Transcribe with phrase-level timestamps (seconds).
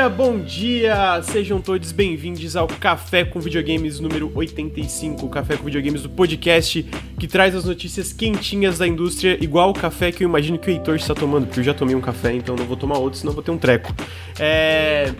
[0.00, 1.20] dia, bom dia!
[1.22, 6.82] Sejam todos bem-vindos ao Café com Videogames número 85, o Café com Videogames do podcast
[7.18, 10.72] que traz as notícias quentinhas da indústria, igual o café que eu imagino que o
[10.72, 13.34] Heitor está tomando, porque eu já tomei um café, então não vou tomar outro, senão
[13.34, 13.94] vou ter um treco.
[14.38, 15.12] É.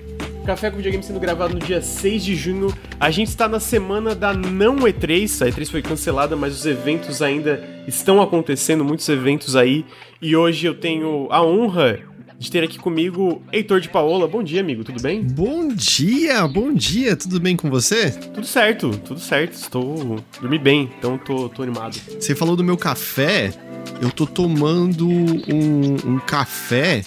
[0.47, 2.75] Café com Videogame sendo gravado no dia 6 de junho.
[2.99, 5.47] A gente está na semana da não E3.
[5.47, 9.85] A E3 foi cancelada, mas os eventos ainda estão acontecendo, muitos eventos aí.
[10.23, 12.01] E hoje eu tenho a honra
[12.41, 14.27] de ter aqui comigo Heitor de Paola.
[14.27, 15.23] Bom dia, amigo, tudo bem?
[15.23, 18.11] Bom dia, bom dia, tudo bem com você?
[18.11, 19.53] Tudo certo, tudo certo.
[19.53, 20.19] Estou.
[20.41, 22.01] dormi bem, então tô, tô animado.
[22.19, 23.53] Você falou do meu café,
[24.01, 27.03] eu tô tomando um, um café.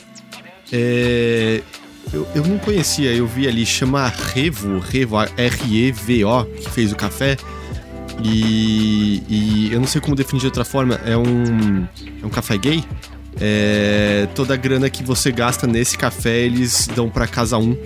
[0.72, 1.64] É,
[2.14, 7.38] eu, eu não conhecia, eu vi ali, chama Revo, Revo, R-E-V-O, que fez o café.
[8.24, 11.88] E, e eu não sei como definir de outra forma, é um,
[12.22, 12.84] é um café gay?
[13.40, 17.78] É, toda a grana que você gasta nesse café, eles dão para casa um.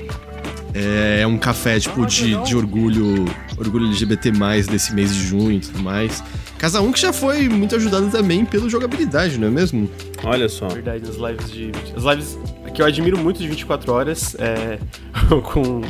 [0.73, 3.25] É, é um café, tipo, de, de orgulho,
[3.57, 4.31] orgulho LGBT+,
[4.69, 6.23] desse mês de junho e tudo mais.
[6.57, 9.89] Casa 1 que já foi muito ajudado também pela jogabilidade, não é mesmo?
[10.23, 10.67] Olha só.
[10.67, 11.71] Verdade, as lives de...
[11.95, 12.37] As lives
[12.73, 14.77] que eu admiro muito de 24 horas, é,
[15.43, 15.81] com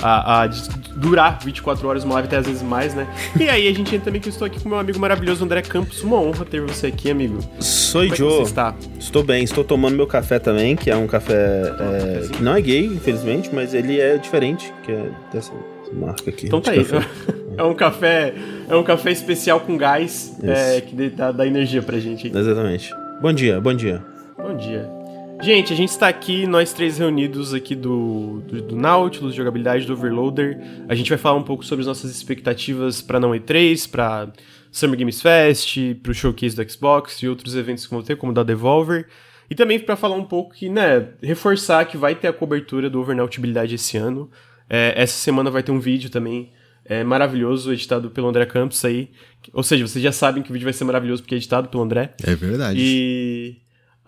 [0.00, 0.48] a, a
[0.96, 3.06] durar 24 horas, uma live até às vezes mais, né?
[3.38, 5.62] E aí a gente entra também que eu estou aqui com meu amigo maravilhoso André
[5.62, 6.02] Campos.
[6.02, 7.38] Uma honra ter você aqui, amigo.
[7.60, 8.40] Sou Como Joe.
[8.40, 8.74] É está?
[8.98, 12.60] Estou bem, estou tomando meu café também, que é um café é, que não é
[12.60, 15.52] gay, infelizmente, mas ele é diferente, que é dessa
[15.92, 16.46] marca aqui.
[16.46, 16.86] Então tá aí.
[17.54, 18.32] É um café,
[18.66, 22.34] é um café especial com gás é, que dá, dá energia pra gente.
[22.34, 22.94] Exatamente.
[23.20, 24.02] Bom dia, bom dia.
[24.38, 25.01] Bom dia.
[25.42, 29.92] Gente, a gente está aqui, nós três reunidos aqui do, do, do Nautilus, jogabilidade do
[29.92, 30.56] Overloader.
[30.88, 34.32] A gente vai falar um pouco sobre as nossas expectativas para não E3, para
[34.70, 38.32] Summer Games Fest, para o showcase do Xbox e outros eventos que vão ter, como
[38.32, 39.08] da Devolver.
[39.50, 43.00] E também para falar um pouco que, né, reforçar que vai ter a cobertura do
[43.00, 44.30] Overnautibilidade esse ano.
[44.70, 46.52] É, essa semana vai ter um vídeo também
[46.84, 49.10] é, maravilhoso, editado pelo André Campos aí.
[49.52, 51.82] Ou seja, vocês já sabem que o vídeo vai ser maravilhoso porque é editado pelo
[51.82, 52.14] André.
[52.22, 52.78] É verdade.
[52.80, 53.61] E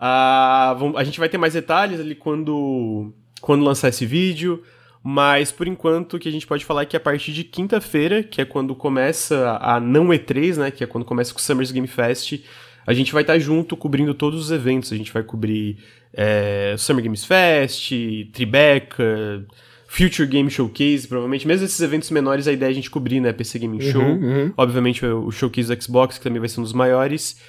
[0.07, 3.11] a, a gente vai ter mais detalhes ali quando,
[3.41, 4.61] quando lançar esse vídeo.
[5.03, 8.21] Mas por enquanto o que a gente pode falar é que a partir de quinta-feira,
[8.23, 10.71] que é quando começa a não E3, né?
[10.71, 12.39] Que é quando começa com o Summers Game Fest,
[12.85, 14.91] a gente vai estar junto cobrindo todos os eventos.
[14.91, 15.77] A gente vai cobrir
[16.13, 17.91] é, Summer Games Fest,
[18.31, 19.45] Tribeca,
[19.87, 21.47] Future Game Showcase, provavelmente.
[21.47, 23.31] Mesmo esses eventos menores, a ideia é a gente cobrir, né?
[23.31, 24.03] PC Gaming uhum, Show.
[24.03, 24.53] Uhum.
[24.57, 27.39] Obviamente o Showcase do Xbox, que também vai ser um dos maiores.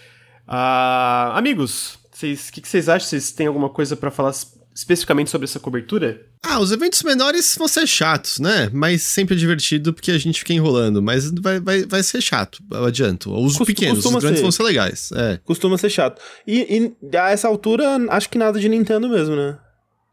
[0.47, 3.09] Uh, amigos, o que, que vocês acham?
[3.09, 4.33] Vocês têm alguma coisa para falar
[4.75, 6.27] especificamente sobre essa cobertura?
[6.43, 8.71] Ah, os eventos menores vão ser chatos, né?
[8.73, 11.03] Mas sempre é divertido porque a gente fica enrolando.
[11.03, 13.33] Mas vai, vai, vai ser chato, eu adianto.
[13.35, 14.43] Os Cost pequenos, os grandes ser.
[14.43, 15.11] vão ser legais.
[15.13, 15.41] É.
[15.45, 16.21] Costuma ser chato.
[16.47, 19.59] E, e a essa altura, acho que nada de Nintendo mesmo, né?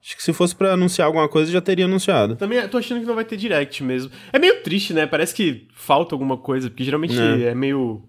[0.03, 2.36] Acho que se fosse para anunciar alguma coisa, já teria anunciado.
[2.36, 4.12] Também tô achando que não vai ter direct mesmo.
[4.34, 5.08] É meio triste, né?
[5.08, 8.03] Parece que falta alguma coisa, porque geralmente é, é meio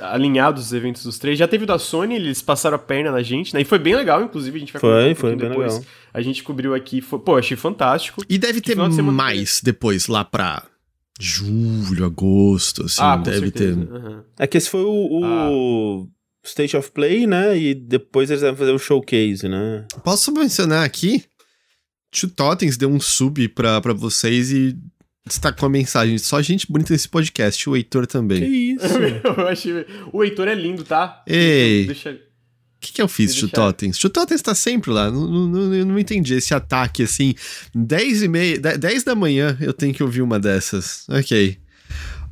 [0.00, 1.38] alinhados os eventos dos três.
[1.38, 3.60] Já teve o da Sony, eles passaram a perna na gente, né?
[3.60, 5.74] E foi bem legal, inclusive, a gente vai Foi, um foi bem depois.
[5.74, 5.86] legal.
[6.12, 8.22] A gente cobriu aqui, foi, pô, achei fantástico.
[8.28, 10.62] E deve ter mais depois, lá pra
[11.20, 13.86] julho, agosto, assim, ah, deve certeza.
[13.86, 13.92] ter.
[13.92, 14.22] Uhum.
[14.38, 16.06] É que esse foi o, o ah.
[16.44, 17.58] State of Play, né?
[17.58, 19.84] E depois eles devem fazer o showcase, né?
[20.04, 21.24] Posso mencionar aqui?
[22.34, 24.76] Totens deu um sub pra, pra vocês e
[25.28, 26.18] destacou a mensagem.
[26.18, 28.40] Só gente bonita nesse podcast, o Heitor também.
[28.40, 28.86] Que isso?
[29.38, 29.86] eu achei...
[30.12, 31.22] O Heitor é lindo, tá?
[31.26, 31.86] Ei.
[31.86, 32.10] Deixa...
[32.10, 33.98] O que, que eu fiz, Tio Totens?
[33.98, 35.10] Tio Totens tá sempre lá.
[35.10, 37.34] Não, não, não, eu não entendi esse ataque assim.
[37.74, 41.04] 10 e meia, 10 da manhã eu tenho que ouvir uma dessas.
[41.08, 41.58] Ok.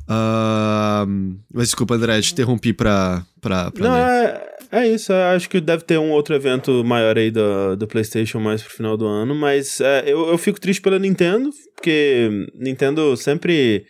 [0.09, 3.25] Uh, mas desculpa, André, te interrompi pra.
[3.41, 5.13] pra, pra não, é, é, isso.
[5.13, 8.97] Acho que deve ter um outro evento maior aí do, do PlayStation mais pro final
[8.97, 9.35] do ano.
[9.35, 13.85] Mas é, eu, eu fico triste pela Nintendo, porque Nintendo sempre.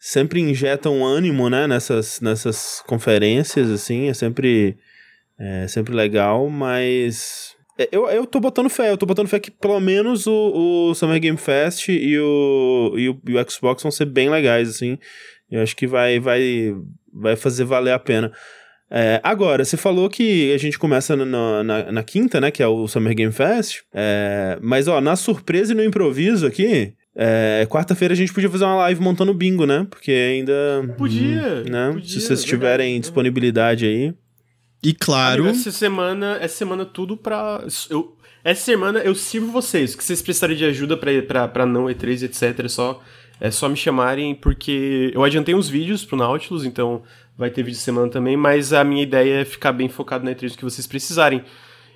[0.00, 4.78] Sempre injeta um ânimo, né, nessas, nessas conferências, assim, é sempre,
[5.36, 9.52] é sempre legal, mas é, eu, eu tô botando fé, eu tô botando fé que
[9.52, 13.92] pelo menos o, o Summer Game Fest e o, e o, e o Xbox vão
[13.92, 14.98] ser bem legais, assim.
[15.48, 16.74] Eu acho que vai, vai,
[17.12, 18.32] vai fazer valer a pena.
[18.90, 22.50] É, agora, você falou que a gente começa na, na, na, quinta, né?
[22.50, 23.82] Que é o Summer Game Fest.
[23.92, 28.64] É, mas, ó, na surpresa e no improviso aqui, é, quarta-feira a gente podia fazer
[28.64, 29.86] uma live montando bingo, né?
[29.90, 30.94] Porque ainda.
[30.96, 31.64] Podia!
[31.64, 31.90] Né?
[31.92, 34.14] podia Se vocês tiverem disponibilidade aí.
[34.82, 35.42] E claro.
[35.42, 37.64] Amigo, essa semana, essa semana tudo pra.
[37.90, 39.94] Eu, essa semana eu sirvo vocês.
[39.94, 42.64] que vocês precisarem de ajuda pra, pra, pra não E3, etc.
[42.64, 43.02] É só
[43.40, 47.02] é só me chamarem, porque eu adiantei uns vídeos pro Nautilus, então
[47.38, 50.56] vai ter vídeo semana também, mas a minha ideia é ficar bem focado na E3
[50.56, 51.44] que vocês precisarem.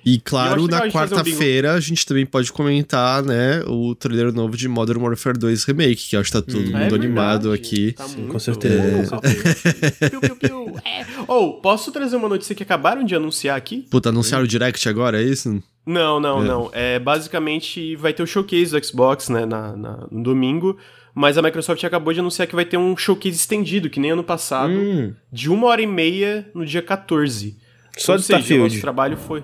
[0.05, 4.67] E claro, na quarta-feira um a gente também pode comentar, né, o trailer novo de
[4.67, 7.93] Modern Warfare 2 Remake, que acho que tá todo hum, mundo é animado aqui.
[7.93, 9.19] Tá Sim, com certeza.
[9.23, 10.09] É...
[10.09, 10.63] piu, piu, piu.
[10.83, 11.05] É.
[11.27, 13.85] Oh, posso trazer uma notícia que acabaram de anunciar aqui?
[13.89, 15.61] Puta, anunciaram o Direct agora, é isso?
[15.85, 16.47] Não, não, é.
[16.47, 16.69] não.
[16.73, 20.77] É, basicamente vai ter o showcase do Xbox, né, na, na, no domingo.
[21.15, 24.23] Mas a Microsoft acabou de anunciar que vai ter um showcase estendido, que nem ano
[24.23, 25.13] passado, hum.
[25.31, 27.57] de uma hora e meia no dia 14.
[27.97, 28.61] Só Ou de seja, Starfield.
[28.61, 29.43] O nosso trabalho foi.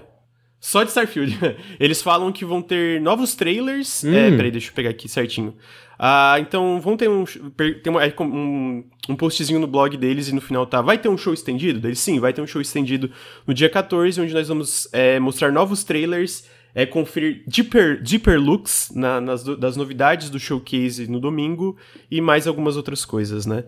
[0.59, 1.37] Só de Starfield.
[1.79, 4.03] Eles falam que vão ter novos trailers.
[4.03, 4.13] Hum.
[4.13, 5.55] É, peraí, deixa eu pegar aqui certinho.
[6.01, 10.33] Ah, então vão ter um, tem uma, é um, um postzinho no blog deles e
[10.33, 10.81] no final tá.
[10.81, 11.77] Vai ter um show estendido?
[11.77, 13.11] Deles sim, vai ter um show estendido
[13.45, 18.91] no dia 14, onde nós vamos é, mostrar novos trailers, é, conferir deeper, deeper looks
[18.93, 21.77] na, nas, das novidades do showcase no domingo
[22.09, 23.63] e mais algumas outras coisas, né?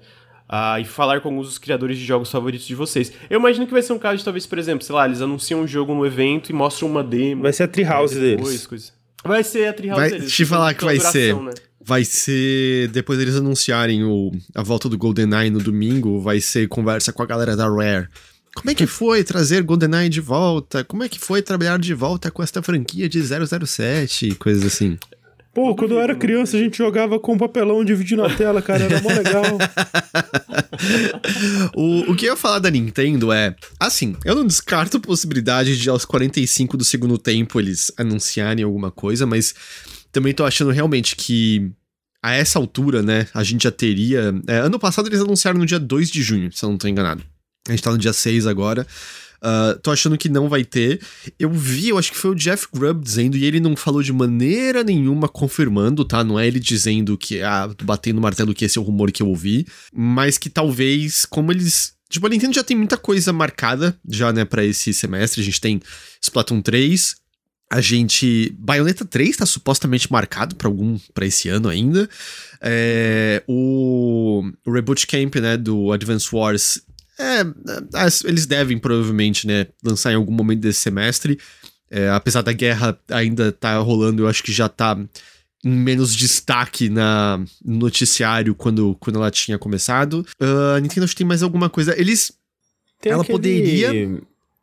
[0.52, 3.12] uh, e falar com alguns dos criadores de jogos favoritos de vocês.
[3.30, 5.62] Eu imagino que vai ser um caso de, talvez, por exemplo, sei lá, eles anunciam
[5.62, 7.44] um jogo no evento e mostram uma demo.
[7.44, 8.68] Vai ser a Treehouse deles.
[8.68, 8.92] Coisa.
[9.24, 10.26] Vai ser a Treehouse vai, deles.
[10.26, 11.36] Deixa eu falar que vai ser.
[11.36, 11.54] Né?
[11.84, 12.90] Vai ser.
[12.90, 17.26] Depois deles anunciarem o, a volta do GoldenEye no domingo, vai ser conversa com a
[17.26, 18.08] galera da Rare.
[18.56, 20.84] Como é que foi trazer GoldenEye de volta?
[20.84, 24.36] Como é que foi trabalhar de volta com esta franquia de 007?
[24.36, 24.98] Coisas assim.
[25.54, 29.02] Pô, quando eu era criança a gente jogava com papelão dividindo a tela, cara, era
[29.02, 29.44] mó legal.
[31.76, 35.78] o, o que eu ia falar da Nintendo é, assim, eu não descarto a possibilidade
[35.78, 39.54] de aos 45 do segundo tempo eles anunciarem alguma coisa, mas
[40.10, 41.70] também tô achando realmente que
[42.24, 44.34] a essa altura, né, a gente já teria.
[44.48, 47.24] É, ano passado eles anunciaram no dia 2 de junho, se eu não tô enganado.
[47.68, 48.86] A gente tá no dia 6 agora.
[49.44, 51.02] Uh, tô achando que não vai ter.
[51.40, 54.14] Eu vi, eu acho que foi o Jeff Grubb dizendo, e ele não falou de
[54.14, 56.24] maneira nenhuma confirmando, tá?
[56.24, 59.24] Não é ele dizendo que, ah, batendo no martelo que esse é o rumor que
[59.24, 63.98] eu ouvi, mas que talvez, como eles Tipo, a Nintendo já tem muita coisa marcada
[64.06, 65.40] já, né, para esse semestre.
[65.40, 65.82] A gente tem
[66.22, 67.16] Splatoon 3,
[67.72, 68.54] a gente.
[68.60, 71.00] Bayonetta 3 tá supostamente marcado para algum.
[71.14, 72.10] para esse ano ainda.
[72.60, 76.82] É, o, o Reboot Camp, né, do Advance Wars
[77.22, 77.46] é,
[78.26, 81.38] eles devem provavelmente, né, lançar em algum momento desse semestre.
[81.90, 84.98] É, apesar da guerra ainda estar tá rolando, eu acho que já tá
[85.64, 90.26] em menos destaque na, no noticiário quando, quando ela tinha começado.
[90.42, 92.00] Uh, a Nintendo acho que tem mais alguma coisa.
[92.00, 92.32] Eles.
[93.00, 94.22] Tem ela aquele, poderia.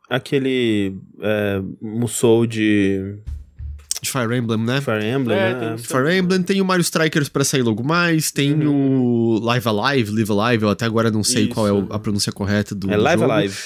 [0.08, 0.96] Aquele.
[1.20, 3.18] É, Musou de
[4.00, 4.80] de Fire Emblem, né?
[4.80, 5.78] Fire Emblem, é, né?
[5.78, 9.36] Fire Emblem tem o Mario Strikers para sair logo mais, tem uhum.
[9.36, 11.54] o Live Alive, Live Alive, eu até agora não sei Isso.
[11.54, 13.32] qual é a pronúncia correta do É do Live jogo.
[13.32, 13.58] Alive.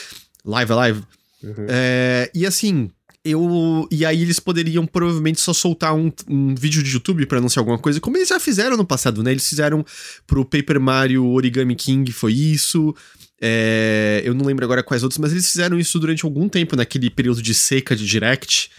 [0.45, 1.03] Live Alive.
[1.43, 1.67] Uhum.
[1.69, 2.91] É, e assim,
[3.25, 3.87] eu.
[3.91, 7.79] E aí eles poderiam provavelmente só soltar um, um vídeo de YouTube para anunciar alguma
[7.79, 9.31] coisa, como eles já fizeram no passado, né?
[9.31, 9.85] Eles fizeram
[10.27, 12.95] pro Paper Mario Origami King, foi isso.
[13.41, 17.11] É, eu não lembro agora quais outros, mas eles fizeram isso durante algum tempo, naquele
[17.11, 18.71] período de seca de Direct.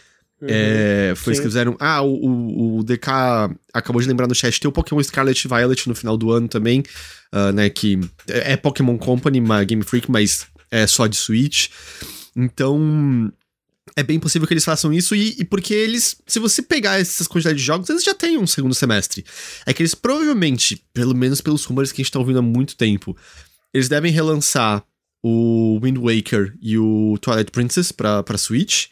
[0.43, 1.31] Uhum, é, foi sim.
[1.31, 1.77] isso que fizeram.
[1.79, 3.07] Ah, o, o, o, DK
[3.73, 6.83] acabou de lembrar no chat, tem o Pokémon Scarlet Violet no final do ano também,
[7.33, 7.69] uh, né?
[7.69, 7.97] Que
[8.27, 11.69] é, é Pokémon Company, uma Game Freak, mas é só de Switch.
[12.35, 13.31] Então,
[13.95, 17.25] é bem possível que eles façam isso, e, e, porque eles, se você pegar essas
[17.25, 19.23] quantidades de jogos, eles já têm um segundo semestre.
[19.65, 22.75] É que eles provavelmente, pelo menos pelos rumores que a gente tá ouvindo há muito
[22.75, 23.15] tempo,
[23.73, 24.83] eles devem relançar
[25.23, 28.87] o Wind Waker e o Twilight Princess pra, pra Switch.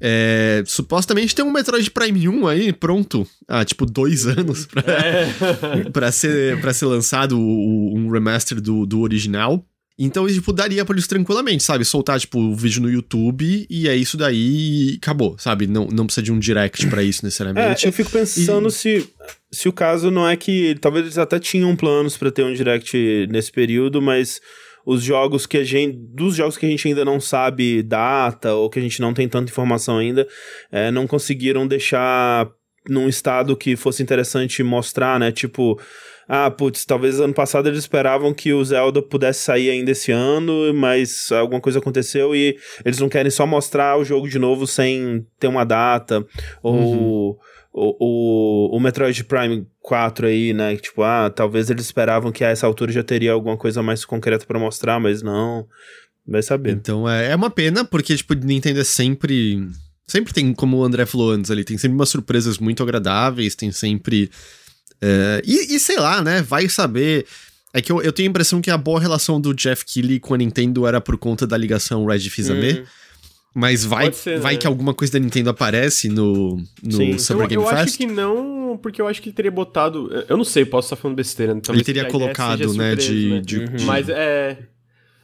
[0.00, 5.84] É, supostamente tem um Metroid Prime 1 aí pronto há tipo dois anos pra, é.
[5.90, 9.64] pra, ser, pra ser lançado o, um remaster do, do original.
[9.98, 11.82] Então, tipo, daria pra eles tranquilamente, sabe?
[11.82, 15.66] Soltar, tipo, o vídeo no YouTube e é isso daí e acabou, sabe?
[15.66, 17.86] Não, não precisa de um direct para isso necessariamente.
[17.86, 18.70] É, eu fico pensando e...
[18.70, 19.08] se,
[19.50, 20.76] se o caso não é que.
[20.82, 24.38] Talvez eles até tinham planos para ter um direct nesse período, mas
[24.86, 25.98] os jogos que a gente.
[25.98, 29.28] Dos jogos que a gente ainda não sabe data, ou que a gente não tem
[29.28, 30.26] tanta informação ainda,
[30.70, 32.48] é, não conseguiram deixar
[32.88, 35.32] num estado que fosse interessante mostrar, né?
[35.32, 35.78] Tipo.
[36.28, 40.74] Ah, putz, talvez ano passado eles esperavam que o Zelda pudesse sair ainda esse ano,
[40.74, 45.24] mas alguma coisa aconteceu e eles não querem só mostrar o jogo de novo sem
[45.38, 46.26] ter uma data.
[46.62, 47.30] Ou.
[47.30, 47.36] Uhum
[47.76, 50.76] o, o, o Metroid Prime 4 aí, né?
[50.76, 54.46] Tipo, ah, talvez eles esperavam que a essa altura já teria alguma coisa mais concreta
[54.46, 55.68] para mostrar, mas não.
[56.26, 56.70] Vai saber.
[56.72, 59.68] Então é, é uma pena, porque, tipo, Nintendo é sempre.
[60.06, 63.70] Sempre tem, como o André falou antes ali, tem sempre umas surpresas muito agradáveis, tem
[63.70, 64.30] sempre.
[65.02, 66.40] É, e, e, sei lá, né?
[66.40, 67.26] Vai saber.
[67.74, 70.32] É que eu, eu tenho a impressão que a boa relação do Jeff Keighley com
[70.32, 72.80] a Nintendo era por conta da ligação Red Fizame.
[72.80, 72.84] Hum.
[73.58, 74.58] Mas vai, ser, vai né?
[74.58, 77.16] que alguma coisa da Nintendo aparece no, no Sim.
[77.16, 77.80] Summer eu, Game eu Fest?
[77.80, 80.10] Eu acho que não, porque eu acho que ele teria botado.
[80.28, 81.58] Eu não sei, posso estar falando besteira.
[81.70, 83.40] Ele teria colocado, né, de, né?
[83.40, 83.86] de, uhum.
[83.86, 84.58] Mas é.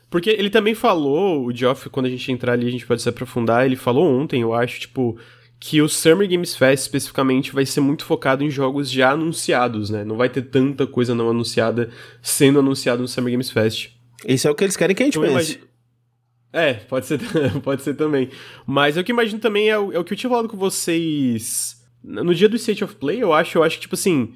[0.08, 3.08] Porque ele também falou, o Geoff, quando a gente entrar ali, a gente pode se
[3.08, 5.18] aprofundar, ele falou ontem, eu acho, tipo,
[5.60, 10.04] que o Summer Games Fest especificamente vai ser muito focado em jogos já anunciados, né?
[10.04, 11.90] Não vai ter tanta coisa não anunciada
[12.22, 13.90] sendo anunciado no Summer Games Fest.
[14.26, 15.60] Isso é o que eles querem que a gente então, pense.
[16.52, 17.18] É, pode ser,
[17.62, 18.28] pode ser também.
[18.66, 20.56] Mas o que eu imagino também é o, é o que eu tinha falado com
[20.56, 24.32] vocês no dia do State of Play, eu acho, eu acho que, tipo assim,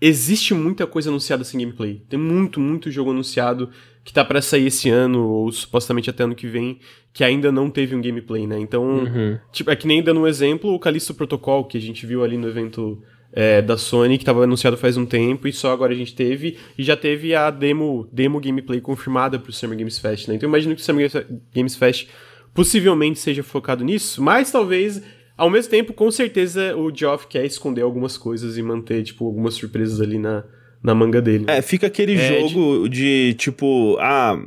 [0.00, 2.02] existe muita coisa anunciada sem gameplay.
[2.08, 3.70] Tem muito, muito jogo anunciado
[4.02, 6.80] que tá para sair esse ano, ou supostamente até ano que vem,
[7.12, 8.58] que ainda não teve um gameplay, né?
[8.58, 9.38] Então, uhum.
[9.52, 12.38] tipo, é que nem dando um exemplo, o Callisto Protocol, que a gente viu ali
[12.38, 15.96] no evento é, da Sony, que estava anunciado faz um tempo, e só agora a
[15.96, 20.34] gente teve, e já teve a demo, demo gameplay confirmada pro Summer Games Fest, né?
[20.34, 21.10] Então eu imagino que o Summer
[21.54, 22.08] Games Fest
[22.52, 25.02] possivelmente seja focado nisso, mas talvez
[25.40, 29.54] ao mesmo tempo, com certeza, o Geoff quer esconder algumas coisas e manter, tipo, algumas
[29.54, 30.44] surpresas ali na,
[30.82, 31.46] na manga dele.
[31.48, 33.28] É, fica aquele é, jogo de...
[33.30, 34.38] de, tipo, ah,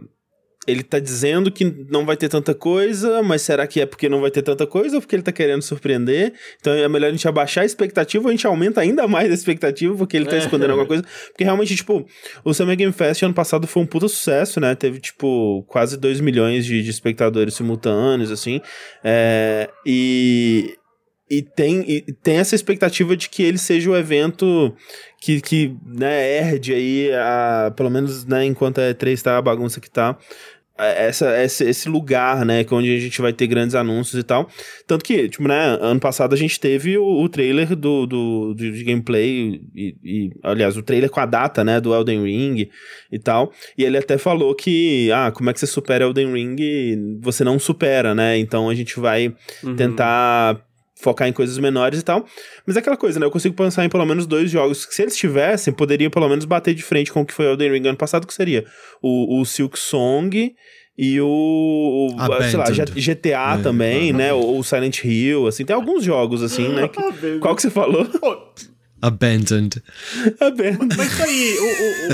[0.65, 4.21] ele tá dizendo que não vai ter tanta coisa, mas será que é porque não
[4.21, 6.33] vai ter tanta coisa ou porque ele tá querendo surpreender?
[6.59, 9.33] Então é melhor a gente abaixar a expectativa ou a gente aumenta ainda mais a
[9.33, 10.39] expectativa porque ele tá é.
[10.39, 11.03] escondendo alguma coisa.
[11.27, 12.05] Porque realmente, tipo,
[12.43, 14.73] o Summer Game Fest ano passado foi um puta sucesso, né?
[14.75, 18.61] Teve, tipo, quase 2 milhões de, de espectadores simultâneos, assim.
[19.03, 20.77] É, e
[21.37, 24.75] e tem, e tem essa expectativa de que ele seja o evento
[25.19, 29.79] que, que né, herde aí, a, pelo menos né, enquanto a E3 tá a bagunça
[29.79, 30.17] que tá,
[30.77, 34.23] essa, esse, esse lugar, né, que é onde a gente vai ter grandes anúncios e
[34.23, 34.49] tal.
[34.87, 38.83] Tanto que, tipo, né, ano passado a gente teve o, o trailer do, do, de
[38.83, 42.69] gameplay e, e, aliás, o trailer com a data, né, do Elden Ring
[43.11, 43.51] e tal.
[43.77, 47.19] E ele até falou que, ah, como é que você supera Elden Ring?
[47.21, 48.37] Você não supera, né?
[48.37, 49.75] Então a gente vai uhum.
[49.75, 50.59] tentar
[50.95, 52.25] focar em coisas menores e tal.
[52.65, 53.25] Mas é aquela coisa, né?
[53.25, 56.45] Eu consigo pensar em pelo menos dois jogos que, se eles tivessem, poderiam pelo menos
[56.45, 58.65] bater de frente com o que foi o Elden Ring ano passado, que seria
[59.01, 60.55] o, o Silk Song
[60.97, 64.31] e o, o sei lá, GTA é, também, né?
[64.31, 66.87] Ou o Silent Hill, assim, tem alguns jogos assim, né?
[66.87, 68.07] Que, qual que você falou?
[69.01, 69.81] Abandoned.
[70.39, 70.95] Abandoned.
[70.95, 71.57] Mas isso aí,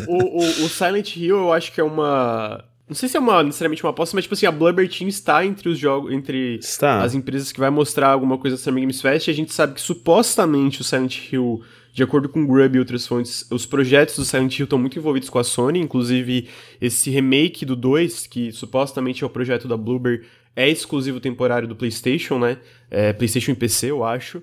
[0.08, 3.20] o, o, o, o Silent Hill eu acho que é uma não sei se é
[3.20, 6.56] uma, necessariamente uma aposta, mas tipo assim, a Blubber Team está entre os jogos, entre
[6.56, 7.04] está.
[7.04, 9.76] as empresas que vai mostrar alguma coisa do Summer Games Fest, e a gente sabe
[9.76, 11.62] que supostamente o Silent Hill,
[11.94, 14.98] de acordo com o Grub e outras fontes, os projetos do Silent Hill estão muito
[14.98, 16.48] envolvidos com a Sony, inclusive
[16.82, 21.76] esse remake do 2, que supostamente é o projeto da Blubber, é exclusivo temporário do
[21.76, 22.58] PlayStation, né?
[22.90, 24.40] É, PlayStation e PC, eu acho.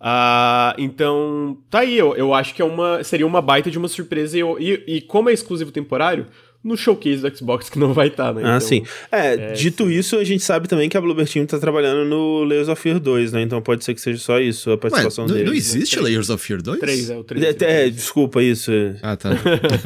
[0.00, 3.88] Uh, então, tá aí, eu, eu acho que é uma, seria uma baita de uma
[3.88, 6.26] surpresa, e, e, e como é exclusivo temporário,
[6.62, 8.42] no showcase do Xbox que não vai estar, tá, né?
[8.44, 8.84] Ah, então, sim.
[9.10, 9.92] É, é, dito sim.
[9.92, 13.00] isso, a gente sabe também que a Bluebird Team tá trabalhando no Layers of Fear
[13.00, 13.42] 2, né?
[13.42, 15.44] Então pode ser que seja só isso, a participação Ué, deles.
[15.46, 15.58] Não né?
[15.58, 16.02] existe né?
[16.02, 16.80] Layers of Fear 2?
[16.80, 17.44] 3, é o 3.
[17.44, 18.70] É, é, desculpa isso.
[19.02, 19.30] Ah, tá.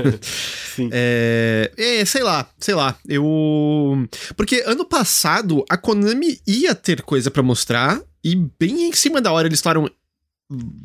[0.20, 0.88] sim.
[0.92, 2.96] É, é, sei lá, sei lá.
[3.08, 4.06] Eu.
[4.36, 9.30] Porque ano passado a Konami ia ter coisa para mostrar e bem em cima da
[9.32, 9.88] hora eles falaram.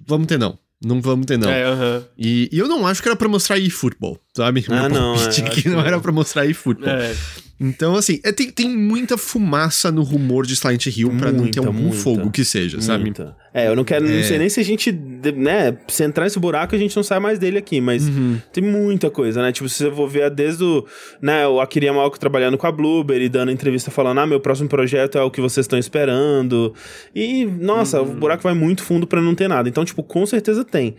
[0.06, 0.58] Vamos ter não.
[0.84, 1.50] Não vamos ter, não.
[1.50, 2.04] É, uh -huh.
[2.18, 4.66] e, e, eu não acho que era pra mostrar eFootball, sabe?
[4.70, 5.16] Ah, não.
[5.16, 6.90] É, que não era pra mostrar eFootball.
[6.90, 7.14] É.
[7.60, 11.52] Então, assim, é, tem, tem muita fumaça no rumor de Silent Hill pra muita, não
[11.52, 13.06] ter algum muita, fogo que seja, sabe?
[13.06, 13.36] Muita.
[13.54, 14.10] É, eu não quero, é...
[14.10, 17.20] não sei nem se a gente, né, se entrar nesse buraco, a gente não sai
[17.20, 18.40] mais dele aqui, mas uhum.
[18.54, 19.52] tem muita coisa, né?
[19.52, 20.86] Tipo, se eu vou ver desde o,
[21.22, 25.18] né, o Akira Yamaoka trabalhando com a Blueberry, dando entrevista falando, ah, meu próximo projeto
[25.18, 26.74] é o que vocês estão esperando.
[27.14, 28.12] E, nossa, uhum.
[28.12, 29.68] o buraco vai muito fundo para não ter nada.
[29.68, 30.96] Então, tipo, com certeza tem.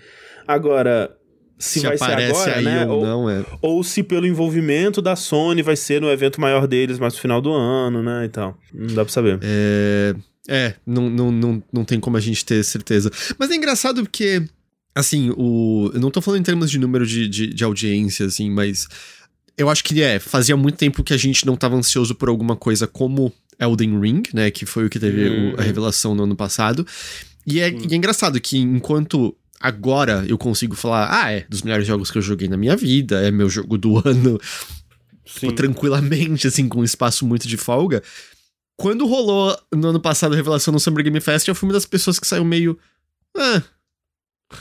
[0.46, 1.16] Agora,
[1.60, 2.86] se, se vai ser agora, né?
[2.86, 3.44] Ou, não, é.
[3.60, 7.40] ou se pelo envolvimento da Sony vai ser no evento maior deles mais no final
[7.40, 8.24] do ano, né?
[8.24, 8.58] E tal.
[8.72, 9.38] Não dá pra saber.
[9.42, 10.14] É.
[10.48, 13.10] É, não, não, não, não tem como a gente ter certeza.
[13.38, 14.42] Mas é engraçado porque,
[14.94, 15.90] assim, o.
[15.94, 18.88] Eu não tô falando em termos de número de, de, de audiência, assim, mas.
[19.56, 22.56] Eu acho que é, fazia muito tempo que a gente não tava ansioso por alguma
[22.56, 24.50] coisa como Elden Ring, né?
[24.50, 25.54] Que foi o que teve uhum.
[25.54, 26.86] o, a revelação no ano passado.
[27.46, 31.86] E é, e é engraçado que enquanto agora eu consigo falar, ah, é dos melhores
[31.86, 34.40] jogos que eu joguei na minha vida, é meu jogo do ano,
[35.24, 38.02] tipo, tranquilamente, assim, com um espaço muito de folga.
[38.76, 41.84] Quando rolou no ano passado a revelação no Summer Game Fest, eu fui uma das
[41.84, 42.78] pessoas que saiu meio.
[43.36, 43.62] Ah.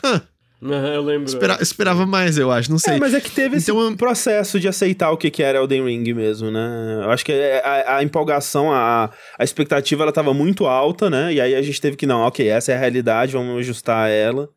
[0.04, 0.22] Huh.
[0.62, 1.26] Uhum, eu lembro.
[1.26, 2.96] Espera, esperava mais, eu acho, não sei.
[2.96, 5.86] É, mas é que teve então, esse processo de aceitar o que, que era Elden
[5.86, 7.00] Ring mesmo, né?
[7.02, 11.34] Eu acho que é, a, a empolgação, a, a expectativa, ela tava muito alta, né?
[11.34, 14.50] E aí a gente teve que, não, ok, essa é a realidade, vamos ajustar ela.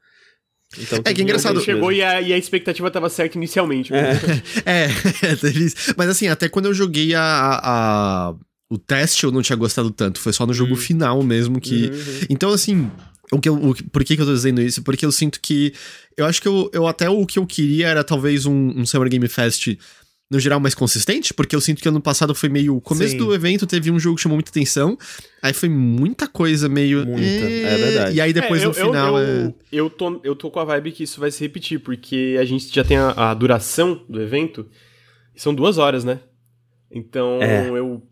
[0.78, 1.60] Então, é que é engraçado.
[1.60, 3.92] Chegou e a, e a, expectativa tava certa inicialmente.
[3.92, 4.12] É,
[4.64, 5.36] é, é,
[5.96, 8.34] mas assim, até quando eu joguei a, a,
[8.70, 10.20] o teste, eu não tinha gostado tanto.
[10.20, 10.76] Foi só no jogo uhum.
[10.76, 11.86] final mesmo que.
[11.86, 12.26] Uhum.
[12.30, 12.90] Então, assim.
[13.30, 14.82] O que eu, o, por que, que eu tô dizendo isso?
[14.82, 15.72] Porque eu sinto que.
[16.16, 19.08] Eu acho que eu, eu até o que eu queria era talvez um, um Summer
[19.08, 19.78] Game Fest
[20.32, 21.34] no geral, mais consistente?
[21.34, 22.74] Porque eu sinto que ano passado foi meio.
[22.74, 23.18] O começo Sim.
[23.18, 24.96] do evento teve um jogo que chamou muita atenção,
[25.42, 27.04] aí foi muita coisa meio.
[27.04, 28.16] Muita, é, é verdade.
[28.16, 29.18] E aí depois é, eu, no final.
[29.18, 29.54] Eu, eu, é...
[29.70, 32.74] eu, tô, eu tô com a vibe que isso vai se repetir, porque a gente
[32.74, 34.66] já tem a, a duração do evento,
[35.36, 36.20] são duas horas, né?
[36.90, 37.68] Então é.
[37.68, 38.02] eu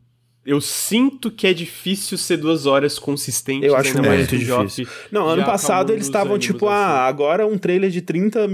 [0.45, 3.69] eu sinto que é difícil ser duas horas consistentes.
[3.69, 4.87] Eu acho muito difícil.
[5.11, 6.93] Não, ano passado eles estavam tipo, ah, assim.
[6.93, 8.49] ah, agora um trailer de 30,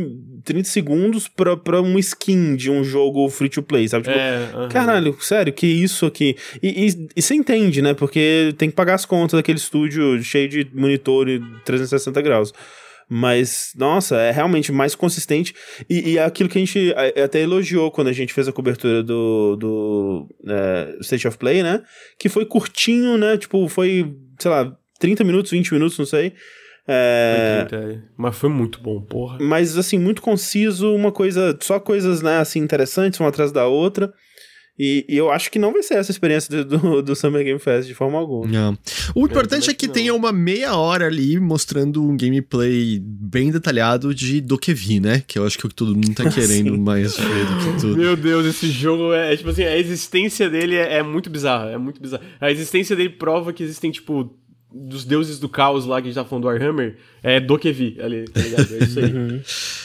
[0.47, 4.05] 30 segundos pra, pra um skin de um jogo free to play, sabe?
[4.05, 6.37] Tipo, é, caralho, sério, que isso aqui?
[6.63, 7.93] E, e, e, você entende, né?
[7.93, 12.55] Porque tem que pagar as contas daquele estúdio cheio de monitor e 360 graus.
[13.09, 15.55] Mas, nossa, é realmente mais consistente.
[15.91, 19.03] E, e é aquilo que a gente até elogiou quando a gente fez a cobertura
[19.03, 21.83] do, do é, State of Play, né?
[22.19, 23.37] Que foi curtinho, né?
[23.37, 26.33] Tipo, foi, sei lá, 30 minutos, 20 minutos, não sei.
[26.89, 27.99] É...
[28.17, 29.39] Mas foi muito bom, porra.
[29.41, 31.57] Mas, assim, muito conciso, uma coisa.
[31.61, 34.13] Só coisas, né, assim, interessantes, uma atrás da outra.
[34.79, 37.59] E, e, eu acho que não vai ser essa experiência do, do, do Summer Game
[37.59, 38.47] Fest de forma alguma.
[38.47, 38.79] Não.
[39.15, 44.15] O importante é que, que tenha uma meia hora ali mostrando um gameplay bem detalhado
[44.15, 45.23] de Dokevi, né?
[45.27, 47.81] Que eu acho que é o que todo mundo tá querendo mais ver do que
[47.81, 47.97] tudo.
[47.97, 51.79] Meu Deus, esse jogo é, tipo assim, a existência dele é, é muito bizarra, é
[51.79, 52.23] muito bizarra.
[52.39, 54.31] A existência dele prova que existem, tipo,
[54.77, 58.25] dos deuses do caos lá que a gente tá falando do Warhammer, é Dokevi ali,
[58.27, 58.75] tá ligado?
[58.75, 59.07] É isso aí.
[59.17, 59.41] Uhum.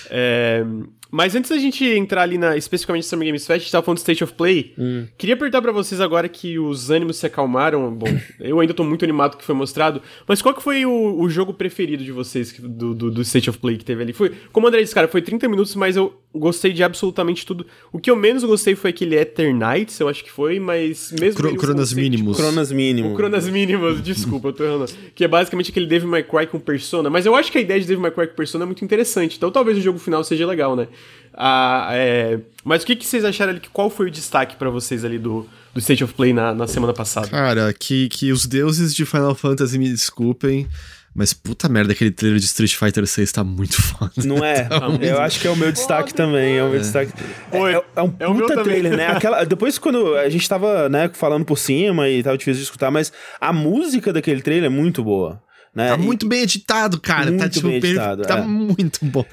[0.09, 0.65] é,
[1.11, 3.83] mas antes da gente entrar ali na, especificamente no Summer Games Fest, a gente tava
[3.83, 4.73] falando do State of Play.
[4.79, 5.05] Hum.
[5.17, 7.93] Queria perguntar para vocês agora que os ânimos se acalmaram.
[7.93, 8.07] Bom,
[8.39, 10.01] eu ainda tô muito animado com o que foi mostrado.
[10.25, 13.59] Mas qual que foi o, o jogo preferido de vocês do, do, do, State of
[13.59, 14.13] Play que teve ali?
[14.13, 17.65] Foi, como o André disse, cara, foi 30 minutos, mas eu gostei de absolutamente tudo.
[17.91, 21.41] O que eu menos gostei foi aquele Eternites, eu acho que foi, mas mesmo.
[21.41, 22.37] Cro Cronas Mínimos.
[22.37, 23.17] Cronas Mínimos.
[23.17, 24.85] Cronas Mínimos, desculpa, eu tô errando.
[25.13, 27.09] Que é basicamente aquele Devil May Cry com Persona.
[27.09, 29.37] Mas eu acho que a ideia de Devil May Cry Persona é muito interessante.
[29.37, 30.87] Então talvez o jogo final seja legal, né?
[31.33, 32.39] Ah, é...
[32.63, 33.61] Mas o que, que vocês acharam ali?
[33.71, 36.93] Qual foi o destaque para vocês ali do, do State of Play na, na semana
[36.93, 37.27] passada?
[37.27, 40.67] Cara, que, que os deuses de Final Fantasy me desculpem.
[41.13, 44.11] Mas puta merda, aquele trailer de Street Fighter 6 tá muito foda.
[44.23, 44.63] Não é?
[44.63, 45.17] tá eu muito...
[45.19, 46.57] acho que é o meu destaque também.
[46.57, 46.79] É o meu é.
[46.79, 47.11] destaque.
[47.51, 49.07] É, é, é, um é puta trailer, né?
[49.11, 52.89] Aquela, depois, quando a gente tava né, falando por cima e tava difícil de escutar,
[52.91, 55.41] mas a música daquele trailer é muito boa.
[55.73, 55.87] Né?
[55.87, 57.25] Tá muito bem editado, cara.
[57.25, 58.23] Tá, muito tá, tipo, bem editado.
[58.23, 58.41] Tá é.
[58.41, 59.25] muito bom.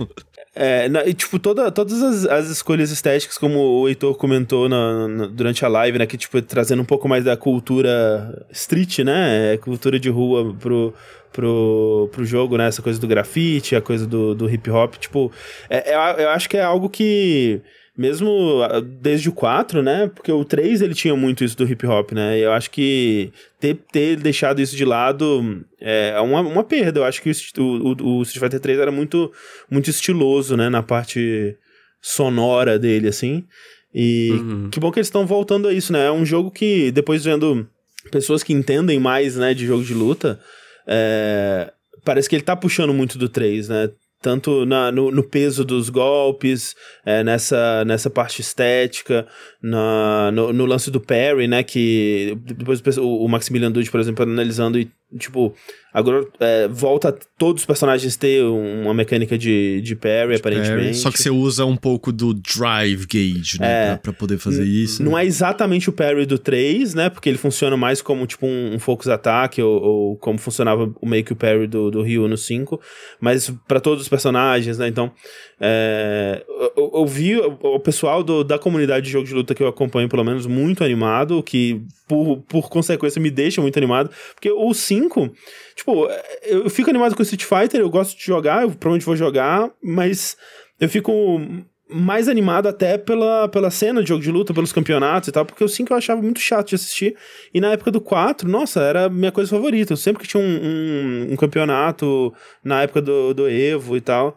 [0.54, 5.08] É, na, e, tipo, toda, todas as, as, escolhas estéticas, como o Heitor comentou na,
[5.08, 6.06] na, durante a live, né?
[6.06, 9.54] Que, tipo, trazendo um pouco mais da cultura street, né?
[9.54, 10.94] É, cultura de rua pro,
[11.32, 12.68] pro, pro jogo, né?
[12.68, 14.94] Essa coisa do grafite, a coisa do, do hip hop.
[14.96, 15.32] Tipo,
[15.68, 17.60] é, é, eu acho que é algo que
[17.98, 20.08] mesmo ah, desde o 4, né?
[20.14, 22.38] Porque o 3 ele tinha muito isso do hip hop, né?
[22.38, 27.00] E eu acho que ter, ter deixado isso de lado é, é uma, uma perda.
[27.00, 29.32] Eu acho que o, o, o Street Fighter 3 era muito,
[29.68, 30.68] muito estiloso, né?
[30.68, 31.56] Na parte
[32.00, 33.44] sonora dele, assim.
[33.92, 34.70] E uhum.
[34.70, 36.06] que bom que eles estão voltando a isso, né?
[36.06, 37.68] É um jogo que, depois vendo
[38.12, 40.38] pessoas que entendem mais, né, de jogo de luta,
[40.86, 41.72] é,
[42.04, 43.90] parece que ele tá puxando muito do 3, né?
[44.20, 49.26] Tanto na, no, no, peso dos golpes, é, nessa, nessa parte estética,
[49.62, 54.24] na, no, no, lance do parry, né, que depois o, o Maximilian Dude, por exemplo,
[54.24, 55.54] analisando e, tipo,
[55.98, 60.80] agora é, volta todos os personagens ter uma mecânica de, de parry, de aparentemente.
[60.80, 64.38] Parry, só que você usa um pouco do drive gauge, né, é, pra, pra, poder
[64.38, 65.02] fazer isso.
[65.02, 68.74] Não é exatamente o parry do 3, né, porque ele funciona mais como, tipo, um,
[68.74, 72.36] um focus attack, ou, ou, como funcionava o make o parry do, do Ryu no
[72.36, 72.80] 5,
[73.20, 75.12] mas para todos os personagens, né, então
[75.60, 76.44] é,
[76.76, 80.08] eu, eu, vi o pessoal do, da comunidade de jogo de luta que eu acompanho,
[80.08, 85.30] pelo menos, muito animado, que por, por consequência me deixa muito animado, porque o 5,
[85.78, 86.08] tipo,
[86.42, 90.36] eu fico animado com Street Fighter, eu gosto de jogar, eu provavelmente vou jogar, mas
[90.80, 91.40] eu fico
[91.88, 95.64] mais animado até pela, pela cena de jogo de luta, pelos campeonatos e tal, porque
[95.64, 97.16] o 5 eu achava muito chato de assistir.
[97.54, 99.92] E na época do 4, nossa, era minha coisa favorita.
[99.92, 104.36] Eu sempre que tinha um, um, um campeonato, na época do, do Evo e tal,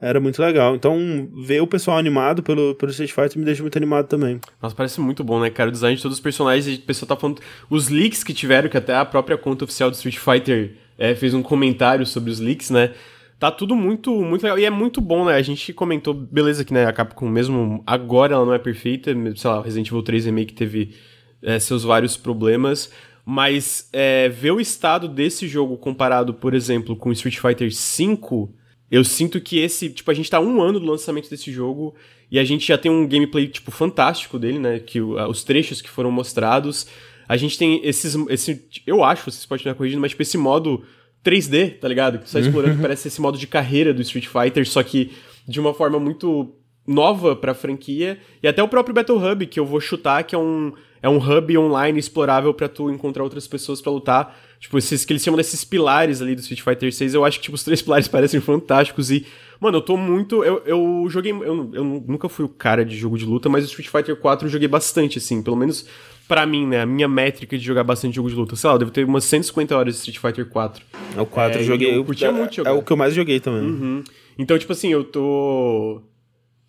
[0.00, 0.76] era muito legal.
[0.76, 4.40] Então, ver o pessoal animado pelo, pelo Street Fighter me deixa muito animado também.
[4.60, 5.70] Nossa, parece muito bom, né, cara?
[5.70, 7.40] O design de todos os personagens, o pessoal tá falando.
[7.70, 11.34] Os leaks que tiveram, que até a própria conta oficial do Street Fighter é, fez
[11.34, 12.92] um comentário sobre os leaks, né?
[13.36, 14.56] Tá tudo muito, muito legal.
[14.56, 15.34] E é muito bom, né?
[15.34, 19.12] A gente comentou, beleza, que né, a Capcom, mesmo agora, ela não é perfeita.
[19.34, 20.94] Sei lá, Resident Evil 3 Remake teve
[21.42, 22.92] é, seus vários problemas.
[23.26, 28.48] Mas é, ver o estado desse jogo comparado, por exemplo, com Street Fighter V
[28.88, 31.96] eu sinto que esse, tipo, a gente tá um ano do lançamento desse jogo
[32.30, 34.78] e a gente já tem um gameplay, tipo, fantástico dele, né?
[34.78, 36.86] Que os trechos que foram mostrados.
[37.32, 38.14] A gente tem esses.
[38.28, 40.84] Esse, eu acho, vocês podem estar corrigindo, mas tipo, esse modo
[41.24, 42.18] 3D, tá ligado?
[42.18, 45.12] Que só explorando, que parece esse modo de carreira do Street Fighter, só que
[45.48, 46.54] de uma forma muito
[46.86, 50.38] nova pra franquia, e até o próprio Battle Hub, que eu vou chutar, que é
[50.38, 54.38] um, é um hub online explorável para tu encontrar outras pessoas para lutar.
[54.60, 57.44] Tipo, esses que eles chamam desses pilares ali do Street Fighter 6, eu acho que
[57.44, 59.24] tipo, os três pilares parecem fantásticos e
[59.62, 60.42] Mano, eu tô muito.
[60.42, 61.30] Eu, eu joguei.
[61.30, 64.48] Eu, eu nunca fui o cara de jogo de luta, mas o Street Fighter 4
[64.48, 65.40] eu joguei bastante, assim.
[65.40, 65.86] Pelo menos
[66.32, 66.80] para mim, né?
[66.80, 68.56] A minha métrica de jogar bastante jogo de luta.
[68.56, 70.82] Sei lá, eu devo ter umas 150 horas de Street Fighter 4.
[71.14, 71.94] É o 4 é, eu joguei.
[71.94, 72.70] Eu curtia é, muito jogar.
[72.70, 73.68] É o que eu mais joguei também.
[73.68, 74.04] Uhum.
[74.38, 76.00] Então, tipo assim, eu tô.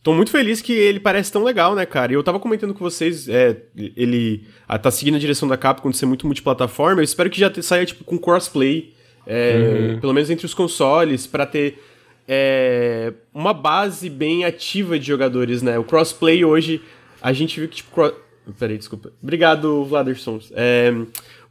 [0.03, 2.11] Tô muito feliz que ele parece tão legal, né, cara?
[2.11, 3.57] E eu tava comentando com vocês, é,
[3.95, 6.99] ele ah, tá seguindo a direção da Capcom de ser muito multiplataforma.
[6.99, 8.93] Eu espero que já saia, tipo, com crossplay,
[9.25, 9.99] é, uhum.
[10.01, 11.81] pelo menos entre os consoles, para ter
[12.27, 15.79] é, uma base bem ativa de jogadores, né?
[15.79, 16.81] O crossplay hoje,
[17.21, 18.13] a gente viu que, tipo.
[18.57, 19.11] Peraí, desculpa.
[19.21, 20.39] Obrigado, Vladerson.
[20.51, 20.93] É,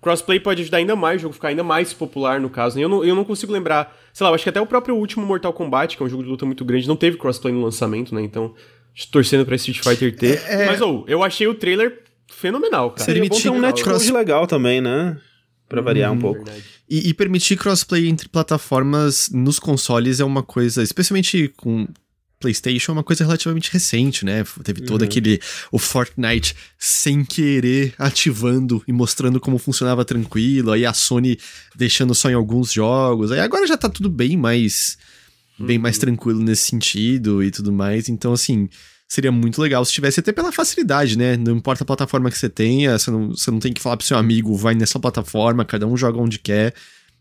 [0.00, 2.78] crossplay pode ajudar ainda mais o jogo ficar ainda mais popular, no caso.
[2.78, 3.96] Eu não, eu não consigo lembrar.
[4.12, 6.22] Sei lá, eu acho que até o próprio último Mortal Kombat, que é um jogo
[6.22, 8.22] de luta muito grande, não teve crossplay no lançamento, né?
[8.22, 8.54] Então,
[9.10, 10.42] torcendo pra Street Fighter ter.
[10.46, 10.66] É, é...
[10.66, 13.04] Mas, ou, oh, eu achei o trailer fenomenal, cara.
[13.04, 15.18] Seria bom ter um netcode legal também, né?
[15.68, 16.44] Pra variar hum, um pouco.
[16.88, 21.86] E, e, permitir crossplay entre plataformas nos consoles é uma coisa, especialmente com
[22.42, 24.44] PlayStation, é uma coisa relativamente recente, né?
[24.62, 25.06] Teve todo uhum.
[25.06, 25.40] aquele.
[25.70, 31.38] O Fortnite sem querer ativando e mostrando como funcionava tranquilo, aí a Sony
[31.74, 33.32] deixando só em alguns jogos.
[33.32, 34.98] Aí agora já tá tudo bem mais.
[35.58, 35.66] Uhum.
[35.66, 36.00] Bem mais uhum.
[36.02, 38.08] tranquilo nesse sentido e tudo mais.
[38.08, 38.68] Então, assim
[39.12, 41.36] seria muito legal se tivesse, até pela facilidade, né?
[41.36, 44.06] Não importa a plataforma que você tenha, você não, você não tem que falar pro
[44.06, 46.72] seu amigo, vai nessa plataforma, cada um joga onde quer,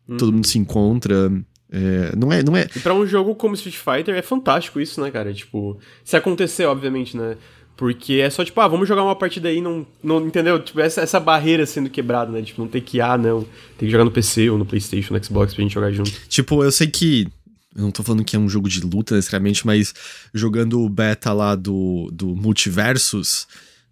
[0.08, 0.16] uhum.
[0.16, 1.30] todo mundo se encontra.
[1.72, 2.68] É, não é, não é.
[2.76, 5.34] E pra um jogo como Street Fighter é fantástico isso, né, cara?
[5.34, 7.38] Tipo, se acontecer, obviamente, né?
[7.78, 10.62] Porque é só tipo, ah, vamos jogar uma partida aí, não, não entendeu?
[10.62, 12.42] Tipo, essa, essa barreira sendo quebrada, né?
[12.42, 13.42] Tipo, não tem que, ah, não,
[13.78, 16.12] tem que jogar no PC ou no PlayStation, no Xbox pra gente jogar junto.
[16.28, 17.28] Tipo, eu sei que
[17.76, 19.94] eu não tô falando que é um jogo de luta necessariamente, mas
[20.34, 23.48] jogando o beta lá do, do Multiversus.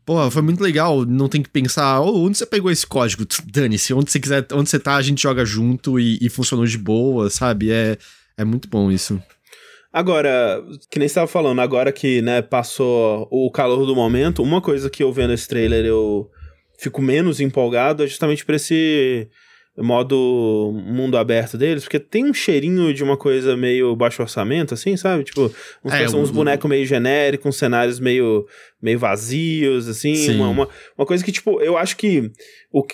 [0.09, 1.05] Pô, foi muito legal.
[1.05, 3.23] Não tem que pensar, oh, onde você pegou esse código?
[3.45, 6.79] Dane-se, onde você quiser, onde você tá, a gente joga junto e, e funcionou de
[6.79, 7.69] boa, sabe?
[7.69, 7.95] É,
[8.35, 9.21] é muito bom isso.
[9.93, 14.59] Agora, que nem você tava falando, agora que, né, passou o calor do momento, uma
[14.59, 16.27] coisa que eu vendo esse trailer eu
[16.79, 19.29] fico menos empolgado é justamente pra esse
[19.81, 24.97] modo mundo aberto deles, porque tem um cheirinho de uma coisa meio baixo orçamento, assim,
[24.97, 25.23] sabe?
[25.23, 28.45] Tipo, uns, é, uns bonecos meio genéricos, uns cenários meio,
[28.81, 32.31] meio vazios, assim, uma, uma, uma, coisa que, tipo, eu acho que
[32.71, 32.85] o,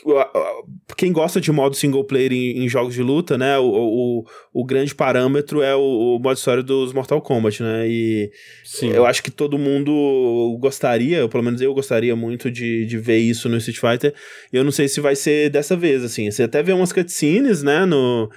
[0.98, 4.66] quem gosta de modo single player em, em jogos de luta, né, o, o, o
[4.66, 8.32] grande parâmetro é o, o, modo história dos Mortal Kombat, né, e
[8.64, 8.90] Sim.
[8.92, 13.20] eu acho que todo mundo gostaria, ou pelo menos eu gostaria muito de, de ver
[13.20, 14.14] isso no Street Fighter,
[14.52, 17.62] e eu não sei se vai ser dessa vez, assim, você até vê umas cutscenes,
[17.62, 18.30] né, no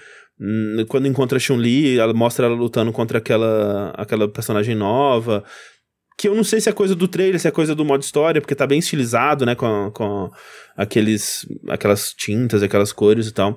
[0.86, 5.42] quando encontra a Chun-Li, ela mostra ela lutando contra aquela, aquela personagem nova
[6.18, 8.40] que eu não sei se é coisa do trailer, se é coisa do modo história,
[8.40, 10.28] porque tá bem estilizado, né, com, com
[10.76, 13.56] aqueles, aquelas tintas, aquelas cores e tal.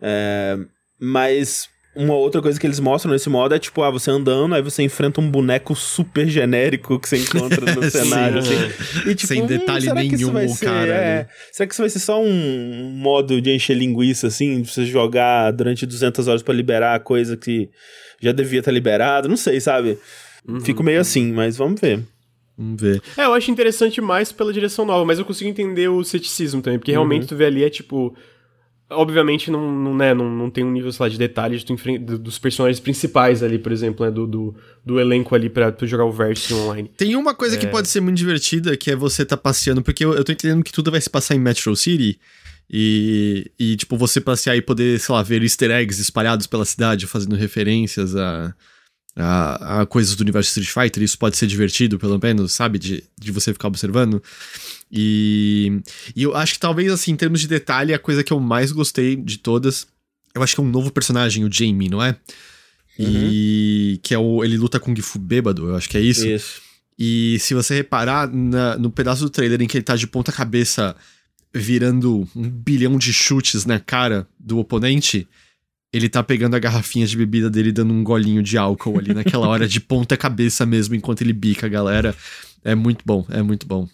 [0.00, 0.56] É,
[0.98, 4.62] mas uma outra coisa que eles mostram nesse modo é tipo, ah, você andando, aí
[4.62, 8.54] você enfrenta um boneco super genérico que você encontra no cenário, assim.
[9.06, 10.94] E, tipo, Sem detalhe hum, nenhum, ser, cara.
[10.94, 14.86] É, será que isso vai ser só um modo de encher linguiça, assim, de você
[14.86, 17.68] jogar durante 200 horas para liberar a coisa que
[18.18, 19.28] já devia estar liberado?
[19.28, 19.98] Não sei, sabe?
[20.46, 20.60] Uhum.
[20.60, 22.02] Fico meio assim, mas vamos ver.
[22.56, 23.00] Vamos ver.
[23.16, 26.78] É, eu acho interessante mais pela direção nova, mas eu consigo entender o ceticismo também,
[26.78, 27.28] porque realmente uhum.
[27.28, 28.14] tu vê ali é tipo.
[28.90, 32.80] Obviamente não, não, né, não, não tem um nível, sei lá, de detalhes dos personagens
[32.80, 36.52] principais ali, por exemplo, né, do, do, do elenco ali pra tu jogar o Versus
[36.52, 36.90] online.
[36.96, 37.58] Tem uma coisa é...
[37.58, 40.64] que pode ser muito divertida, que é você tá passeando, porque eu, eu tô entendendo
[40.64, 42.18] que tudo vai se passar em Metro City,
[42.70, 47.06] e, e tipo, você passear e poder, sei lá, ver easter eggs espalhados pela cidade,
[47.06, 48.54] fazendo referências a
[49.18, 52.78] a, a, coisas do universo Street Fighter, isso pode ser divertido, pelo menos, sabe?
[52.78, 54.22] De, de você ficar observando.
[54.90, 55.80] E,
[56.14, 58.70] e eu acho que talvez, assim, em termos de detalhe, a coisa que eu mais
[58.70, 59.86] gostei de todas,
[60.34, 62.16] eu acho que é um novo personagem, o Jamie, não é?
[62.98, 64.00] E uhum.
[64.02, 64.44] que é o.
[64.44, 66.26] Ele luta com o Gifu bêbado, eu acho que é isso.
[66.26, 66.60] Isso.
[66.98, 70.32] E se você reparar na, no pedaço do trailer em que ele tá de ponta
[70.32, 70.96] cabeça
[71.54, 75.28] virando um bilhão de chutes na cara do oponente,
[75.92, 79.48] ele tá pegando a garrafinha de bebida dele dando um golinho de álcool ali naquela
[79.48, 82.14] hora de ponta cabeça mesmo, enquanto ele bica a galera.
[82.64, 83.88] É muito bom, é muito bom.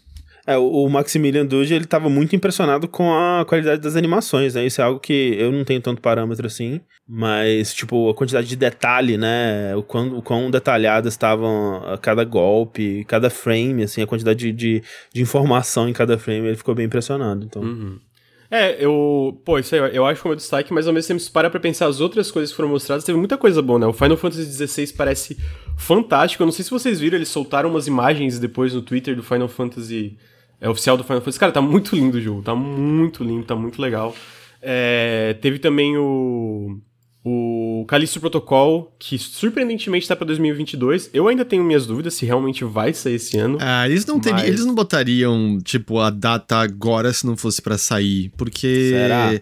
[0.46, 4.66] É, o Maximilian Dude, ele tava muito impressionado com a qualidade das animações, né?
[4.66, 8.54] Isso é algo que eu não tenho tanto parâmetro assim, mas, tipo, a quantidade de
[8.54, 9.74] detalhe, né?
[9.74, 14.82] O quão, o quão detalhadas estavam cada golpe, cada frame, assim, a quantidade de, de,
[15.14, 17.62] de, informação em cada frame, ele ficou bem impressionado, então...
[17.62, 17.98] Uhum.
[18.54, 19.42] É, eu.
[19.44, 21.88] Pô, isso aí eu acho como destaque, mas ao mesmo tempo, se para pra pensar
[21.88, 23.86] as outras coisas que foram mostradas, teve muita coisa boa, né?
[23.86, 25.36] O Final Fantasy XVI parece
[25.76, 26.40] fantástico.
[26.40, 29.48] Eu não sei se vocês viram, eles soltaram umas imagens depois no Twitter do Final
[29.48, 30.16] Fantasy.
[30.60, 31.40] É oficial do Final Fantasy.
[31.40, 32.42] Cara, tá muito lindo o jogo.
[32.42, 34.14] Tá muito lindo, tá muito legal.
[34.62, 36.78] É, teve também o
[37.84, 41.10] o Calixto Protocol, que surpreendentemente está para 2022.
[41.12, 43.58] Eu ainda tenho minhas dúvidas se realmente vai sair esse ano.
[43.60, 47.76] Ah, eles não, teriam, eles não botariam, tipo, a data agora se não fosse para
[47.76, 48.88] sair, porque...
[48.90, 49.40] Será?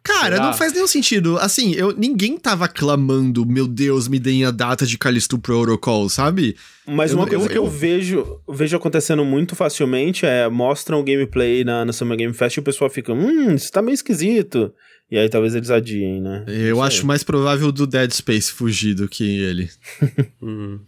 [0.00, 0.46] Cara, Será?
[0.46, 1.36] não faz nenhum sentido.
[1.38, 6.54] Assim, eu, ninguém tava clamando, meu Deus, me deem a data de Callisto Protocol, sabe?
[6.86, 11.00] Mas eu, uma coisa eu, que eu, eu, vejo, vejo acontecendo muito facilmente é mostram
[11.00, 13.94] o gameplay na, na Summer Game Fest e o pessoal fica, hum, isso tá meio
[13.94, 14.72] esquisito.
[15.10, 16.44] E aí talvez eles adiem, né?
[16.48, 19.70] Eu acho mais provável do Dead Space fugir do que ele.
[20.42, 20.80] uhum.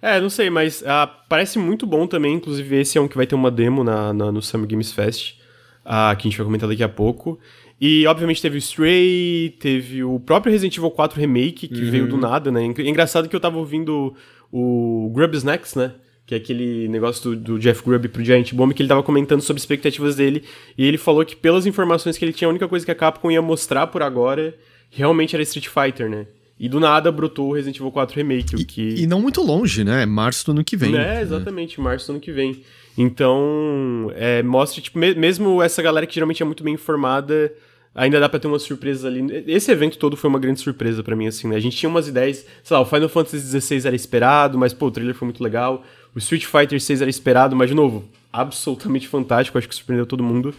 [0.00, 2.34] É, não sei, mas uh, parece muito bom também.
[2.34, 5.36] Inclusive, esse é um que vai ter uma demo na, na no Summer Games Fest,
[5.80, 7.38] uh, que a gente vai comentar daqui a pouco.
[7.80, 11.90] E, obviamente, teve o Stray, teve o próprio Resident Evil 4 Remake, que uhum.
[11.90, 12.62] veio do nada, né?
[12.62, 14.14] É engraçado que eu tava ouvindo
[14.52, 15.92] o Grub Snacks, né?
[16.26, 19.42] Que é aquele negócio do, do, Jeff Grubb pro Giant Bomb, que ele tava comentando
[19.42, 20.42] sobre expectativas dele,
[20.76, 23.30] e ele falou que pelas informações que ele tinha, a única coisa que a Capcom
[23.30, 24.54] ia mostrar por agora
[24.90, 26.26] realmente era Street Fighter, né?
[26.58, 29.02] E do nada brotou o Resident Evil 4 Remake, e, que...
[29.02, 30.06] E não muito longe, né?
[30.06, 30.96] Março do ano que vem.
[30.96, 31.84] É, exatamente, né?
[31.84, 32.62] março do ano que vem.
[32.96, 37.52] Então, é, mostra, tipo, me mesmo essa galera que geralmente é muito bem informada,
[37.94, 39.44] ainda dá pra ter umas surpresas ali.
[39.48, 41.56] Esse evento todo foi uma grande surpresa para mim, assim, né?
[41.56, 44.86] A gente tinha umas ideias, sei lá, o Final Fantasy XVI era esperado, mas, pô,
[44.86, 45.84] o trailer foi muito legal.
[46.14, 50.22] O Street Fighter 6 era esperado, mas de novo, absolutamente fantástico, acho que surpreendeu todo
[50.22, 50.54] mundo.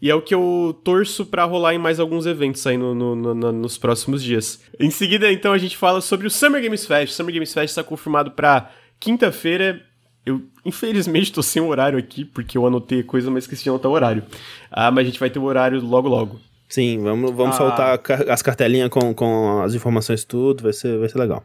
[0.00, 3.34] E é o que eu torço para rolar em mais alguns eventos aí no, no,
[3.34, 4.60] no, nos próximos dias.
[4.78, 7.12] Em seguida, então, a gente fala sobre o Summer Games Fest.
[7.12, 9.80] O Summer Games Fest está confirmado para quinta-feira.
[10.26, 13.94] Eu, infelizmente, tô sem horário aqui, porque eu anotei coisa, mas esqueci de anotar o
[13.94, 14.22] horário.
[14.70, 16.40] Ah, mas a gente vai ter o horário logo, logo.
[16.68, 17.58] Sim, vamos, vamos ah.
[17.58, 21.44] soltar as cartelinhas com, com as informações tudo, vai ser, vai ser legal.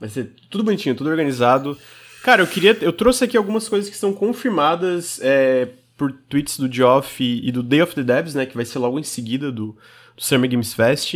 [0.00, 1.76] Vai ser tudo bonitinho, tudo organizado.
[2.22, 2.76] Cara, eu queria.
[2.80, 7.52] Eu trouxe aqui algumas coisas que estão confirmadas é, por tweets do Geoff e, e,
[7.52, 8.46] do Day of the Devs, né?
[8.46, 9.76] Que vai ser logo em seguida do,
[10.16, 11.14] do Summer Games Fest.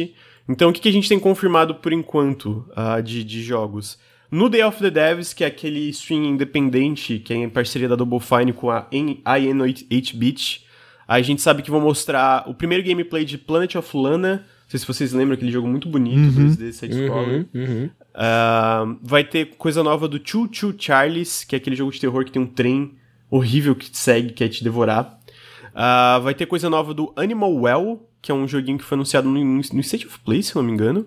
[0.49, 3.99] Então, o que, que a gente tem confirmado por enquanto uh, de, de jogos?
[4.31, 7.97] No Day of the Devs, que é aquele stream independente, que é em parceria da
[7.97, 10.67] Double Fine com a IN8-bit,
[11.07, 14.39] a gente sabe que vão mostrar o primeiro gameplay de Planet of Lana.
[14.39, 16.49] Não sei se vocês lembram aquele jogo muito bonito uhum.
[16.49, 17.47] 2D side-scroller.
[17.55, 17.91] Uhum, uhum.
[18.17, 22.25] Uh, vai ter coisa nova do Choo Choo Charles, que é aquele jogo de terror
[22.25, 22.97] que tem um trem
[23.31, 25.21] horrível que te segue, quer te devorar.
[25.67, 29.29] Uh, vai ter coisa nova do Animal Well, que é um joguinho que foi anunciado
[29.29, 31.07] no, no State of Play, se não me engano.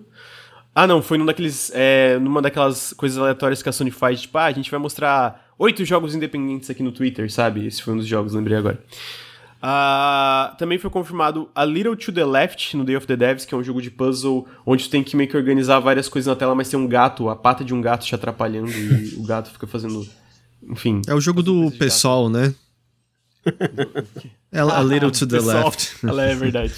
[0.72, 4.38] Ah, não, foi num daqueles, é, numa daquelas coisas aleatórias que a Sony faz, tipo,
[4.38, 7.66] ah, a gente vai mostrar oito jogos independentes aqui no Twitter, sabe?
[7.66, 8.80] Esse foi um dos jogos, lembrei agora.
[9.62, 13.54] Uh, também foi confirmado A Little to the Left no Day of the Devs, que
[13.54, 16.34] é um jogo de puzzle onde tu tem que meio que organizar várias coisas na
[16.34, 19.50] tela, mas tem um gato, a pata de um gato te atrapalhando e o gato
[19.50, 20.06] fica fazendo.
[20.62, 21.02] Enfim.
[21.06, 22.54] É o jogo do pessoal, né?
[24.50, 25.64] é A Little to the PSOL.
[25.64, 25.96] Left.
[26.06, 26.74] Ela é verdade.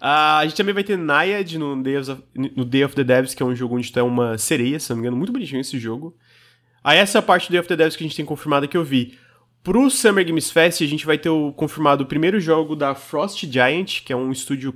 [0.00, 3.34] Uh, a gente também vai ter Naiad no Day, of, no Day of the Devs,
[3.34, 5.16] que é um jogo onde tu é uma sereia, se não me engano.
[5.16, 6.16] Muito bonitinho esse jogo.
[6.82, 8.66] Aí essa é a parte do Day of the Devs que a gente tem confirmada
[8.66, 9.18] que eu vi.
[9.62, 13.44] Pro Summer Games Fest, a gente vai ter o, confirmado o primeiro jogo da Frost
[13.46, 14.74] Giant, que é um estúdio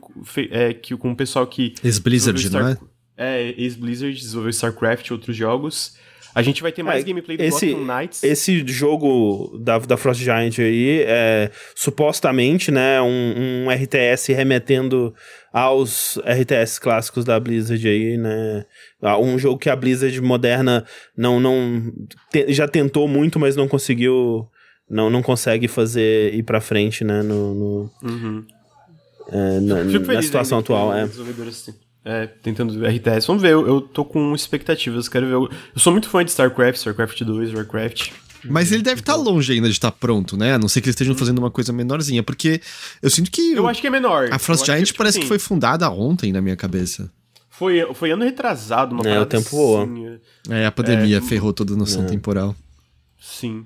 [0.51, 1.75] é, que, com o pessoal que.
[1.83, 2.63] Ex-Blizzard, Star...
[2.63, 2.79] não é?
[3.17, 5.97] É, ex-Blizzard, desenvolveu StarCraft e outros jogos.
[6.35, 8.23] A gente vai ter mais é, gameplay do esse, Gotham Knights.
[8.23, 15.15] Esse jogo da, da Frost Giant aí é supostamente, né, um, um RTS remetendo
[15.53, 18.65] aos RTS clássicos da Blizzard aí, né?
[19.03, 21.93] Ah, um jogo que a Blizzard moderna não, não
[22.31, 24.49] te, já tentou muito, mas não conseguiu
[24.93, 27.23] não, não consegue fazer ir pra frente, né?
[27.23, 28.45] No, no uhum.
[29.29, 31.05] é, na, na situação atual, é.
[31.05, 31.75] Assim.
[32.05, 33.27] É, tentando RTS.
[33.27, 35.33] Vamos ver, eu, eu tô com expectativas, quero ver.
[35.33, 38.11] Eu, eu sou muito fã de StarCraft, StarCraft 2, Warcraft.
[38.45, 40.55] Mas ele deve estar tá longe ainda de estar tá pronto, né?
[40.55, 42.61] A não ser que eles estejam fazendo uma coisa menorzinha, porque
[43.01, 43.53] eu sinto que.
[43.53, 44.29] Eu acho que é menor.
[44.31, 47.11] A Frost Giant que, tipo, parece assim, que foi fundada ontem na minha cabeça.
[47.49, 49.85] Foi, foi ano retrasado, uma É, o tempo voou.
[49.85, 50.19] Assim,
[50.51, 52.07] é, a pandemia é, ferrou toda a noção é.
[52.07, 52.55] temporal.
[53.23, 53.65] Sim.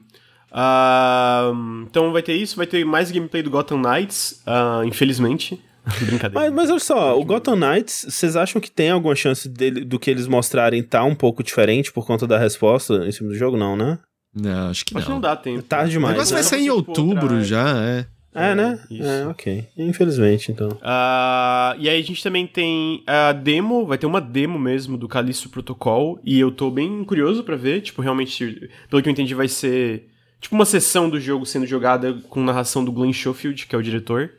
[0.57, 5.63] Uh, então vai ter isso, vai ter mais gameplay do Gotham Knights, uh, infelizmente.
[6.01, 6.33] Brincadeira.
[6.33, 9.99] Mas, mas olha só, o Gotham Knights, vocês acham que tem alguma chance dele, do
[9.99, 13.57] que eles mostrarem tá um pouco diferente por conta da resposta em cima do jogo?
[13.57, 13.99] Não, né?
[14.35, 14.99] Não, acho que não.
[14.99, 15.63] Acho que não dá tempo.
[15.63, 16.17] Tarde demais.
[16.17, 18.07] Mas vai sair em outubro já, é.
[18.35, 18.79] É, né?
[18.91, 19.09] Isso.
[19.09, 19.65] É, ok.
[19.79, 20.69] Infelizmente, então.
[20.69, 25.09] Uh, e aí a gente também tem a demo, vai ter uma demo mesmo do
[25.09, 29.35] Callisto Protocol, e eu tô bem curioso para ver, tipo, realmente, pelo que eu entendi,
[29.35, 30.07] vai ser
[30.41, 33.83] tipo uma sessão do jogo sendo jogada com narração do Glenn Schofield, que é o
[33.83, 34.31] diretor.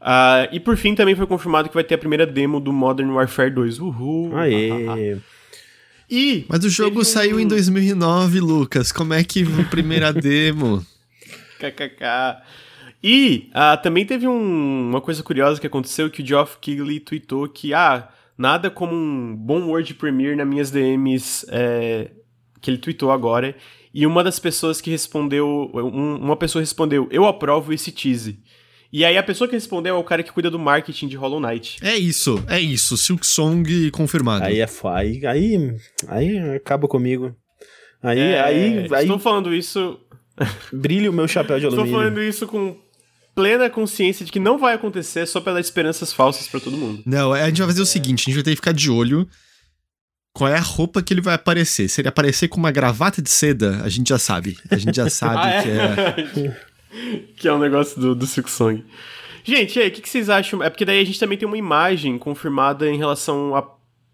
[0.00, 3.10] Uh, e por fim também foi confirmado que vai ter a primeira demo do Modern
[3.10, 3.78] Warfare 2.
[3.78, 4.36] Uhul!
[4.36, 5.18] Aê!
[6.10, 7.04] E Mas o jogo um...
[7.04, 8.92] saiu em 2009, Lucas.
[8.92, 10.84] Como é que a primeira demo?
[11.58, 12.42] KKK.
[13.02, 17.48] E uh, também teve um, uma coisa curiosa que aconteceu que o Geoff Keighley tweetou
[17.48, 22.10] que ah, nada como um bom word premiere nas minhas DMs é,
[22.60, 23.54] que ele tweetou agora.
[23.94, 28.40] E uma das pessoas que respondeu, um, uma pessoa respondeu, eu aprovo esse tease.
[28.92, 31.40] E aí a pessoa que respondeu é o cara que cuida do marketing de Hollow
[31.40, 31.78] Knight.
[31.80, 32.96] É isso, é isso.
[32.96, 34.44] Silk Song confirmado.
[34.44, 35.76] Aí é aí, aí,
[36.08, 37.34] aí acaba comigo.
[38.02, 39.02] Aí, é, aí, aí.
[39.02, 39.98] Estou falando isso.
[40.72, 41.86] Brilha o meu chapéu de alumínio.
[41.86, 42.76] Estou falando isso com
[43.34, 47.02] plena consciência de que não vai acontecer só dar esperanças falsas para todo mundo.
[47.06, 49.28] Não, a gente vai fazer o seguinte: a gente vai ter que ficar de olho.
[50.34, 51.88] Qual é a roupa que ele vai aparecer?
[51.88, 54.58] Se ele aparecer com uma gravata de seda, a gente já sabe.
[54.68, 55.62] A gente já sabe ah, é?
[55.62, 56.56] que é.
[57.38, 58.84] que é um negócio do, do Silk Song.
[59.44, 60.60] Gente, e aí, o que, que, vocês acham?
[60.60, 63.64] É porque daí a gente também tem uma imagem confirmada em relação a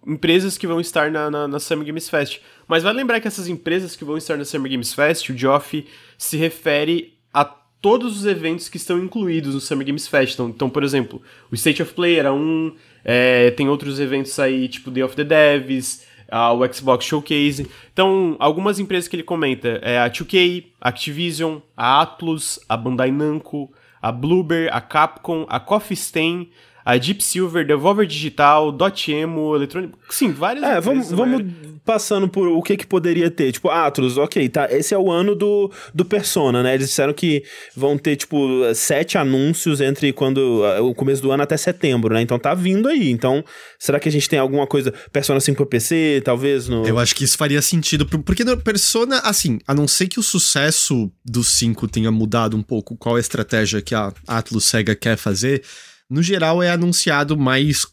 [0.06, 2.40] empresas que vão estar na, na, na Summer Games Fest.
[2.68, 5.86] Mas vale lembrar que essas empresas que vão estar na Summer Games Fest, o Geoff
[6.18, 10.34] se refere a todos os eventos que estão incluídos no Summer Games Fest.
[10.34, 14.68] Então, então por exemplo, o State of Play era um, é, tem outros eventos aí,
[14.68, 17.70] tipo Day of the Devs, o Xbox Showcase.
[17.92, 23.10] Então, algumas empresas que ele comenta é a 2K, a Activision, a Atlus, a Bandai
[23.10, 26.50] Namco, a Bloober, a Capcom, a Coffee Stain,
[26.84, 29.94] a Deep Silver, Devolver Digital, Dotemu, Electronic.
[30.10, 31.44] Sim, várias É, vamos, vamos
[31.84, 33.52] passando por o que que poderia ter.
[33.52, 34.68] Tipo, Atlas, ok, tá.
[34.70, 36.74] Esse é o ano do, do Persona, né?
[36.74, 37.42] Eles disseram que
[37.76, 38.38] vão ter, tipo,
[38.74, 40.62] sete anúncios entre quando.
[40.82, 42.22] o começo do ano até setembro, né?
[42.22, 43.10] Então tá vindo aí.
[43.10, 43.44] Então,
[43.78, 44.92] será que a gente tem alguma coisa.
[45.12, 46.68] Persona 5 pra PC, talvez?
[46.68, 46.86] No...
[46.86, 48.06] Eu acho que isso faria sentido.
[48.06, 52.62] Porque no Persona, assim, a não ser que o sucesso do 5 tenha mudado um
[52.62, 55.62] pouco qual a estratégia que a Atlus Sega quer fazer
[56.10, 57.86] no geral é anunciado mais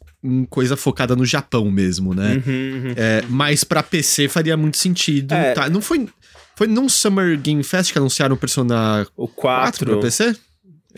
[0.49, 2.41] coisa focada no Japão mesmo, né?
[2.45, 2.53] Uhum,
[2.87, 2.93] uhum.
[2.97, 5.33] É, mas pra PC faria muito sentido.
[5.33, 5.53] É.
[5.53, 5.69] Tá?
[5.69, 6.07] Não foi.
[6.55, 10.35] Foi num Summer Game Fest que anunciaram o Persona o 4, 4 pra PC?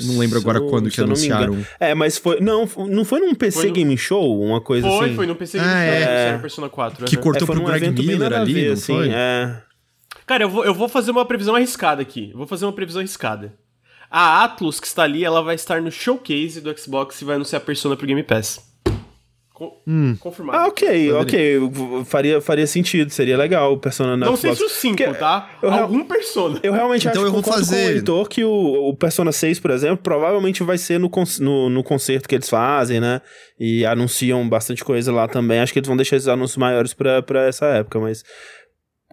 [0.01, 1.57] Não lembro agora quando que anunciaram.
[1.77, 2.39] É, mas foi.
[2.39, 3.73] Não, não foi num PC foi no...
[3.73, 5.05] Game Show, uma coisa foi, assim.
[5.07, 6.37] Foi, foi num PC Game ah, Show, é.
[6.37, 7.05] Persona 4.
[7.05, 7.21] Que né?
[7.21, 9.09] cortou é, pro Greg Miller ali, ver, não assim, foi?
[9.11, 9.61] É.
[10.25, 12.29] Cara, eu vou, eu vou fazer uma previsão arriscada aqui.
[12.31, 13.53] Eu vou fazer uma previsão arriscada.
[14.11, 17.61] A Atlus, que está ali, ela vai estar no showcase do Xbox e vai anunciar
[17.61, 18.59] a Persona pro Game Pass.
[19.85, 20.15] hum.
[20.19, 20.57] Confirmado.
[20.57, 21.59] Ah, ok, ok.
[22.05, 24.57] Faria, faria sentido, seria legal o Persona na Não Xbox.
[24.57, 25.49] sei se o 5, tá?
[25.61, 26.59] Eu, Algum Persona.
[26.63, 27.75] Eu realmente então acho eu vou fazer...
[27.75, 31.69] com o editor que o, o Persona 6, por exemplo, provavelmente vai ser no, no,
[31.69, 33.21] no concerto que eles fazem, né?
[33.59, 35.59] E anunciam bastante coisa lá também.
[35.59, 38.23] Acho que eles vão deixar esses anúncios maiores pra, pra essa época, mas...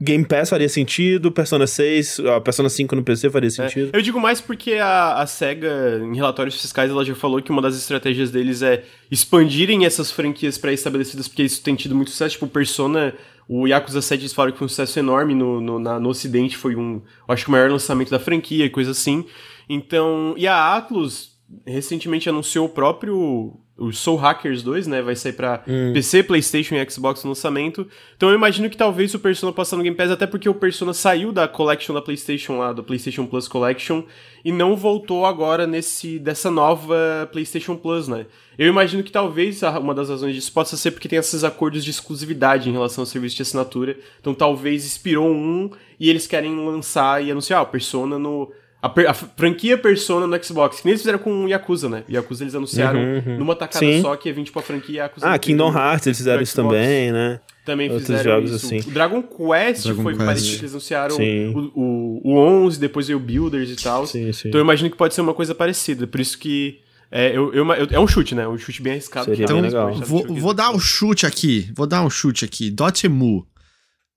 [0.01, 3.91] Game Pass faria sentido, Persona 6, a Persona 5 no PC faria é, sentido.
[3.95, 7.51] É, eu digo mais porque a, a SEGA, em relatórios fiscais, ela já falou que
[7.51, 12.35] uma das estratégias deles é expandirem essas franquias pré-estabelecidas, porque isso tem tido muito sucesso.
[12.35, 13.15] Tipo, Persona,
[13.49, 16.59] o Yakuza 7 eles falaram que foi um sucesso enorme no, no, na, no ocidente,
[16.59, 19.25] foi um, acho que o maior lançamento da franquia e coisa assim.
[19.67, 21.36] Então, e a Atlus
[21.67, 25.03] recentemente anunciou o próprio o Soul Hackers 2, né?
[25.03, 25.93] Vai sair pra hum.
[25.93, 27.87] PC, PlayStation e Xbox no lançamento.
[28.17, 30.95] Então eu imagino que talvez o Persona possa no Game Pass, até porque o Persona
[30.95, 34.03] saiu da Collection da PlayStation lá, do PlayStation Plus Collection,
[34.43, 38.27] e não voltou agora nesse dessa nova PlayStation Plus, né?
[38.59, 41.91] Eu imagino que talvez uma das razões disso possa ser porque tem esses acordos de
[41.91, 43.99] exclusividade em relação ao serviço de assinatura.
[44.19, 48.51] Então talvez expirou um e eles querem lançar e anunciar, o Persona no
[48.87, 52.05] a, a, franquia Persona no Xbox, que nem eles fizeram com o Yakuza, né?
[52.09, 53.39] O Yakuza eles anunciaram uhum, uhum.
[53.39, 54.03] numa tacada Sim.
[54.03, 55.27] só que ia vir tipo a franquia Yakuza.
[55.27, 57.41] Ah, Kingdom Hearts eles fizeram isso também, né?
[57.65, 58.67] Também Outros fizeram jogos isso.
[58.67, 58.79] Assim.
[58.89, 60.27] O Dragon Quest Dragon foi Quest.
[60.27, 64.07] parecido, eles anunciaram o, o, o 11, depois veio o Builders e tal.
[64.07, 64.49] Sim, sim.
[64.49, 66.81] Então eu imagino que pode ser uma coisa parecida, por isso que...
[67.11, 68.49] É, eu, eu, eu, é um chute, né?
[68.49, 69.27] Um chute bem arriscado.
[69.27, 69.95] Seria então, legal.
[69.95, 71.71] Vou, vou dar um chute aqui.
[71.75, 72.69] Vou dar um chute aqui.
[72.69, 73.47] Dotemu.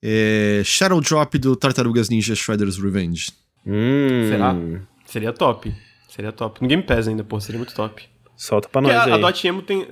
[0.02, 3.32] É, Shadow Drop do Tartarugas Ninja Shredder's Revenge.
[3.66, 4.28] Hum.
[4.30, 4.56] Será?
[5.06, 5.74] Seria top.
[6.08, 6.62] Seria top.
[6.62, 8.04] No Game Pass ainda, pô, seria muito top.
[8.36, 9.12] Solta pra nós a, aí.
[9.12, 9.88] A Dotemu tem...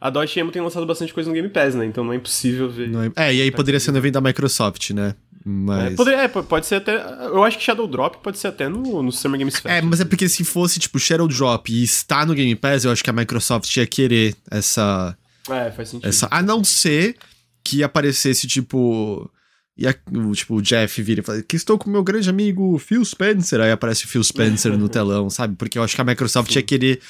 [0.00, 1.84] A Dotemu tem lançado bastante coisa no Game Pass, né?
[1.84, 2.90] Então não é impossível ver.
[3.16, 5.14] É, é, e aí poderia ser no evento da Microsoft, né?
[5.44, 5.92] Mas...
[5.92, 6.94] É, poderia, é, pode ser até.
[6.96, 9.74] Eu acho que Shadow Drop pode ser até no, no Summer Games Fest.
[9.74, 12.92] É, mas é porque se fosse, tipo, Shadow Drop e está no Game Pass, eu
[12.92, 15.16] acho que a Microsoft ia querer essa.
[15.48, 16.08] É, faz sentido.
[16.08, 17.16] Essa, a não ser
[17.64, 19.30] que aparecesse, tipo.
[19.78, 22.76] E a, o, tipo, o Jeff vira e fala: que estou com meu grande amigo
[22.78, 23.60] Phil Spencer.
[23.60, 25.54] Aí aparece o Phil Spencer no telão, sabe?
[25.56, 27.00] Porque eu acho que a Microsoft ia querer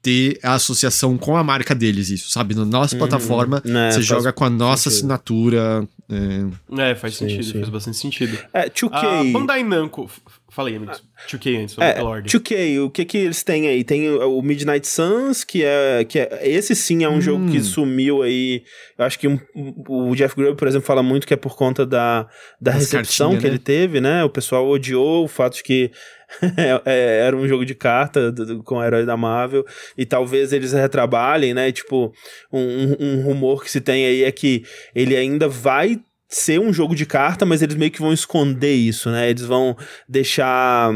[0.00, 2.54] ter a associação com a marca deles, isso, sabe?
[2.54, 2.98] Na nossa uhum.
[3.00, 4.98] plataforma, é, você joga com a nossa sentido.
[4.98, 5.88] assinatura.
[6.08, 7.58] É, é faz sim, sentido, sim.
[7.58, 8.38] faz bastante sentido.
[8.52, 8.90] É, 2K.
[8.92, 10.08] A Bandai Namco.
[10.52, 10.92] Falei, amigo.
[11.30, 12.30] 2K antes, é, ordem.
[12.30, 13.82] 2K, o que que eles têm aí?
[13.82, 16.04] Tem o Midnight Suns, que é...
[16.04, 17.20] Que é esse sim é um hum.
[17.22, 18.62] jogo que sumiu aí.
[18.98, 19.40] Eu acho que um,
[19.88, 22.28] o Jeff Grubb, por exemplo, fala muito que é por conta da,
[22.60, 23.48] da recepção que né?
[23.48, 24.22] ele teve, né?
[24.24, 25.90] O pessoal odiou o fato de que
[26.58, 29.64] é, é, era um jogo de carta do, com o herói da Marvel
[29.96, 31.72] e talvez eles retrabalhem, né?
[31.72, 32.12] Tipo,
[32.52, 35.98] um, um rumor que se tem aí é que ele ainda vai
[36.34, 39.30] ser um jogo de carta, mas eles meio que vão esconder isso, né?
[39.30, 39.76] Eles vão
[40.08, 40.90] deixar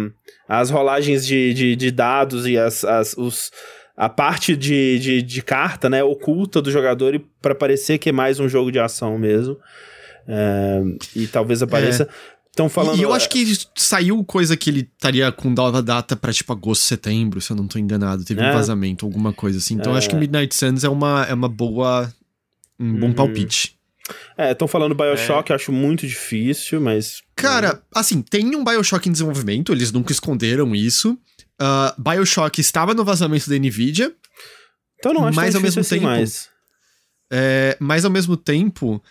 [0.48, 3.50] as rolagens de, de, de dados e as, as, os,
[3.96, 8.40] a parte de, de, de carta, né, oculta do jogador para parecer que é mais
[8.40, 9.58] um jogo de ação mesmo.
[10.26, 10.82] É,
[11.14, 12.04] e talvez apareça.
[12.04, 12.36] É.
[12.50, 12.98] Estão falando.
[12.98, 16.84] E eu acho que saiu coisa que ele estaria com nova data pra tipo agosto,
[16.84, 18.24] setembro, se eu não tô enganado.
[18.24, 18.48] Teve é.
[18.48, 19.74] um vazamento, alguma coisa assim.
[19.74, 19.98] Então é.
[19.98, 22.10] acho que Midnight Suns é uma, é uma boa.
[22.80, 23.12] Um bom uhum.
[23.12, 23.75] palpite.
[24.36, 25.54] É, estão falando Bioshock, é.
[25.54, 27.22] acho muito difícil, mas.
[27.34, 31.18] Cara, assim, tem um Bioshock em desenvolvimento, eles nunca esconderam isso.
[31.60, 34.12] Uh, Bioshock estava no vazamento da Nvidia.
[34.98, 36.06] Então não acho mas ao mesmo assim tempo.
[36.06, 36.48] Mais.
[37.32, 39.02] É, mas ao mesmo tempo,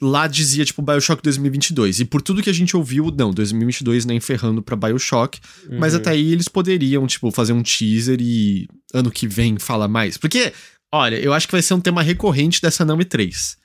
[0.00, 2.00] lá dizia, tipo, Bioshock 2022.
[2.00, 5.40] E por tudo que a gente ouviu, não, 2022 nem ferrando pra Bioshock.
[5.68, 5.78] Uhum.
[5.78, 10.16] Mas até aí eles poderiam, tipo, fazer um teaser e ano que vem fala mais.
[10.16, 10.52] Porque,
[10.92, 13.61] olha, eu acho que vai ser um tema recorrente dessa Nami 3.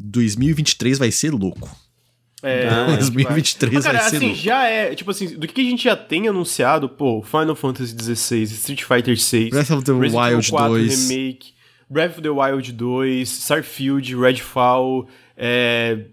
[0.00, 1.68] 2023 vai ser louco.
[2.42, 4.40] É, não, 2023 vai, cara, vai ser assim, louco.
[4.40, 8.42] já é, tipo assim, do que a gente já tem anunciado, pô, Final Fantasy XVI,
[8.44, 11.52] Street Fighter VI, Breath of the Wild 2, Remake,
[11.88, 16.06] Breath of the Wild 2, Starfield, Redfall, é,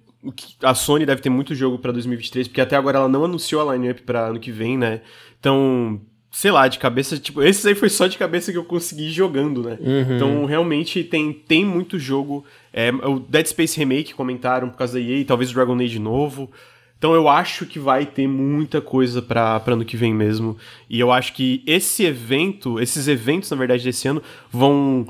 [0.61, 3.73] a Sony deve ter muito jogo para 2023, porque até agora ela não anunciou a
[3.73, 5.01] lineup para ano que vem, né?
[5.39, 9.09] Então, sei lá, de cabeça, tipo, esses aí foi só de cabeça que eu consegui
[9.11, 9.77] jogando, né?
[9.79, 10.15] Uhum.
[10.15, 12.45] Então, realmente tem, tem muito jogo.
[12.79, 16.47] É, o Dead Space Remake comentaram por causa da EA, talvez o Dragon Age novo.
[16.95, 20.55] Então eu acho que vai ter muita coisa para ano que vem mesmo.
[20.87, 24.21] E eu acho que esse evento, esses eventos, na verdade, desse ano,
[24.51, 25.07] vão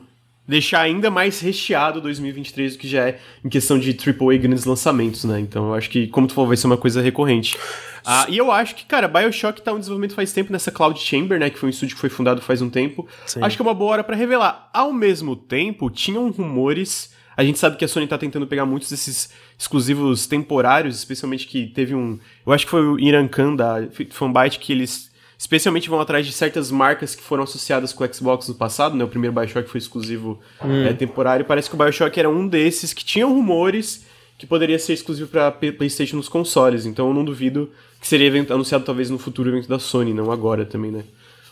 [0.48, 5.26] deixar ainda mais recheado 2023 do que já é em questão de AAA grandes lançamentos,
[5.26, 5.38] né?
[5.38, 7.58] Então eu acho que, como tu falou, vai ser uma coisa recorrente.
[8.06, 11.38] Ah, e eu acho que, cara, Bioshock tá em desenvolvimento faz tempo nessa Cloud Chamber,
[11.38, 11.50] né?
[11.50, 13.06] Que foi um estúdio que foi fundado faz um tempo.
[13.26, 13.42] Sim.
[13.44, 14.70] Acho que é uma boa hora para revelar.
[14.74, 17.17] Ao mesmo tempo, tinham rumores.
[17.38, 21.68] A gente sabe que a Sony tá tentando pegar muitos desses exclusivos temporários, especialmente que
[21.68, 22.18] teve um.
[22.44, 26.32] Eu acho que foi o Iran Khan da Fanbyte que eles especialmente vão atrás de
[26.32, 29.04] certas marcas que foram associadas com o Xbox no passado, né?
[29.04, 30.84] O primeiro Bioshock foi exclusivo hum.
[30.84, 31.46] é, temporário.
[31.46, 34.04] Parece que o Bioshock era um desses que tinham rumores
[34.38, 36.88] que poderia ser exclusivo para PlayStation nos consoles.
[36.88, 37.72] Então eu não duvido
[38.02, 41.04] que seria anunciado talvez no futuro evento da Sony, não agora também, né?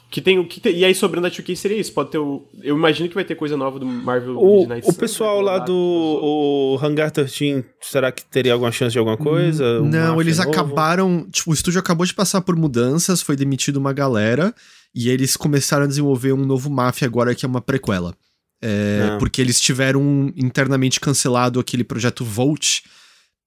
[0.09, 2.47] Que tem o que tem, e aí sobrando a 2K seria isso, pode ter o
[2.61, 5.73] eu imagino que vai ter coisa nova do Marvel o, Midnight O pessoal lá do
[5.73, 9.81] o Hangar 13, será que teria alguma chance de alguma coisa?
[9.81, 10.49] Não, eles novo?
[10.49, 14.53] acabaram, tipo, o estúdio acabou de passar por mudanças, foi demitido uma galera
[14.93, 18.15] e eles começaram a desenvolver um novo Mafia agora que é uma prequela.
[18.61, 19.17] É, ah.
[19.17, 22.81] porque eles tiveram internamente cancelado aquele projeto Volt,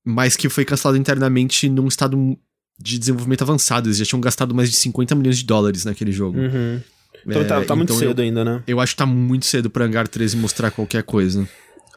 [0.04, 2.38] mas que foi cancelado internamente num estado
[2.78, 3.88] de desenvolvimento avançado.
[3.88, 6.38] Eles já tinham gastado mais de 50 milhões de dólares naquele jogo.
[6.38, 6.80] Uhum.
[7.26, 8.62] Então tá, é, tá, tá muito então cedo eu, ainda, né?
[8.66, 11.48] Eu acho que tá muito cedo pra Hangar 13 mostrar qualquer coisa.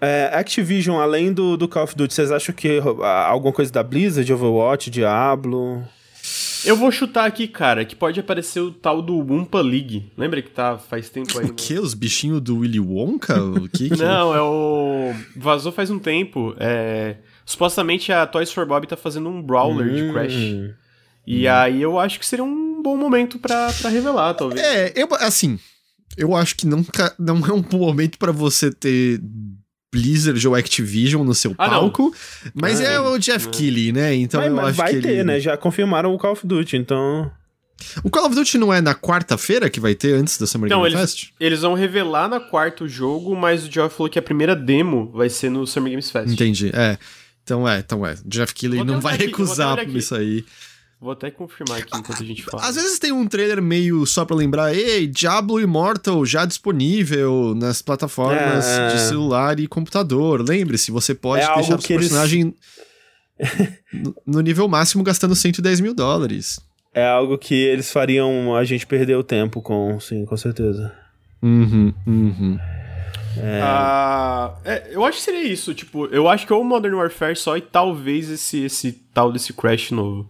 [0.01, 2.81] É, Activision, além do, do Call of Duty, vocês acham que
[3.27, 5.83] alguma coisa da Blizzard, Overwatch, Diablo?
[6.65, 10.11] Eu vou chutar aqui, cara, que pode aparecer o tal do Wumpa League.
[10.17, 11.45] Lembra que tá faz tempo aí?
[11.45, 11.77] O que?
[11.77, 13.41] Os bichinhos do Willy Wonka?
[13.41, 13.97] O que, que...
[13.97, 15.13] Não, é o.
[15.35, 16.55] Vazou faz um tempo.
[16.59, 17.15] É...
[17.45, 19.95] Supostamente a Toys for Bob tá fazendo um brawler hum.
[19.95, 20.33] de Crash.
[21.25, 21.51] E hum.
[21.51, 24.61] aí eu acho que seria um bom momento para revelar, talvez.
[24.61, 25.59] É, eu, assim,
[26.17, 29.21] eu acho que nunca, não é um bom momento para você ter
[29.91, 32.51] Blizzard ou Activision no seu ah, palco, não.
[32.55, 33.51] mas ah, é o Jeff é.
[33.51, 34.15] Keighley, né?
[34.15, 35.23] Então mas, eu mas acho vai que ter, ele...
[35.23, 35.39] né?
[35.39, 37.31] Já confirmaram o Call of Duty, então...
[38.03, 40.85] O Call of Duty não é na quarta-feira que vai ter antes da Summer Game
[40.85, 41.29] eles, Fest?
[41.39, 45.11] Eles vão revelar na quarta o jogo, mas o Geoff falou que a primeira demo
[45.11, 46.31] vai ser no Summer Games Fest.
[46.31, 46.97] Entendi, é.
[47.51, 48.15] Então é, então é.
[48.25, 50.45] Jeff Keighley não vai aqui, recusar por isso aí.
[51.01, 52.63] Vou até confirmar aqui enquanto a gente fala.
[52.63, 57.81] Às vezes tem um trailer meio só pra lembrar, ei, Diablo Immortal já disponível nas
[57.81, 58.93] plataformas é...
[58.93, 60.47] de celular e computador.
[60.47, 62.55] Lembre-se, você pode é deixar o personagem
[63.37, 64.13] eles...
[64.25, 66.57] no nível máximo gastando 110 mil dólares.
[66.93, 70.93] É algo que eles fariam a gente perder o tempo com, sim, com certeza.
[71.41, 72.59] Uhum, uhum.
[73.37, 73.61] É...
[73.63, 77.57] Ah, é, eu acho que seria isso, tipo, eu acho que ou Modern Warfare só
[77.57, 80.29] e talvez esse, esse tal desse Crash novo.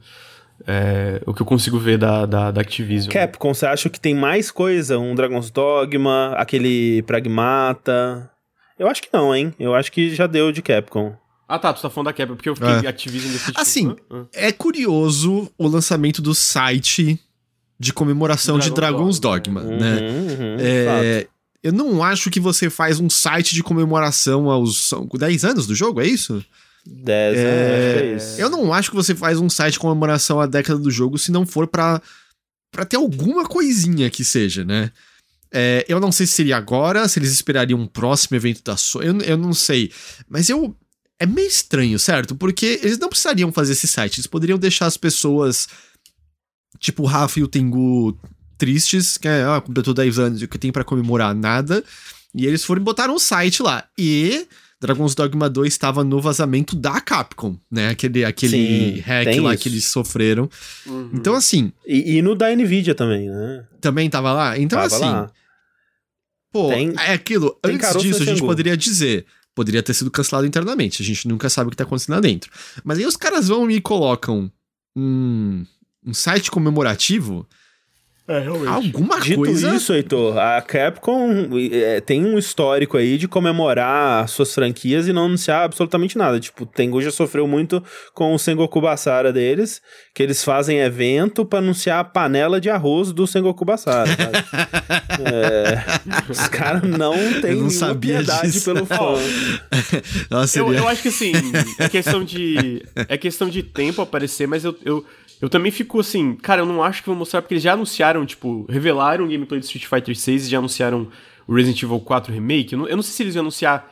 [0.68, 3.12] É, o que eu consigo ver da, da, da, Activision.
[3.12, 5.00] Capcom, você acha que tem mais coisa?
[5.00, 8.30] Um Dragon's Dogma, aquele Pragmata?
[8.78, 9.54] Eu acho que não, hein?
[9.60, 11.16] Eu acho que já deu de Capcom.
[11.48, 12.88] Ah, tá, tu tá falando da Capcom, porque eu fiquei É.
[12.88, 13.60] Activision desse tipo.
[13.60, 14.26] Assim, ah, ah.
[14.34, 17.20] É curioso o lançamento do site
[17.80, 20.00] de comemoração de Dragon's Dogma, Uhum, né?
[20.00, 21.04] uhum, fato.
[21.04, 21.28] É,
[21.64, 25.76] eu não acho que você faz um site de comemoração aos são 10 anos do
[25.76, 26.44] jogo, é isso?
[26.86, 28.42] 10, É, que é isso.
[28.42, 31.32] Eu não acho que você faz um site de comemoração à década do jogo se
[31.32, 32.02] não for pra,
[32.72, 34.92] pra ter alguma coisinha que seja, né?
[35.54, 39.06] É, eu não sei se seria agora, se eles esperariam um próximo evento da Sony,
[39.06, 39.92] eu, eu não sei.
[40.28, 40.76] Mas eu.
[41.20, 42.36] É meio estranho, certo?
[42.36, 45.68] Porque eles não precisariam fazer esse site, eles poderiam deixar as pessoas,
[46.80, 48.18] tipo o Rafa e o Tengu,
[48.62, 51.84] tristes, que é, ah, completou 10 anos e o que tem pra comemorar nada.
[52.36, 53.84] E eles foram e botaram um site lá.
[53.98, 54.48] E
[54.80, 57.90] Dragon's Dogma 2 estava no vazamento da Capcom, né?
[57.90, 59.64] Aquele, aquele Sim, hack lá isso.
[59.64, 60.48] que eles sofreram.
[60.86, 61.10] Uhum.
[61.14, 63.66] Então, assim, E, e no da Nvidia também, né?
[63.82, 64.58] também tava lá.
[64.60, 65.32] Então, Tava assim, lá.
[66.52, 67.58] pô, Tem- é aquilo.
[67.64, 69.26] tem Antes disso, a gente poderia dizer.
[69.56, 71.02] Poderia ter sido cancelado internamente.
[71.02, 72.50] A gente nunca sabe o que tá acontecendo lá dentro.
[72.86, 74.50] Mas aí os caras vão e colocam
[74.96, 75.66] um,
[76.06, 77.46] um site comemorativo.
[78.32, 78.68] É, realmente.
[78.96, 79.76] Alguma Dito coisa.
[79.76, 85.26] isso, Heitor, a Capcom é, tem um histórico aí de comemorar suas franquias e não
[85.26, 86.40] anunciar absolutamente nada.
[86.40, 89.82] Tipo, o Tengu já sofreu muito com o Sengoku Basara deles,
[90.14, 94.10] que eles fazem evento pra anunciar a panela de arroz do Sengoku Basara.
[95.24, 95.78] É,
[96.32, 98.74] os caras não têm não sabia piedade disso.
[98.74, 98.96] pelo fã.
[100.32, 101.32] Nossa, Eu, seria- eu acho que assim,
[101.78, 102.82] é questão de.
[103.08, 105.06] É questão de tempo aparecer, mas eu, eu,
[105.42, 108.26] eu também fico assim, cara, eu não acho que vão mostrar, porque eles já anunciaram,
[108.26, 111.08] tipo, revelaram o gameplay do Street Fighter 6 e já anunciaram
[111.48, 112.74] o Resident Evil 4 Remake.
[112.74, 113.92] Eu não, eu não sei se eles iam anunciar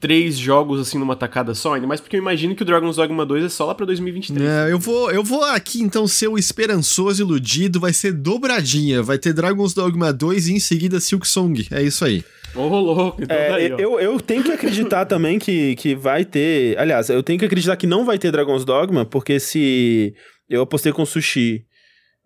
[0.00, 3.26] três jogos assim numa tacada só, ainda mais porque eu imagino que o Dragon's Dogma
[3.26, 4.48] 2 é só lá pra 2023.
[4.48, 9.18] É, eu vou, eu vou aqui então ser o esperançoso iludido, vai ser dobradinha, vai
[9.18, 11.66] ter Dragon's Dogma 2 e em seguida Silk Song.
[11.70, 12.24] É isso aí.
[12.54, 13.76] Ô, louco, então É, daí, ó.
[13.76, 16.78] eu, eu tenho que acreditar também que, que vai ter.
[16.78, 20.14] Aliás, eu tenho que acreditar que não vai ter Dragon's Dogma, porque se.
[20.48, 21.64] Eu apostei com o Sushi.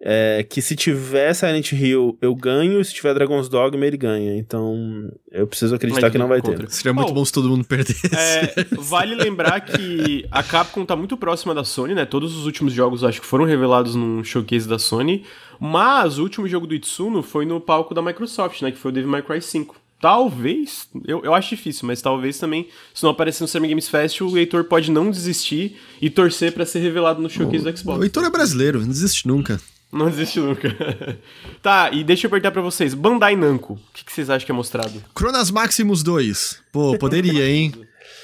[0.05, 4.37] é, que se tiver Silent Hill, eu ganho, se tiver Dragon's Dogma, ele ganha.
[4.37, 6.67] Então, eu preciso acreditar Mas que não vai contra.
[6.67, 6.73] ter.
[6.73, 8.09] Seria muito Oh, bom se todo mundo perdesse.
[8.13, 12.05] É, vale lembrar que a Capcom tá muito próxima da Sony, né?
[12.05, 15.25] Todos os últimos jogos acho que foram revelados num showcase da Sony,
[15.61, 18.73] mas o último jogo do Itsuno foi no palco da Microsoft, né?
[18.73, 19.77] Que foi o Devil May Cry 5.
[20.03, 24.21] Talvez, eu, eu acho difícil, mas talvez também, se não aparecer no Summer Games Fest,
[24.21, 28.01] o Heitor pode não desistir e torcer pra ser revelado no showcase do Xbox.
[28.01, 29.61] O Heitor é brasileiro, não desiste nunca.
[29.93, 30.77] Não desiste nunca.
[31.63, 34.51] tá, e deixa eu perguntar pra vocês, Bandai Namco, o que, que vocês acham que
[34.51, 34.93] é mostrado?
[35.17, 36.63] Chronas Maximus 2.
[36.73, 37.73] Pô, poderia, hein?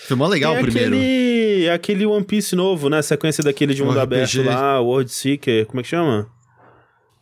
[0.09, 0.97] Foi mó legal o primeiro.
[0.97, 3.01] aquele, aquele One Piece novo, né?
[3.03, 4.41] Sequência daquele de Um mundo RPG.
[4.41, 6.29] aberto lá, World Seeker, como é que chama?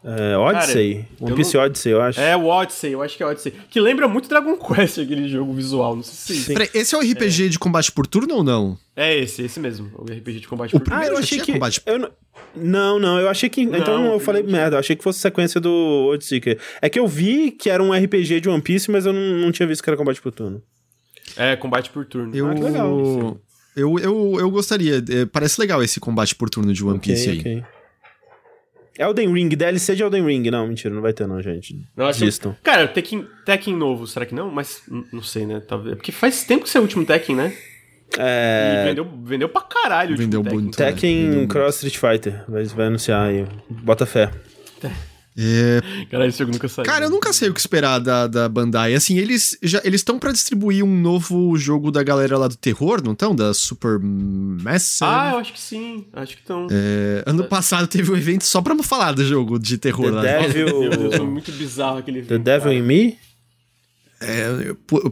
[0.08, 1.04] É, Odyssey.
[1.20, 2.20] eu One Piece não- Odyssey, eu acho.
[2.20, 3.52] É o Odyssey, eu acho que é Odyssey.
[3.68, 6.42] Que lembra muito Dragon Quest, aquele jogo visual, não sei se...
[6.44, 6.52] Sim.
[6.54, 8.78] Peraí, esse é o RPG de combate por turno ou não?
[8.94, 9.90] É esse, esse mesmo.
[9.98, 11.52] O RPG de combate O por primeiro- Ah, eu achei que.
[11.52, 11.82] combate.
[11.84, 12.10] Eu não...
[12.54, 13.62] não, não, eu achei que.
[13.62, 16.58] então Não, eu falei merda, eu achei que fosse sequência do Seeker.
[16.80, 19.50] É que eu vi que era um RPG de One Piece, mas eu não, não
[19.50, 20.62] tinha visto que era combate por turno.
[21.36, 22.34] É, combate por turno.
[22.34, 23.38] Eu, Ah, que legal.
[23.76, 25.02] eu, eu, eu gostaria.
[25.10, 27.40] é, parece legal esse combate por turno de One Piece aí.
[27.40, 27.64] ok.
[28.98, 30.50] Elden Ring, DLC de Elden Ring.
[30.50, 31.78] Não, mentira, não vai ter não, gente.
[31.96, 32.56] Não, Desistam.
[32.62, 34.50] Cara, Tekken, Tekken novo, será que não?
[34.50, 34.82] Mas
[35.12, 35.60] não sei, né?
[35.66, 35.96] Talvez.
[35.96, 37.52] Porque faz tempo que saiu o último Tekken, né?
[38.16, 38.84] E É...
[38.86, 40.76] vendeu, vendeu pra caralho o Vendeu último muito.
[40.76, 40.94] Tekken.
[40.94, 42.44] Tekken Vendeu Cross Street Fighter.
[42.48, 43.44] Vai, vai anunciar aí.
[43.68, 44.30] Bota fé.
[45.38, 46.86] É, Caralho, esse jogo nunca saiu.
[46.86, 48.94] Cara, eu nunca sei o que esperar da, da Bandai.
[48.94, 53.02] Assim, eles já eles estão pra distribuir um novo jogo da galera lá do terror,
[53.04, 53.34] não estão?
[53.36, 55.10] Da Super Massive.
[55.10, 56.06] Ah, eu acho que sim.
[56.12, 56.66] Acho que estão.
[56.70, 60.22] É, ano passado teve um evento só pra falar do jogo de terror The lá.
[60.22, 62.44] Devil- Meu Deus, foi muito bizarro aquele The filme.
[62.44, 63.18] Devil in Me?
[64.18, 64.48] É,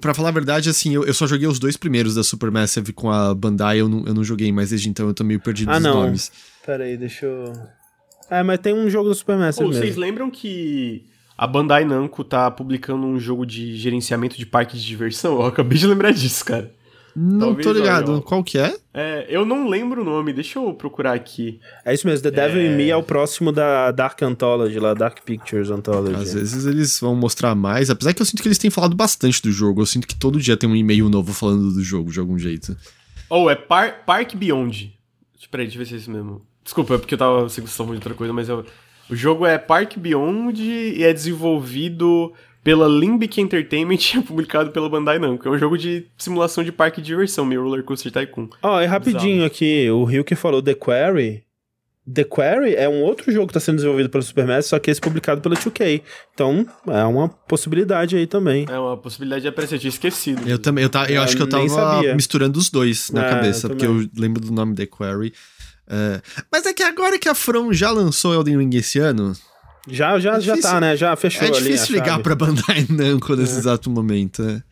[0.01, 3.11] pra falar a verdade, assim, eu, eu só joguei os dois primeiros da Supermassive com
[3.11, 5.75] a Bandai, eu não, eu não joguei mais desde então, eu tô meio perdido Ah,
[5.75, 6.03] nos não.
[6.05, 6.33] nomes.
[6.65, 7.53] Pera aí, deixa eu...
[8.31, 10.01] É, mas tem um jogo do Supermassive Pô, vocês mesmo.
[10.01, 11.05] lembram que
[11.37, 15.35] a Bandai Namco tá publicando um jogo de gerenciamento de parque de diversão?
[15.41, 16.73] Eu acabei de lembrar disso, cara.
[17.17, 18.13] Não Talvez tô ligado.
[18.15, 18.23] olha.
[18.23, 18.77] Qual que é?
[18.93, 21.61] É, eu não lembro o nome, deixa eu procurar aqui.
[21.85, 25.21] É isso mesmo, The Devil in Me é o próximo da Dark Anthology, lá, Dark
[25.25, 26.17] Pictures Anthology.
[26.17, 29.41] Às vezes eles vão mostrar mais, apesar que eu sinto que eles têm falado bastante
[29.41, 29.81] do jogo.
[29.81, 32.77] Eu sinto que todo dia tem um e-mail novo falando do jogo de algum jeito.
[33.31, 34.93] Ou é Par Park Beyond.
[35.53, 36.45] Peraí, deixa eu ver se é isso mesmo.
[36.65, 38.65] Desculpa, é porque eu tava sei que vocês estavam de outra coisa, mas eu-
[39.11, 44.89] o jogo é Park Beyond e é desenvolvido pela Limbic Entertainment e é publicado pela
[44.89, 45.47] Bandai Namco.
[45.47, 48.49] É um jogo de simulação de parque de diversão, meio Roller Coaster Tycoon.
[48.63, 51.45] Ó, e rapidinho aqui, o Rio que falou The Quarry.
[52.13, 55.01] The Quarry é um outro jogo que está sendo desenvolvido pela Supermassive, só que esse
[55.01, 56.03] é publicado pela 2K.
[56.35, 58.67] Então, é uma possibilidade aí também.
[58.71, 60.47] É uma possibilidade de aparecer, eu tinha esquecido.
[60.47, 63.31] Eu também, eu, ta, eu, Eu acho que eu tava misturando os dois na É,
[63.31, 65.33] cabeça, eu porque eu lembro do nome The Quarry.
[65.89, 66.21] É,
[66.51, 69.33] mas é que agora que a From já lançou Elden Ring esse ano,
[69.87, 70.97] Já, já, É já tá, né?
[70.97, 72.23] Já fechou é difícil ligar chave.
[72.23, 73.59] pra Bandai Namco nesse É.
[73.59, 74.43] exato momento.
[74.43, 74.63] é.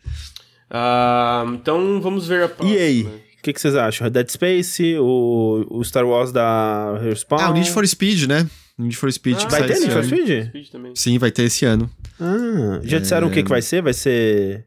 [0.69, 2.77] Ah, então vamos ver a próxima.
[2.79, 3.03] E aí?
[3.03, 4.09] O que, que vocês acham?
[4.09, 7.39] Dead Space, o, o Star Wars da Respawn?
[7.41, 8.47] Ah, o Need for Speed, né?
[8.79, 10.03] Need for Speed Ah, que Vai ter Need for.
[10.03, 10.47] Speed?
[10.47, 10.91] Speed também.
[10.95, 11.87] Sim, vai ter esse ano.
[12.19, 13.81] Ah, já disseram o que, que vai ser?
[13.83, 14.65] Vai ser...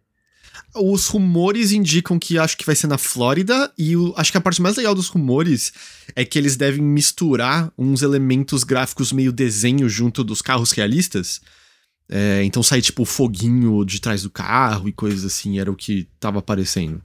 [0.79, 4.41] Os rumores indicam que acho que vai ser na Flórida, e o- acho que a
[4.41, 5.73] parte mais legal dos rumores
[6.15, 11.41] é que eles devem misturar uns elementos gráficos meio desenho junto dos carros realistas.
[12.09, 15.75] É, então sai tipo o foguinho de trás do carro e coisas assim, era o
[15.75, 17.03] que tava aparecendo.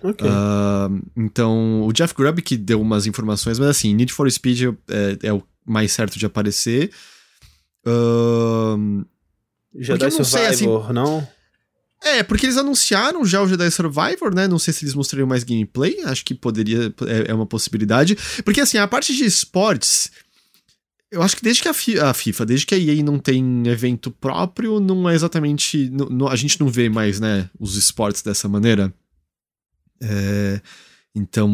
[0.00, 0.28] Ok.
[0.30, 5.18] Ah, então, o Jeff Grubb que deu umas informações, mas assim, Need for Speed é,
[5.24, 6.90] é o mais certo de aparecer.
[9.76, 11.26] Jedi porque eu não sei, assim, Survivor, não?
[12.04, 14.46] É, porque eles anunciaram já o Jedi Survivor, né?
[14.46, 16.00] Não sei se eles mostrariam mais gameplay.
[16.04, 16.92] Acho que poderia.
[17.06, 18.16] É, é uma possibilidade.
[18.44, 20.10] Porque, assim, a parte de esportes.
[21.10, 23.62] Eu acho que desde que a, Fi- a FIFA, desde que a EA não tem
[23.68, 25.90] evento próprio, não é exatamente.
[26.28, 27.48] a gente não vê mais, né?
[27.58, 28.92] Os esportes dessa maneira.
[30.02, 30.60] É,
[31.14, 31.48] então,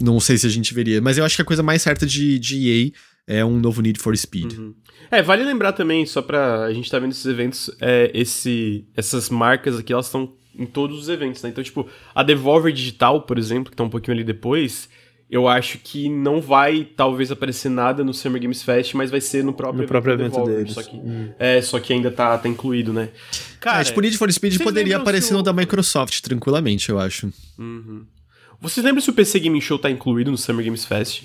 [0.00, 1.00] não sei se a gente veria.
[1.02, 2.90] Mas eu acho que a coisa mais certa de, de EA
[3.26, 4.52] é um novo Need for Speed.
[4.52, 4.74] Uhum.
[5.10, 9.30] É, vale lembrar também, só pra a gente tá vendo esses eventos, é, esse, essas
[9.30, 11.50] marcas aqui, elas estão em todos os eventos, né?
[11.50, 14.88] Então, tipo, a Devolver Digital, por exemplo, que tá um pouquinho ali depois,
[15.30, 19.42] eu acho que não vai, talvez, aparecer nada no Summer Games Fest, mas vai ser
[19.42, 20.72] no próprio, No próprio evento Devolver, deles.
[20.74, 21.32] Só que, Hum.
[21.38, 23.08] É, só que ainda tá, tá incluído, né?
[23.58, 27.32] Cara, é, tipo, Need for Speed poderia aparecer o- no da Microsoft tranquilamente, eu acho.
[27.58, 28.04] Uhum.
[28.60, 31.22] Vocês lembram se o PC Gaming Show tá incluído no Summer Games Fest?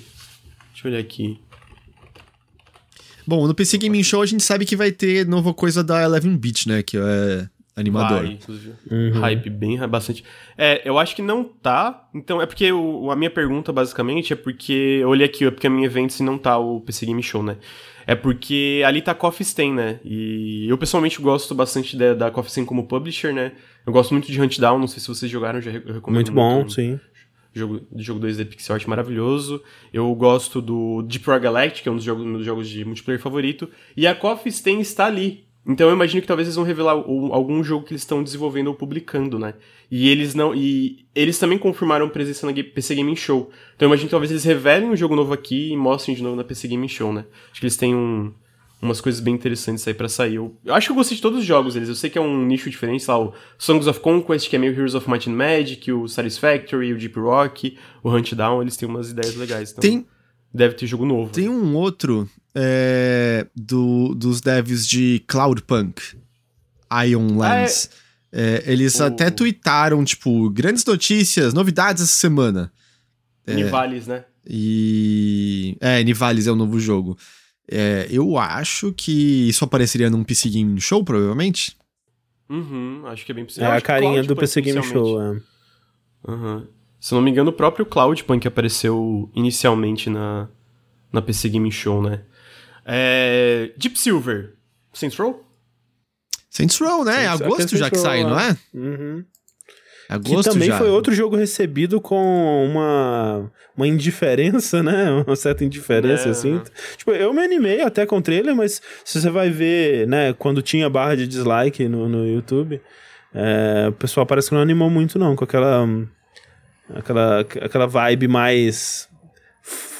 [0.72, 1.38] Deixa eu olhar aqui.
[3.30, 6.36] Bom, no PC Gaming Show a gente sabe que vai ter nova coisa da Eleven
[6.36, 6.82] Beat, né?
[6.82, 8.22] Que é animador.
[8.24, 8.72] Vai, inclusive.
[8.90, 9.20] Uhum.
[9.20, 10.24] Hype bem, bastante.
[10.58, 12.08] É, eu acho que não tá.
[12.12, 14.98] Então, é porque o, a minha pergunta, basicamente, é porque.
[15.00, 17.40] Eu olhei aqui, é porque a minha evento se não tá o PC Game Show,
[17.40, 17.56] né?
[18.04, 20.00] É porque ali tá Coffee Stain, né?
[20.04, 23.52] E eu pessoalmente gosto bastante da, da Coffee Stain como publisher, né?
[23.86, 26.54] Eu gosto muito de Hunt Down, não sei se vocês jogaram, já recomendo Muito bom,
[26.56, 26.72] muito.
[26.72, 26.98] sim.
[27.52, 29.60] Jogo, jogo 2D Pixel Art maravilhoso.
[29.92, 33.20] Eu gosto do Deep Rock Galactic, que é um dos jogos, dos jogos de multiplayer
[33.20, 33.68] favorito.
[33.96, 35.44] E a Coffee Stain está ali.
[35.66, 38.74] Então eu imagino que talvez eles vão revelar algum jogo que eles estão desenvolvendo ou
[38.74, 39.54] publicando, né?
[39.90, 40.54] E eles não.
[40.54, 43.50] E eles também confirmaram presença na PC Gaming Show.
[43.76, 46.36] Então eu imagino que talvez eles revelem um jogo novo aqui e mostrem de novo
[46.36, 47.26] na PC Gaming Show, né?
[47.50, 48.32] Acho que eles têm um-
[48.82, 50.36] umas coisas bem interessantes aí pra sair.
[50.36, 51.88] Eu, eu acho que eu gostei de todos os jogos eles.
[51.88, 54.72] Eu sei que é um nicho diferente, lá, o Songs of Conquest, que é meio
[54.72, 58.88] Heroes of Might and Magic, o Satisfactory, o Deep Rock, o Hunt Down, eles têm
[58.88, 59.70] umas ideias legais.
[59.70, 60.06] Então Tem,
[60.52, 61.30] deve ter jogo novo.
[61.32, 66.00] tem um outro é, do, dos devs de Cloudpunk,
[67.06, 67.90] Ion Lands.
[68.32, 72.72] É, eles O- até tweetaram, tipo, grandes notícias, novidades essa semana.
[73.46, 74.24] Nivales, né?
[74.48, 75.76] E.
[75.80, 77.18] É, Nivales é o novo jogo.
[77.72, 81.76] É, eu acho que isso apareceria num PC Game Show, provavelmente.
[82.48, 83.68] Uhum, acho que é bem É possível.
[83.68, 84.82] Eu a carinha do PC Game.
[84.82, 85.40] Show, é.
[86.26, 86.66] Aham.
[86.98, 90.48] Se eu não me engano, o próprio Cloudpunk apareceu inicialmente na,
[91.12, 92.22] na PC Gaming Show, né?
[92.84, 94.56] É, Deep Silver.
[94.92, 95.46] Saints Row?
[96.50, 97.22] Saints Row, né?
[97.24, 98.58] É Saints- agosto aquele já que sai, não é?
[98.74, 99.24] Uhum.
[100.18, 100.78] Que Agosto também já.
[100.78, 105.10] foi outro jogo recebido com uma, uma indiferença, né?
[105.26, 106.30] Uma certa indiferença, É.
[106.32, 106.60] assim.
[106.96, 110.62] Tipo, eu me animei até com o trailer, mas se você vai ver, né, quando
[110.62, 112.80] tinha barra de dislike no, no YouTube,
[113.34, 115.86] é, o pessoal parece que não animou muito, não, com aquela.
[116.94, 119.08] aquela, aquela vibe mais.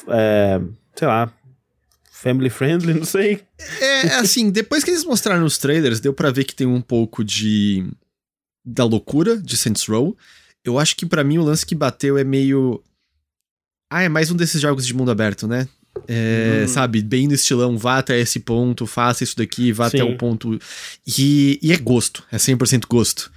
[0.09, 0.59] é,
[0.95, 1.31] sei lá.
[2.11, 3.41] Family friendly, não sei.
[3.79, 7.23] É, assim, depois que eles mostraram os trailers, deu pra ver que tem um pouco
[7.23, 7.83] de.
[8.63, 10.15] Da loucura de Saints Row.
[10.63, 12.81] Eu acho que pra mim o lance que bateu é meio.
[13.89, 15.67] Ah, é mais um desses jogos de mundo aberto, né?
[16.07, 16.67] É, Hum.
[16.67, 20.03] Sabe, bem no estilão, vá até esse ponto, faça isso daqui, vá até Sim.
[20.13, 20.57] o ponto.
[21.17, 23.31] E, e é gosto, é 100% gosto.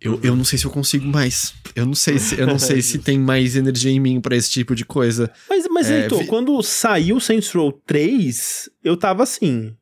[0.00, 1.54] Eu, eu não sei se eu consigo mais.
[1.74, 4.50] Eu não sei se, eu não sei se tem mais energia em mim pra esse
[4.50, 5.30] tipo de coisa.
[5.48, 9.74] Mas, mas É, Heitor, vi- quando saiu Saints Row 3, eu tava assim.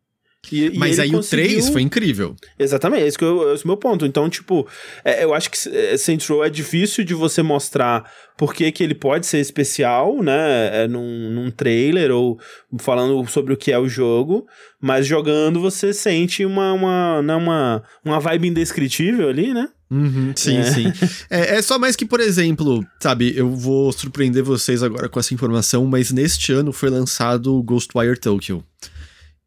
[0.53, 1.45] E, e Mas ele aí conseguiu...
[1.45, 2.37] o 3 foi incrível.
[2.59, 4.05] Exatamente, esse, que eu, esse é o meu ponto.
[4.07, 4.67] Então, tipo,
[5.05, 8.95] é, eu acho que é, Saints Row é difícil de você mostrar por que ele
[8.95, 12.39] pode ser especial, né, é, num, num trailer ou
[12.79, 14.47] falando sobre o que é o jogo,
[14.81, 19.69] mas jogando você sente uma, uma, né, uma, uma vibe indescritível ali, né?
[19.91, 20.63] Uhum, sim, É.
[20.65, 20.93] sim.
[21.31, 25.33] É, é só mais que, por exemplo, sabe, eu vou surpreender vocês agora com essa
[25.33, 28.65] informação, mas neste ano foi lançado o Ghostwire Tokyo.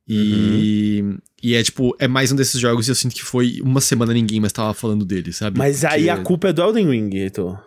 [0.07, 1.03] E,
[1.43, 4.13] e é tipo, é mais um desses jogos e eu sinto que foi uma semana
[4.13, 5.57] ninguém mais tava falando dele, sabe?
[5.57, 7.59] Mas aí Porque a culpa é do Elden Ring, Heitor.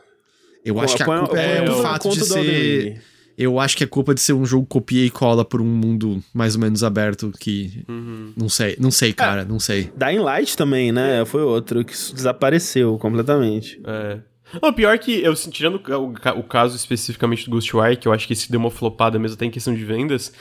[0.64, 3.02] Eu acho que a culpa é o fato de ser.
[3.36, 6.22] Eu acho que é culpa de ser um jogo copia e cola por um mundo
[6.34, 7.82] mais ou menos aberto que.
[7.88, 8.32] Uhum.
[8.36, 9.90] Não sei, não sei, cara, não sei.
[9.96, 11.24] Dying Light também, né?
[11.24, 13.80] Foi outro que desapareceu completamente.
[13.86, 14.18] É.
[14.60, 18.32] Não, pior que eu, tirando o, o caso especificamente do Ghostwire, que eu acho que
[18.32, 20.32] esse deu uma flopada mesmo até em questão de vendas,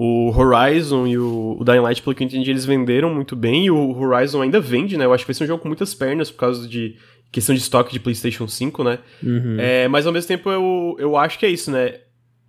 [0.00, 3.70] o Horizon e o, Dying Light, pelo que eu entendi, eles venderam muito bem, e
[3.72, 5.04] o Horizon ainda vende, né?
[5.04, 6.94] Eu acho que vai ser um jogo com muitas pernas por causa de
[7.32, 9.00] questão de estoque de PlayStation 5, né?
[9.20, 9.56] Uhum.
[9.58, 11.96] É, mas ao mesmo tempo eu, eu acho que é isso, né?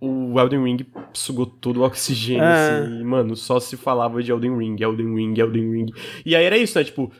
[0.00, 2.82] O Elden Ring sugou todo o oxigênio, É.
[2.82, 5.92] assim, e, mano, só se falava de Elden Ring, Elden Ring, Elden Ring.
[6.24, 6.84] E aí era isso, né?
[6.84, 7.10] Tipo,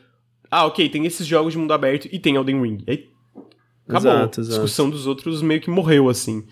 [0.48, 2.78] ah, ok, tem esses jogos de mundo aberto e tem Elden Ring.
[2.86, 3.08] E aí
[3.88, 4.12] acabou.
[4.12, 4.48] Exato, a exato.
[4.48, 6.44] discussão dos outros meio que morreu, assim.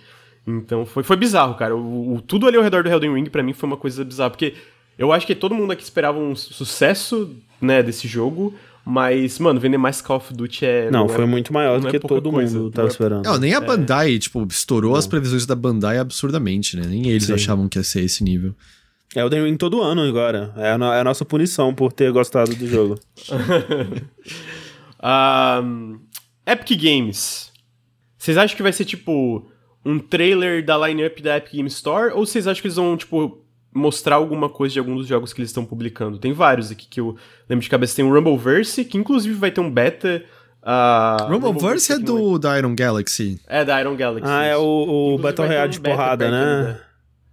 [0.49, 1.77] Então foi, foi bizarro, cara.
[1.77, 4.31] O, o- tudo ali ao redor do Elden Ring pra mim foi uma coisa bizarra,
[4.31, 4.55] porque
[4.99, 9.61] eu acho que todo mundo aqui esperava um su- sucesso, né, desse jogo, mas, mano,
[9.61, 10.91] vender mais Call of Duty é.
[10.91, 12.89] Não, é- foi muito maior não do é que pouca todo coisa, mundo tava não
[12.89, 13.25] é- esperando.
[13.27, 16.87] Não, nem a Bandai, tipo, estourou as previsões da Bandai absurdamente, né?
[16.87, 17.35] Nem eles Sim.
[17.35, 18.55] achavam que ia ser esse nível.
[19.15, 20.53] É o The Ring todo ano agora.
[20.57, 22.99] É a, no- é a nossa punição por ter gostado do jogo.
[25.01, 25.99] Ahn,
[26.47, 27.53] Epic Games.
[28.17, 29.49] Vocês acham que vai ser tipo
[29.89, 32.13] um trailer da lineup da Epic Games Store?
[32.13, 35.41] Ou vocês acham que eles vão, tipo, mostrar alguma coisa de algum dos jogos que
[35.41, 36.19] eles estão publicando?
[36.19, 37.17] Tem vários aqui que eu
[37.49, 37.97] lembro de cabeça.
[37.97, 40.23] Tem o Rumbleverse, que inclusive vai ter um beta.
[40.63, 43.41] Uh, Rumbleverse é do da Iron Galaxy.
[43.47, 44.29] É da Iron Galaxy.
[44.31, 44.61] Ah, é isso.
[44.61, 46.81] o, o Inclusive Battle Royale um de porrada, né?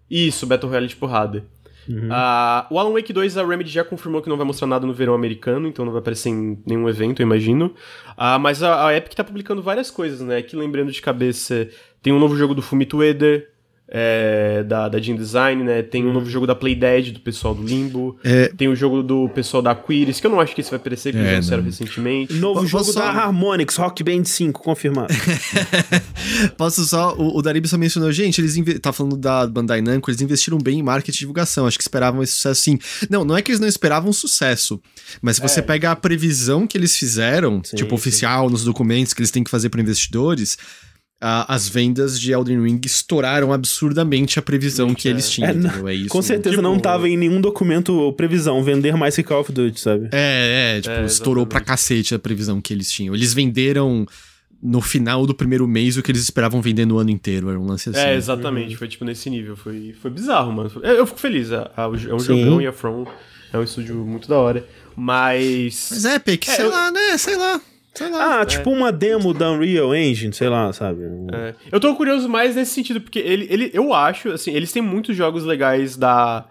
[0.09, 1.43] Isso, Battle Royale de porrada.
[1.87, 2.09] Uhum.
[2.11, 4.93] Ah, o Alan Wake 2, a Remedy já confirmou que não vai mostrar nada no
[4.93, 7.73] verão americano, então não vai aparecer em nenhum evento, eu imagino.
[8.17, 10.37] Ah, mas a, a Epic tá publicando várias coisas, né?
[10.37, 11.67] Aqui lembrando de cabeça,
[12.05, 13.43] tem um novo jogo do Fumito Ueda,
[13.87, 15.81] é, da, da Gene Design, né?
[15.81, 18.15] Tem um novo jogo da Playdead, do pessoal do Limbo.
[18.23, 18.47] É.
[18.49, 21.11] Tem o jogo do pessoal da Aquiris, que eu não acho que esse vai aparecer,
[21.13, 22.33] porque É, eles anunciaram recentemente.
[22.33, 25.13] Novo Posso jogo só- da Harmonix, Rock Band 5, confirmado.
[26.57, 27.15] Posso só.
[27.15, 30.57] O, o Darib só mencionou, gente, eles inve- tá falando da Bandai Namco, eles investiram
[30.57, 31.65] bem em marketing e divulgação.
[31.67, 32.79] Acho que esperavam esse sucesso sim.
[33.09, 34.81] Não, não é que eles não esperavam sucesso.
[35.21, 37.95] Mas se você pega a previsão que eles fizeram, Sim, tipo, sim.
[37.95, 40.57] oficial, nos documentos que eles têm que fazer para investidores.
[41.21, 45.87] As vendas de Elden Ring estouraram absurdamente a previsão que eles tinham, É, não-?
[45.87, 46.09] É isso.
[46.09, 49.79] Com certeza Tipo- não tava em nenhum documento previsão vender mais que Call of Duty,
[49.79, 50.09] sabe?
[50.11, 51.67] É, é, tipo, É, estourou pra exatamente.
[51.81, 53.15] cacete a previsão que eles tinham.
[53.15, 54.05] Eles venderam
[54.61, 57.49] no final do primeiro mês o que eles esperavam vender no ano inteiro.
[57.49, 57.99] Era um lance assim.
[57.99, 60.71] É, exatamente, foi tipo nesse nível, foi, foi bizarro, mano.
[60.83, 62.41] Eu, eu fico feliz, é, é um Sim.
[62.43, 63.05] jogão e a From
[63.53, 65.87] é um estúdio muito da hora, mas...
[65.91, 67.17] Mas é, Epic, sei eu- lá, né?
[67.17, 67.61] Sei lá.
[67.95, 68.41] Sei lá.
[68.41, 71.03] Ah, tipo uma demo da Unreal Engine, sei lá, sabe?
[71.33, 71.55] É.
[71.71, 75.15] Eu tô curioso mais nesse sentido, porque ele, ele, eu acho, assim, eles têm muitos
[75.15, 76.45] jogos legais da.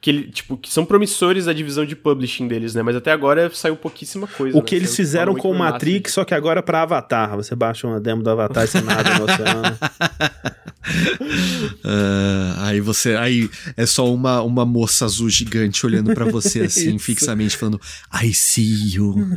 [0.00, 2.82] Que, ele, tipo, que são promissores da divisão de publishing deles, né?
[2.82, 4.56] Mas até agora saiu pouquíssima coisa.
[4.56, 4.66] O né?
[4.66, 7.36] que eles Saiu fizeram com o Matrix, só que agora pra Avatar.
[7.36, 9.78] Você baixa uma demo do Avatar e você nada no oceano.
[11.84, 13.14] Ah, aí você.
[13.16, 17.80] Aí é só uma, uma moça azul gigante olhando pra você assim, fixamente, falando
[18.22, 19.14] I see you.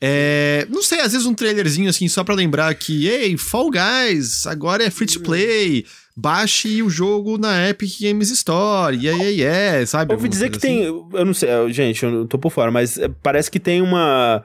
[0.00, 4.46] É, não sei, às vezes um trailerzinho assim, só pra lembrar que, ei, Fall Guys,
[4.46, 5.84] agora é free to play.
[6.18, 8.96] Baixe o jogo na Epic Games Store.
[8.96, 10.14] Yeah, yeah, yeah, sabe?
[10.14, 10.78] Ouvi dizer que assim.
[10.78, 10.84] tem.
[10.84, 14.42] Eu não sei, gente, eu não tô por fora, mas é, parece que tem uma.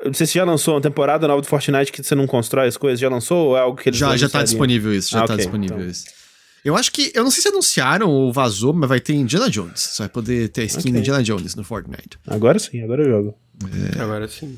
[0.00, 2.68] Eu não sei se já lançou uma temporada nova do Fortnite que você não constrói
[2.68, 3.00] as coisas.
[3.00, 5.32] Já lançou ou é algo que eles Já, já tá disponível isso, já Ah, tá
[5.34, 5.90] ok, disponível então.
[5.90, 6.04] isso.
[6.64, 7.10] Eu acho que.
[7.12, 9.80] Eu não sei se anunciaram ou vazou, mas vai ter Indiana Jones.
[9.80, 10.92] Você vai poder ter a skin Ok.
[10.92, 12.16] de Indiana Jones no Fortnite.
[12.28, 13.34] Agora sim, agora eu jogo.
[13.98, 14.56] Agora sim.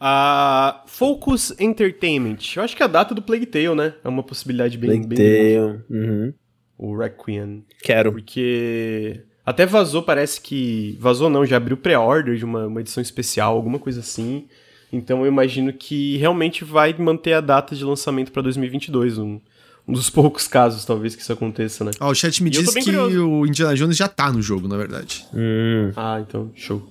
[0.00, 2.38] Ah, Focus Entertainment.
[2.56, 3.94] Eu acho que é a data do Plague Tale, né?
[4.04, 4.90] É uma possibilidade bem.
[4.90, 5.80] Plague bem Tale.
[5.90, 6.32] Uhum.
[6.76, 7.64] o Requiem.
[7.82, 8.12] Quero.
[8.12, 10.96] Porque até vazou, parece que.
[11.00, 14.46] Vazou não, já abriu pré-order de uma, uma edição especial, alguma coisa assim.
[14.92, 19.18] Então eu imagino que realmente vai manter a data de lançamento pra 2022.
[19.18, 19.40] Um,
[19.86, 21.90] um dos poucos casos, talvez, que isso aconteça, né?
[22.00, 23.26] Ó, o chat me E diz que curioso.
[23.26, 25.24] o Indiana Jones já tá no jogo, na verdade.
[25.34, 25.92] Hum.
[25.96, 26.86] Ah, então, show.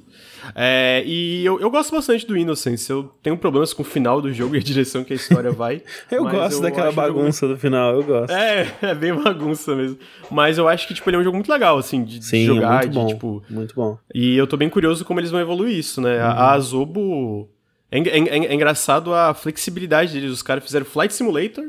[0.55, 2.89] É, e eu, eu gosto bastante do Innocence.
[2.89, 5.81] Eu tenho problemas com o final do jogo e a direção que a história vai.
[6.11, 7.53] eu gosto eu daquela bagunça jogo...
[7.53, 8.31] do final, eu gosto.
[8.31, 9.97] É, é bem bagunça mesmo.
[10.29, 12.45] Mas eu acho que, tipo, ele é um jogo muito legal, assim, de, Sim, de
[12.45, 12.83] jogar.
[12.83, 13.43] Muito bom, de, tipo...
[13.49, 13.97] muito bom.
[14.13, 16.17] E eu tô bem curioso como eles vão evoluir isso, né?
[16.17, 16.29] Uhum.
[16.29, 17.49] A Azobo...
[17.89, 20.31] É, é, é, é, engraçado a flexibilidade deles.
[20.31, 21.65] Os caras fizeram Flight Simulator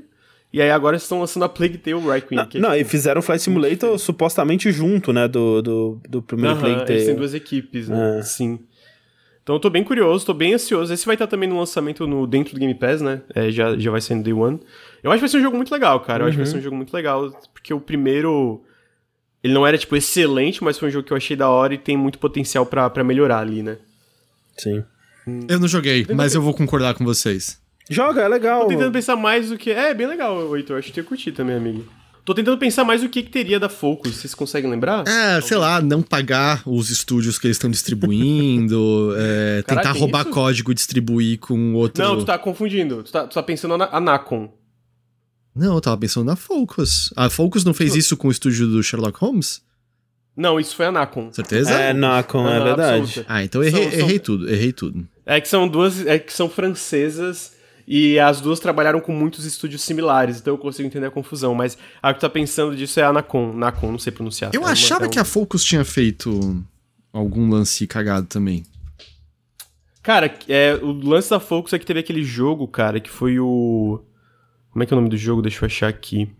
[0.52, 3.42] e aí agora estão lançando a Plague Tale Right Não, não e fizeram o Flight
[3.42, 6.92] Simulator supostamente junto, né, do, do, do primeiro uh -huh, Plague Tale.
[6.92, 8.18] Eles têm duas equipes, né?
[8.18, 8.22] É.
[8.22, 8.58] Sim.
[9.42, 10.92] Então eu tô bem curioso, tô bem ansioso.
[10.92, 13.22] Esse vai estar também no lançamento no, dentro do Game Pass, né?
[13.34, 14.60] É, já, já vai ser no Day One.
[15.02, 16.20] Eu acho que vai ser um jogo muito legal, cara.
[16.20, 16.28] Eu uhum.
[16.28, 18.62] acho que vai ser um jogo muito legal, porque o primeiro...
[19.42, 21.78] Ele não era, tipo, excelente, mas foi um jogo que eu achei da hora e
[21.78, 23.78] tem muito potencial para melhorar ali, né?
[24.58, 24.84] Sim.
[25.48, 27.58] Eu não joguei, mas eu vou concordar com vocês.
[27.90, 28.62] Joga, é legal.
[28.62, 29.70] Tô tentando pensar mais do que.
[29.70, 30.78] É, bem legal, Heitor.
[30.78, 31.84] Acho que ia curtir também, amigo.
[32.24, 34.16] Tô tentando pensar mais o que, que teria da Focus.
[34.16, 35.08] Vocês conseguem lembrar?
[35.08, 40.30] É, sei lá, não pagar os estúdios que eles estão distribuindo, é, tentar roubar isso?
[40.30, 42.04] código e distribuir com outro.
[42.04, 43.02] Não, tu tá confundindo.
[43.02, 44.52] Tu tá, tu tá pensando na Anacon.
[45.56, 47.10] Não, eu tava pensando na Focus.
[47.16, 49.62] A Focus não fez isso com o estúdio do Sherlock Holmes?
[50.36, 51.32] Não, isso foi a Nacon.
[51.32, 51.72] Certeza?
[51.72, 53.00] É, Nacon, é verdade.
[53.00, 53.24] Absoluta.
[53.26, 54.00] Ah, então errei, são, são...
[54.00, 55.08] errei tudo, errei tudo.
[55.24, 56.06] É que são duas.
[56.06, 57.57] É que são francesas
[57.90, 61.54] e as duas trabalharam com muitos estúdios similares, então eu consigo entender a confusão.
[61.54, 63.54] Mas a que tá pensando disso é a Nacon.
[63.54, 64.50] Nacon, não sei pronunciar.
[64.52, 65.10] Eu é achava é um...
[65.10, 66.62] que a Focus tinha feito
[67.10, 68.62] algum lance cagado também.
[70.02, 74.02] Cara, é, o lance da Focus é que teve aquele jogo, cara, que foi o.
[74.70, 75.40] Como é que é o nome do jogo?
[75.40, 76.30] Deixa eu achar aqui.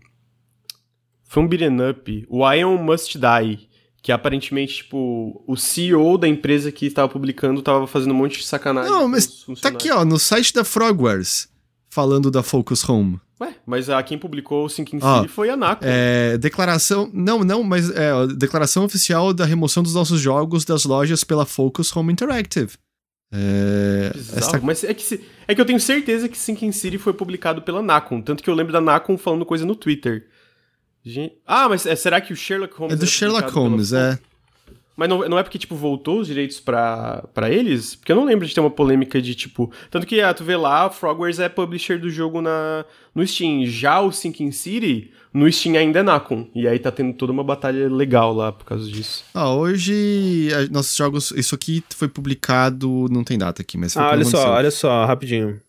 [1.23, 2.27] Foi um beat'em up.
[2.29, 3.68] O Ion Must Die.
[4.01, 8.45] Que aparentemente, tipo, o CEO da empresa que estava publicando estava fazendo um monte de
[8.45, 8.89] sacanagem.
[8.89, 11.49] Não, mas tá aqui, ó, no site da Frogwares,
[11.89, 13.19] falando da Focus Home.
[13.41, 15.83] Ué, mas a quem publicou o Sinking City foi a Naco.
[15.85, 17.09] É, declaração.
[17.13, 21.95] Não, não, mas é, declaração oficial da remoção dos nossos jogos das lojas pela Focus
[21.95, 22.73] Home Interactive.
[23.31, 24.59] É, esta...
[24.59, 27.81] Mas é que, se, é que eu tenho certeza que Sinking City foi publicado pela
[27.81, 28.21] Nacon.
[28.21, 30.27] Tanto que eu lembro da Nacon falando coisa no Twitter.
[31.03, 31.35] Gente...
[31.45, 32.93] Ah, mas é, será que o Sherlock Holmes.
[32.93, 34.19] É do Sherlock Holmes, é.
[34.95, 37.95] Mas não, não é porque, tipo, voltou os direitos para eles?
[37.95, 39.71] Porque eu não lembro de ter uma polêmica de, tipo...
[39.89, 42.83] Tanto que, ah, tu vê lá, a Frogwares é publisher do jogo na,
[43.15, 43.65] no Steam.
[43.65, 46.49] Já o Sinking City, no Steam ainda é Nacon.
[46.53, 49.23] E aí tá tendo toda uma batalha legal lá por causa disso.
[49.33, 51.31] Ah, hoje, nossos jogos...
[51.31, 53.05] Isso aqui foi publicado...
[53.09, 53.95] Não tem data aqui, mas...
[53.95, 55.61] Ah, olha só, olha só, rapidinho.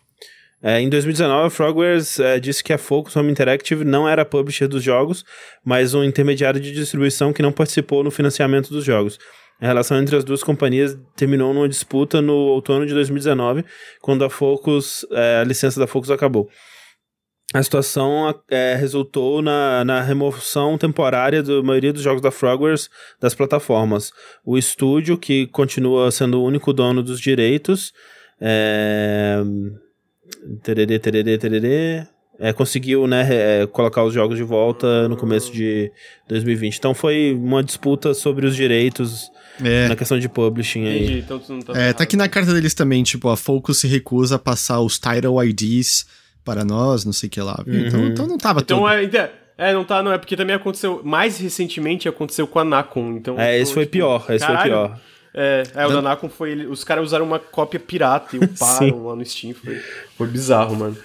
[0.62, 4.68] É, em 2019, a Frogwares é, disse que a Focus Home Interactive não era publisher
[4.68, 5.24] dos jogos,
[5.64, 9.18] mas um intermediário de distribuição que não participou no financiamento dos jogos.
[9.58, 13.64] A relação entre as duas companhias terminou numa disputa no outono de 2019,
[14.02, 16.48] quando a Focus, é, a licença da Focus acabou.
[17.54, 22.88] A situação é, resultou na, na remoção temporária da maioria dos jogos da Frogwares
[23.18, 24.12] das plataformas.
[24.44, 27.92] O estúdio, que continua sendo o único dono dos direitos,
[28.40, 29.42] é
[30.62, 32.06] tererê, tererê, tererê,
[32.38, 35.92] é, conseguiu né, é, colocar os jogos de volta no começo de
[36.26, 36.78] 2020.
[36.78, 39.30] Então foi uma disputa sobre os direitos
[39.62, 39.88] é.
[39.88, 41.04] na questão de publishing aí.
[41.04, 43.86] Entendi, então não tá é, tá aqui na carta deles também, tipo, a Focus se
[43.86, 46.06] recusa a passar os title IDs
[46.42, 47.62] para nós, não sei o que lá.
[47.66, 47.86] Uhum.
[47.86, 49.16] Então, então não tava então, tudo.
[49.16, 53.12] É, é, não tá, não, é porque também aconteceu, mais recentemente aconteceu com a Nacon,
[53.12, 53.38] então...
[53.38, 55.00] É, esse então, foi tipo, pior, esse caralho, foi pior.
[55.32, 56.66] É, é o da Nacon foi.
[56.66, 59.54] Os caras usaram uma cópia pirata e uparam lá no Steam.
[59.54, 59.80] Foi,
[60.16, 60.96] foi bizarro, mano.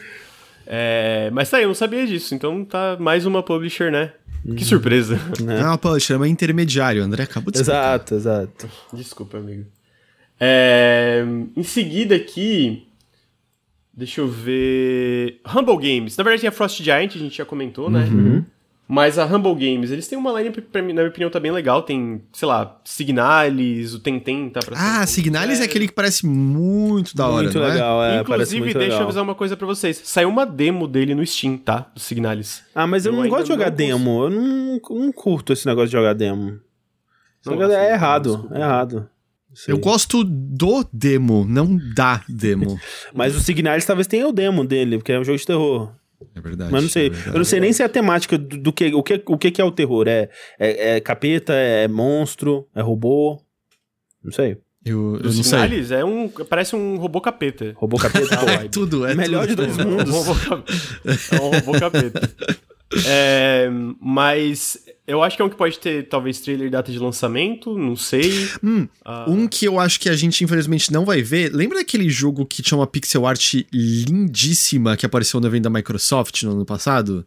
[0.68, 2.34] É, mas tá aí, eu não sabia disso.
[2.34, 4.12] Então tá mais uma publisher, né?
[4.44, 4.60] Que uhum.
[4.60, 5.20] surpresa.
[5.42, 7.04] Não é uma publisher, é uma intermediário.
[7.04, 8.70] André acabou de Exato, exato.
[8.94, 9.66] Desculpa, amigo.
[10.40, 11.24] É,
[11.56, 12.88] em seguida aqui.
[13.94, 15.40] Deixa eu ver.
[15.46, 16.18] Humble Games.
[16.18, 18.04] Na verdade, a Frost Giant, a gente já comentou, né?
[18.12, 18.46] Uhum.
[18.88, 21.82] Mas a Humble Games, eles têm uma linha, na minha opinião, tá bem legal.
[21.82, 27.16] Tem, sei lá, Signalis, o Tentem tá pra Ah, Signalis é aquele que parece muito
[27.16, 27.68] da hora, Muito é?
[27.68, 28.18] legal, é?
[28.18, 29.00] é Inclusive, deixa legal.
[29.00, 30.02] eu avisar uma coisa pra vocês.
[30.04, 31.88] Saiu uma demo dele no Steam, tá?
[31.96, 32.62] Do Signalis.
[32.76, 34.26] Ah, mas eu, eu não gosto de jogar demo.
[34.26, 36.60] Eu não, não curto esse negócio de jogar demo.
[37.44, 39.10] Não, é errado, é errado.
[39.68, 42.80] Eu gosto do demo, não da demo.
[43.14, 45.92] mas o Signalis talvez tenha o demo dele, porque é um jogo de terror.
[46.34, 46.72] É verdade.
[46.72, 47.08] Mas não sei.
[47.08, 49.24] É verdade, eu não sei nem se é a temática do, do, que, o que.
[49.26, 50.08] O que é o terror?
[50.08, 51.54] É, é, é capeta?
[51.54, 52.68] É monstro?
[52.76, 53.42] É robô?
[54.24, 54.58] Não sei.
[54.86, 55.98] Eu, eu não sei.
[55.98, 56.30] é um.
[56.30, 57.74] Parece um robô capeta.
[57.76, 59.66] Robô capeta é tudo, é Melhor tudo.
[59.66, 60.14] de dois mundos.
[61.32, 62.22] é um robô capeta.
[63.06, 63.68] É,
[64.00, 64.78] mas
[65.08, 67.96] eu acho que é um que pode ter, talvez, trailer e data de lançamento, não
[67.96, 68.50] sei.
[68.64, 69.30] Hum, uh...
[69.30, 71.52] Um que eu acho que a gente, infelizmente, não vai ver.
[71.54, 76.44] Lembra daquele jogo que tinha uma pixel art lindíssima que apareceu no evento da Microsoft
[76.44, 77.26] no ano passado?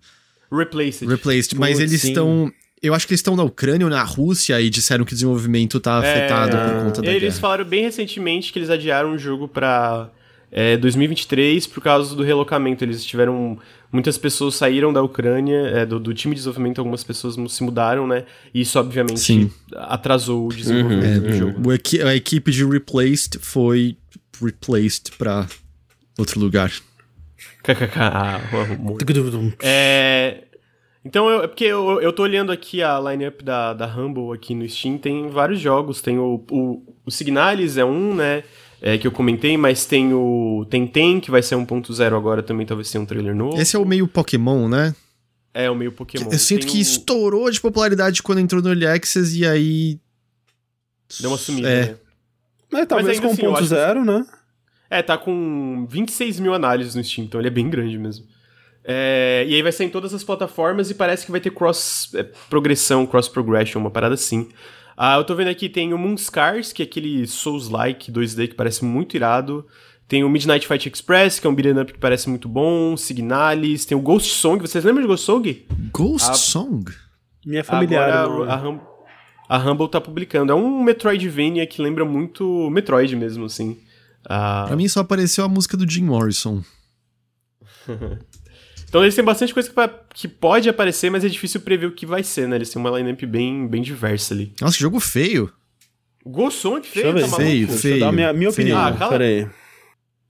[0.51, 1.07] Replaced.
[1.07, 2.51] Replaced, mas eles estão.
[2.81, 5.81] Eu acho que eles estão na Ucrânia ou na Rússia e disseram que o desenvolvimento
[5.81, 7.41] tá afetado É, por conta da Eles guerra.
[7.41, 10.11] falaram bem recentemente que eles adiaram o jogo pra
[10.51, 12.85] é, 2023 por causa do relocamento.
[12.85, 13.59] Eles tiveram.
[13.91, 18.07] Muitas pessoas saíram da Ucrânia, é, do, do time de desenvolvimento, algumas pessoas se mudaram,
[18.07, 18.25] né?
[18.53, 19.51] E isso, obviamente, Sim.
[19.75, 21.73] atrasou o desenvolvimento do jogo.
[21.73, 23.97] Equi- a equipe de Replaced foi
[24.43, 25.47] replaced pra
[26.19, 26.71] outro lugar.
[27.63, 27.99] KKK.
[27.99, 28.41] Ah.
[29.63, 30.45] É.
[31.05, 34.55] Então, eu, é porque eu, eu tô olhando aqui a lineup da, da Humble aqui
[34.55, 36.03] no Steam, tem vários jogos.
[36.03, 38.43] Tem o, o, o Signalis, é um, né?
[38.81, 42.91] É, que eu comentei, mas tem o Tenten, que vai ser 1.0 agora também, talvez
[42.91, 43.61] tenha um trailer novo.
[43.61, 44.95] Esse é o meio Pokémon, né?
[45.53, 46.31] É o meio Pokémon.
[46.31, 49.99] Eu sinto Tem que o- estourou de popularidade quando entrou no Early Access e aí.
[51.21, 51.87] Deu uma sumida, É.
[51.87, 51.97] né?
[52.71, 54.27] Mas talvez ainda com assim, eu acho 1.0, né?
[54.91, 58.27] É, tá com 26 mil análises no Steam, então ele é bem grande mesmo.
[58.85, 62.11] É, e aí vai ser em todas as plataformas e parece que vai ter cross
[62.15, 64.49] é, progressão, cross progression, uma parada assim.
[65.01, 68.85] Ah, eu tô vendo aqui, tem o Moonscars, que é aquele Souls-like 2D que parece
[68.85, 69.65] muito irado.
[70.09, 72.97] Tem o Midnight Fight Express, que é um beat'em up que parece muito bom.
[72.97, 75.67] Signalis, tem o Ghost Song, vocês lembram de Ghost Song?
[75.93, 76.85] Ghost A- Song?
[77.47, 78.11] Minha familiar.
[78.25, 78.81] Agora a, Hum-
[79.49, 80.51] a Humble tá publicando.
[80.51, 83.79] É um Metroidvania que lembra muito Metroid mesmo, assim.
[84.29, 86.63] Ah, Pra mim só apareceu a música do Jim Morrison.
[88.89, 89.75] Então eles têm bastante coisa que,
[90.15, 92.57] que pode aparecer, mas é difícil prever o que vai ser, né?
[92.57, 94.53] Eles têm uma lineup bem, bem diversa ali.
[94.61, 95.53] Nossa, que jogo feio.
[96.25, 97.21] Deixa eu feio, ver.
[97.23, 97.37] tá maluco?
[97.37, 98.67] Feio, Deixa eu feio, dar minha, minha feio.
[98.75, 98.79] opinião.
[98.87, 99.47] Ah, cala- Pera aí.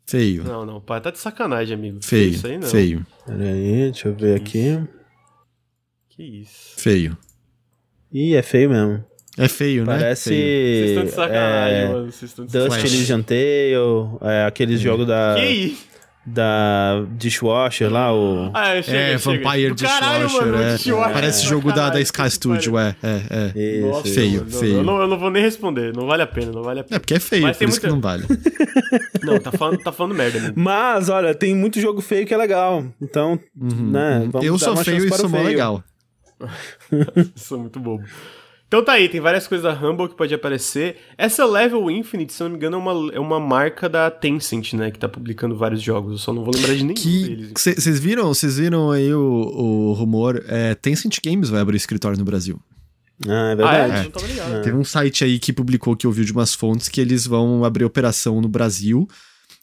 [0.07, 0.45] Feio.
[0.45, 1.99] Não, não, pá, tá de sacanagem, amigo.
[2.03, 2.31] Feio.
[2.31, 2.69] Isso aí não.
[2.69, 3.07] Feio.
[3.27, 4.79] Pera aí, deixa eu ver aqui.
[6.11, 6.75] Que isso.
[6.79, 7.17] Feio.
[8.13, 9.05] Ih, é feio mesmo.
[9.37, 9.99] É feio, né?
[9.99, 10.31] Parece.
[10.31, 12.05] Vocês estão de sacanagem, é, mano.
[12.11, 12.97] Vocês estão de Dust sacanagem.
[12.97, 15.87] Elysian Tale, é, aqueles jogos da, Que isso?
[16.33, 18.51] Da Dishwasher lá, o...
[18.55, 19.43] Ah, chega, É, chega.
[19.45, 20.77] Vampire Do caralho, Dishwasher, mano, é.
[20.77, 21.13] Dishwasher.
[21.13, 23.81] Parece jogo da, da Sacanagem, Sky Studio, é, é, é.
[23.81, 24.77] Nossa, Feio, não, feio.
[24.79, 26.85] Eu não, eu não vou nem responder, não vale a pena, não vale a É,
[26.85, 27.01] pena.
[27.01, 28.25] porque é feio, Mas por tem isso que não vale.
[29.23, 30.55] Não, tá falando, tá falando merda, amigo.
[30.59, 32.85] Mas, olha, tem muito jogo feio que é legal.
[33.03, 34.43] Então, né, vamos Uhum.
[34.43, 35.83] Eu dar sou uma feio e sou mó legal.
[37.35, 38.05] Sou muito bobo.
[38.69, 40.99] Então tá aí, tem várias coisas da Humble que pode aparecer.
[41.17, 44.91] Essa Level Infinite, se não me engano, é uma, é uma marca da Tencent, né?
[44.91, 46.13] Que tá publicando vários jogos.
[46.13, 47.53] Eu só não vou lembrar de nenhum Que deles.
[47.57, 50.45] vocês viram, vocês viram aí o, o rumor?
[50.47, 52.61] É, Tencent Games vai abrir escritório no Brasil.
[53.27, 53.93] Ah, é Ah, verdade.
[54.01, 54.03] é?
[54.05, 54.63] Não tava ligado.
[54.63, 57.87] Teve um site aí que publicou que ouviu de umas fontes que eles vão abrir
[57.87, 59.09] operação no Brasil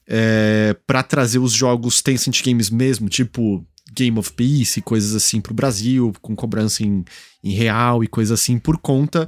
[0.07, 3.63] é, para trazer os jogos Tencent Games mesmo, tipo
[3.95, 7.03] Game of Peace e coisas assim pro Brasil, com cobrança em,
[7.43, 9.27] em real e coisas assim, por conta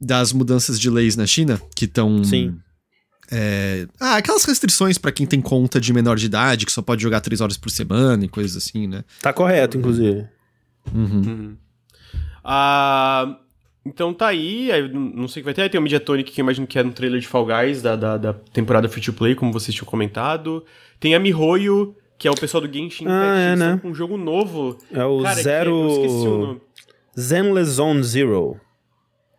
[0.00, 2.22] das mudanças de leis na China, que estão.
[2.24, 2.58] Sim.
[4.00, 7.20] ah, aquelas restrições para quem tem conta de menor de idade, que só pode jogar
[7.20, 9.04] três horas por semana e coisas assim, né?
[9.20, 10.26] Tá correto, inclusive.
[10.94, 11.22] Uhum.
[11.26, 11.56] Uhum.
[12.44, 13.38] Ah,
[13.84, 15.62] então tá aí, aí não não sei o que vai ter.
[15.62, 17.96] Aí tem o Mediatonic, que eu imagino que é no trailer de Fall Guys, da,
[17.96, 20.64] da, da temporada Free to Play, como vocês tinham comentado.
[21.00, 23.78] Tem a Mihoyo, que é o pessoal do Genshin Ah, Impact, é, eles né?
[23.80, 24.76] com um jogo novo.
[24.92, 25.70] É o Cara, que- Zero...
[25.70, 26.60] eu esqueci o nome.
[27.18, 28.60] Zenless Zone Zero.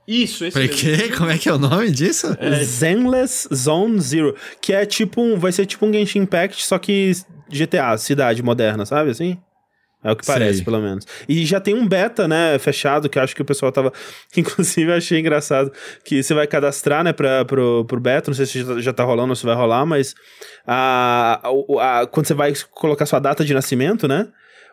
[0.08, 0.76] Isso, esse mesmo.
[0.76, 1.10] que?
[1.18, 2.28] Como é que é o nome disso?
[2.64, 4.36] Zenless Zone Zero.
[4.62, 5.38] Que é tipo um.
[5.38, 7.12] Vai ser tipo um Genshin Impact, só que
[7.50, 9.38] GTA, cidade moderna, sabe assim?
[10.02, 10.34] É o que Sei.
[10.34, 11.06] parece, pelo menos.
[11.28, 13.92] E já tem um beta, né, fechado, que eu acho que o pessoal tava.
[14.38, 15.72] Inclusive, eu achei engraçado
[16.06, 18.32] que você vai cadastrar, né, pra, pro, pro beta.
[18.32, 20.16] Não sei se já, já tá rolando ou se vai rolar, mas.
[20.66, 24.28] A, a, a- quando você vai colocar sua data de nascimento, né?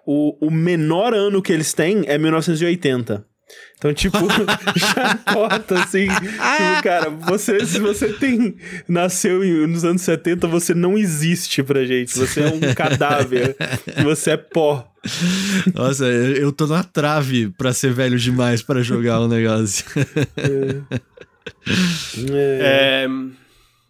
[0.07, 3.24] O, o menor ano que eles têm é 1980.
[3.79, 4.18] Então, tipo,
[4.77, 6.07] já corta, assim.
[6.09, 8.57] tipo, cara, você, se você tem.
[8.89, 12.16] Nasceu nos anos 70, você não existe pra gente.
[12.16, 13.57] Você é um cadáver.
[14.05, 14.89] você é pó.
[15.75, 19.85] Nossa, eu tô na trave pra ser velho demais pra jogar o negócio.
[22.33, 23.05] É.
[23.05, 23.09] É,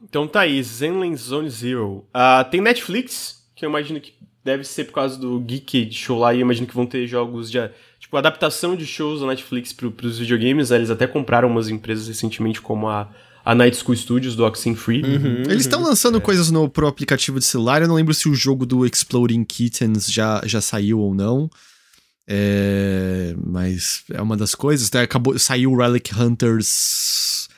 [0.03, 2.05] então tá aí, Zenland Zone Zero.
[2.13, 4.15] Ah, tem Netflix, que eu imagino que
[4.45, 7.07] deve ser por causa do Geek de show lá, e eu imagino que vão ter
[7.07, 7.59] jogos de.
[7.99, 10.71] Tipo, adaptação de shows da Netflix pro, pros videogames.
[10.71, 13.09] Eles até compraram umas empresas recentemente, como a,
[13.47, 15.05] a Night School Studios do Oxenfree.
[15.05, 15.43] Uhum.
[15.49, 17.81] Eles estão lançando coisas no, pro aplicativo de celular.
[17.81, 21.49] Eu não lembro se o jogo do Exploding Kittens já, já saiu ou não.
[22.29, 24.91] É, mas é uma das coisas.
[24.91, 25.03] Né?
[25.03, 27.49] Acabou, saiu o Relic Hunters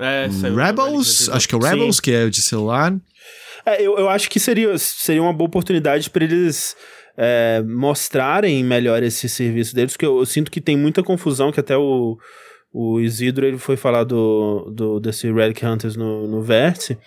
[0.00, 1.28] É, saiu Rebels.
[1.28, 2.02] Acho que é o Rebels, Sim.
[2.02, 2.96] que é de celular.
[3.66, 6.74] É, eu, eu acho que seria, seria uma boa oportunidade pra eles
[7.18, 11.60] é, mostrarem melhor esse serviço deles, porque eu, eu sinto que tem muita confusão, que
[11.60, 12.16] até o,
[12.74, 16.98] o Isidro ele foi falar do, do, desse Relic Hunters no, no Vértice,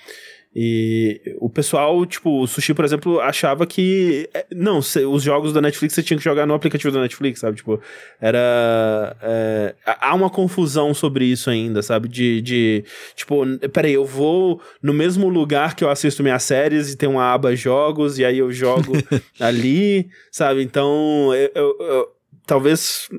[0.60, 4.28] E o pessoal, tipo, o Sushi, por exemplo, achava que.
[4.34, 7.58] é, Não, os jogos da Netflix você tinha que jogar no aplicativo da Netflix, sabe?
[7.58, 7.80] Tipo,
[8.20, 9.16] era.
[9.22, 12.08] é, há uma confusão sobre isso ainda, sabe?
[12.08, 12.84] De, de.
[13.16, 17.32] Tipo, peraí, eu vou no mesmo lugar que eu assisto minhas séries e tem uma
[17.34, 18.94] aba jogos, e aí eu jogo
[19.40, 20.64] ali, sabe?
[20.64, 22.08] Então, eu, eu- eu-
[22.48, 23.10] talvez.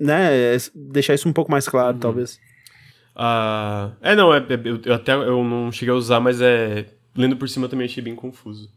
[0.00, 2.38] Né, deixar isso um pouco mais claro, talvez.
[3.14, 6.86] Ah, é, não, é, é- eu, eu até eu não cheguei a usar, mas é.
[7.14, 8.70] Lendo por cima eu também achei bem confuso.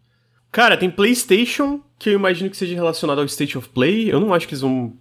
[0.52, 4.12] Cara, tem PlayStation, que eu imagino que seja relacionado ao State of Play.
[4.12, 4.94] Eu não acho que eles vão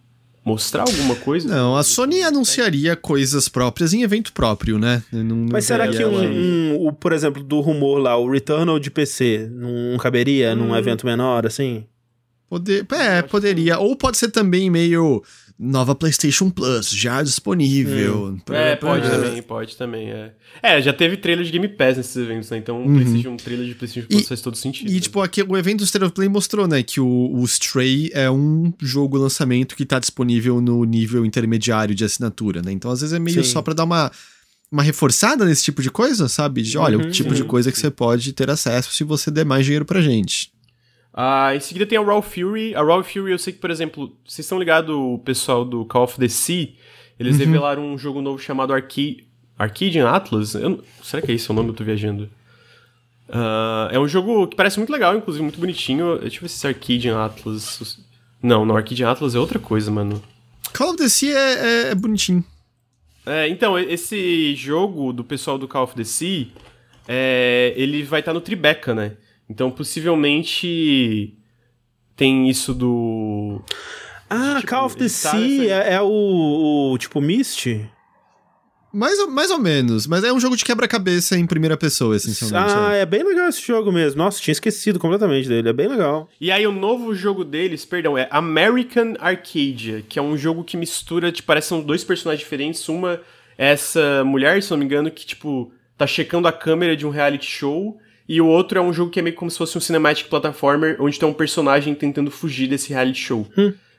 [0.45, 1.49] mostrar alguma coisa.
[1.49, 5.03] Não, a Sony anunciaria coisas próprias em evento próprio, né?
[5.13, 8.31] Não- não Mas será que ela- um, um- o, por exemplo, do rumor lá, o
[8.31, 10.77] Returnal de PC, não caberia num Hum.
[10.77, 11.85] evento menor, assim?
[12.49, 13.79] Poder, é, poderia.
[13.81, 15.25] Ou pode ser também meio
[15.59, 18.37] nova PlayStation Plus, já disponível.
[18.45, 20.33] Pra- É, pode pra- também, pode também, é.
[20.63, 22.57] É, já teve trailer de Game Pass nesses eventos, né?
[22.59, 22.95] Então, Uhum.
[22.95, 24.91] PlayStation, um trailer de PlayStation Plus E- faz todo sentido.
[24.91, 28.11] E, tipo, aqui, o evento do State of Play mostrou, né, que o, o Stray
[28.13, 32.73] é um jogo lançamento que tá disponível no nível intermediário de assinatura, né?
[32.73, 33.51] Então, às vezes, é meio Sim.
[33.51, 34.11] só pra dar uma,
[34.73, 36.63] uma reforçada nesse tipo de coisa, sabe?
[36.63, 39.31] De, olha, Uhum, o tipo sim, de coisa que você pode ter acesso se você
[39.31, 40.53] der mais dinheiro pra gente.
[41.17, 42.75] Ah, em seguida tem a Raw Fury.
[42.75, 46.03] A Raw Fury, eu sei que, por exemplo, vocês estão ligados, o pessoal do Call
[46.05, 46.71] of the Sea,
[47.21, 47.45] eles Uhum.
[47.47, 49.25] revelaram um jogo novo chamado Arcade,
[49.57, 50.55] Arcadian Atlas?
[50.55, 51.69] Eu não- será que é esse o nome?
[51.69, 52.29] Eu tô viajando.
[53.29, 56.19] Ah, é um jogo que parece muito legal, inclusive muito bonitinho.
[56.19, 57.99] Deixa eu ver se esse Arcadian Atlas...
[58.43, 60.23] Não, no Arcadian Atlas é outra coisa, mano.
[60.77, 62.45] Call of the Sea é, é- é bonitinho.
[63.25, 66.49] É, então, esse jogo do pessoal do Call of the Sea,
[67.09, 69.13] é, ele vai estar no Tribeca, né?
[69.55, 71.35] Então, possivelmente
[72.17, 73.63] tem isso do...
[74.29, 77.67] Ah, Tipo, Call of the Sea é, é o, o, tipo, Myst?
[78.93, 82.75] Mais, ou- mais ou menos, mas é um jogo de quebra-cabeça em primeira pessoa, essencialmente.
[82.77, 83.01] Ah, é.
[83.01, 84.19] é bem legal esse jogo mesmo.
[84.19, 85.69] Nossa, tinha esquecido completamente dele.
[85.69, 86.29] É bem legal.
[86.41, 90.77] E aí o novo jogo deles, perdão, é American Arcadia, que é um jogo que
[90.77, 92.89] mistura, tipo, parece que são dois personagens diferentes.
[92.89, 93.21] Uma
[93.59, 97.11] é essa mulher, se não me engano, que, tipo, tá checando a câmera de um
[97.11, 97.99] reality show.
[98.29, 100.97] E o outro é um jogo que é meio como se fosse um cinematic platformer,
[101.01, 103.47] onde tem um personagem tentando fugir desse reality show.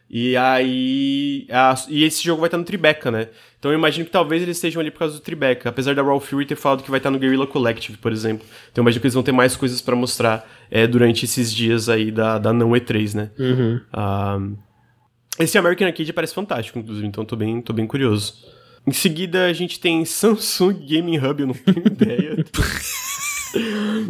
[0.10, 1.48] E aí.
[1.50, 3.28] a- e esse jogo vai estar no Tribeca, né?
[3.60, 5.70] Então eu imagino que talvez eles estejam ali por causa do Tribeca.
[5.70, 8.46] Apesar da Raw Fury ter falado que vai estar no Guerrilla Collective, por exemplo.
[8.72, 11.90] Então eu imagino que eles vão ter mais coisas pra mostrar é, durante esses dias
[11.90, 13.32] aí da, da não E3, né?
[13.40, 13.82] Uhum.
[13.92, 14.40] Ah,
[15.40, 18.34] esse American Arcade parece fantástico, inclusive, então tô bem, tô bem curioso.
[18.88, 22.46] Em seguida, a gente tem Samsung Gaming Hub, eu não tenho ideia.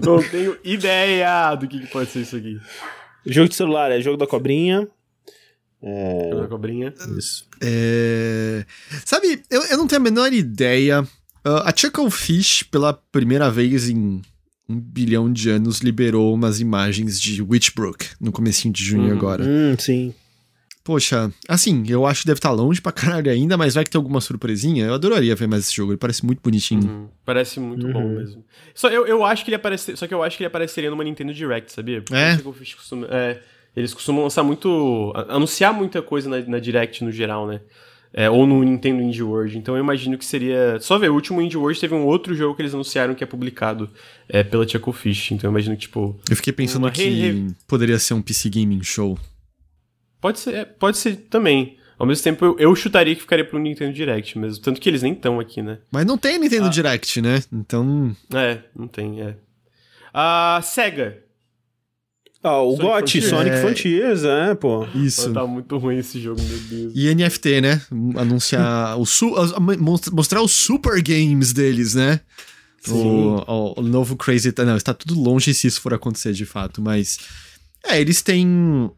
[0.04, 2.60] não tenho ideia do que, que pode ser isso aqui.
[3.26, 4.88] Jogo de celular, é jogo da cobrinha.
[5.82, 6.94] Jogo da cobrinha.
[7.18, 7.48] Isso.
[7.62, 8.66] É,
[9.06, 11.08] Sabe, eu, eu não tenho a menor ideia.
[11.44, 14.22] Ah, a Chucklefish, pela primeira vez em
[14.68, 19.18] um bilhão de anos, liberou umas imagens de Witchbrook no comecinho de junho Uhum.
[19.18, 19.44] agora.
[19.44, 20.14] Hum, sim.
[20.86, 23.98] Poxa, assim, eu acho que deve estar longe pra caralho ainda, mas vai que tem
[23.98, 24.86] alguma surpresinha.
[24.86, 26.84] Eu adoraria ver mais esse jogo, ele parece muito bonitinho.
[26.88, 27.08] Uhum.
[27.26, 28.16] Parece muito bom Uhum.
[28.20, 28.46] mesmo.
[28.76, 31.04] Só, eu, eu acho que ele aparece, só que eu acho que ele apareceria numa
[31.04, 32.02] Nintendo Direct, sabia?
[32.04, 32.34] Porque É?
[32.34, 33.42] o Chucklefish costuma- é,
[33.76, 35.12] eles costumam lançar muito.
[35.28, 37.62] anunciar muita coisa na, na Direct no geral, né?
[38.14, 39.58] É, ou no Nintendo Indie World.
[39.58, 40.78] Então eu imagino que seria.
[40.80, 43.28] Só ver, o último Indie World teve um outro jogo que eles anunciaram que é
[43.28, 43.90] publicado
[44.30, 45.32] é, pela Chucklefish.
[45.32, 46.18] Então eu imagino que, tipo.
[46.30, 49.18] Eu fiquei pensando Uma que re- poderia ser um PC Gaming Show.
[50.22, 51.78] Pode ser, é, pode ser também.
[51.98, 54.62] Ao mesmo tempo, eu, eu chutaria que ficaria pro Nintendo Direct mesmo.
[54.62, 55.78] Tanto que eles nem estão aqui, né?
[55.92, 56.40] Mas não tem Ah.
[56.40, 57.42] Nintendo Direct, né?
[57.54, 58.16] Então.
[58.34, 59.36] É, não tem, é.
[60.14, 61.20] A SEGA.
[62.44, 63.22] Ah, o Sonic GOT.
[63.24, 63.62] Sonic É.
[63.62, 64.86] Frontiers, é, pô.
[64.94, 65.34] Isso.
[65.34, 66.94] Tá muito ruim esse jogo, meu Deus.
[66.96, 67.82] E NFT, né?
[68.18, 69.34] Anunciar o su
[70.12, 72.20] mostrar os super games deles, né?
[72.88, 72.94] O,
[73.52, 74.54] o- o novo Crazy.
[74.64, 77.18] Não, está tudo longe se isso for acontecer de fato, mas.
[77.84, 78.92] É, eles têm.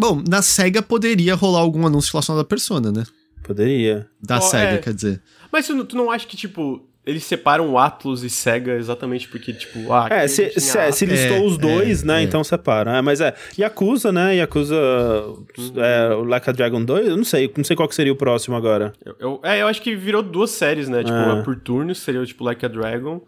[0.00, 3.04] Bom, na SEGA poderia rolar algum anúncio relacionado à persona, né?
[3.42, 4.06] Poderia.
[4.22, 4.78] Da Oh, SEGA, é.
[4.78, 5.20] quer dizer.
[5.52, 9.26] Mas tu, não- tu não acha que, tipo, eles separam o Atlus e Sega exatamente
[9.28, 10.06] porque, tipo, ah...
[10.10, 12.20] É, aqui se, a tem se, a- se listou É, os dois, é, né?
[12.20, 12.22] é.
[12.22, 12.98] Então separa.
[12.98, 13.34] É, mas é.
[13.58, 14.36] Yakuza, né?
[14.36, 14.76] Yakuza.
[15.76, 17.50] É, o Like a Dragon 2, eu não sei.
[17.56, 18.92] Não sei qual que seria o próximo agora.
[19.04, 21.02] Eu, eu- é, eu acho que virou duas séries, né?
[21.02, 21.42] Tipo, É.
[21.42, 23.20] por turnos seria, tipo, Like a Dragon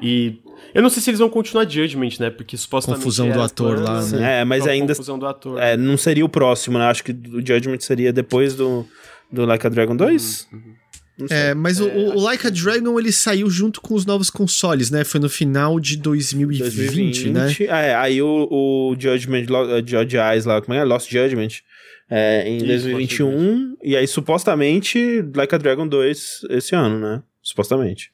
[0.00, 0.38] e...
[0.74, 2.30] Eu não sei se eles vão continuar Judgment, né?
[2.30, 3.00] Porque supostamente...
[3.02, 4.40] Confusão do ator lá, plano, né?
[4.40, 4.92] É, mas ainda.
[4.92, 5.58] Confusão do ator.
[5.60, 6.84] É, não seria o próximo, né?
[6.86, 8.86] Acho que o Judgment seria depois do,
[9.32, 10.48] do Like a Dragon 2.
[11.18, 11.36] Não sei.
[11.36, 14.90] É, mas o, o- o Like a Dragon ele saiu junto com os novos consoles,
[14.90, 15.04] né?
[15.04, 17.54] Foi no final de 2020, né?
[17.60, 20.84] É, aí o, o Judgment, uh, Judge Eyes lá, como é?
[20.84, 21.48] Lost Judgment.
[22.10, 23.76] É, em Isso, 2021.
[23.82, 27.22] E aí, supostamente, Like a Dragon 2 esse ano, né?
[27.42, 28.10] Supostamente.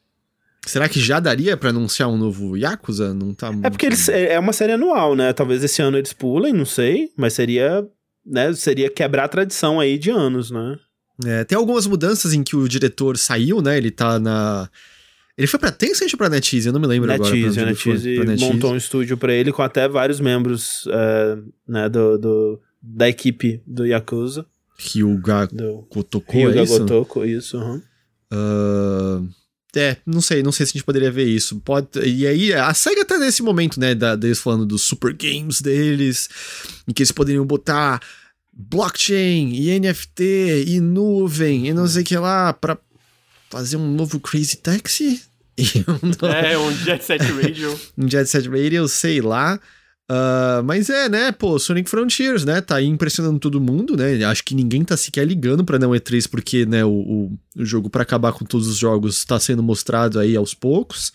[0.66, 3.12] Será que já daria pra anunciar um novo Yakuza?
[3.12, 5.32] Não tá É porque eles, é uma série anual, né?
[5.32, 7.86] Talvez esse ano eles pulem, não sei, mas seria,
[8.24, 10.78] né, seria quebrar a tradição aí de anos, né?
[11.24, 13.76] É, tem algumas mudanças em que o diretor saiu, né?
[13.76, 14.68] Ele tá na.
[15.36, 16.66] Ele foi pra Tencent ou pra NetEase?
[16.68, 17.34] Eu não me lembro agora.
[17.34, 17.64] NetEase.
[17.64, 21.36] NetEase montou um estúdio pra ele com até vários membros é,
[21.68, 24.44] né, do, do- da equipe do Yakuza,
[24.78, 26.78] Ryuga do Kotoko, Ryuga é isso?
[26.80, 27.82] Gotoku, isso, aham.
[28.32, 29.22] Ah,
[29.76, 31.60] é, não sei, não sei se a gente poderia ver isso.
[31.60, 35.60] Pode, e aí, a SEGA tá nesse momento, né, da, deles falando dos super games
[35.60, 36.28] deles,
[36.88, 38.00] em que eles poderiam botar
[38.52, 42.78] blockchain e NFT e nuvem e não sei o que lá pra
[43.50, 45.22] fazer um novo Crazy Taxi
[45.58, 47.78] e um, novo- É, um Jet Set Radio.
[47.98, 49.58] um Jet Set Radio, sei lá.
[50.08, 54.44] Ah, mas é, né, pô, Sonic Frontiers, né, tá aí impressionando todo mundo, né, acho
[54.44, 58.02] que ninguém tá sequer ligando pra não E3 porque, né, o, o, o jogo pra
[58.02, 61.10] acabar com todos os jogos tá sendo mostrado aí aos poucos.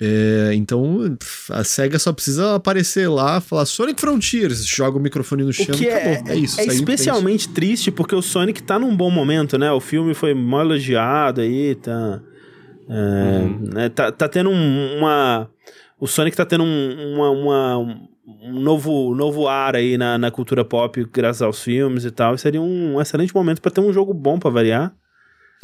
[0.00, 1.16] É, então,
[1.50, 5.78] a SEGA só precisa aparecer lá, falar Sonic Frontiers, joga o microfone no chão O
[5.78, 6.32] que e é, acabou.
[6.32, 6.60] É, isso.
[6.60, 9.70] é especialmente triste porque o Sonic tá num bom momento, né?
[9.70, 12.20] O filme foi mal elogiado aí, tá.
[12.88, 15.48] é, né, tá, tá tendo um- uma.
[15.98, 17.78] O Sonic tá tendo um, uma, uma-
[18.42, 22.34] um novo, novo ar aí na, na cultura pop, graças aos filmes e tal.
[22.34, 24.94] E seria um excelente momento pra ter um jogo bom pra variar.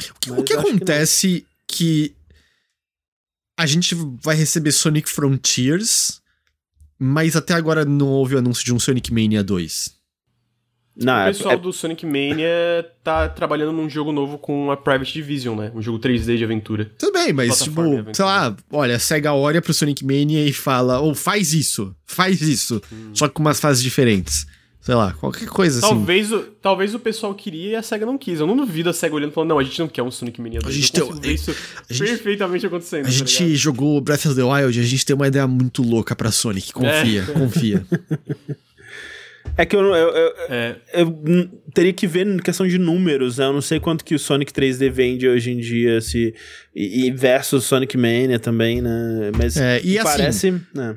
[0.09, 2.15] O que acho que acontece que,
[3.59, 3.93] a gente
[4.23, 6.21] vai receber Sonic Frontiers,
[6.97, 10.00] mas até agora não houve o anúncio de um Sonic Mania 2.
[10.95, 14.77] Não, o é- pessoal é- do Sonic Mania tá trabalhando num jogo novo com a
[14.77, 15.71] Private Division, né?
[15.73, 16.91] Um jogo 3D de aventura.
[16.97, 20.51] Tudo bem, mas Plataforma tipo, sei lá, olha, a SEGA olha pro Sonic Mania e
[20.51, 23.11] fala, ou faz isso, faz isso, Hum.
[23.13, 24.45] só com umas fases diferentes.
[24.81, 25.87] Sei lá, qualquer coisa assim.
[25.89, 28.39] Talvez, o, talvez o pessoal queria e a SEGA não quis.
[28.39, 30.41] Eu não duvido a SEGA olhando e falando, não, a gente não quer um Sonic
[30.41, 30.75] Mania 2.
[30.75, 31.51] A gente Eu tem- isso
[31.87, 33.01] a gente- perfeitamente acontecendo.
[33.01, 33.57] A tá gente ligado?
[33.57, 36.73] jogou Breath of the Wild, a gente tem uma ideia muito louca pra Sonic.
[36.73, 37.31] Confia, É.
[37.31, 37.85] confia.
[39.57, 43.45] é que eu, eu, eu, É, eu teria que ver em questão de números, né?
[43.45, 46.33] Eu não sei quanto que o Sonic 3D vende hoje em dia, se,
[46.75, 49.31] e, e versus Sonic Mania também, né?
[49.37, 50.51] Mas É, e assim, parece.
[50.73, 50.95] né?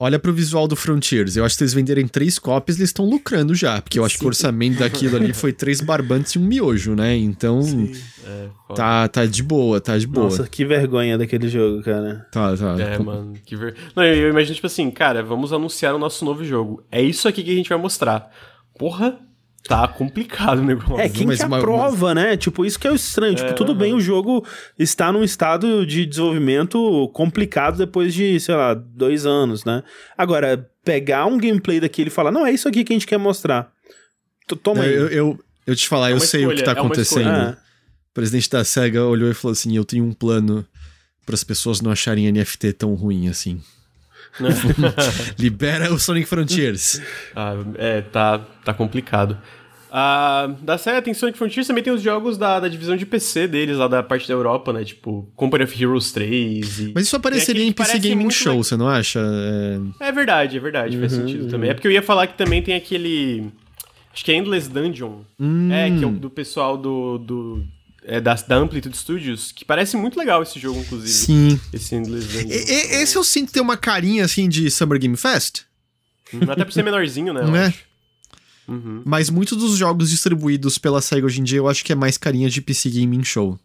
[0.00, 1.36] Olha pro visual do Frontiers.
[1.36, 3.82] Eu acho que se eles venderem três cópias, eles estão lucrando já.
[3.82, 7.16] Porque eu acho que o orçamento daquilo ali foi três barbantes e um miojo, né?
[7.16, 7.60] Então,
[8.24, 10.26] é, tá, tá de boa, tá de boa.
[10.26, 12.24] Nossa, que vergonha daquele jogo, cara.
[12.30, 12.76] Tá, tá.
[12.80, 13.74] É, mano, que ver...
[13.96, 16.80] Não, eu, eu imagino, tipo assim, cara, vamos anunciar o nosso novo jogo.
[16.92, 18.30] É isso aqui que a gente vai mostrar.
[18.78, 19.18] Porra,
[19.66, 20.98] tá complicado o negócio.
[21.00, 22.36] É, quem mas que uma- aprova, né?
[22.36, 23.34] Tipo, isso que é o estranho.
[23.34, 24.44] Tipo, É, tudo bem, o jogo
[24.78, 29.82] está num estado de desenvolvimento complicado depois de, sei lá, dois anos, né?
[30.16, 33.18] Agora, pegar um gameplay daquele e falar, não, é isso aqui que a gente quer
[33.18, 33.70] mostrar.
[34.46, 34.94] T- Toma aí.
[34.94, 37.20] Eu, eu, eu te falar, É eu sei o que escolha, tá é acontecendo.
[37.28, 37.58] escolha.
[37.58, 37.62] Ah,
[38.10, 40.64] O presidente da SEGA olhou e falou assim: Eu tenho um plano
[41.26, 43.60] para as pessoas não acharem NFT tão ruim assim.
[45.38, 47.00] Libera o Sonic Frontiers.
[47.34, 49.36] Ah, é, tá, tá complicado.
[49.90, 53.48] Ah, da série tem Sonic Frontiers, também tem os jogos da, da divisão de PC
[53.48, 54.84] deles, lá da parte da Europa, né?
[54.84, 56.92] Tipo, Company of Heroes 3 e...
[56.94, 59.18] Mas isso apareceria em PC Gaming Show, le- você não acha?
[60.00, 60.08] É...
[60.08, 61.70] É verdade, é verdade, faz Uhum, sentido também.
[61.70, 63.50] É porque eu ia falar que também tem aquele...
[64.12, 65.20] Acho que é Endless Dungeon.
[65.40, 65.70] Hum.
[65.72, 67.16] É, que é o do pessoal do...
[67.18, 67.64] do
[68.04, 71.10] é, da, da Amplitude Studios, que parece muito legal esse jogo, inclusive.
[71.12, 71.60] Sim.
[71.72, 72.48] Esse Endless Dungeon.
[72.50, 75.62] E- esse eu sinto ter uma carinha assim de Summer Game Fest,
[76.32, 77.42] Hum, Até por ser menorzinho, né?
[77.46, 77.74] Né?
[78.68, 79.00] Uhum.
[79.02, 82.18] mas muitos dos jogos distribuídos pela SEGA hoje em dia eu acho que é mais
[82.18, 83.58] carinha de PC Gaming Show.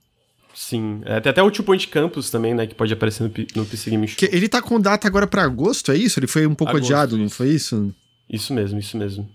[0.56, 1.02] Sim.
[1.04, 2.66] É, tem até o Two Point Campus também, né?
[2.68, 4.16] Que pode aparecer no, no PC Game Show.
[4.18, 6.20] Que ele tá com data agora pra agosto, é isso?
[6.20, 7.36] Ele foi um pouco Agosto, adiado, não isso.
[7.36, 7.94] foi isso?
[8.30, 9.30] Isso mesmo, isso mesmo.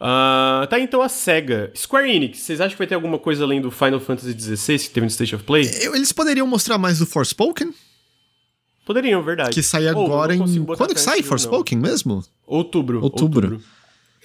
[0.00, 1.72] Ah, tá, então a SEGA.
[1.74, 4.90] Square Enix, vocês acham que vai ter alguma coisa além do Final Fantasy XVI que
[4.90, 5.62] teve no State of Play?
[5.80, 7.72] Eles poderiam mostrar mais do Forspoken,
[8.86, 9.52] Poderiam, verdade.
[9.52, 10.64] que sai agora não em.
[10.64, 11.20] Quando que sai.
[11.20, 12.22] Forspoken mesmo?
[12.46, 13.02] Outubro.
[13.02, 13.60] Outubro.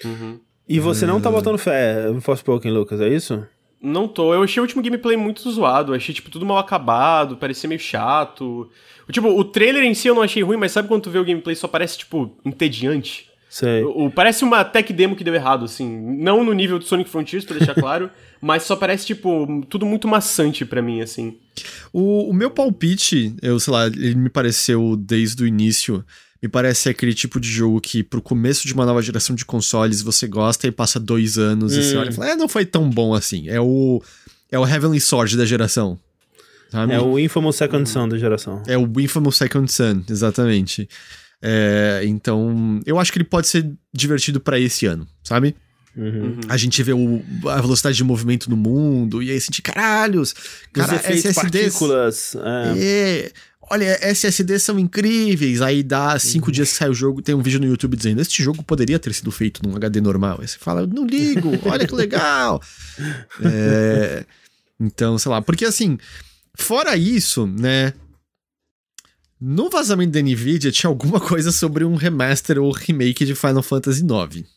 [0.05, 0.39] Uhum.
[0.69, 3.43] E você não tá botando fé no Forspoken, Lucas, é isso?
[3.81, 4.33] Não tô.
[4.35, 5.91] Eu achei o último gameplay muito zoado.
[5.93, 8.69] Eu achei, tipo, tudo mal acabado, parecia meio chato.
[9.11, 11.25] Tipo, o trailer em si eu não achei ruim, mas sabe quando tu vê o
[11.25, 13.30] gameplay só parece, tipo, entediante?
[13.53, 13.83] Sei.
[13.83, 15.85] O, o- parece uma tech demo que deu errado, assim.
[16.17, 18.09] Não no nível do Sonic Frontiers, pra deixar claro,
[18.41, 21.37] mas só parece, tipo, tudo muito maçante pra mim, assim.
[21.91, 26.01] O, o meu palpite, eu sei lá, ele me pareceu desde o início.
[26.41, 30.01] Me parece aquele tipo de jogo que, pro começo de uma nova geração de consoles,
[30.01, 31.99] você gosta e passa dois anos e você Hum.
[31.99, 33.49] olha e fala, é, não foi tão bom assim.
[33.49, 34.01] É o.
[34.49, 35.99] É o Heavenly Sword da geração.
[36.71, 36.93] Sabe?
[36.93, 38.63] É o Infamous Second Son da geração.
[38.65, 40.87] É o Infamous Second Son, exatamente.
[41.41, 45.55] É, então, eu acho que ele pode ser divertido pra esse ano, sabe?
[45.95, 46.39] Uhum.
[46.47, 50.33] A gente vê o, a velocidade de movimento no mundo, e aí sente, caralhos,
[50.71, 51.35] cara, Os efeitos SSDs.
[51.35, 52.35] partículas.
[52.35, 52.73] É.
[52.77, 53.31] É,
[53.69, 55.61] olha, SSDs são incríveis.
[55.61, 56.51] Aí dá cinco Uhum.
[56.53, 59.13] dias que sai o jogo, tem um vídeo no YouTube dizendo: Este jogo poderia ter
[59.13, 60.37] sido feito num HD normal.
[60.41, 62.61] Aí você fala, não ligo, olha que legal.
[63.43, 64.25] É,
[64.79, 65.97] então, sei lá, porque assim,
[66.55, 67.93] fora isso, né?
[69.41, 74.03] No vazamento da Nvidia tinha alguma coisa sobre um remaster ou remake de Final Fantasy
[74.03, 74.47] IX.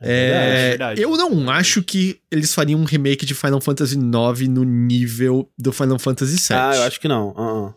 [0.00, 1.00] É, verdade.
[1.00, 5.72] eu não acho que eles fariam um remake de Final Fantasy IX no nível do
[5.72, 6.56] Final Fantasy VII.
[6.56, 7.32] Ah, eu acho que não.
[7.36, 7.74] ah, ah.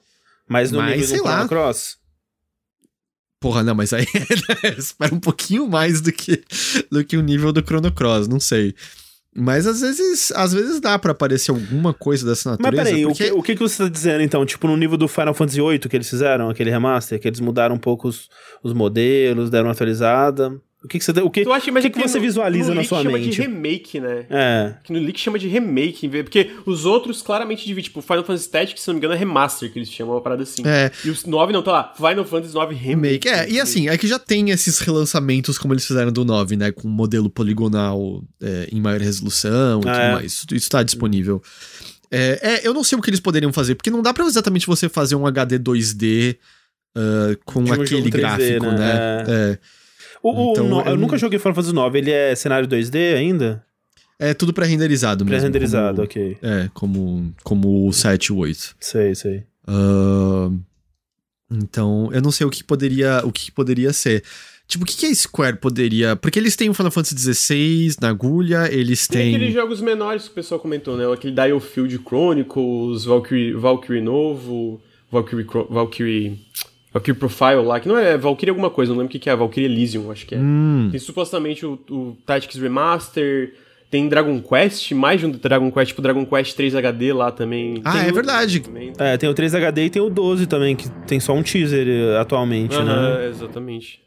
[0.50, 1.32] Mas no Mas, nível sei do lá.
[1.34, 1.98] Chrono Cross?
[3.40, 4.06] Porra, não, mas aí
[4.78, 6.44] espera um pouquinho mais do que,
[6.92, 8.74] do que o nível do Chrono Cross, não sei.
[9.40, 12.84] Mas às vezes, às vezes dá pra aparecer alguma coisa dessa Mas natureza.
[12.86, 13.24] peraí, porque...
[13.26, 14.44] o, que, o que que você tá dizendo então?
[14.44, 17.76] Tipo, no nível do Final Fantasy VIII que eles fizeram, aquele remaster, que eles mudaram
[17.76, 18.30] um pouco os,
[18.64, 20.60] os modelos, deram uma atualizada.
[20.84, 21.12] O que, que você.
[21.22, 23.02] O que, Tu acha, o mas que, é que você no- visualiza no na sua
[23.02, 23.32] chama mente?
[23.32, 24.26] de remake, né?
[24.30, 24.74] É.
[24.84, 27.86] Que no leak chama de remake, porque os outros claramente dividem.
[27.90, 30.44] Tipo, Final Fantasy Tactics, se não me engano, é remaster, que eles chamam uma parada
[30.44, 30.62] assim.
[30.66, 30.92] É.
[31.04, 31.94] E os 9 não, tá lá.
[31.98, 33.28] Final Fantasy 9 remake.
[33.28, 33.28] Remake.
[33.28, 36.72] É, e assim, é que já tem esses relançamentos como eles fizeram do 9, né?
[36.72, 40.12] Com modelo poligonal é, em maior resolução e Ah, tudo é.
[40.14, 40.32] mais.
[40.34, 41.42] Isso, isso tá disponível.
[42.12, 44.68] É, é, eu não sei o que eles poderiam fazer, porque não dá pra exatamente
[44.68, 46.38] você fazer um HD 2D
[46.96, 48.78] ah, com um aquele jogo 3D, gráfico, né?
[48.78, 49.24] né?
[49.28, 49.60] É.
[50.24, 51.96] O, o- Então, no- eu eu, não- nunca joguei Final Fantasy IX.
[51.96, 53.64] Ele é cenário 2D ainda?
[54.20, 55.38] É tudo pré-renderizado mesmo.
[55.38, 56.38] Pré-renderizado, ok.
[56.42, 58.76] É, como, como o 7 e o 8.
[58.80, 59.44] Sei, sei.
[59.68, 60.50] Ah,
[61.52, 64.24] então, eu não sei o que poderia, o que poderia ser.
[64.68, 66.16] Tipo, o que, que a Square poderia.
[66.16, 69.36] Porque eles têm o Final Fantasy XVI na agulha, eles Tem têm.
[69.36, 71.10] aqueles jogos menores que o pessoal comentou, né?
[71.12, 76.38] Aquele Diofield Chronicles, Valkyrie, Valkyrie Novo, Valkyrie, Valkyrie,
[76.98, 79.36] Valkyrie Profile lá, que não é Valkyrie alguma coisa, não lembro o que que é,
[79.36, 80.38] Valkyrie Elysium, acho que é.
[80.38, 83.54] Hum, Tem supostamente o, o Tactics Remaster,
[83.90, 87.82] tem Dragon Quest, mais de um Dragon Quest, tipo Dragon Quest 3 HD lá também.
[87.86, 88.60] Ah, Tem é verdade.
[88.60, 88.92] também.
[88.98, 92.18] É, tem o 3HD e tem o 12 também, que tem só um teaser eh,
[92.20, 92.84] atualmente, né?
[92.92, 94.02] Aham, exatamente.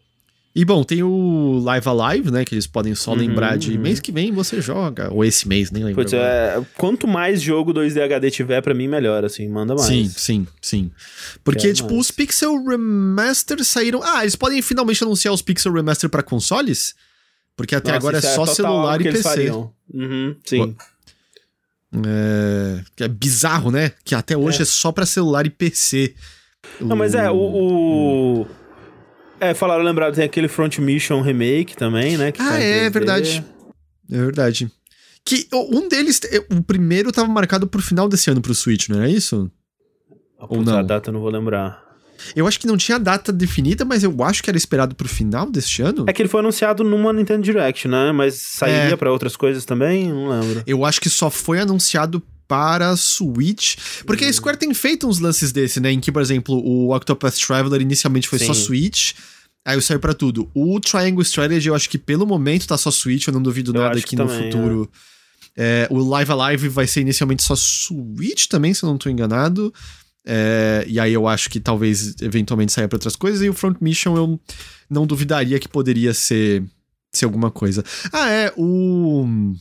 [0.53, 2.45] E bom, tem o Live Alive, né?
[2.45, 3.81] Que eles podem só lembrar de uhum.
[3.81, 5.13] mês que vem você joga.
[5.13, 6.03] Ou esse mês, nem lembro.
[6.03, 9.87] Putz, é, quanto mais jogo 2D HD tiver, pra mim, melhor, assim, manda mais.
[9.87, 10.91] Sim, sim, sim.
[11.45, 12.07] Porque, Quero tipo, mais.
[12.07, 14.03] os Pixel Remaster saíram.
[14.03, 16.97] Ah, eles podem finalmente anunciar os Pixel Remaster pra consoles?
[17.57, 19.51] Porque até Nossa, agora é isso só total celular e PC.
[19.95, 20.77] Uhum, sim.
[22.07, 23.93] É, é bizarro, né?
[24.05, 26.15] Que até hoje é, só pra celular e PC.
[26.81, 27.37] Não, mas é, o.
[27.37, 28.47] o-
[29.41, 32.29] É, falaram, lembraram, tem aquele Front Mission Remake também, né?
[32.29, 32.93] Ah, tá é 3D.
[32.93, 33.45] verdade.
[34.11, 34.71] É verdade.
[35.25, 39.09] Que um deles, o primeiro tava marcado pro final desse ano pro Switch, não era
[39.09, 39.51] isso?
[40.39, 40.79] Ah, Ou não?
[40.79, 41.83] A data eu não vou lembrar.
[42.37, 45.51] Eu acho que não tinha data definida, mas eu acho que era esperado pro final
[45.51, 46.05] deste ano.
[46.07, 48.13] É que ele foi anunciado numa Nintendo Direct, né?
[48.13, 48.97] Mas sairia É.
[48.97, 50.09] pra outras coisas também?
[50.13, 50.63] Não lembro.
[50.67, 53.77] Eu acho que só foi anunciado para Switch.
[54.05, 54.29] Porque Hum.
[54.29, 55.93] a Square tem feito uns lances desse, né?
[55.93, 58.65] Em que, por exemplo, o Octopath Traveler inicialmente foi só Sim.
[58.65, 59.13] Switch.
[59.65, 60.51] Aí saiu pra tudo.
[60.53, 63.81] O Triangle Strategy, eu acho que pelo momento tá só Switch, eu não duvido Eu
[63.81, 64.91] nada que no também, futuro.
[65.57, 69.73] É, o Live Alive vai ser inicialmente só Switch também, se eu não tô enganado.
[70.27, 73.43] É, e aí eu acho que talvez eventualmente saia pra outras coisas.
[73.43, 74.41] E o Front Mission eu
[74.89, 76.65] não duvidaria que poderia ser,
[77.13, 77.85] ser alguma coisa.
[78.13, 79.55] Ah, é, o.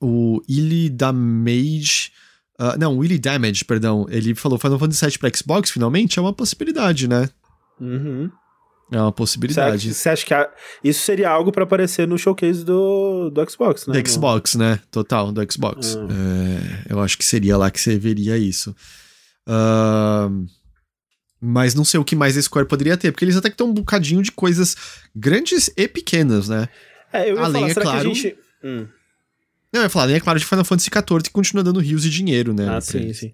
[0.00, 2.12] O Illy Damage.
[2.58, 4.06] ah, não, o Illy Damage, perdão.
[4.08, 6.18] Ele falou Final Fantasy VII pra Xbox, finalmente?
[6.18, 7.28] É uma possibilidade, né?
[7.80, 8.30] Uhum.
[8.90, 9.94] É uma Você acha, possibilidade.
[9.94, 10.50] você acha que a-
[10.82, 14.00] isso seria algo pra aparecer no showcase do, do Xbox, né?
[14.00, 14.80] Do Xbox, né?
[14.90, 15.94] Total, do Xbox.
[15.96, 16.06] Ah.
[16.88, 18.74] É, eu acho que seria lá que você veria isso.
[19.46, 20.46] Ahn,
[21.40, 23.66] mas não sei o que mais a Square poderia ter, porque eles até que têm
[23.66, 24.76] um bocadinho de coisas
[25.14, 26.68] grandes e pequenas, né?
[27.12, 28.38] É, eu ia Além, falar, é claro, que a gente...
[28.64, 28.86] Hum.
[29.72, 32.06] Não, eu ia falar, nem é claro de Final Fantasy XIV que continua dando rios
[32.06, 32.66] e dinheiro, né?
[32.68, 33.18] Ah, sim, eles.
[33.18, 33.32] sim.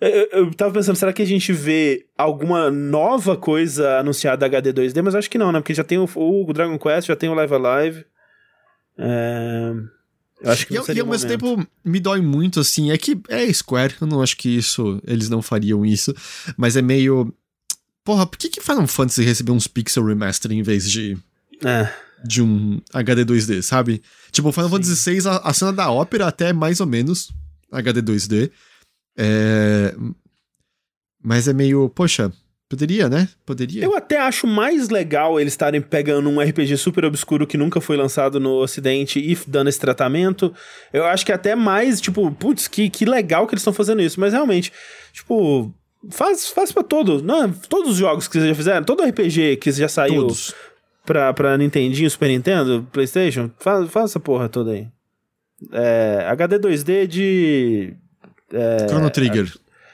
[0.00, 5.02] Eu, eu- tava pensando, será que a gente vê alguma nova coisa anunciada HD 2D?
[5.02, 5.60] Mas acho que não, né?
[5.60, 8.04] Porque já tem o, o Dragon Quest, já tem o Live Alive.
[8.98, 9.72] É...
[10.42, 13.50] Eu acho que E, e ao mesmo tempo me dói muito, assim, é que é
[13.52, 16.14] Square, eu não acho que isso, eles não fariam isso,
[16.56, 17.32] mas é meio...
[18.04, 21.16] Porra, por que que Final Fantasy recebeu uns pixel remaster em vez de,
[21.64, 21.88] É.
[22.24, 24.02] de um HD 2D, sabe?
[24.32, 24.76] Tipo, Final Sim.
[24.76, 27.32] Fantasy VI, a, a cena da ópera até é mais ou menos
[27.70, 28.50] HD 2D,
[29.16, 29.94] é...
[31.22, 32.30] Mas é meio, poxa,
[32.68, 33.28] poderia, né?
[33.46, 33.84] Poderia.
[33.84, 37.96] Eu até acho mais legal eles estarem pegando um RPG super obscuro que nunca foi
[37.96, 40.52] lançado no ocidente e dando esse tratamento.
[40.92, 44.20] Eu acho que até mais, tipo, putz, que, que legal que eles estão fazendo isso.
[44.20, 44.70] Mas realmente,
[45.12, 45.72] tipo,
[46.10, 47.22] faz, faz pra todo.
[47.22, 50.22] Não, todos os jogos que vocês já fizeram, todo RPG que já saiu.
[50.22, 50.54] Todos.
[51.04, 54.88] Pra, pra Nintendinho, Super Nintendo, Playstation, faz, faz essa porra toda aí.
[55.72, 57.94] É, HD 2D de...
[58.52, 59.52] É, Chrono Trigger.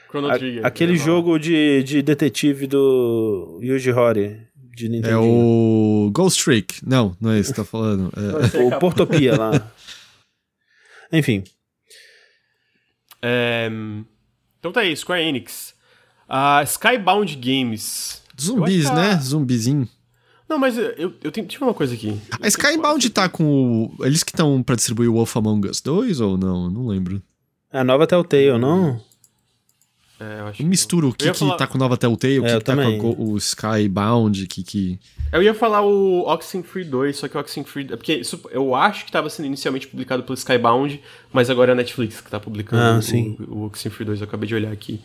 [0.09, 0.65] Chrono a- Trigger.
[0.65, 4.37] aquele eu ia jogo de, de detetive do Yuji Horii,
[4.75, 5.21] de É Nintendinho.
[5.23, 6.79] o Ghost Trick.
[6.85, 8.11] Não, não é isso que você tá falando.
[8.53, 8.63] É-.
[8.75, 9.71] O Portopia lá.
[11.13, 11.43] Enfim.
[13.21, 13.69] É,
[14.59, 15.73] Então tá aí, Square Enix.
[16.27, 18.21] A Skybound Games.
[18.39, 19.11] Zumbis, né?
[19.11, 19.87] a- Zumbizinho.
[20.51, 21.47] Não, mas eu, eu, eu tenho.
[21.47, 22.19] Ver uma coisa aqui.
[22.41, 24.05] A Skybound tá com o...
[24.05, 26.69] Eles que estão pra distribuir o Wolf Among Us 2 ou não?
[26.69, 27.21] Não lembro.
[27.71, 28.99] É a nova Telltale, não?
[30.19, 32.57] É, eu acho misturo o que, que falar- tá com Nova Telltale, o É, que,
[32.59, 32.97] que tá com também.
[32.99, 34.99] Go- o Skybound, que que...
[35.31, 37.87] Eu ia falar o Oxenfree 2, só que o Oxenfree.
[37.91, 41.01] é Porque isso- eu acho que tava sendo inicialmente publicado pelo Skybound,
[41.33, 43.35] mas agora é a Netflix que tá publicando Ah, o, sim.
[43.47, 44.99] o Oxenfree 2, eu acabei de olhar aqui.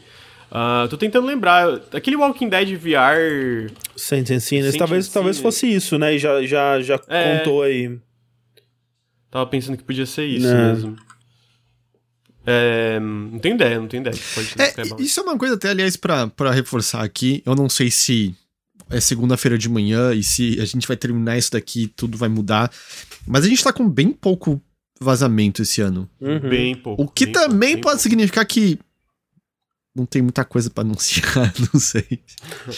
[0.51, 1.69] Ah, tô tentando lembrar.
[1.93, 3.71] Aquele Walking Dead VR.
[4.13, 4.77] And Sinners.
[4.77, 5.39] Talvez, and talvez Sinners.
[5.41, 6.15] fosse isso, né?
[6.15, 7.39] E já, já, já É.
[7.39, 7.99] contou aí.
[9.31, 10.73] Tava pensando que podia ser isso É.
[10.73, 10.97] mesmo.
[12.49, 14.17] É, não tenho ideia, não tenho ideia.
[14.35, 15.03] Pode ser É, Skybound.
[15.03, 17.43] isso é uma coisa até, aliás, pra, pra reforçar aqui.
[17.45, 18.35] Eu não sei se
[18.89, 22.71] é segunda-feira de manhã e se a gente vai terminar isso daqui, tudo vai mudar.
[23.27, 24.63] Mas a gente tá com bem pouco
[25.01, 26.09] vazamento esse ano.
[26.21, 26.39] Uhum.
[26.39, 27.03] Bem pouco.
[27.03, 28.03] O que pouco, também bem pode pouco.
[28.03, 28.79] significar que
[29.97, 32.21] não tem muita coisa pra anunciar, não sei.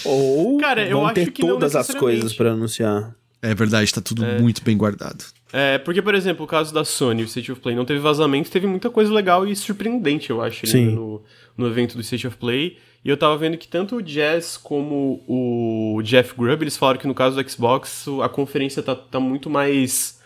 [0.05, 3.15] Ou Cara, eu vão acho ter que não todas as coisas pra anunciar.
[3.43, 5.25] É verdade, tá tudo muito bem guardado.
[5.53, 8.51] É, porque, por exemplo, o caso da Sony, o State of Play, não teve vazamento,
[8.51, 10.91] teve muita coisa legal e surpreendente, eu acho, Sim.
[10.91, 11.23] no,
[11.57, 12.77] no evento do State of Play.
[13.05, 17.07] E eu tava vendo que tanto o Jazz como o Jeff Grubb, eles falaram que
[17.07, 20.18] no caso do Xbox, a conferência tá, tá muito mais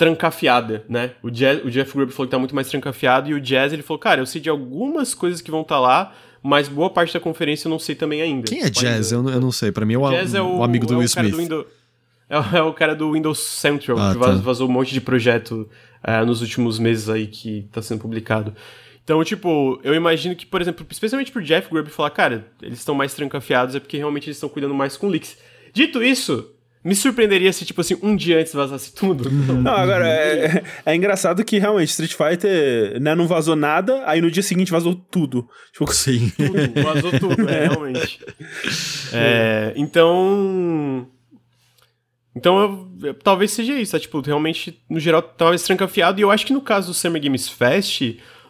[0.00, 1.12] trancafiada, né?
[1.22, 3.82] O, Jazz, o Jeff Grubb falou que tá muito mais trancafiado e o Jazz, ele
[3.82, 7.20] falou, cara, eu sei de algumas coisas que vão estar lá, mas boa parte da
[7.20, 8.46] conferência eu não sei também ainda.
[8.48, 9.12] Quem é Tipo, Jazz?
[9.12, 9.70] Eu, não- eu não sei.
[9.70, 11.30] Pra mim é o, Jazz é o, o amigo do é Will Smith.
[11.30, 11.66] do Windows,
[12.28, 14.32] é, o- é o cara do Windows Central, Ah, que tá.
[14.36, 15.68] vazou um monte de projeto
[16.02, 18.54] é, nos últimos meses aí que tá sendo publicado.
[19.04, 22.94] Então, tipo, eu imagino que, por exemplo, especialmente pro Jeff Grubb falar, cara, eles estão
[22.94, 25.36] mais trancafiados é porque realmente eles estão cuidando mais com leaks.
[25.74, 26.48] Dito isso,
[26.82, 29.30] me surpreenderia se, tipo assim, um dia antes vazasse tudo.
[29.30, 34.30] Não, agora, é, é engraçado que realmente Street Fighter né, não vazou nada, aí no
[34.30, 35.46] dia seguinte vazou tudo.
[35.72, 36.32] Tipo, Sim.
[36.36, 38.18] tudo, vazou tudo, é, realmente.
[39.12, 41.06] É, então.
[42.34, 42.60] Então,
[43.02, 43.98] eu- eu- talvez seja isso, tá?
[43.98, 46.20] Tipo, realmente, no geral, tá mais trancafiado.
[46.20, 48.02] E eu acho que no caso do Summer Games Fest,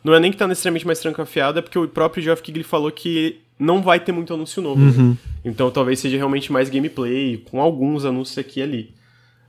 [0.04, 2.90] não é nem que tá necessariamente mais trancafiado, é porque o próprio Geoff Keighley falou
[2.92, 4.80] que não vai ter muito anúncio novo.
[4.80, 5.16] né?
[5.44, 8.94] Então, talvez seja realmente mais gameplay, com alguns anúncios aqui e ali.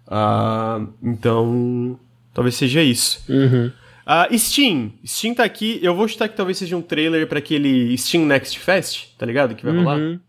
[0.07, 1.97] Ah, então,
[2.33, 3.23] talvez seja isso.
[3.29, 3.71] Uhum.
[4.05, 4.91] Ah, Steam.
[5.05, 5.79] Steam tá aqui.
[5.81, 9.55] Eu vou chutar que talvez seja um trailer pra aquele Steam Next Fest, tá ligado?
[9.55, 9.97] Que vai rolar.
[9.97, 10.19] Uhum.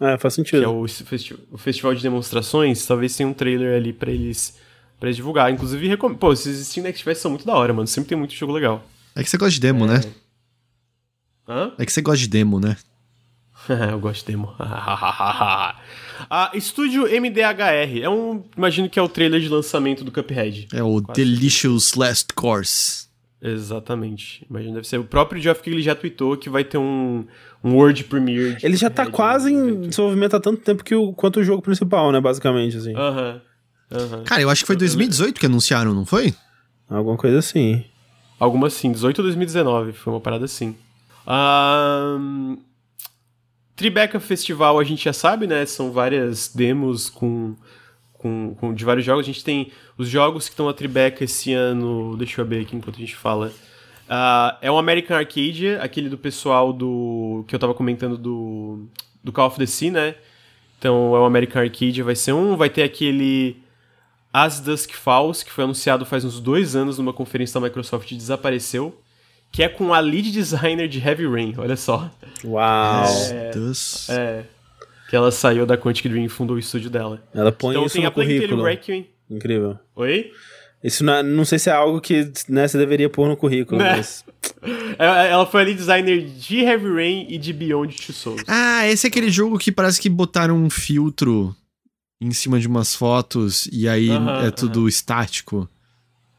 [0.00, 0.70] É, faz Que é sentido.
[0.72, 2.86] o, festi- o festival de demonstrações.
[2.86, 4.56] Talvez tenha um trailer ali pra eles,
[4.98, 5.52] pra eles divulgar.
[5.52, 6.14] Inclusive, recom...
[6.14, 7.86] pô, esses Steam Next Fest são muito da hora, mano.
[7.86, 8.82] Sempre tem muito jogo legal.
[9.14, 10.00] É que você gosta de demo, né?
[11.48, 11.72] Hã?
[11.78, 12.76] É que você gosta de demo, né?
[13.90, 14.54] eu gosto de demo.
[14.58, 18.02] ah, Estúdio MDHR.
[18.02, 18.42] É um.
[18.56, 20.68] Imagino que é o trailer de lançamento do Cuphead.
[20.72, 21.20] É o Quase.
[21.20, 23.08] Delicious Last Course.
[23.42, 24.46] Exatamente.
[24.48, 24.98] Imagino deve ser.
[24.98, 27.24] O próprio Geoff Keighley já tweetou que vai ter um,
[27.64, 28.58] um World Premiere.
[28.62, 31.62] Ele já tá quase no em desenvolvimento há tanto tempo que o, quanto o jogo
[31.62, 32.20] principal, né?
[32.20, 32.94] Basicamente, assim.
[32.94, 33.40] Aham.
[33.90, 34.22] Aham.
[34.24, 36.34] Cara, eu acho que foi 2018 que anunciaram, não foi?
[36.88, 37.84] Alguma coisa assim.
[38.38, 40.76] Algumas sim, 18 ou 2019, foi uma parada assim.
[41.26, 42.56] Ahn,
[43.76, 45.64] Tribeca Festival a gente já sabe, né?
[45.66, 47.54] São várias demos com,
[48.14, 49.24] com, com- de vários jogos.
[49.24, 52.16] A gente tem os jogos que estão na Tribeca esse ano.
[52.16, 53.52] Deixa eu ver aqui enquanto a gente fala.
[54.08, 57.44] Ah, é o American Arcadia, aquele do pessoal do.
[57.46, 58.86] que eu tava comentando do.
[59.22, 60.14] do Call of the Sea, né?
[60.78, 62.56] Então é o American Arcadia, vai ser um.
[62.56, 63.62] Vai ter aquele.
[64.32, 68.16] As Dusk Falls, que foi anunciado faz uns dois anos numa conferência da Microsoft e
[68.16, 68.96] desapareceu.
[69.52, 72.10] Que é com a lead designer de Heavy Rain, olha só.
[72.44, 73.04] Uau.
[73.54, 74.44] Das- É.
[75.08, 77.20] Que ela saiu da Quantic Dream e fundou o estúdio dela.
[77.34, 78.62] Ela põe então isso tem no a currículo.
[78.62, 79.08] Requiem.
[79.28, 79.76] Incrível.
[79.96, 80.30] Oi?
[80.84, 83.96] Isso não, não sei se é algo que né, você deveria pôr no currículo, Né?
[83.96, 84.24] mas.
[84.98, 88.42] Ela, ela foi a lead designer de Heavy Rain e de Beyond Two Souls.
[88.46, 91.54] Ah, esse é aquele jogo que parece que botaram um filtro
[92.20, 95.68] em cima de umas fotos e aí Aham, é tudo estático.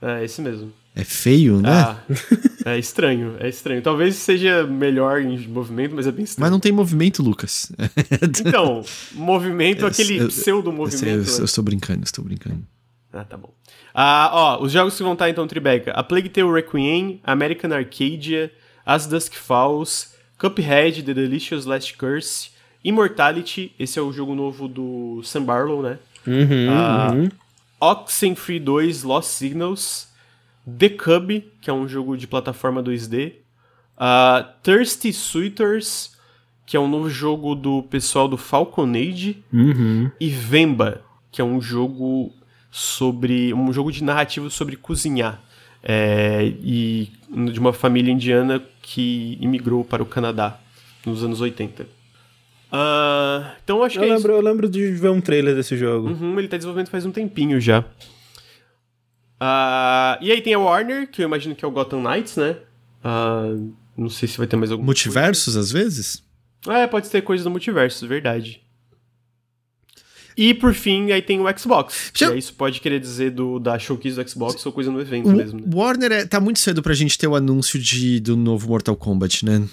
[0.02, 0.72] É, esse mesmo.
[0.94, 1.70] É feio, né?
[1.72, 1.98] Ah,
[2.66, 3.82] é estranho, é estranho.
[3.82, 6.52] Talvez seja melhor em movimento, mas é bem Mas estranho.
[6.52, 7.72] não tem movimento, Lucas.
[8.46, 11.06] Então, movimento, Eu- aquele eu- pseudo-movimento.
[11.08, 12.62] Eu, eu, eu estou brincando, estou brincando.
[13.14, 13.54] Ah, tá bom.
[13.94, 15.92] Ah, ó, os jogos que vão estar então, Tribeca.
[15.92, 18.52] A Plague Tale Requiem, American Arcadia,
[18.86, 22.50] As Dusk Falls, Cuphead, The Delicious Last Curse,
[22.84, 25.98] Immortality, esse é o jogo novo do Sam Barlow, né?
[26.28, 27.30] Uhum, Ah, uhum.
[27.80, 30.08] Oxenfree 2 Lost Signals,
[30.80, 33.34] The Cub, que é um jogo de plataforma 2D,
[33.98, 36.16] ah, Thirsty Suitors,
[36.66, 40.10] que é um novo jogo do pessoal do Falcon Age, Uhum.
[40.20, 41.02] e Vemba,
[41.32, 42.34] que é um jogo
[42.70, 45.42] sobre um jogo de narrativo sobre cozinhar
[45.84, 47.12] é, e
[47.52, 50.58] de uma família indiana que imigrou para o Canadá
[51.06, 51.86] nos anos 80.
[52.72, 56.10] Ah, então acho que Eu é lembro, eu lembro de ver um trailer desse jogo.
[56.10, 57.84] Uhum, ele tá em desenvolvimento faz um tempinho já.
[59.44, 62.58] Ah, e aí tem a Warner, que eu imagino que é o Gotham Knights, né?
[63.04, 63.56] Ah,
[63.98, 64.84] não sei se vai ter mais algum.
[64.84, 66.24] Multiversos, às vezes?
[66.68, 68.62] É, pode ter coisa do multiverso, verdade.
[70.38, 72.12] E por fim, aí tem o Xbox.
[72.16, 75.28] Já- aí isso pode querer dizer do, da showcase do Xbox ou coisa no evento
[75.30, 75.66] O mesmo, né?
[75.74, 79.44] Warner é, tá muito cedo pra gente ter o anúncio de, do novo Mortal Kombat,
[79.44, 79.68] né?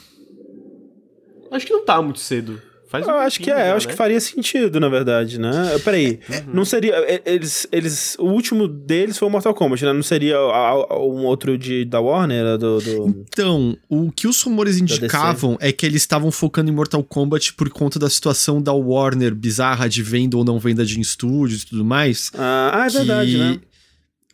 [1.51, 2.61] Acho que não tá muito cedo.
[2.89, 3.93] Faz um Eu acho que é, já, eu acho né?
[3.93, 5.79] que faria sentido, na verdade, né?
[5.85, 6.55] Peraí, Uhum.
[6.55, 6.95] não seria.
[7.27, 8.17] Eles, eles.
[8.19, 9.93] O último deles foi o Mortal Kombat, né?
[9.93, 12.57] Não seria a- a- um outro de, da Warner?
[12.57, 13.09] Do, do...
[13.29, 17.69] Então, o que os rumores indicavam é que eles estavam focando em Mortal Kombat por
[17.69, 21.85] conta da situação da Warner bizarra de venda ou não venda de estúdios e tudo
[21.85, 22.31] mais.
[22.35, 23.61] Ah, ah, é verdade, que, né?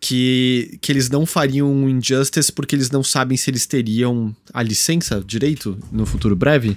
[0.00, 4.62] Que, que eles não fariam um Injustice porque eles não sabem se eles teriam a
[4.62, 6.76] licença direito no futuro breve.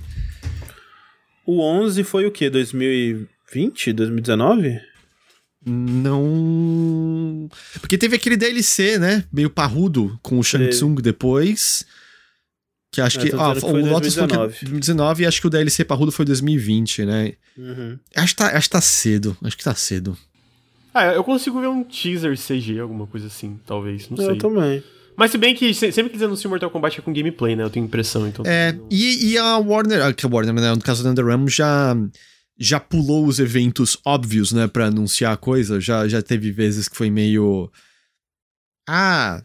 [1.48, 2.50] O 11 foi o quê?
[2.50, 3.94] 2020?
[3.94, 4.82] 2019?
[5.66, 7.50] Não.
[7.80, 9.24] Porque teve aquele DLC, né?
[9.32, 11.86] Meio parrudo com o Shang Tsung depois.
[12.92, 13.28] Que acho É, que.
[13.36, 14.54] Ah, que o foi Lotus falou que é 2019.
[14.66, 17.34] 2019 e acho que o DLC parrudo foi 2020, né?
[17.58, 17.98] Uhum.
[18.16, 19.38] Acho que, tá, acho que tá cedo.
[19.42, 20.18] Acho que tá cedo.
[20.94, 24.10] Ah, eu consigo ver um teaser CG, alguma coisa assim, talvez.
[24.10, 24.30] Não sei.
[24.30, 24.84] Eu também.
[25.18, 27.64] Mas se bem que se- sempre que eles anunciam Mortal Kombat é com gameplay, né?
[27.64, 28.46] Eu tenho impressão, então.
[28.46, 31.96] É, e, e a Warner, ah, que a Warner, né, no caso da NetherRealm, já,
[32.60, 35.82] já pulou os eventos óbvios, né, pra anunciar a coisa.
[35.82, 37.72] Já, já teve vezes que foi meio.
[38.88, 39.42] Ah,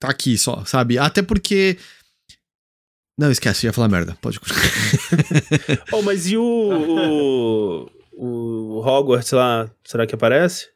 [0.00, 0.98] tá aqui só, sabe?
[0.98, 1.76] Até porque.
[3.18, 4.16] Não, esquece, ia falar merda.
[4.22, 4.62] Pode continuar.
[5.92, 6.42] Oh, mas e o,
[8.12, 8.76] o.
[8.78, 9.70] o Hogwarts lá?
[9.84, 10.68] Será que aparece?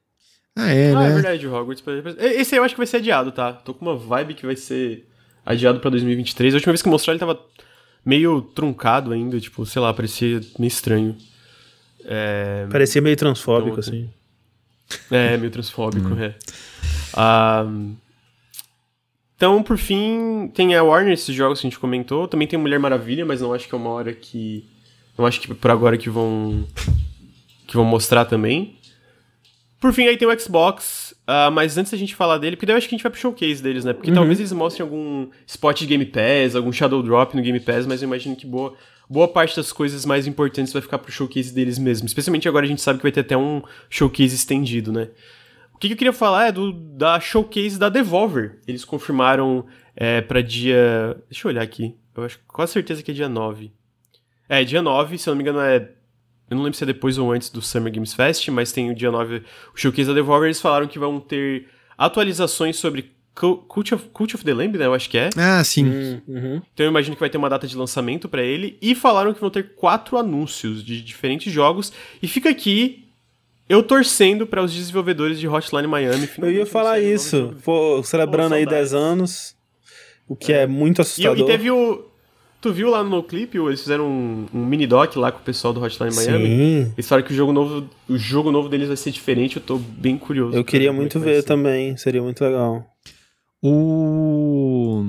[0.57, 1.15] Ah, é, Ah, é né?
[1.15, 1.85] verdade, o Hogwarts.
[2.19, 3.53] Esse aí eu acho que vai ser adiado, tá?
[3.53, 5.07] Tô com uma vibe que vai ser
[5.45, 6.55] adiado pra 2023.
[6.55, 7.39] A última vez que mostrou ele tava
[8.05, 11.17] meio truncado ainda, tipo, sei lá, parecia meio estranho.
[12.05, 14.09] É, Parecia meio transfóbico, Então, assim.
[15.11, 16.35] é meio transfóbico, é.
[17.15, 17.67] Ah,
[19.37, 22.27] então, por fim, tem a Warner, esses jogos que a gente comentou.
[22.27, 24.65] Também tem Mulher Maravilha, mas não acho que é uma hora que.
[25.19, 26.67] Não acho que por agora que vão.
[27.67, 28.77] que vão mostrar também.
[29.81, 31.15] Por fim, aí tem o Xbox.
[31.27, 33.13] ah, mas antes da gente falar dele, porque daí eu acho que a gente vai
[33.13, 33.93] pro showcase deles, né?
[33.93, 37.87] Porque talvez eles mostrem algum spot de Game Pass, algum Shadow Drop no Game Pass,
[37.87, 38.75] mas eu imagino que boa,
[39.09, 42.07] boa parte das coisas mais importantes vai ficar pro showcase deles mesmo.
[42.07, 45.09] Especialmente agora a gente sabe que vai ter até um showcase estendido, né?
[45.75, 48.59] O que, que eu queria falar é do, da showcase da Devolver.
[48.67, 51.23] Eles confirmaram é, para dia.
[51.29, 51.95] Deixa eu olhar aqui.
[52.17, 53.71] Eu acho quase certeza que é dia 9.
[54.49, 55.91] É, dia 9, se eu não me engano, é.
[56.51, 58.95] Eu não lembro se é depois ou antes do Summer Games Fest, mas tem o
[58.95, 59.43] dia 9,
[59.75, 60.47] o showcase da Devolver.
[60.47, 61.67] Eles falaram que vão ter
[61.99, 64.87] atualizações sobre Cu- Cult of, Cult of the Lamb, né?
[64.87, 65.29] Eu acho que é.
[65.37, 65.85] Ah, sim.
[65.87, 66.63] Hum, uhum.
[66.73, 68.79] Então eu imagino que vai ter uma data de lançamento pra ele.
[68.81, 71.93] E falaram que vão ter quatro anúncios de diferentes jogos.
[72.23, 73.05] E fica aqui
[73.69, 76.29] eu torcendo para os desenvolvedores de Hotline Miami.
[76.39, 77.55] Eu ia falar isso.
[77.65, 78.91] Pô, celebrando Pô, aí saudades.
[78.93, 79.57] 10 anos.
[80.29, 81.39] O que é, muito E, assustador.
[81.39, 82.05] e teve o.
[82.67, 85.73] Tu viu lá no clipe, eles fizeram um, um mini doc lá com o pessoal
[85.73, 86.47] do Hotline Miami.
[86.49, 86.93] Sim.
[86.97, 89.79] Eles falaram que o jogo novo, o jogo novo deles vai ser diferente, eu tô
[89.79, 90.57] bem curioso.
[90.57, 91.47] Eu queria é muito vai ver ser.
[91.47, 91.97] também.
[91.97, 92.85] Seria muito legal.
[93.63, 95.05] O.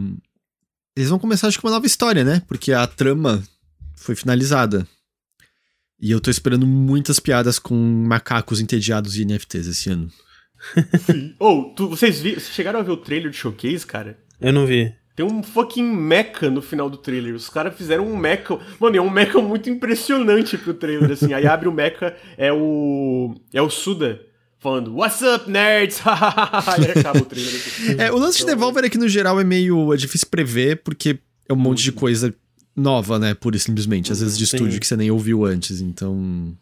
[0.96, 2.44] Eles vão começar, acho que, uma nova história, né?
[2.48, 3.42] Porque a trama
[3.96, 4.88] foi finalizada.
[6.00, 10.12] E eu tô esperando muitas piadas com macacos entediados e NFTs esse ano.
[11.40, 14.16] Ou, tu- vocês, vi, vocês chegaram a ver o trailer de Showcase, cara?
[14.40, 14.94] Eu não vi.
[15.18, 17.34] Tem um fucking mecha no final do trailer.
[17.34, 18.56] Os caras fizeram um mecha.
[18.80, 21.34] Mano, é um mecha muito impressionante pro trailer, assim.
[21.34, 23.34] Aí abre o mecha, é o.
[23.52, 24.22] É o Suda
[24.60, 26.02] falando, What's up, nerds?
[26.06, 27.52] Aí acaba o trailer.
[27.98, 30.84] É, o lance de Então- Devolver é que, no geral, é meio é difícil prever,
[30.84, 31.18] porque
[31.50, 32.32] é um monte de coisa
[32.76, 33.34] nova, né?
[33.34, 34.12] Pura e simplesmente.
[34.12, 34.58] Às vezes de Sim.
[34.58, 36.56] estúdio que você nem ouviu antes, então.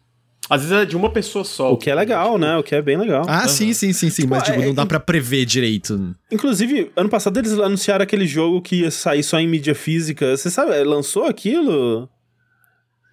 [0.50, 1.72] Às vezes é de uma pessoa só.
[1.74, 2.56] O que é legal, né?
[2.58, 3.24] O que é bem legal.
[3.28, 4.28] Ah, sim, sim, sim, sim.
[4.28, 6.16] Mas, Tipo, tipo, é- não dá pra prever direito.
[6.32, 10.38] Inclusive, ano passado eles anunciaram aquele jogo que ia sair só em mídia física.
[10.38, 12.08] Você sabe, lançou aquilo?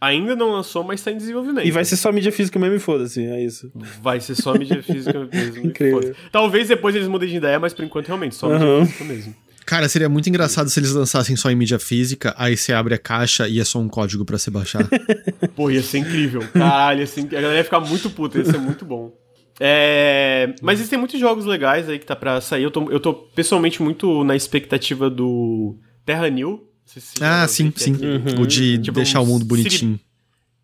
[0.01, 1.65] Ainda não lançou, mas tá em desenvolvimento.
[1.67, 3.25] E vai ser só mídia física mesmo, e foda-se.
[3.25, 3.71] É isso.
[4.03, 5.65] Vai ser só mídia física mesmo.
[5.67, 6.03] Incrível.
[6.03, 6.17] Foda.
[6.33, 9.35] Talvez depois eles mudem de ideia, mas por enquanto realmente só mídia física mesmo.
[9.64, 12.98] Cara, seria muito engraçado se eles lançassem só em mídia física, aí você abre a
[12.98, 14.86] caixa e é só um código pra você baixar.
[15.55, 16.43] Pô, ia ser incrível.
[16.52, 19.12] Caralho, ia ser a galera ia ficar muito puta, ia ser muito bom.
[19.60, 22.64] É, mas existem muitos jogos legais aí que tá pra sair.
[22.64, 26.68] Eu tô, eu tô pessoalmente muito na expectativa do Terra New.
[26.84, 27.93] Se ah, sim, sim.
[27.93, 28.43] Uhum.
[28.43, 29.93] O de tipo, deixar um o mundo bonitinho.
[29.93, 30.05] City,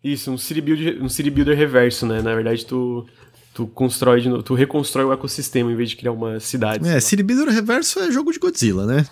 [0.03, 2.21] isso, um city, build, um city builder reverso, né?
[2.21, 3.05] Na verdade, tu,
[3.53, 6.87] tu constrói, tu reconstrói o ecossistema em vez de criar uma cidade.
[6.87, 9.05] É, city builder reverso é jogo de Godzilla, né?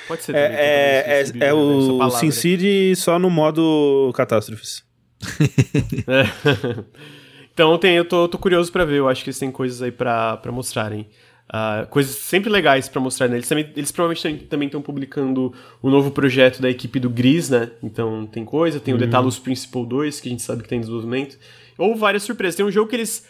[0.09, 0.33] Pode ser.
[0.33, 4.83] Também, é, é, é, é o SimCity só no modo catástrofes.
[6.07, 6.83] é.
[7.53, 8.97] então tem, eu tô, tô curioso para ver.
[8.97, 11.07] Eu acho que eles têm coisas aí para mostrarem.
[11.51, 13.37] Uh, coisas sempre legais para mostrar, né?
[13.37, 15.51] Eles, também, eles provavelmente também estão publicando
[15.81, 17.71] o novo projeto da equipe do Gris, né?
[17.81, 18.99] Então tem coisa, tem uhum.
[18.99, 21.37] o Detalus Principal 2, que a gente sabe que tem desenvolvimento.
[21.79, 22.55] Ou várias surpresas.
[22.55, 23.25] Tem um jogo que eles.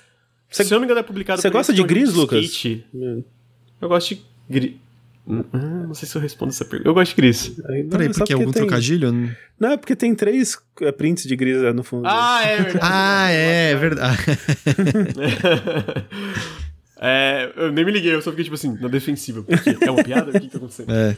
[0.50, 2.64] Cê, se eu não me engano, é publicado Você gosta de Gris, Lucas?
[3.82, 4.74] Eu gosto de Gris.
[5.54, 6.90] Ah, não sei se eu respondo essa pergunta.
[6.90, 7.50] Eu gosto de Gris.
[7.50, 8.64] Peraí, porque, porque algum tem...
[8.64, 9.14] trocadilho?
[9.60, 12.08] Não, é porque tem três é, prints de Gris no fundo.
[12.08, 12.80] Ah, é verdade.
[12.92, 14.18] ah, é, é verdade.
[17.00, 19.44] é, eu nem me liguei, eu só fiquei tipo assim, na defensiva.
[19.44, 20.32] Porque é uma piada?
[20.32, 20.92] O que tá acontecendo?
[20.92, 21.16] É.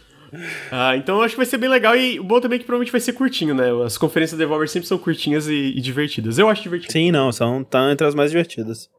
[0.71, 2.65] Ah, então eu acho que vai ser bem legal e o bom também é que
[2.65, 3.65] provavelmente vai ser curtinho, né?
[3.85, 6.37] As conferências da Devolver sempre são curtinhas e, e divertidas.
[6.37, 6.93] Eu acho divertido.
[6.93, 8.89] Sim, não, são tá entre as mais divertidas.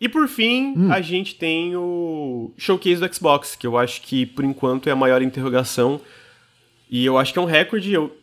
[0.00, 0.92] E por fim, hum.
[0.92, 4.96] a gente tem o showcase do Xbox, que eu acho que por enquanto é a
[4.96, 6.00] maior interrogação.
[6.90, 7.92] E eu acho que é um recorde.
[7.92, 8.16] Eu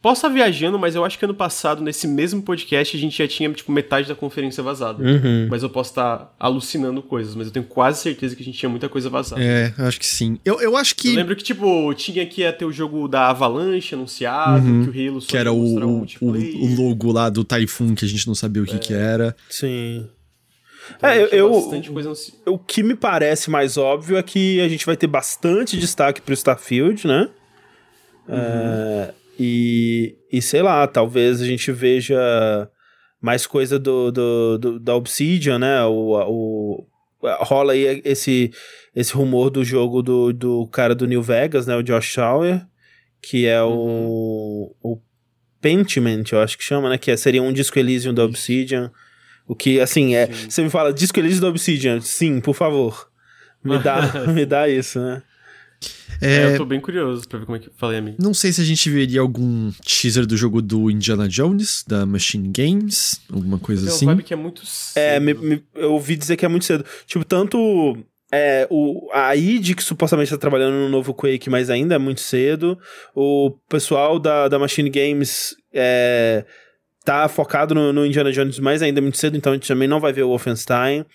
[0.00, 3.26] posso estar viajando, mas eu acho que ano passado, nesse mesmo podcast, a gente já
[3.26, 5.02] tinha tipo metade da conferência vazada.
[5.02, 5.48] Uhum.
[5.50, 8.68] Mas eu posso estar alucinando coisas, mas eu tenho quase certeza que a gente tinha
[8.68, 9.42] muita coisa vazada.
[9.42, 10.38] É, acho que sim.
[10.44, 11.08] Eu, eu acho que.
[11.08, 14.84] Eu lembro que, tipo, tinha que ia ter o jogo da Avalanche anunciado, uhum.
[14.84, 18.08] que o Halo só Que era o, o, o, logo lá do Typhoon, que a
[18.08, 18.78] gente não sabia o que, é.
[18.78, 19.34] que era.
[19.50, 20.08] Sim.
[20.96, 21.52] Então, é, eu, eu
[22.46, 26.32] o que me parece mais óbvio é que a gente vai ter bastante destaque pro
[26.32, 27.28] Starfield, né?
[28.26, 28.36] Uhum.
[28.36, 32.18] É, e, e sei lá, talvez a gente veja
[33.20, 35.84] mais coisa do, do, do da Obsidian, né?
[35.84, 36.86] O, o,
[37.40, 38.52] rola aí esse,
[38.94, 41.76] esse rumor do jogo do, do cara do New Vegas, né?
[41.76, 42.66] O Josh Schauer,
[43.20, 43.76] que é uhum.
[43.76, 45.00] o, o
[45.60, 46.98] Pentiment, eu acho que chama, né?
[46.98, 48.92] Que é, seria um disco Elysium da Obsidian.
[49.48, 50.26] O que, assim, é.
[50.26, 50.50] Sim.
[50.50, 52.00] Você me fala, disco Elise do Obsidian.
[52.00, 53.10] Sim, por favor.
[53.64, 55.22] Me dá, me dá isso, né?
[56.20, 57.70] É, é, eu tô bem curioso pra ver como é que.
[57.76, 58.16] Falei, amigo.
[58.20, 62.48] Não sei se a gente veria algum teaser do jogo do Indiana Jones, da Machine
[62.48, 64.06] Games, alguma coisa Tem assim.
[64.06, 65.02] Tem que é muito cedo.
[65.02, 66.84] É, me, me, eu ouvi dizer que é muito cedo.
[67.06, 67.96] Tipo, tanto
[68.32, 72.20] é, o, a id que supostamente está trabalhando no novo Quake, mas ainda é muito
[72.20, 72.78] cedo.
[73.14, 76.44] O pessoal da, da Machine Games é,
[77.04, 80.00] tá focado no, no, Indiana Jones mais ainda muito cedo, então a gente também não
[80.00, 81.06] vai ver o Wolfenstein.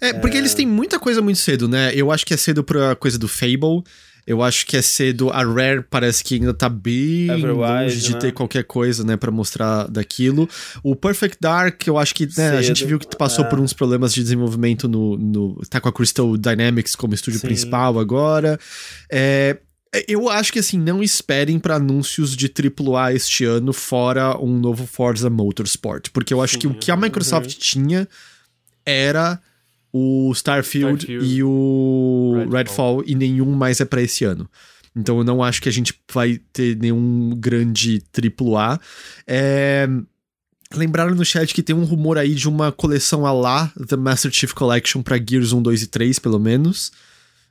[0.00, 0.40] É, porque é...
[0.40, 1.92] eles têm muita coisa muito cedo, né?
[1.94, 3.82] Eu acho que é cedo pra coisa do Fable.
[4.26, 5.30] Eu acho que é cedo.
[5.30, 8.18] A Rare parece que ainda tá bem Everwise, longe de né?
[8.18, 10.48] ter qualquer coisa, né, para mostrar daquilo.
[10.82, 13.48] O Perfect Dark, eu acho que né, a gente viu que passou é.
[13.48, 15.60] por uns problemas de desenvolvimento no, no.
[15.68, 17.46] Tá com a Crystal Dynamics como estúdio Sim.
[17.48, 18.58] principal agora.
[19.10, 19.58] É,
[20.06, 24.86] eu acho que assim, não esperem para anúncios de AAA este ano fora um novo
[24.86, 27.58] Forza Motorsport, porque eu acho Sim, que o que a Microsoft uhum.
[27.58, 28.08] tinha
[28.86, 29.40] era
[29.92, 31.34] o Starfield, Starfield.
[31.34, 32.56] e o Redfall.
[32.56, 34.48] Redfall e nenhum mais é para esse ano.
[34.94, 38.80] Então eu não acho que a gente vai ter nenhum grande AAA.
[39.26, 39.88] É...
[40.72, 44.30] Lembraram no chat que tem um rumor aí de uma coleção a lá, The Master
[44.32, 46.92] Chief Collection para Gears 1, 2 e 3, pelo menos.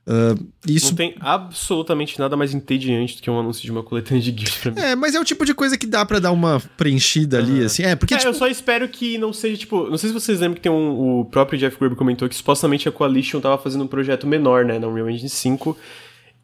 [0.07, 0.89] Uh, isso...
[0.89, 4.57] Não tem absolutamente nada mais entediante do que um anúncio de uma coletânea de GIFs
[4.57, 4.80] pra mim.
[4.80, 7.43] É, mas é o tipo de coisa que dá para dar uma preenchida uhum.
[7.43, 7.84] ali, assim.
[7.84, 8.15] É, porque.
[8.15, 8.30] É, tipo...
[8.30, 9.89] eu só espero que não seja, tipo.
[9.89, 11.19] Não sei se vocês lembram que tem um.
[11.19, 14.80] O próprio Jeff Gruber comentou que supostamente a Coalition tava fazendo um projeto menor, né,
[14.80, 15.77] na Unreal Engine 5.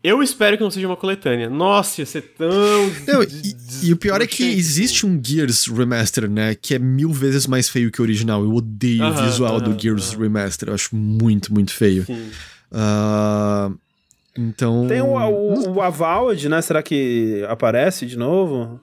[0.03, 1.49] Eu espero que não seja uma coletânea.
[1.49, 2.47] Nossa, ia ser tão.
[3.11, 6.53] Não, e, e, o pior é que existe um Gears Remaster, né?
[6.53, 8.43] Que é mil vezes mais feio que o original.
[8.43, 10.21] Eu odeio uh -huh, o visual uh -huh, do Gears uh -huh.
[10.21, 10.69] Remaster.
[10.69, 12.05] Eu acho muito, muito feio.
[12.05, 12.29] Sim.
[12.71, 13.77] Uh,
[14.37, 14.87] então.
[14.87, 16.61] Tem o, o, o Avowed, né?
[16.61, 18.79] Será que aparece de novo?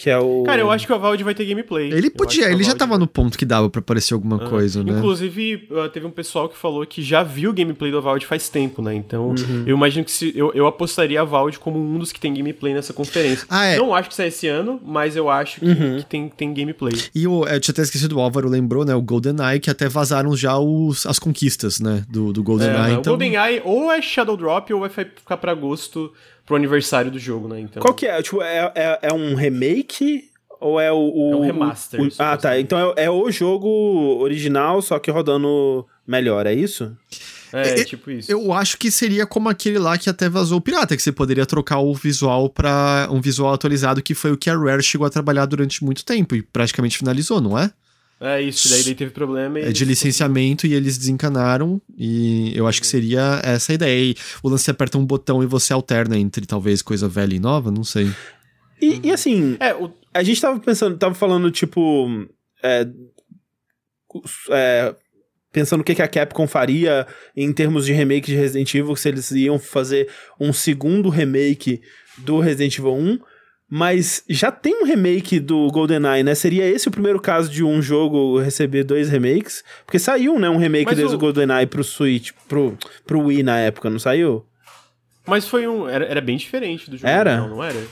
[0.00, 0.44] Que é o.
[0.44, 1.92] Cara, eu acho que o Avowed vai ter gameplay.
[1.92, 4.48] Ele podia, ele já tava no ponto que dava para aparecer alguma uhum.
[4.48, 4.92] coisa, né?
[4.92, 8.48] Inclusive, uh, teve um pessoal que falou que já viu o gameplay do Avowed faz
[8.48, 8.94] tempo, né?
[8.94, 9.64] Então, uhum.
[9.66, 10.32] eu imagino que se.
[10.34, 13.46] Eu, eu apostaria a Avowed como um dos que tem gameplay nessa conferência.
[13.50, 13.76] Ah, é.
[13.76, 15.98] Não acho que sai esse ano, mas eu acho que, uhum.
[15.98, 16.94] que tem, tem gameplay.
[17.14, 18.94] E o, eu tinha até esquecido, o Álvaro lembrou, né?
[18.94, 22.06] O GoldenEye, que até vazaram já os, as conquistas, né?
[22.08, 22.92] Do, do GoldenEye.
[22.92, 23.12] É, então...
[23.12, 26.10] O GoldenEye ou é Shadow Drop ou vai ficar pra agosto
[26.50, 27.60] pro aniversário do jogo, né?
[27.60, 27.80] Então...
[27.80, 28.20] Qual que é?
[28.20, 30.28] Tipo, é, é, é um remake
[30.58, 30.96] ou é o.
[30.96, 32.00] o é um remaster.
[32.00, 32.58] O, ah, tá.
[32.58, 33.68] Então é, é, o jogo
[34.20, 36.96] original, só que rodando melhor, é isso?
[37.52, 38.30] É, é, tipo isso.
[38.32, 41.46] Eu acho que seria como aquele lá que até vazou o Pirata, que você poderia
[41.46, 45.10] trocar o visual para um visual atualizado, que foi o que a Rare chegou a
[45.10, 47.70] trabalhar durante muito tempo e praticamente finalizou, não é?
[48.20, 49.58] É isso, daí, daí teve problema.
[49.58, 51.80] é de licenciamento e eles desencanaram.
[51.96, 54.10] E eu acho que seria essa a ideia.
[54.10, 57.70] E o lance aperta um botão e você alterna entre talvez coisa velha e nova,
[57.70, 58.10] não sei.
[58.80, 62.08] E, e assim, É, o, a gente tava pensando, tava falando, tipo.
[62.62, 62.86] É,
[64.50, 64.94] é,
[65.50, 69.08] pensando o que, que a Capcom faria em termos de remake de Resident Evil, se
[69.08, 71.80] eles iam fazer um segundo remake
[72.18, 73.18] do Resident Evil 1.
[73.72, 76.34] Mas já tem um remake do GoldenEye, né?
[76.34, 79.62] Seria esse o primeiro caso de um jogo receber dois remakes?
[79.86, 80.50] Porque saiu, né?
[80.50, 82.76] Um remake Mas desde o- o GoldenEye pro Switch, pro,
[83.06, 84.44] pro Wii na época, não saiu?
[85.26, 85.88] mas foi um.
[85.88, 87.08] Era, era bem diferente do jogo.
[87.08, 87.30] Era?
[87.42, 87.86] original, não era?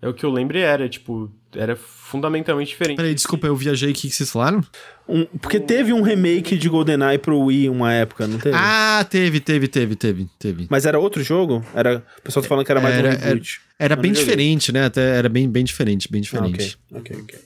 [0.00, 2.96] É o que eu lembro era, tipo, era fundamentalmente diferente.
[2.96, 3.90] Peraí, desculpa, eu viajei.
[3.90, 4.60] O que que vocês falaram?
[5.08, 8.56] Um- porque teve um remake de GoldenEye pro Wii uma época, não teve?
[8.56, 10.66] Ah, teve, teve, teve, teve, teve.
[10.70, 11.64] Mas era outro jogo?
[11.74, 13.60] Era, o pessoal tá falando que era mais Era- um reboot.
[13.78, 14.84] Era Eu bem diferente, né?
[14.86, 16.78] Até era bem, bem diferente, bem Ah, diferente.
[16.92, 17.38] ok, ok, ok.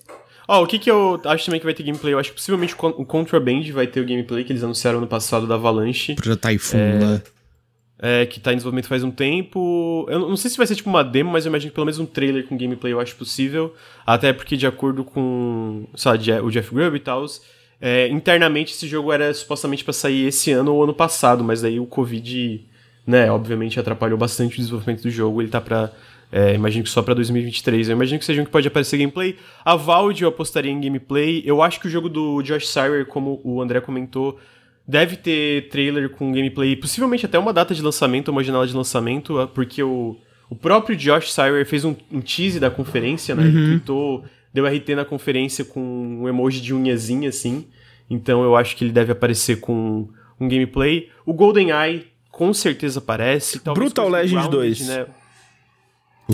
[0.46, 2.12] Ó, o que que eu acho também que vai ter gameplay?
[2.12, 5.00] Eu acho que possivelmente o Con- o Contraband vai ter o gameplay que eles anunciaram
[5.00, 6.14] no passado da Avalanche.
[6.16, 7.22] Projeto Typhoon, né?
[8.02, 10.06] É, que tá em desenvolvimento faz um tempo.
[10.08, 11.98] Eu não sei se vai ser tipo uma demo, mas eu imagino que pelo menos
[11.98, 13.74] um trailer com gameplay eu acho possível.
[14.06, 15.84] Até porque, de acordo com
[16.18, 17.24] Je- o Jeff Grubb e tal,
[17.80, 21.78] é, internamente esse jogo era supostamente pra sair esse ano ou ano passado, mas daí
[21.78, 22.64] o Covid,
[23.06, 25.40] né, obviamente atrapalhou bastante o desenvolvimento do jogo.
[25.42, 25.90] Ele tá pra.
[26.32, 27.88] É, imagino que só pra 2023.
[27.88, 29.36] Eu imagino que seja um que pode aparecer gameplay.
[29.64, 31.42] A Valve eu apostaria em gameplay.
[31.44, 34.38] Eu acho que o jogo do Josh Sire, como o André comentou,
[34.86, 39.38] Deve ter trailer com gameplay, possivelmente até uma data de lançamento, uma janela de lançamento,
[39.38, 40.16] ah, porque o,
[40.48, 43.44] o próprio Josh Sire fez um, um tease da conferência, né?
[43.44, 47.66] Ele tweetou, deu RT na conferência com um emoji de unhazinha, assim.
[48.08, 50.08] Então eu acho que ele deve aparecer com
[50.40, 51.08] um gameplay.
[51.24, 53.60] O GoldenEye com certeza aparece.
[53.60, 54.88] talvez Brutal coisa do Legend Grounded, 2.
[54.88, 55.06] Né?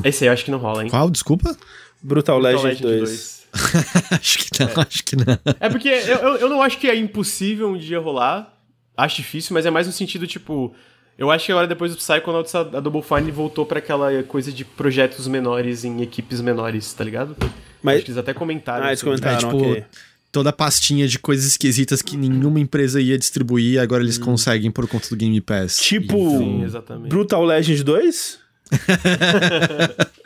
[0.04, 0.90] Esse aí eu acho que não rola, hein?
[0.90, 1.10] Qual?
[1.10, 1.56] Desculpa?
[2.02, 3.35] Brutal, Brutal Legend, 2.
[4.10, 5.38] acho que não, acho que não.
[5.60, 8.52] É porque eu, eu, eu não acho que é impossível um dia rolar.
[8.96, 10.74] Acho difícil, mas é mais no sentido, tipo.
[11.18, 14.52] Eu acho que agora, depois do Psychonauts, a, a Double Fine voltou pra aquela coisa
[14.52, 17.34] de projetos menores em equipes menores, tá ligado?
[17.82, 18.84] Mas- Acho que eles até comentaram.
[18.84, 19.84] Ah, eles comentaram, É, tipo, ok.
[20.32, 24.86] Toda a pastinha de coisas esquisitas que nenhuma empresa ia distribuir, agora eles conseguem por
[24.86, 25.78] conta do Game Pass.
[25.78, 27.08] Tipo, Sim, exatamente.
[27.08, 28.38] Brutal Legend 2?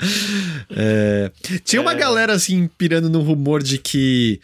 [0.70, 1.30] É,
[1.64, 4.40] Tinha uma galera assim pirando no rumor de que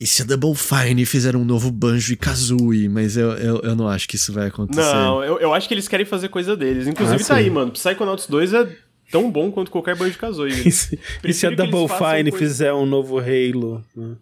[0.00, 3.76] e se a Double Fine fizer um novo Banjo e Kazooie, mas eu, eu, eu
[3.76, 4.80] não acho que isso vai acontecer.
[4.80, 6.86] Não, eu, eu acho que eles querem fazer coisa deles.
[6.86, 7.70] Inclusive, Ah, tá aí, mano.
[7.72, 8.66] Psychonauts 2 é
[9.12, 10.54] tão bom quanto qualquer banjo de Kazooie.
[10.66, 13.84] E se, e se a Double Fine coisa- fizer um novo Halo?
[13.94, 14.14] né?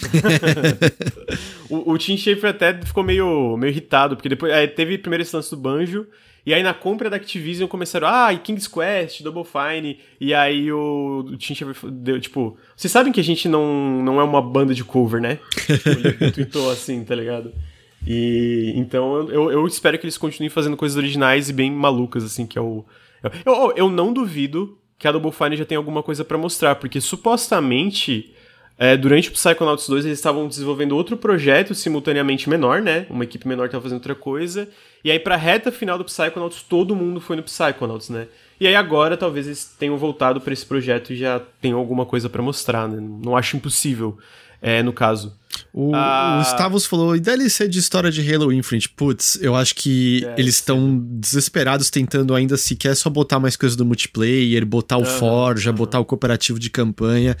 [1.68, 5.36] O, o Tim Schafer até ficou meio, meio irritado, porque depois é, teve primeiro esse
[5.36, 6.04] lance do Banjo,
[6.44, 10.72] e aí na compra da Activision começaram, ah, e King's Quest, Double Fine, e aí
[10.72, 14.40] o, o Tim Schafer deu, tipo, vocês sabem que a gente não, não é uma
[14.40, 15.38] banda de cover, né?
[16.32, 17.52] Tipo, Ele assim, tá ligado?
[18.06, 22.46] E então eu, eu, espero que eles continuem fazendo coisas originais e bem malucas, assim,
[22.46, 22.84] que é o.
[23.22, 26.76] Eu, eu, eu não duvido que a Double Fine já tem alguma coisa pra mostrar,
[26.76, 28.34] porque supostamente.
[28.82, 33.04] É, durante o Psychonauts 2, eles estavam desenvolvendo outro projeto simultaneamente menor, né?
[33.10, 34.66] Uma equipe menor estava fazendo outra coisa.
[35.04, 38.26] E aí, pra reta final do Psychonauts, todo mundo foi no Psychonauts, né?
[38.58, 42.30] E aí agora, talvez eles tenham voltado pra esse projeto e já tenham alguma coisa
[42.30, 42.96] pra mostrar, né?
[43.22, 44.16] Não acho impossível,
[44.62, 45.34] é, no caso.
[45.74, 46.38] O, Ah.
[46.40, 48.88] o Stavros falou, e DLC de história de Halo Infinite?
[48.88, 53.76] Putz, eu acho que É, eles estão desesperados tentando ainda sequer só botar mais coisas
[53.76, 57.36] do multiplayer, botar o Aham, Forja, botar o cooperativo de campanha.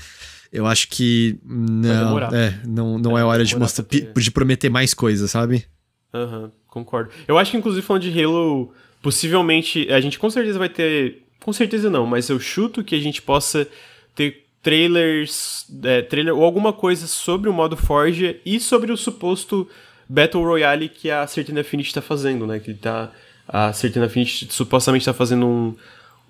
[0.52, 4.92] Eu acho que não, é, não, não é, É, hora de, mostrar, de prometer mais
[4.92, 5.64] coisas, sabe?
[6.12, 7.10] Aham, concordo.
[7.28, 11.22] Eu acho que, inclusive, falando de Halo, possivelmente, a gente com certeza vai ter.
[11.40, 13.66] Com certeza não, mas eu chuto que a gente possa
[14.14, 19.68] ter trailers, é, trailer ou alguma coisa sobre o modo Forge e sobre o suposto
[20.08, 22.58] Battle Royale que a Certain Affinity tá fazendo, né?
[22.58, 23.10] Que tá.
[23.48, 25.76] A Certain Affinity supostamente tá fazendo um,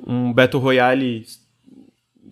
[0.06, 1.26] um Battle Royale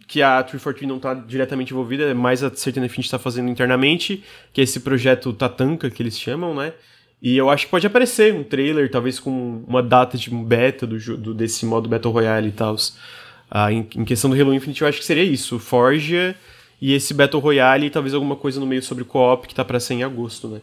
[0.09, 4.61] que a 343 não tá diretamente envolvida, mas a Certain Affinity tá fazendo internamente, que
[4.61, 6.73] é esse projeto Tatanka, que eles chamam, né?
[7.21, 10.99] E eu acho que pode aparecer um trailer, talvez com uma data de beta do,
[11.17, 12.75] do- desse modo Battle Royale e tal.
[13.51, 15.59] Ah, em, em questão do Halo Infinite, eu acho que seria isso.
[15.59, 16.35] Forja
[16.81, 19.79] e esse Battle Royale e talvez alguma coisa no meio sobre co-op que tá pra
[19.81, 20.61] ser em agosto, né?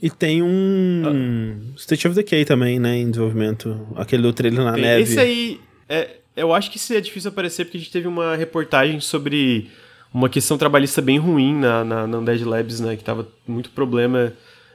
[0.00, 3.86] E tem um State of Decay também, né, em desenvolvimento.
[3.96, 5.02] Aquele do trailer na Tem- neve.
[5.02, 8.36] Esse aí, é, eu acho que esse é difícil aparecer porque a gente teve uma
[8.36, 9.70] reportagem sobre
[10.12, 12.96] uma questão trabalhista bem ruim na, na, na Undead Labs, né?
[12.96, 14.32] Que tava muito problema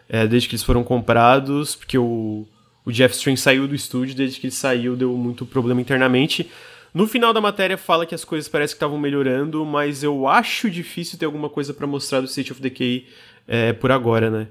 [0.09, 2.45] é, desde que eles foram comprados, porque o,
[2.85, 6.49] o Jeff Strange saiu do estúdio, desde que ele saiu deu muito problema internamente.
[6.93, 10.69] No final da matéria fala que as coisas parecem que estavam melhorando, mas eu acho
[10.69, 13.05] difícil ter alguma coisa para mostrar do State of Decay
[13.47, 14.47] é, por agora, né?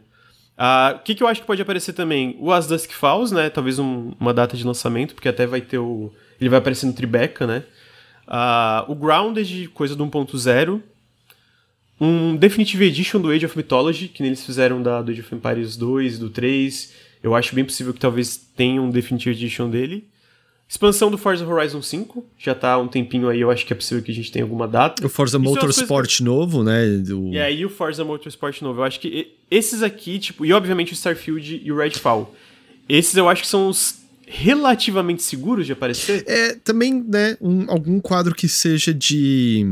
[0.57, 2.37] Ah, o que, que eu acho que pode aparecer também?
[2.41, 3.51] O As Dusk Falls, né?
[3.51, 6.12] Talvez um, uma data de lançamento, porque até vai ter o.
[6.40, 7.62] Ele vai aparecer no Tribeca, né?
[8.26, 10.80] Ah, o Grounded, coisa do 1.0.
[12.00, 15.76] Um Definitive Edition do Age of Mythology, que eles fizeram da, do Age of Empires
[15.76, 16.92] 2, do 3.
[17.22, 20.06] Eu acho bem possível que talvez tenha um Definitive Edition dele.
[20.68, 23.76] Expansão do Forza Horizon 5, já tá há um tempinho aí, eu acho que é
[23.76, 25.06] possível que a gente tenha alguma data.
[25.06, 26.88] O Forza Motorsport novo, né?
[26.98, 27.32] Do...
[27.34, 28.80] É, e o Forza Motorsport novo.
[28.80, 32.34] Eu acho que esses aqui, tipo, e obviamente o Starfield e o Redfall.
[32.88, 36.24] Esses eu acho que são os relativamente seguros de aparecer.
[36.27, 39.65] É, também, né, um, algum quadro que seja de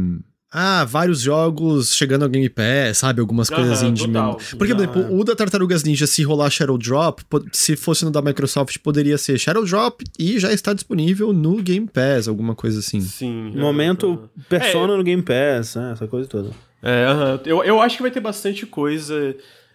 [0.56, 3.20] ah, vários jogos chegando ao Game Pass, sabe?
[3.20, 4.36] Algumas uhum, coisas indie mesmo.
[4.56, 8.22] Porque, por exemplo, o da Tartarugas Ninja, se rolar Shadow Drop, se fosse no da
[8.22, 13.00] Microsoft, poderia ser Shadow Drop e já está disponível no Game Pass, alguma coisa assim.
[13.00, 13.50] Sim.
[13.52, 15.90] No momento, Persona é, no Game Pass, né?
[15.92, 16.50] essa coisa toda.
[16.80, 17.40] É, uhum.
[17.44, 19.34] eu, eu acho que vai ter bastante coisa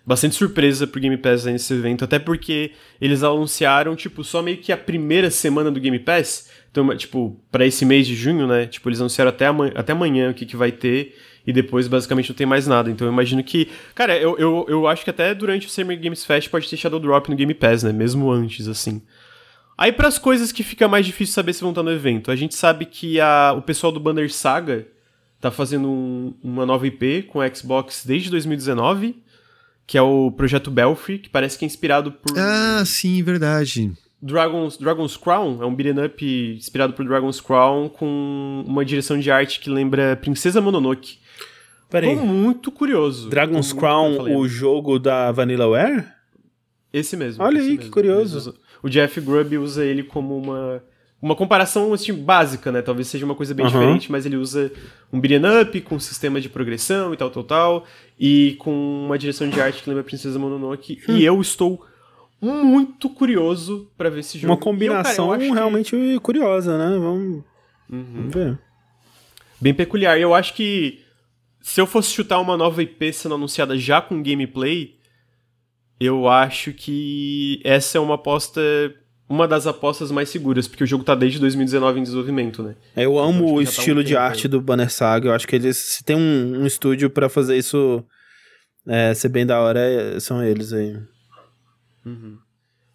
[0.10, 4.72] bastante surpresa pro Game Pass nesse evento, até porque eles anunciaram, tipo, só meio que
[4.72, 6.50] a primeira semana do Game Pass.
[6.72, 8.66] Então, tipo, para esse mês de junho, né?
[8.66, 11.16] Tipo, eles anunciaram até amanhã, até amanhã o que, que vai ter.
[11.46, 12.90] E depois, basicamente, não tem mais nada.
[12.90, 13.68] Então, eu imagino que.
[13.94, 17.00] Cara, eu, eu, eu acho que até durante o Summer Games Fest pode ter Shadow
[17.00, 17.94] Drop no Game Pass, né?
[17.94, 19.04] Mesmo antes, assim.
[19.78, 22.32] Aí, para as coisas que fica mais difícil saber se vão estar no evento.
[22.32, 24.88] A gente sabe que a, o pessoal do Banner Saga
[25.40, 29.29] tá fazendo um, uma nova IP com Xbox desde 2019
[29.90, 32.38] que é o projeto Belfry, que parece que é inspirado por.
[32.38, 33.92] Ah, sim, verdade.
[34.22, 39.32] Dragon's, Dragon's Crown é um beat'em up inspirado por Dragon's Crown com uma direção de
[39.32, 41.18] arte que lembra Princesa Mononoke.
[41.90, 42.16] Peraí.
[42.16, 43.32] Tô muito curioso.
[43.32, 46.06] Dragon's Crown, o jogo da Vanillaware?
[46.94, 47.44] Esse mesmo.
[47.44, 47.86] Olha esse aí, mesmo.
[47.86, 48.56] que curioso.
[48.84, 50.84] O Jeff Grubb usa ele como uma
[51.22, 52.82] uma comparação assim, básica, né?
[52.82, 53.72] Talvez seja uma coisa bem uhum.
[53.72, 54.72] diferente, mas ele usa
[55.12, 57.86] um beat'em up com um sistema de progressão e tal, tal, tal,
[58.18, 61.02] e com uma direção de arte que lembra Princesa Mononoke.
[61.10, 61.18] Hum.
[61.18, 61.86] E eu estou
[62.42, 64.54] muito curioso para ver esse jogo.
[64.54, 66.20] Uma combinação eu, cara, realmente que...
[66.20, 66.98] curiosa, né?
[66.98, 67.44] Vamos,
[67.92, 68.06] uhum.
[68.14, 68.60] Vamos ver.
[69.60, 70.18] Bem peculiar.
[70.18, 71.00] Eu acho que
[71.62, 74.96] se eu fosse chutar uma nova IP sendo anunciada já com gameplay,
[76.00, 78.62] eu acho que essa é uma aposta
[79.30, 82.76] uma das apostas mais seguras, porque o jogo tá desde 2019 em desenvolvimento, né?
[82.96, 84.52] É, eu amo então, o estilo tá um de arte aí.
[84.52, 85.30] do Banner Saga.
[85.30, 88.04] Eu acho que eles, se tem um, um estúdio para fazer isso
[88.88, 90.98] é, ser bem da hora, é, são eles aí.
[92.04, 92.40] Uhum.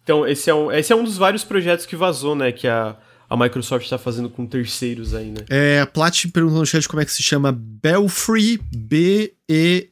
[0.03, 2.51] Então, esse é, um, esse é um dos vários projetos que vazou, né?
[2.51, 2.97] Que a,
[3.29, 5.43] a Microsoft está fazendo com terceiros aí, né?
[5.49, 9.87] É, a Plat perguntou no chat como é que se chama Belfry, B-E-L-L-F-R-Y,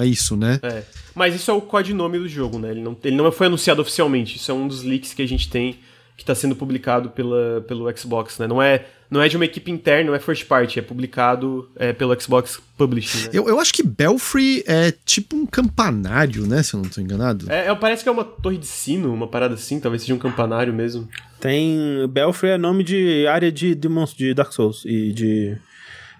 [0.00, 0.60] é isso, né?
[0.62, 0.82] É,
[1.14, 2.70] mas isso é o codinome do jogo, né?
[2.70, 5.48] Ele não, ele não foi anunciado oficialmente, isso é um dos leaks que a gente
[5.48, 5.78] tem
[6.16, 8.46] que está sendo publicado pela, pelo Xbox, né?
[8.46, 11.92] Não é, não é de uma equipe interna, não é first party, é publicado é,
[11.92, 13.24] pelo Xbox Publishing.
[13.24, 13.30] Né?
[13.32, 16.62] Eu, eu acho que Belfry é tipo um campanário, né?
[16.62, 17.50] Se eu não estou enganado.
[17.50, 20.18] É, é, parece que é uma torre de sino, uma parada assim, talvez seja um
[20.18, 21.08] campanário mesmo.
[21.40, 22.06] Tem.
[22.08, 25.58] Belfry é nome de área de, de, de Dark Souls e de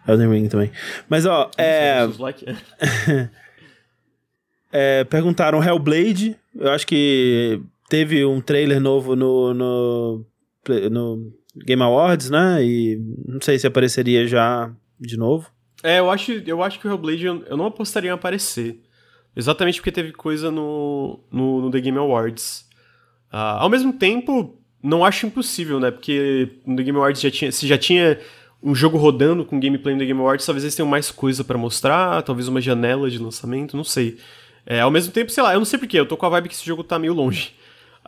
[0.09, 0.73] Elden Ring também.
[1.09, 2.09] Mas ó, é.
[4.73, 6.37] é perguntaram Hellblade.
[6.57, 10.27] Eu acho que teve um trailer novo no, no,
[10.91, 12.64] no Game Awards, né?
[12.64, 15.51] E não sei se apareceria já de novo.
[15.82, 18.81] É, eu acho, eu acho que o Hellblade eu, não apostaria em aparecer.
[19.35, 22.66] Exatamente porque teve coisa no, no, no The Game Awards.
[23.32, 25.90] Uh, ao mesmo tempo, não acho impossível, né?
[25.90, 28.18] Porque no The Game Awards já tinha, se já tinha
[28.62, 31.56] um jogo rodando com gameplay no The Game Awards, talvez eles tenham mais coisa para
[31.56, 34.18] mostrar, talvez uma janela de lançamento, não sei.
[34.66, 36.48] É, ao mesmo tempo, sei lá, eu não sei porquê, eu tô com a vibe
[36.48, 37.55] que esse jogo tá meio longe.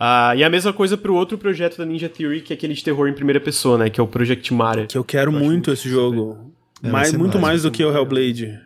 [0.02, 2.82] Uh, e a mesma coisa pro outro projeto da Ninja Theory, que é aquele de
[2.82, 3.88] terror em primeira pessoa, né?
[3.88, 4.84] Que é o Project Mara.
[4.86, 6.52] Que eu quero eu muito esse jogo.
[6.82, 8.58] É, mais, muito mais, mais do que o Hellblade.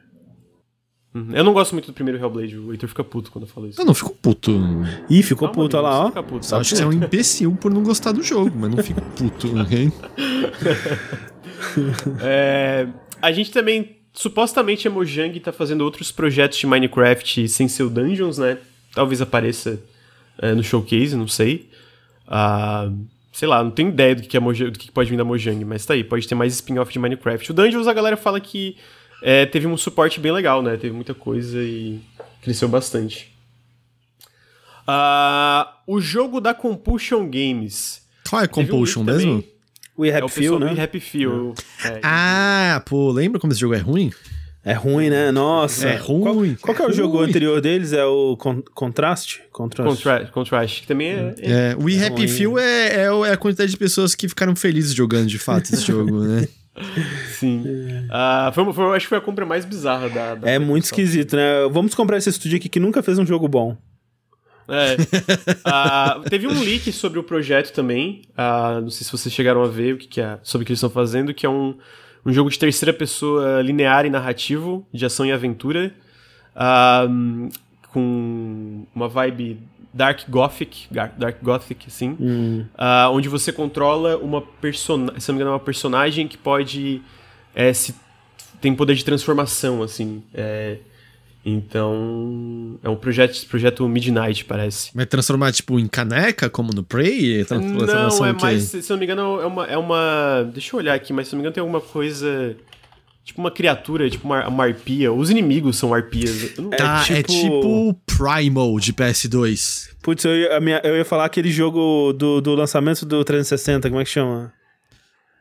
[1.14, 1.28] Uhum.
[1.34, 3.78] Eu não gosto muito do primeiro Hellblade, o Heitor fica puto quando eu falo isso.
[3.78, 4.50] Eu não fico puto.
[5.10, 6.08] Ih, ficou Calma, puto, olha lá, ó.
[6.08, 8.82] Fica puto, Acho que você é um imbecil por não gostar do jogo, mas não
[8.82, 9.92] fico puto, ok?
[12.22, 12.86] é,
[13.20, 17.90] a gente também, supostamente a Mojang tá fazendo outros projetos de Minecraft sem ser o
[17.90, 18.56] Dungeons, né?
[18.94, 19.78] Talvez apareça
[20.38, 21.68] é, no showcase, não sei.
[22.26, 22.90] Ah,
[23.32, 25.64] sei lá, não tenho ideia do que, é Mojang, do que pode vir da Mojang,
[25.64, 27.50] mas tá aí, pode ter mais spin-off de Minecraft.
[27.50, 28.76] O Dungeons a galera fala que
[29.22, 30.76] é, teve um suporte bem legal, né?
[30.76, 32.00] Teve muita coisa e
[32.40, 33.34] cresceu bastante.
[34.88, 38.02] Uh, o jogo da Compulsion Games.
[38.28, 39.44] Qual é Compulsion um mesmo?
[39.98, 40.72] We Happy é Feel, né?
[40.72, 41.54] We Happy Feel.
[41.84, 42.00] É.
[42.02, 44.12] Ah, pô, lembra como esse jogo é ruim?
[44.68, 45.30] É ruim, né?
[45.30, 45.86] Nossa.
[45.88, 46.56] É ruim.
[46.60, 47.28] Qual, qual que é o jogo ruim.
[47.28, 47.93] anterior deles?
[47.93, 49.38] É o Con Contrast?
[49.52, 49.88] Contrast.
[50.02, 51.34] Contra Contrast, que também é.
[51.38, 52.28] é- É, o We Happy ruim.
[52.28, 55.82] Few é, é, é a quantidade de pessoas que ficaram felizes jogando de fato esse
[55.86, 56.48] jogo, né?
[57.38, 57.64] Sim.
[58.10, 60.34] Ah, foi, foi- acho que foi a compra mais bizarra da.
[60.34, 61.68] da É muito esquisito, né?
[61.70, 63.76] Vamos comprar esse estúdio aqui que nunca fez um jogo bom.
[64.68, 64.97] É.
[65.64, 68.22] Ah, teve um leak sobre o projeto também.
[68.36, 70.72] Ah, não sei se vocês chegaram a ver o que, que é, sobre o que
[70.72, 71.76] eles estão fazendo, que é um,
[72.26, 75.94] um jogo de terceira pessoa linear e narrativo, de ação e aventura,
[76.54, 77.06] ah,
[77.92, 79.60] com uma vibe
[79.94, 85.52] Dark Gothic, Dark Gothic, assim, ah, onde você controla uma personagem, se não me engano,
[85.52, 87.00] é uma personagem que pode
[87.54, 87.94] é, se
[88.60, 90.22] tem poder de transformação, assim.
[90.34, 90.78] é,
[91.48, 94.90] então, é um projeto, projeto Midnight, parece.
[94.94, 97.44] Vai transformar, tipo, em caneca, como no Prey?
[97.48, 100.51] Não, é mais, se eu não me engano, é uma, é uma.
[100.52, 102.56] Deixa eu olhar aqui, mas se eu não me engano, tem alguma coisa.
[103.24, 105.12] Tipo uma criatura, tipo uma, uma arpia.
[105.12, 106.56] Os inimigos são arpias.
[106.56, 109.89] Eu não- Ah, é tipo- tipo Primal de PS2.
[110.02, 114.01] Putz, eu ia, minha- eu ia falar aquele jogo do, do lançamento do 360, como
[114.01, 114.52] é que chama?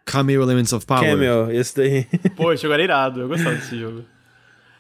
[0.04, 1.04] Cameo Elements of Power.
[1.12, 2.08] Camel, esse daí.
[2.36, 4.04] Pô, esse jogo era irado, eu gostava desse jogo.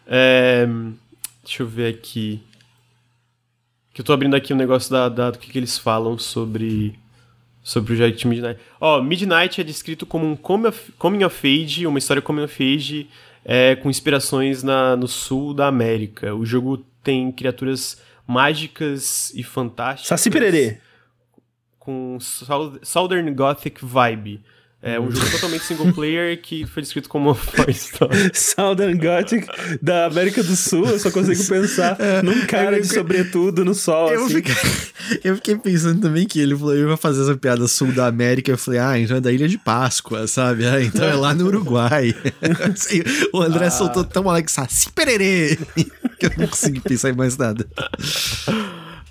[0.07, 0.67] É,
[1.45, 2.41] deixa eu ver aqui.
[3.93, 6.97] Que eu tô abrindo aqui um negócio da, da- do que, que eles falam sobre.
[7.63, 8.59] Sobre o projeto Midnight.
[8.79, 13.09] Ó, Midnight é descrito como um coming of, age, uma história coming of age
[13.43, 16.35] é, com inspirações na, no sul da América.
[16.35, 20.09] O jogo tem criaturas mágicas e fantásticas.
[20.09, 20.77] Saci Pererê.
[21.79, 24.43] Com Sou- Southern Gothic vibe.
[24.87, 27.35] É um jogo totalmente single player que foi descrito como
[27.67, 28.29] história.
[28.35, 29.47] Southern Gothic
[29.81, 34.25] da América do Sul, eu só consigo pensar num cara de sobretudo no sol, Eu
[34.25, 34.35] assim.
[34.35, 34.53] fiquei,
[35.25, 38.51] eu fiquei pensando também que ele falou, eu ia fazer essa piada sul da América.
[38.51, 40.67] Eu falei, ah, então é da Ilha de Páscoa, sabe?
[40.67, 42.13] Ah, então é lá no Uruguai.
[42.71, 43.01] Assim,
[43.33, 45.57] o André soltou tão Alex Saci pererê
[46.19, 47.65] que eu não consegui pensar em mais nada.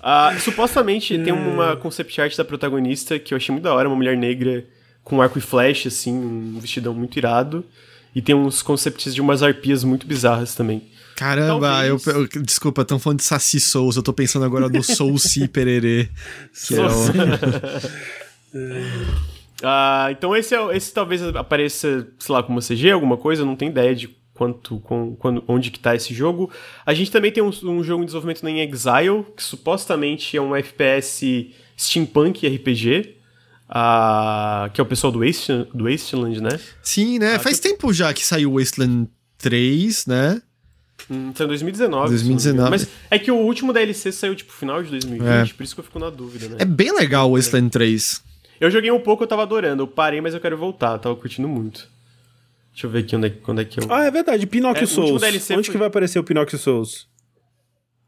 [0.01, 3.97] Ah, supostamente tem uma concept art da protagonista que eu achei muito da hora, uma
[3.97, 4.63] mulher negra
[5.05, 7.63] com arco e flecha, assim, um vestidão muito irado.
[8.13, 10.81] E tem uns concepts de umas arpias muito bizarras também.
[11.15, 13.95] Caramba, eu, eu- desculpa, estão falando de Saci Souls.
[13.95, 16.09] Eu tô pensando agora no Soul Si Pererê.
[16.67, 17.11] Que é Nossa.
[17.11, 17.15] o...
[19.63, 23.55] Ah, então esse, é, esse talvez apareça, sei lá, como CG, alguma coisa, eu não
[23.55, 26.51] tenho ideia de quanto, com, quando, onde que tá esse jogo.
[26.85, 30.53] A gente também tem um, um jogo em desenvolvimento em Exile, que supostamente é um
[30.55, 33.15] FPS steampunk RPG,
[33.69, 36.59] ah, que é o pessoal do, Waste, do Wasteland, né?
[36.83, 37.39] Sim, né?
[37.39, 40.41] Faz tempo já que saiu Wasteland 3, né?
[41.09, 42.09] Hum, Isso é 2019.
[42.09, 42.39] 2019.
[42.41, 42.69] se não me engano.
[42.71, 45.53] Mas é que o último DLC saiu, tipo, final de 2020, É.
[45.53, 46.55] por isso que eu fico na dúvida, né?
[46.59, 48.21] É bem legal o Wasteland 3.
[48.59, 49.83] Eu joguei um pouco, eu tava adorando.
[49.83, 51.87] Eu parei, mas eu quero voltar, eu tava curtindo muito.
[52.71, 53.85] Deixa eu ver aqui onde é, quando é que eu...
[53.89, 55.21] Ah, é verdade, Pinóquio É, o último Souls.
[55.21, 57.07] DLC Onde foi- que vai aparecer o Pinóquio Souls?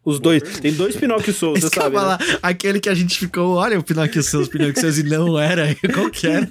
[0.07, 0.41] Os dois.
[0.61, 2.17] Tem dois Pinóquio eu sabe, ia né?
[2.41, 5.75] aquele que a gente ficou, olha o Pinóquio seus, Pinóquio seus, e não era.
[5.93, 6.47] Qual que era?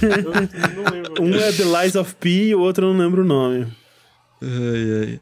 [0.00, 1.20] Eu não lembro.
[1.20, 3.66] Um é The Lies of P e o outro eu não lembro o nome.
[4.40, 5.20] Ai, ai.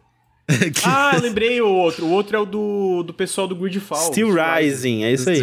[0.72, 2.04] Que- Ah, lembrei o outro.
[2.06, 4.12] O outro é o do, do pessoal do Gridfall.
[4.12, 5.40] Still Rising, é isso aí.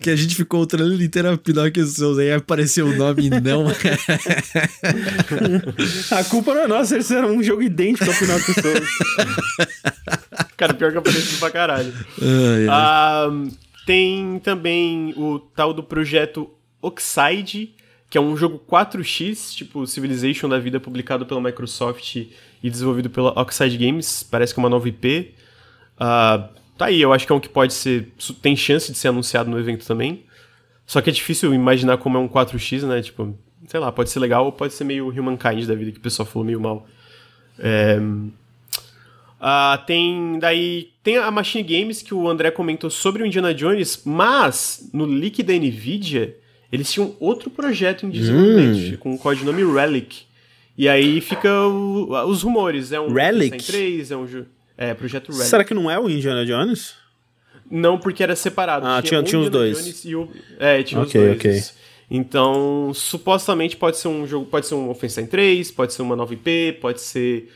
[0.00, 3.66] Que a gente ficou outrando literal Pinóquio seus, aí apareceu o nome e não.
[6.10, 8.88] A culpa não é nossa, eles fizeram um jogo idêntico ao Pinóquio Souls.
[10.56, 11.92] Cara, pior que apareceu pra caralho.
[12.20, 12.66] Ai, ai.
[12.68, 13.28] Ah,
[13.86, 16.50] tem também o tal do projeto
[16.82, 17.74] Oxide,
[18.10, 22.16] que é um jogo 4x, tipo Civilization da vida, publicado pela Microsoft
[22.62, 24.22] e desenvolvido pela Oxide Games.
[24.22, 25.34] Parece que é uma nova IP.
[25.98, 28.12] Ah, tá aí, eu acho que é um que pode ser.
[28.42, 30.24] tem chance de ser anunciado no evento também.
[30.86, 33.00] Só que é difícil imaginar como é um 4x, né?
[33.00, 36.02] Tipo, sei lá, pode ser legal ou pode ser meio Humankind da vida, que o
[36.02, 36.86] pessoal falou meio mal.
[37.58, 37.98] É,
[39.40, 44.02] ah, tem daí tem a Machine Games que o André comentou sobre o Indiana Jones,
[44.04, 46.36] mas no leak da Nvidia
[46.70, 50.24] eles tinham outro projeto em desenvolvimento com o codinome Relic.
[50.80, 53.50] E aí fica o- os rumores, é um Relic?
[53.50, 54.26] Wolfenstein 3, é um
[54.78, 55.46] é projeto Relic.
[55.46, 56.94] Será que não é o Indiana Jones?
[57.70, 58.86] Não, porque era separado.
[58.86, 59.76] Ah, tinha- o tinha os dois.
[59.76, 60.28] Jones e o...
[60.58, 61.38] É, tinha Ok, os dois.
[61.38, 61.50] ok.
[61.50, 61.74] isso.
[62.10, 66.32] Então, supostamente pode ser um jogo, pode ser um Wolfenstein 3, pode ser uma nova
[66.32, 67.52] IP, pode ser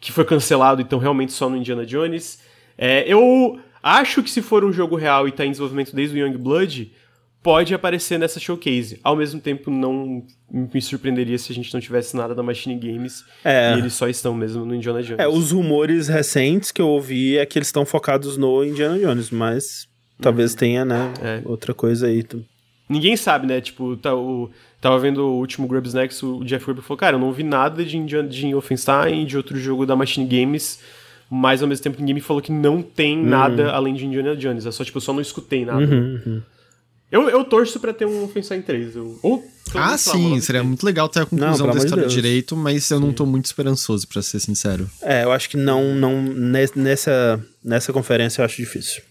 [0.00, 2.40] que foi cancelado, então realmente só no Indiana Jones.
[2.78, 6.26] É, eu acho que se for um jogo real e tá em desenvolvimento desde o
[6.26, 6.90] Youngblood,
[7.42, 9.00] pode aparecer nessa showcase.
[9.02, 13.24] Ao mesmo tempo, não me surpreenderia se a gente não tivesse nada da Machine Games
[13.44, 13.74] É.
[13.74, 15.18] e eles só estão mesmo no Indiana Jones.
[15.18, 19.30] É, os rumores recentes que eu ouvi é que eles estão focados no Indiana Jones,
[19.30, 19.88] mas
[20.20, 21.42] talvez tenha, né, É.
[21.44, 22.24] outra coisa aí.
[22.88, 23.60] ninguém sabe, né?
[23.60, 24.50] Tipo, tá, o,
[24.80, 27.82] tava vendo o último Grubs Next, o Jeff Grubb falou, cara, eu não vi nada
[27.84, 30.78] de, Indiana, de Wolfenstein, de outro jogo da Machine Games,
[31.30, 33.24] mas ao mesmo tempo ninguém me falou que não tem uhum.
[33.26, 34.66] nada além de Indiana Jones.
[34.66, 35.80] É só, tipo, eu só não escutei nada.
[35.80, 36.42] Uhum, uhum.
[37.12, 38.96] Eu, eu torço pra ter um Wolfenstein 3.
[38.96, 39.44] Eu, ou,
[39.74, 42.12] ah, sim, seria muito legal ter a conclusão não, da história Deus.
[42.12, 43.04] direito, mas eu sim.
[43.04, 44.90] não tô muito esperançoso, para ser sincero.
[45.02, 49.02] É, eu acho que não, não nessa, nessa conferência eu acho difícil.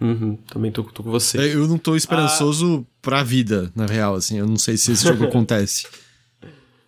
[0.00, 1.52] Uhum, também tô, tô, com você.
[1.52, 2.98] Eu não tô esperançoso ah.
[3.02, 4.38] pra vida, na real, assim.
[4.38, 5.88] Eu não sei se esse jogo acontece.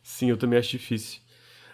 [0.04, 1.18] Sim, eu também acho difícil.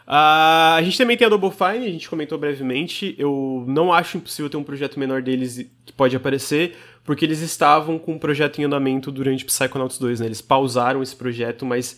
[0.09, 3.15] Uh, a gente também tem a Double Fine, a gente comentou brevemente.
[3.19, 6.75] Eu não acho impossível ter um projeto menor deles que pode aparecer,
[7.09, 10.27] porque eles estavam com um projeto em andamento durante Psychonauts 2, né?
[10.27, 11.97] Eles pausaram esse projeto, mas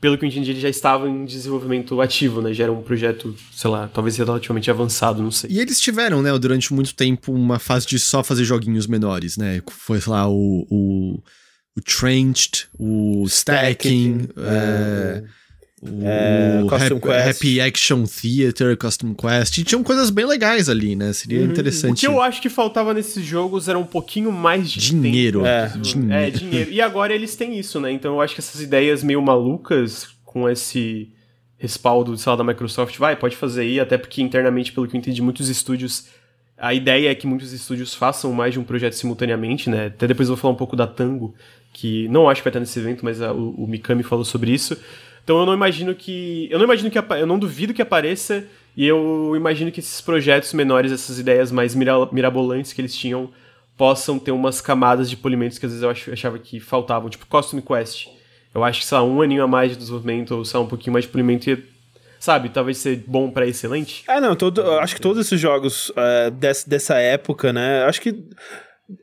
[0.00, 2.54] pelo que eu entendi, ele já estava em desenvolvimento ativo, né?
[2.54, 5.50] Já era um projeto, sei lá, talvez relativamente avançado, não sei.
[5.50, 9.60] E eles tiveram, né, durante muito tempo, uma fase de só fazer joguinhos menores, né?
[9.68, 11.20] Foi, sei lá, o, o,
[11.76, 15.24] o Trenched, o Stacking, Stacking é...
[15.84, 19.58] é o é, Happy Action Theater, Custom Quest.
[19.58, 21.12] E tinham coisas bem legais ali, né?
[21.12, 21.46] Seria uhum.
[21.46, 22.06] interessante.
[22.06, 25.44] O que eu acho que faltava nesses jogos era um pouquinho mais de dinheiro.
[25.44, 25.72] É.
[25.76, 26.12] dinheiro.
[26.12, 26.70] É, dinheiro.
[26.70, 27.90] E agora eles têm isso, né?
[27.90, 31.10] Então eu acho que essas ideias meio malucas com esse
[31.58, 34.98] respaldo, sei lá, da Microsoft, vai, pode fazer aí, até porque internamente, pelo que eu
[34.98, 36.06] entendi, muitos estúdios.
[36.56, 39.86] A ideia é que muitos estúdios façam mais de um projeto simultaneamente, né?
[39.86, 41.34] Até depois eu vou falar um pouco da Tango,
[41.72, 44.52] que não acho que vai estar nesse evento, mas a, o, o Mikami falou sobre
[44.52, 44.76] isso.
[45.24, 46.48] Então eu não imagino que.
[46.50, 46.98] Eu não imagino que.
[46.98, 48.44] Eu não duvido que apareça.
[48.76, 53.30] E eu imagino que esses projetos menores, essas ideias mais mirabolantes que eles tinham,
[53.76, 57.10] possam ter umas camadas de polimentos que às vezes eu achava que faltavam.
[57.10, 58.08] Tipo Costume Quest.
[58.54, 60.68] Eu acho que, sei lá, um aninho a mais de desenvolvimento, ou sei lá, um
[60.68, 61.62] pouquinho mais de polimento ia
[62.22, 64.04] sabe, talvez ser bom para excelente.
[64.06, 68.14] É, não, todo, acho que todos esses jogos uh, dessa, dessa época, né, acho que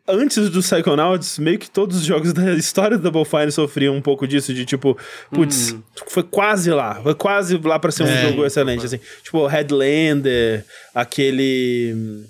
[0.08, 4.02] antes do Psychonauts, meio que todos os jogos da história do Double Fine sofriam um
[4.02, 4.98] pouco disso, de tipo,
[5.32, 5.82] putz, hum.
[6.08, 9.00] foi quase lá, foi quase lá pra ser um é, jogo excelente, assim.
[9.24, 12.26] Tipo, Headlander, aquele...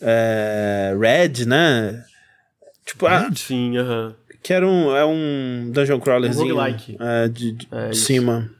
[0.00, 2.04] É, Red, né?
[2.84, 3.14] Tipo, Red?
[3.14, 4.08] Ah, sim, aham.
[4.08, 4.22] Uh -huh.
[4.42, 6.56] Que era um, é um dungeon crawlerzinho.
[6.56, 8.50] Um é, de, de é, cima.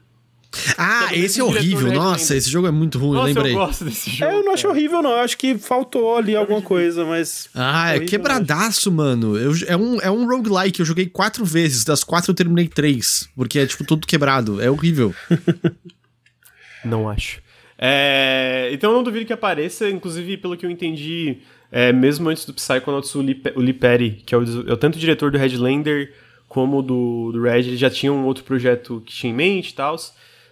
[0.77, 1.91] Ah, esse é horrível.
[1.91, 3.53] Nossa, esse jogo é muito ruim, Nossa, lembrei.
[3.53, 4.31] Eu gosto desse jogo.
[4.31, 5.11] É, eu não acho horrível, não.
[5.11, 7.49] Eu acho que faltou ali alguma coisa, mas.
[7.55, 9.37] Ah, é quebradaço, mano.
[9.37, 10.79] Eu, é, um, é um roguelike.
[10.79, 11.83] Eu joguei quatro vezes.
[11.83, 13.27] Das quatro eu terminei três.
[13.35, 14.61] Porque é, tipo, tudo quebrado.
[14.61, 15.13] É horrível.
[16.85, 17.41] não acho.
[17.77, 19.89] É, então eu não duvido que apareça.
[19.89, 21.39] Inclusive, pelo que eu entendi,
[21.71, 24.77] é, mesmo antes do Psychonauts, o Lee, o Lee Perry, que é o, é o
[24.77, 26.13] tanto o diretor do Headlander
[26.53, 29.73] como do, do Red, ele já tinha um outro projeto que tinha em mente e
[29.73, 29.95] tal.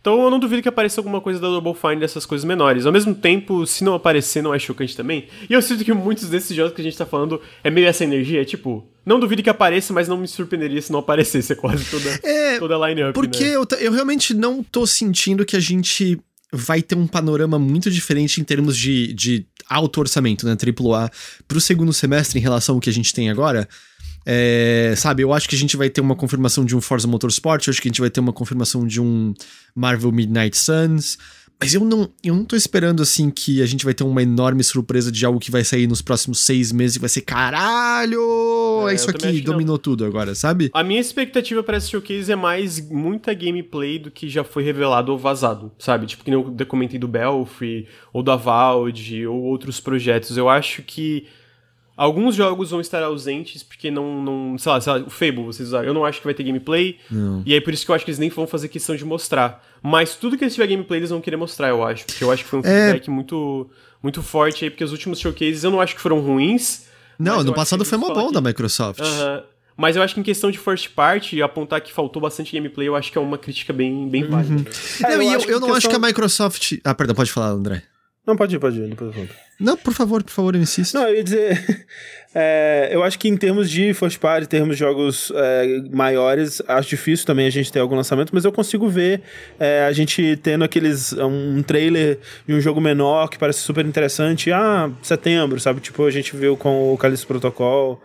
[0.02, 2.88] Então eu não duvido que apareça alguma coisa da Double Fine dessas coisas menores.
[2.88, 5.28] Ao mesmo tempo, se não aparecer, não é chocante também.
[5.48, 8.04] E eu sinto que muitos desses jogos que a gente tá falando é meio essa
[8.04, 11.86] energia, é tipo, não duvido que apareça, mas não me surpreenderia se não aparecesse quase
[11.86, 13.14] toda, é, toda a line-up.
[13.14, 13.56] Porque né?
[13.56, 16.20] eu, eu realmente não tô sentindo que a gente
[16.52, 20.58] vai ter um panorama muito diferente em termos de, de alto orçamento, né?
[20.58, 21.10] AAA,
[21.48, 23.70] pro segundo semestre em relação ao que a gente tem agora.
[24.26, 27.66] É, sabe, eu acho que a gente vai ter uma confirmação de um Forza Motorsport,
[27.66, 29.34] eu acho que a gente vai ter uma confirmação de um
[29.76, 31.18] Marvel Midnight Suns.
[31.62, 34.64] Mas eu não, eu não tô esperando assim que a gente vai ter uma enorme
[34.64, 38.88] surpresa de algo que vai sair nos próximos seis meses e vai ser caralho!
[38.88, 40.72] É, é isso aqui, dominou tudo agora, sabe?
[40.74, 45.12] A minha expectativa para esse showcase é mais muita gameplay do que já foi revelado
[45.12, 46.08] ou vazado, sabe?
[46.08, 50.36] Tipo, que nem eu comentei do Belfry, ou da Valve, ou outros projetos.
[50.38, 51.28] Eu acho que
[51.96, 55.70] Alguns jogos vão estar ausentes porque não, não sei lá, sei lá, o Fable vocês
[55.70, 55.88] usaram.
[55.88, 56.98] Eu não acho que vai ter gameplay.
[57.10, 57.44] Não.
[57.46, 59.64] E aí por isso que eu acho que eles nem vão fazer questão de mostrar.
[59.84, 62.06] Mas tudo que eles tiver gameplay eles vão querer mostrar, eu acho.
[62.06, 62.92] Porque eu acho que foi um é...
[62.92, 63.70] feedback muito,
[64.02, 66.86] muito forte aí, porque os últimos showcases eu não acho que foram ruins.
[67.20, 68.34] Não, no passado foi uma bom que...
[68.34, 69.02] da Microsoft.
[69.02, 69.44] Aham.
[69.48, 69.52] Uh.
[69.78, 72.96] Mas eu acho que em questão de first party, apontar que faltou bastante gameplay, eu
[72.96, 74.30] acho que é uma crítica bem, bem uhum.
[74.30, 74.70] válida.
[75.04, 75.76] É, eu, eu, eu não questão...
[75.76, 76.74] acho que a Microsoft.
[76.84, 77.82] Ah, perdão, pode falar, André.
[78.26, 79.28] Não, pode ir, pode ir, depois eu
[79.60, 80.94] Não, por favor, por favor, eu insisto.
[80.94, 81.86] Não, eu ia dizer.
[82.34, 86.62] É, eu acho que em termos de first party, em termos de jogos é, maiores,
[86.66, 89.22] acho difícil também a gente ter algum lançamento, mas eu consigo ver
[89.60, 91.12] é, a gente tendo aqueles.
[91.12, 94.50] um trailer de um jogo menor que parece super interessante.
[94.50, 95.82] Ah, setembro, sabe?
[95.82, 98.02] Tipo, a gente viu com o Calixto Protocol.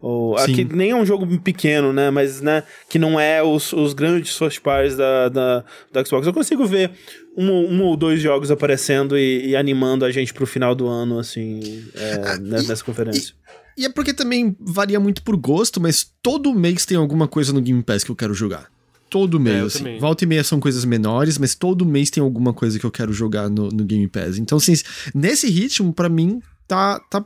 [0.00, 2.10] Ou, aqui nem é um jogo pequeno, né?
[2.10, 2.62] Mas, né?
[2.88, 6.26] Que não é os, os grandes first parties da, da, da Xbox.
[6.26, 6.90] Eu consigo ver
[7.36, 11.18] um, um ou dois jogos aparecendo e, e, animando a gente pro final do ano,
[11.18, 13.34] assim, é, ah, nessa e, conferência.
[13.76, 17.52] E, e, é porque também varia muito por gosto, mas todo mês tem alguma coisa
[17.52, 18.70] no Game Pass que eu quero jogar.
[19.08, 19.78] Todo mês, é, assim.
[19.78, 19.98] Também.
[19.98, 23.12] Volta e meia são coisas menores, mas todo mês tem alguma coisa que eu quero
[23.12, 24.36] jogar no, no Game Pass.
[24.36, 24.74] Então, assim,
[25.14, 27.24] nesse ritmo, para mim, tá, tá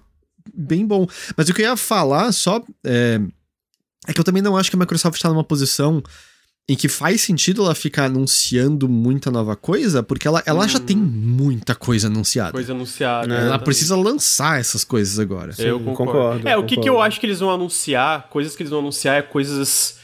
[0.54, 1.06] bem bom.
[1.36, 3.20] Mas o que eu ia falar, só é,
[4.06, 6.02] É que eu também não acho que a Microsoft tá numa posição
[6.68, 10.68] em que faz sentido ela ficar anunciando muita nova coisa, porque ela, ela hum.
[10.68, 12.52] já tem muita coisa anunciada.
[12.52, 13.34] Coisa anunciada.
[13.34, 15.52] Ela precisa lançar essas coisas agora.
[15.52, 16.12] Sim, eu concordo.
[16.12, 18.78] concordo é, o que, que eu acho que eles vão anunciar, coisas que eles vão
[18.78, 19.98] anunciar é coisas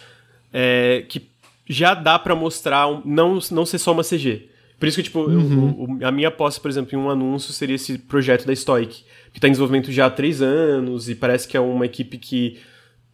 [0.53, 1.31] é, que
[1.69, 4.49] já dá para mostrar, não, não ser só uma CG.
[4.79, 5.99] Por isso que, tipo, uhum.
[6.01, 9.05] eu, a minha aposta, por exemplo, em um anúncio seria esse projeto da Stoic,
[9.37, 12.57] que tá em desenvolvimento já há três anos e parece que é uma equipe que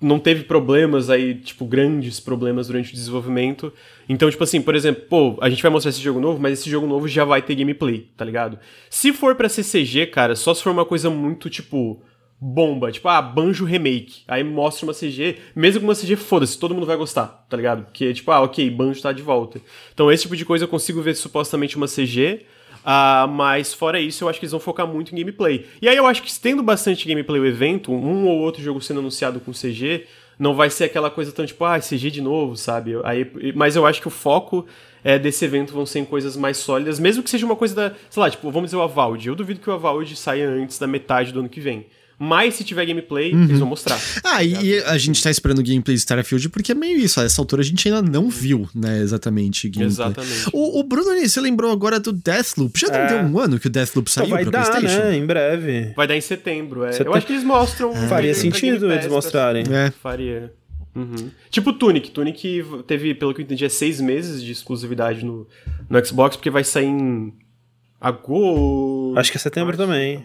[0.01, 3.73] não teve problemas aí, tipo, grandes problemas durante o desenvolvimento.
[4.09, 6.71] Então, tipo assim, por exemplo, pô, a gente vai mostrar esse jogo novo, mas esse
[6.71, 8.57] jogo novo já vai ter gameplay, tá ligado?
[8.89, 12.01] Se for pra CCG, cara, só se for uma coisa muito, tipo,
[12.41, 14.23] bomba, tipo, ah, Banjo Remake.
[14.29, 17.83] Aí mostra uma CG, mesmo com uma CG, foda-se, todo mundo vai gostar, tá ligado?
[17.87, 19.61] Porque, tipo, ah, ok, Banjo tá de volta.
[19.93, 22.47] Então, esse tipo de coisa eu consigo ver supostamente uma CG.
[22.83, 25.67] Uh, mas fora isso, eu acho que eles vão focar muito em gameplay.
[25.81, 29.01] E aí eu acho que tendo bastante gameplay o evento, um ou outro jogo sendo
[29.01, 30.07] anunciado com CG,
[30.39, 32.95] não vai ser aquela coisa tão tipo, ah, CG de novo, sabe?
[33.05, 34.67] Aí, mas eu acho que o foco
[35.05, 37.93] é, desse evento vão ser em coisas mais sólidas, mesmo que seja uma coisa da,
[38.11, 39.27] sei lá, tipo, vamos dizer o Avald.
[39.27, 41.87] Eu duvido que o Avald saia antes da metade do ano que vem.
[42.25, 43.43] Mas se tiver gameplay, uhum.
[43.43, 43.99] eles vão mostrar.
[44.19, 47.21] Ah, tá e a gente tá esperando gameplay de Starfield porque é meio isso.
[47.21, 49.89] A essa altura a gente ainda não viu, né, exatamente gameplay.
[49.89, 50.51] Exatamente.
[50.53, 52.79] O, o Bruno, você lembrou agora do Deathloop.
[52.79, 53.09] Já é.
[53.09, 55.03] deu um ano que o Deathloop então saiu então vai pra dar, PlayStation?
[55.03, 55.17] né?
[55.17, 55.93] Em breve.
[55.97, 56.91] Vai dar em setembro, é.
[57.05, 57.91] Eu acho que eles mostram.
[57.91, 58.07] É.
[58.07, 59.65] Faria sentido eles mostrarem.
[59.69, 59.91] É.
[59.91, 60.53] Faria.
[60.95, 61.29] Uhum.
[61.51, 62.13] Tipo Tunic.
[62.13, 65.49] Tunic teve, pelo que eu entendi, é seis meses de exclusividade no,
[65.91, 67.33] no Xbox, porque vai sair em
[68.01, 69.19] agosto.
[69.19, 70.25] Acho que é setembro também.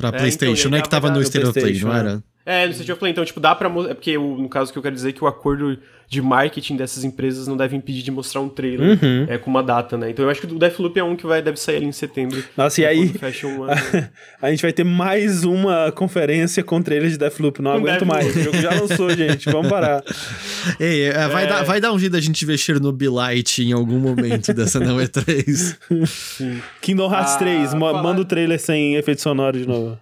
[0.00, 0.80] Pra é, PlayStation, então, né?
[0.82, 2.22] Que tava no State of Play, não era?
[2.44, 3.12] É, no of Play.
[3.12, 3.68] Então, tipo, dá pra.
[3.88, 7.04] É porque, no caso que eu quero dizer, é que o acordo de marketing dessas
[7.04, 9.26] empresas não deve impedir de mostrar um trailer uhum.
[9.28, 10.10] é, com uma data, né?
[10.10, 12.42] Então eu acho que o Deathloop é um que vai, deve sair ali em setembro.
[12.56, 13.12] Nossa, e aí.
[13.44, 14.08] Um a,
[14.42, 17.62] a, gente vai ter mais uma conferência com trailer de Deathloop.
[17.62, 18.34] Não aguento mais.
[18.34, 19.48] O jogo já lançou, gente.
[19.52, 20.02] Vamos parar.
[20.80, 21.46] Ei, é, vai, é...
[21.46, 24.96] Dar, vai dar um jeito da gente ver Chernobyl Light em algum momento dessa não
[24.96, 26.06] E3.
[26.06, 26.60] Sim.
[26.80, 28.02] Kingdom Hearts ah, 3, falar...
[28.02, 29.96] manda o trailer sem efeito sonoro de novo.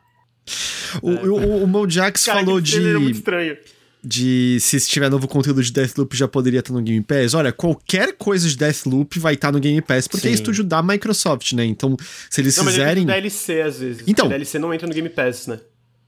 [1.02, 1.22] O, é.
[1.24, 2.76] o, o Mojax falou de.
[2.76, 3.56] É muito estranho
[4.02, 7.34] de se tiver novo conteúdo de Deathloop já poderia estar no Game Pass.
[7.34, 10.34] Olha, qualquer coisa de Deathloop vai estar no Game Pass, porque é Sim.
[10.36, 11.64] é estúdio da Microsoft, né?
[11.64, 11.96] Então,
[12.30, 13.04] se eles não, fizerem.
[13.04, 14.04] Mas é DLC às vezes.
[14.06, 14.28] Então.
[14.28, 15.58] DLC não entra no Game Pass, né?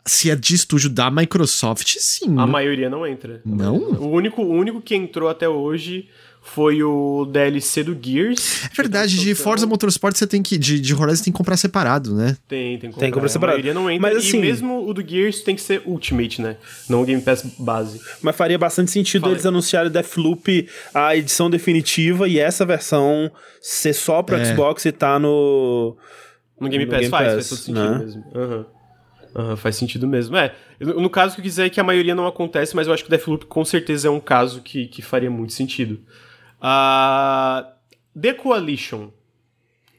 [0.07, 2.39] Se é de estúdio da Microsoft, sim.
[2.39, 3.41] A maioria não entra.
[3.45, 3.77] Não?
[3.77, 6.09] O único, o único que entrou até hoje
[6.43, 8.65] foi o DLC do Gears.
[8.65, 10.57] É verdade, de Forza Motorsport você tem que.
[10.57, 12.37] De, de Horizon tem que comprar separado, né?
[12.49, 13.01] Tem, tem que comprar.
[13.01, 13.59] Tem que comprar separado.
[13.59, 14.09] A maioria não entra.
[14.09, 16.57] Mas, assim, e mesmo o do Gears tem que ser Ultimate, né?
[16.89, 18.01] Não o Game Pass base.
[18.23, 19.35] Mas faria bastante sentido Falei.
[19.35, 24.45] eles anunciarem Deathloop a edição definitiva e essa versão ser só pro é.
[24.45, 25.97] Xbox e tá no.
[26.59, 27.99] No Game no Pass Game faz, Pass, faz todo sentido né?
[27.99, 28.25] mesmo.
[28.35, 28.65] Uhum.
[29.35, 30.37] Uhum, faz sentido mesmo.
[30.37, 33.05] É, no caso que eu quiser é que a maioria não acontece, mas eu acho
[33.05, 36.01] que o Deathloop com certeza é um caso que, que faria muito sentido.
[36.59, 37.65] Uh,
[38.19, 39.11] The Coalition.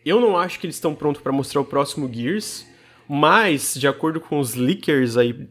[0.06, 2.66] Eu não acho que eles estão prontos para mostrar o próximo Gears,
[3.08, 5.48] mas, de acordo com os leakers aí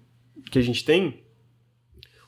[0.50, 1.20] que a gente tem,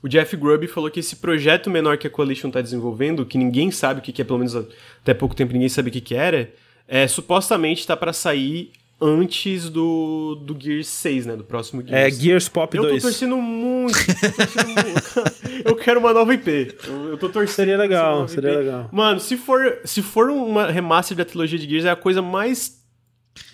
[0.02, 3.70] o Jeff Grubb falou que esse projeto menor que a Coalition está desenvolvendo, que ninguém
[3.70, 6.52] sabe o que é, pelo menos até pouco tempo ninguém sabe o que era,
[6.88, 8.72] é, supostamente está para sair
[9.02, 11.36] antes do, do Gears 6, né?
[11.36, 11.92] Do próximo Gears.
[11.92, 12.94] É, Gears Pop eu 2.
[12.94, 13.98] Eu tô torcendo muito.
[13.98, 15.62] Tô torcendo muito.
[15.64, 16.76] eu quero uma nova IP.
[16.86, 17.54] Eu, eu tô torcendo.
[17.54, 18.88] Seria legal, seria legal.
[18.92, 22.81] Mano, se for, se for uma remaster da trilogia de Gears, é a coisa mais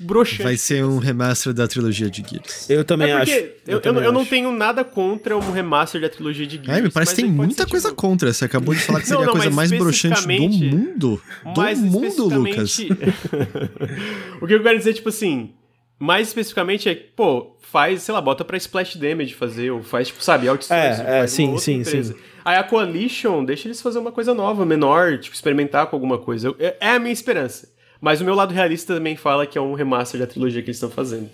[0.00, 0.42] broxante.
[0.42, 2.68] Vai ser um remaster da trilogia de Gears.
[2.68, 3.30] Eu também é acho.
[3.32, 4.18] Eu, eu, também eu acho.
[4.18, 6.78] não tenho nada contra um remaster da trilogia de Gears.
[6.78, 8.00] É, me parece que tem muita coisa tipo...
[8.00, 8.32] contra.
[8.32, 11.22] Você acabou de falar que seria não, não, a coisa mais broxante do mundo.
[11.44, 12.78] Do mundo, Lucas.
[14.40, 15.52] o que eu quero dizer, tipo assim,
[15.98, 20.22] mais especificamente é, pô, faz, sei lá, bota pra Splash Damage fazer, ou faz, tipo,
[20.22, 21.02] sabe, outsourcing.
[21.02, 22.14] É, é, sim, sim, empresa.
[22.14, 22.18] sim.
[22.44, 26.55] Aí a Coalition deixa eles fazer uma coisa nova, menor, tipo, experimentar com alguma coisa.
[26.59, 27.68] É, é a minha esperança.
[28.00, 30.76] Mas o meu lado realista também fala que é um remaster da trilogia que eles
[30.76, 31.28] estão fazendo.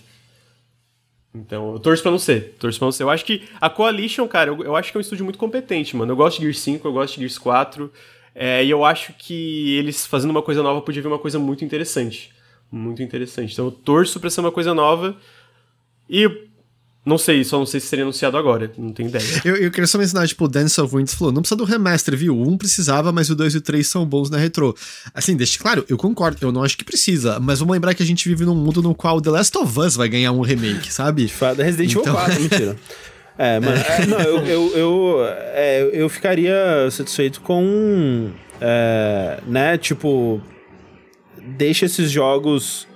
[1.34, 2.54] Então, eu torço pra não ser.
[2.58, 3.02] Torço pra não ser.
[3.02, 5.96] Eu acho que a Coalition, cara, eu, eu acho que é um estúdio muito competente,
[5.96, 6.12] mano.
[6.12, 7.92] Eu gosto de Gears 5, eu gosto de Gears 4.
[8.34, 11.64] É, e eu acho que eles fazendo uma coisa nova podia vir uma coisa muito
[11.64, 12.34] interessante
[12.74, 13.52] muito interessante.
[13.52, 15.16] Então eu torço pra ser uma coisa nova
[16.08, 16.28] e
[17.04, 19.24] não sei, só não sei se seria anunciado agora, não tenho ideia.
[19.44, 22.16] Eu, eu queria só mencionar, tipo, o Dance of Winds falou, não precisa do remaster,
[22.16, 22.34] viu?
[22.34, 24.74] O 1 precisava, mas o 2 e o 3 são bons na retro.
[25.12, 28.06] Assim, deixa claro, eu concordo, eu não acho que precisa, mas vamos lembrar que a
[28.06, 31.28] gente vive num mundo no qual The Last of Us vai ganhar um remake, sabe?
[31.28, 32.14] Fada Resident Evil então...
[32.14, 32.76] 4, mentira.
[33.36, 35.16] É, mano, é, não, eu, eu, eu,
[35.54, 40.40] é, eu ficaria satisfeito com, é, né, tipo,
[41.42, 42.86] deixa esses jogos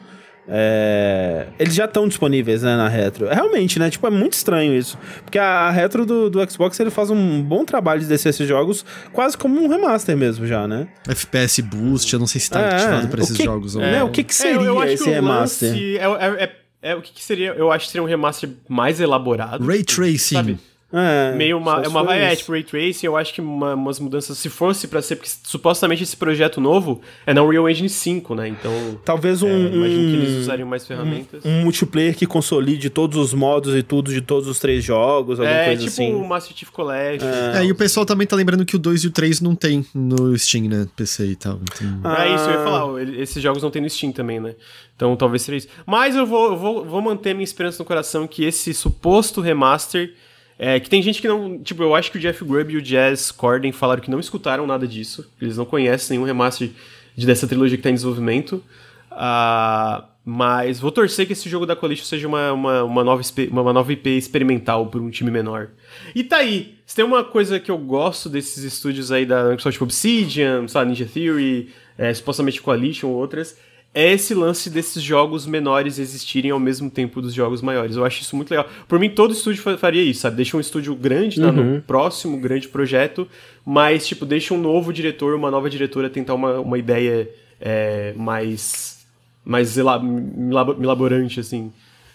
[0.50, 3.26] É, eles já estão disponíveis, né, na Retro.
[3.28, 3.90] É, realmente, né?
[3.90, 4.98] Tipo, é muito estranho isso.
[5.24, 8.48] Porque a, a Retro do, do Xbox, ele faz um bom trabalho de descer esses
[8.48, 10.88] jogos quase como um remaster mesmo já, né?
[11.06, 13.76] FPS Boost, eu não sei se tá É, ativado pra o esses que- jogos.
[13.76, 14.06] ou é, não.
[14.06, 15.70] o que que É, eu- eu seria acho esse que o remaster?
[15.70, 16.52] lance É, é- é-
[16.90, 17.50] é o que, que seria.
[17.54, 19.66] Eu acho que seria um remaster mais elaborado.
[19.66, 20.34] Ray Tracing.
[20.36, 20.58] Sabe?
[20.90, 22.38] É, Meio uma, é uma é, isso.
[22.38, 26.02] tipo Ray Tracing, eu acho que uma- umas mudanças, se fosse pra ser, porque supostamente
[26.02, 28.48] esse projeto novo é na Unreal Engine 5, né?
[28.48, 28.72] Então,
[29.04, 31.44] Talvez um, é, imagino que eles um- usariam mais ferramentas.
[31.44, 35.58] um multiplayer que consolide todos os modos e tudo de todos os três jogos, alguma
[35.58, 36.14] é, coisa tipo assim.
[36.14, 37.28] o Master Chief Collection.
[37.28, 39.84] É, e o pessoal também tá lembrando que o 2 e o 3 não tem
[39.94, 40.86] no Steam, né?
[40.96, 41.60] PC e tal.
[41.62, 42.00] Então...
[42.02, 42.24] Ah.
[42.26, 44.54] É isso, eu ia falar, ele- esses jogos não tem no Steam também, né?
[44.96, 45.68] Então talvez seja isso.
[45.84, 50.14] Mas eu vou, eu vou, vou manter minha esperança no coração que esse suposto remaster.
[50.58, 51.58] É, que tem gente que não.
[51.58, 54.66] Tipo, eu acho que o Jeff Grubb e o Jazz Corden falaram que não escutaram
[54.66, 55.30] nada disso.
[55.40, 56.70] Eles não conhecem nenhum remaster
[57.16, 58.62] de, dessa trilogia que tá em desenvolvimento.
[59.10, 63.72] Ah, mas vou torcer que esse jogo da Coalition seja uma, uma, uma, nova, uma
[63.72, 65.70] nova IP experimental por um time menor.
[66.14, 66.76] E tá aí.
[66.84, 70.90] Se tem uma coisa que eu gosto desses estúdios aí da Microsoft, tipo Obsidian, sabe,
[70.90, 73.56] Ninja Theory, é, supostamente Coalition ou outras,
[73.94, 77.96] é esse lance desses jogos menores existirem ao mesmo tempo dos jogos maiores.
[77.96, 78.68] Eu acho isso muito legal.
[78.86, 80.36] Por mim, todo estúdio fa- faria isso, sabe?
[80.36, 81.50] Deixa um estúdio grande, tá?
[81.50, 83.26] No próximo grande projeto,
[83.64, 87.28] mas, tipo, deixa um novo diretor, uma nova diretora tentar uma, uma ideia
[87.60, 88.96] é, mais
[89.44, 91.72] mais ela- milab- milaborante, assim.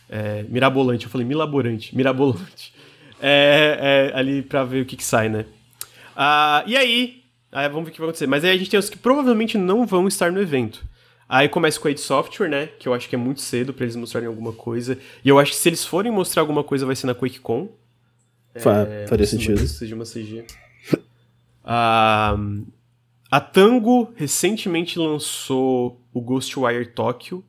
[0.09, 2.71] É, mirabolante, eu falei milaborante, mirabolante.
[3.19, 5.45] É, é, ali pra ver o que, que sai, né?
[6.15, 8.27] Ah, e aí, aí, vamos ver o que vai acontecer.
[8.27, 10.83] Mas aí a gente tem os que provavelmente não vão estar no evento.
[11.35, 12.67] Aí começa com a id Software, né?
[12.77, 14.99] Que eu acho que é muito cedo pra eles mostrarem alguma coisa.
[15.25, 17.69] E eu acho que se eles forem mostrar alguma coisa vai ser na QuakeCon.
[18.57, 19.65] Fa- É, faria sentido.
[19.67, 20.45] seja uma CG.
[21.63, 22.37] Ah,
[23.31, 27.43] a Tango recentemente lançou o Ghostwire Tokyo.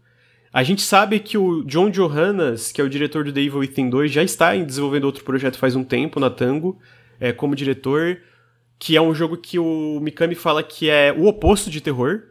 [0.52, 3.90] A gente sabe que o John Johannes, que é o diretor do The Evil Within
[3.90, 6.78] 2, já está desenvolvendo outro projeto faz um tempo na Tango,
[7.20, 8.19] é, como diretor,
[8.78, 12.23] que é um jogo que o Mikami fala que é o oposto de terror.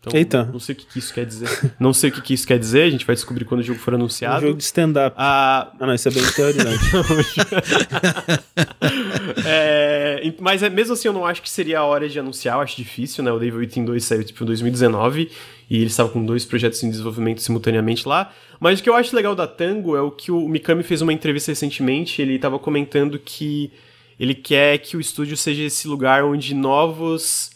[0.00, 0.48] Então, Eita.
[0.50, 1.74] Não sei o que, que isso quer dizer.
[1.78, 3.78] não sei o que, que isso quer dizer, a gente vai descobrir quando o jogo
[3.78, 4.40] for Um anunciado.
[4.46, 5.14] jogo de stand-up.
[5.18, 6.84] Ah, Ah, não, isso é bem teorizante.
[9.44, 12.60] É, mas é, mesmo assim eu não acho que seria a hora de anunciar, eu
[12.60, 13.32] acho difícil, né?
[13.32, 15.30] O Devil Within 2 saiu tipo em 2019
[15.68, 18.32] e eles estavam com dois projetos em desenvolvimento simultaneamente lá.
[18.58, 21.12] Mas o que eu acho legal da Tango é o que o Mikami fez uma
[21.12, 23.70] entrevista recentemente, ele estava comentando que
[24.18, 27.50] ele quer que o estúdio seja esse lugar onde novos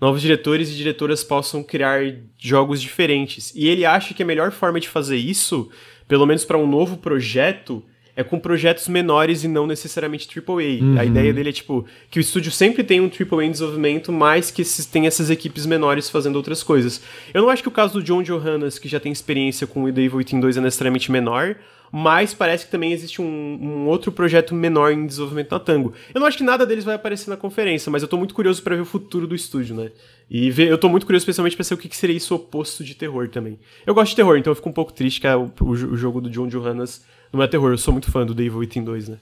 [0.00, 2.00] novos diretores e diretoras possam criar
[2.38, 3.52] jogos diferentes.
[3.54, 5.70] E ele acha que a melhor forma de fazer isso,
[6.06, 7.82] pelo menos para um novo projeto,
[8.16, 11.00] é com projetos menores e não necessariamente AAA.
[11.00, 14.50] A ideia dele é tipo que o estúdio sempre tem um AAA em desenvolvimento, mas
[14.50, 17.00] que esses, tem essas equipes menores fazendo outras coisas.
[17.34, 19.92] Eu não acho que o caso do John Johannes, que já tem experiência com o
[19.92, 21.56] The Evil Within 2, é necessariamente menor,
[21.92, 25.92] mas parece que também existe um, um outro projeto menor em desenvolvimento na Tango.
[26.14, 28.62] Eu não acho que nada deles vai aparecer na conferência, mas eu tô muito curioso
[28.62, 29.92] pra ver o futuro do estúdio, né?
[30.28, 32.82] E ver, eu tô muito curioso especialmente pra saber o que, que seria isso oposto
[32.82, 33.58] de terror também.
[33.86, 36.20] Eu gosto de terror, então eu fico um pouco triste que a- o, o jogo
[36.20, 37.70] do John Johannes não é terror.
[37.72, 39.16] Eu sou muito fã do The Evil Within 2, né?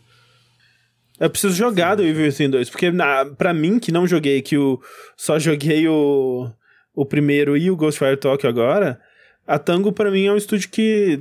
[1.21, 4.59] Eu preciso jogar The Evil Within 2, porque na, pra mim, que não joguei, que
[4.59, 4.81] o,
[5.17, 6.51] só joguei o,
[6.95, 9.01] o primeiro e o Ghostwire Tokyo agora,
[9.47, 11.21] a Tango pra mim é um estúdio que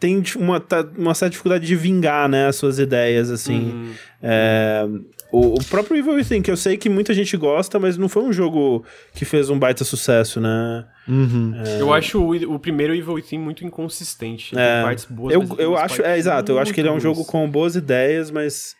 [0.00, 3.70] tem dif- uma, tá- uma certa dificuldade de vingar, né, as suas ideias, assim.
[3.74, 3.92] Hum.
[4.22, 4.84] É,
[5.30, 8.22] o, o próprio Evil Within, que eu sei que muita gente gosta, mas não foi
[8.22, 8.84] um jogo
[9.14, 10.86] que fez um baita sucesso, né?
[11.08, 11.54] Uhum.
[11.78, 14.56] Eu acho o, o primeiro Evil Within muito inconsistente.
[14.56, 14.74] É.
[14.74, 17.00] tem partes boas, Eu, eu acho, partes é exato, eu acho que ele é um
[17.00, 18.76] jogo com boas ideias, mas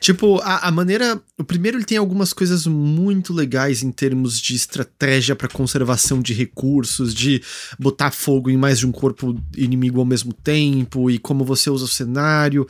[0.00, 1.20] Tipo, a, a maneira.
[1.36, 6.32] O primeiro ele tem algumas coisas muito legais em termos de estratégia pra conservação de
[6.32, 7.42] recursos, de
[7.78, 11.84] botar fogo em mais de um corpo inimigo ao mesmo tempo e como você usa
[11.84, 12.66] o cenário.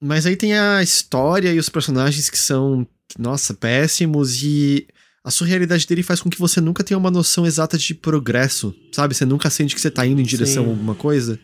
[0.00, 2.86] Mas aí tem a história e os personagens que são,
[3.18, 4.86] nossa, péssimos e
[5.24, 9.14] a surrealidade dele faz com que você nunca tenha uma noção exata de progresso, sabe?
[9.14, 10.68] Você nunca sente que você tá indo em direção Sim.
[10.68, 11.40] a alguma coisa.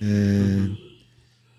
[0.00, 0.86] É.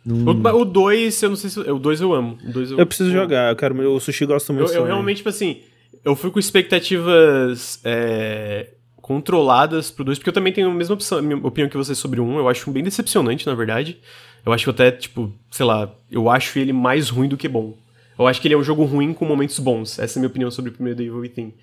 [0.04, 1.60] Não- O 2, eu não sei se.
[1.60, 2.38] O 2 eu amo.
[2.44, 5.18] O dois eu, eu preciso jogar, eu quero, o Sushi gosta muito Eu, eu realmente,
[5.18, 5.58] tipo assim,
[6.04, 8.70] eu fui com expectativas é,
[9.02, 11.94] controladas pro 2, porque eu também tenho a mesma opção, a minha opinião que você
[11.94, 12.30] sobre o 1.
[12.36, 13.98] Um, eu acho um bem decepcionante, na verdade.
[14.46, 17.78] Eu acho que até, tipo, sei lá, eu acho ele mais ruim do que bom.
[18.18, 20.00] Eu acho que ele é um jogo ruim com momentos bons.
[20.00, 21.54] Essa é a minha opinião sobre o primeiro The Evil Within.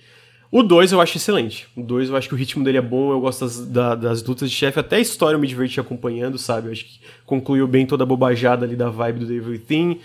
[0.53, 1.67] O 2 eu acho excelente.
[1.77, 4.23] O 2 eu acho que o ritmo dele é bom, eu gosto das, da- das
[4.23, 6.69] lutas de chefe, até a história eu me diverti acompanhando, sabe?
[6.69, 9.99] Eu acho que concluiu bem toda a bobajada ali da vibe do The Evil Within.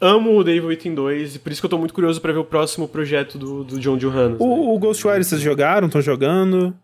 [0.00, 2.32] Amo o The Evil Within 2, e por isso que eu tô muito curioso pra
[2.32, 4.32] ver o próximo projeto do, do John Johannes.
[4.40, 4.46] né?
[4.46, 5.86] O, o Ghostwire vocês jogaram?
[5.88, 6.74] Estão jogando?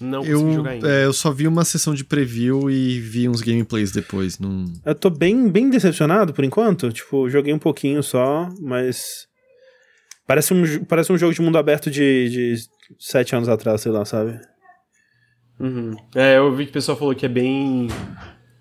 [0.00, 0.88] Não Eu, consegui jogar ainda.
[0.88, 4.38] é, eu só vi uma sessão de preview e vi uns gameplays depois.
[4.38, 4.64] Não...
[4.84, 6.92] Eu tô bem, bem decepcionado por enquanto.
[6.92, 9.26] Tipo, joguei um pouquinho só, mas.
[10.26, 12.56] Parece um, parece um jogo de mundo aberto de, de
[12.98, 14.40] sete anos atrás, sei lá, sabe?
[15.58, 15.96] Uhum.
[16.14, 17.88] É, eu vi que o pessoal falou que é bem.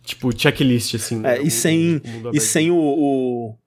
[0.04, 1.20] Tipo, checklist, assim.
[1.20, 1.38] né?
[1.38, 2.00] É, e sem,
[2.32, 3.58] e sem o, o,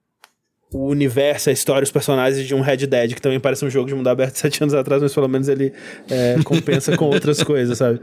[0.71, 3.87] o universo, a história, os personagens de um Red Dead, que também parece um jogo
[3.87, 5.73] de mundo aberto sete anos atrás, mas pelo menos ele
[6.09, 7.99] é, compensa com outras coisas, sabe?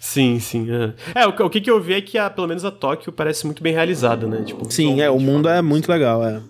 [0.00, 0.66] Sim, sim.
[1.14, 3.46] É, É, o, o que, eu vi é que a, pelo menos a Tóquio parece
[3.46, 4.42] muito bem realizada, né?
[4.44, 6.40] Tipo, Sim, é, o mundo é muito legal, é.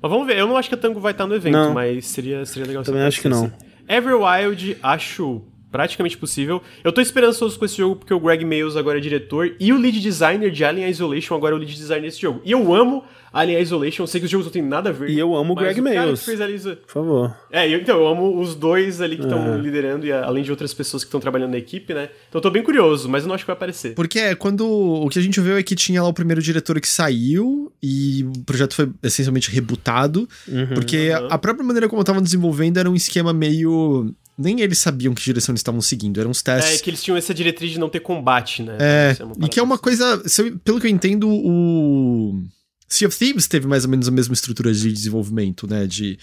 [0.00, 1.72] Mas vamos ver, eu não acho que a Tango vai estar no evento, Não.
[1.72, 3.50] mas seria, seria legal Também acho que não.
[3.88, 5.42] Everwild, acho
[5.74, 6.62] praticamente possível.
[6.84, 9.78] Eu tô esperançoso com esse jogo porque o Greg Mayles agora é diretor e o
[9.78, 12.40] lead designer de Alien Isolation agora é o lead designer desse jogo.
[12.44, 13.02] E eu amo
[13.34, 15.10] Alien Isolation, eu sei que os jogos não têm nada a ver.
[15.10, 15.80] E eu amo o Greg
[16.16, 17.36] fez Alien Iso- Por favor.
[17.50, 19.58] É, eu- então, eu amo os dois ali que estão É.
[19.58, 22.04] liderando, e além de outras pessoas que estão trabalhando na equipe, né?
[22.28, 23.94] Então eu tô bem curioso, mas eu não acho que vai aparecer.
[23.94, 24.64] Porque é, quando.
[24.66, 28.24] O que a gente viu é que tinha lá o primeiro diretor que saiu e
[28.24, 30.28] o projeto foi essencialmente rebutado.
[30.48, 30.68] Uhum.
[30.74, 31.28] Porque Uhum.
[31.30, 34.14] a própria maneira como estavam desenvolvendo era um esquema meio.
[34.36, 36.18] Nem eles sabiam que direção eles estavam seguindo.
[36.18, 36.80] Eram uns É testes.
[36.80, 38.76] que eles tinham essa diretriz de não ter combate, né?
[38.80, 39.82] É, Isso uma e que é uma parada
[40.22, 40.22] coisa.
[40.42, 42.42] eu- Pelo que eu entendo, o.
[42.86, 45.86] Sea of Thieves teve mais ou menos a mesma estrutura de desenvolvimento, né?
[45.86, 46.18] De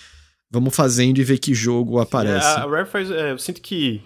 [0.50, 2.08] vamos fazendo e ver que jogo assim.
[2.08, 2.48] aparece.
[2.48, 3.10] É, a Rare faz.
[3.10, 4.02] é, eu sinto que.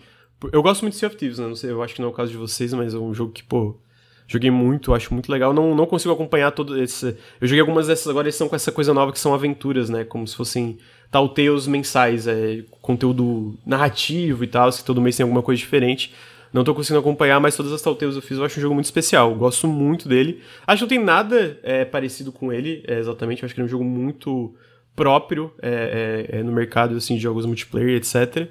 [0.52, 1.48] Eu gosto muito de Sea of Thieves, né?
[1.48, 3.32] Não sei, eu acho que não é o caso de vocês, mas é um jogo
[3.32, 3.80] que, pô.
[4.28, 5.54] Joguei muito, acho muito legal.
[5.54, 7.16] Não, não consigo acompanhar todo esse.
[7.40, 10.04] Eu joguei algumas dessas agora, eles são com essa coisa nova que são aventuras, né?
[10.04, 10.80] Como se fossem
[11.12, 16.12] Telltales mensais, é, conteúdo narrativo e tal, que todo mês tem alguma coisa diferente.
[16.56, 18.86] Não tô conseguindo acompanhar, mas todas as Telltales eu fiz, eu acho um jogo muito
[18.86, 19.36] especial.
[19.36, 20.42] Gosto muito dele.
[20.66, 23.44] Acho que não tem nada é, parecido com ele, é, exatamente.
[23.44, 24.56] Eu acho que ele é um jogo muito
[24.96, 28.48] próprio é, é, é, no mercado assim, de jogos multiplayer, etc.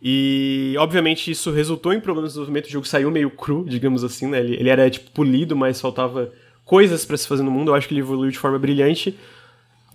[0.00, 2.66] E, obviamente, isso resultou em problemas de desenvolvimento.
[2.66, 4.38] O jogo saiu meio cru, digamos assim, né?
[4.38, 6.30] Ele, ele era, tipo, polido, mas faltava
[6.64, 7.72] coisas pra se fazer no mundo.
[7.72, 9.18] Eu acho que ele evoluiu de forma brilhante.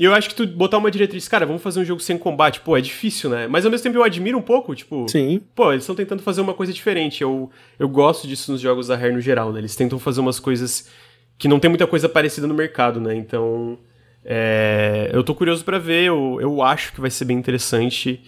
[0.02, 2.60] E eu acho que tu botar uma diretriz, cara, vamos fazer um jogo sem combate,
[2.62, 3.46] pô, é difícil, né?
[3.46, 5.08] Mas ao mesmo tempo eu admiro um pouco, tipo.
[5.08, 5.40] Sim.
[5.54, 7.22] Pô, eles estão tentando fazer uma coisa diferente.
[7.22, 9.60] Eu, eu gosto disso nos jogos da Rare no geral, né?
[9.60, 10.90] Eles tentam fazer umas coisas
[11.38, 13.14] que não tem muita coisa parecida no mercado, né?
[13.14, 13.78] Então.
[14.26, 18.24] é, eu tô curioso pra ver, eu, eu acho que vai ser bem interessante.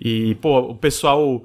[0.00, 1.44] E, pô, o pessoal.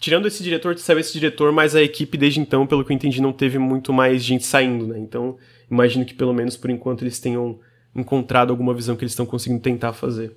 [0.00, 3.20] Tirando esse diretor, saiu esse diretor, mas a equipe desde então, pelo que eu entendi,
[3.20, 4.98] não teve muito mais gente saindo, né?
[4.98, 5.36] Então,
[5.70, 7.60] imagino que pelo menos por enquanto eles tenham
[7.94, 10.36] encontrado alguma visão que eles estão conseguindo tentar fazer.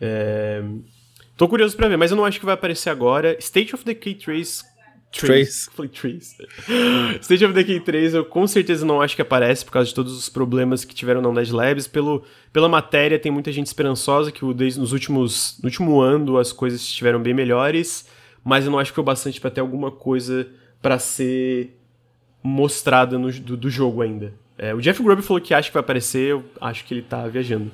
[0.00, 0.62] É...
[1.36, 3.36] Tô curioso pra ver, mas eu não acho que vai aparecer agora.
[3.38, 4.64] State of Decay 3.
[5.12, 5.70] Trace.
[5.74, 6.36] Falei Trace.
[7.20, 10.16] State of Decay 3 eu com certeza não acho que aparece por causa de todos
[10.16, 11.86] os problemas que tiveram na Undead Labs.
[11.86, 16.52] Pelo, pela matéria, tem muita gente esperançosa que desde, nos últimos, no último ano as
[16.52, 18.08] coisas estiveram bem melhores,
[18.44, 20.48] mas eu não acho que foi bastante pra ter alguma coisa
[20.80, 21.78] pra ser
[22.42, 24.34] mostrada no, do, do jogo ainda.
[24.58, 27.26] É, o Jeff Grubb falou que acha que vai aparecer, eu acho que ele tá
[27.26, 27.70] viajando.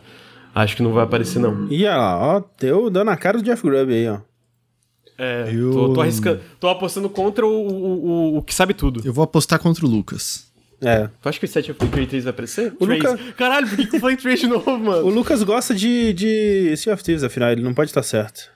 [0.54, 1.66] Acho que não vai aparecer, não.
[1.70, 4.18] E olha lá, ó, deu dando a cara do Jeff Grubb aí, ó.
[5.16, 6.40] É, Eu- tô, tô arriscando.
[6.58, 9.00] Tô apostando contra o, o, o, o que sabe tudo.
[9.04, 10.50] Eu vou apostar contra o Lucas.
[10.80, 11.08] É.
[11.22, 12.74] Tu acha que o State of Decay 3 vai aparecer?
[12.80, 13.00] O Trace.
[13.06, 15.06] Luca- Caralho, por que, que eu falei Trace de novo, mano?
[15.06, 18.50] O Lucas gosta de, de Sea of Thieves, afinal, ele não pode estar certo.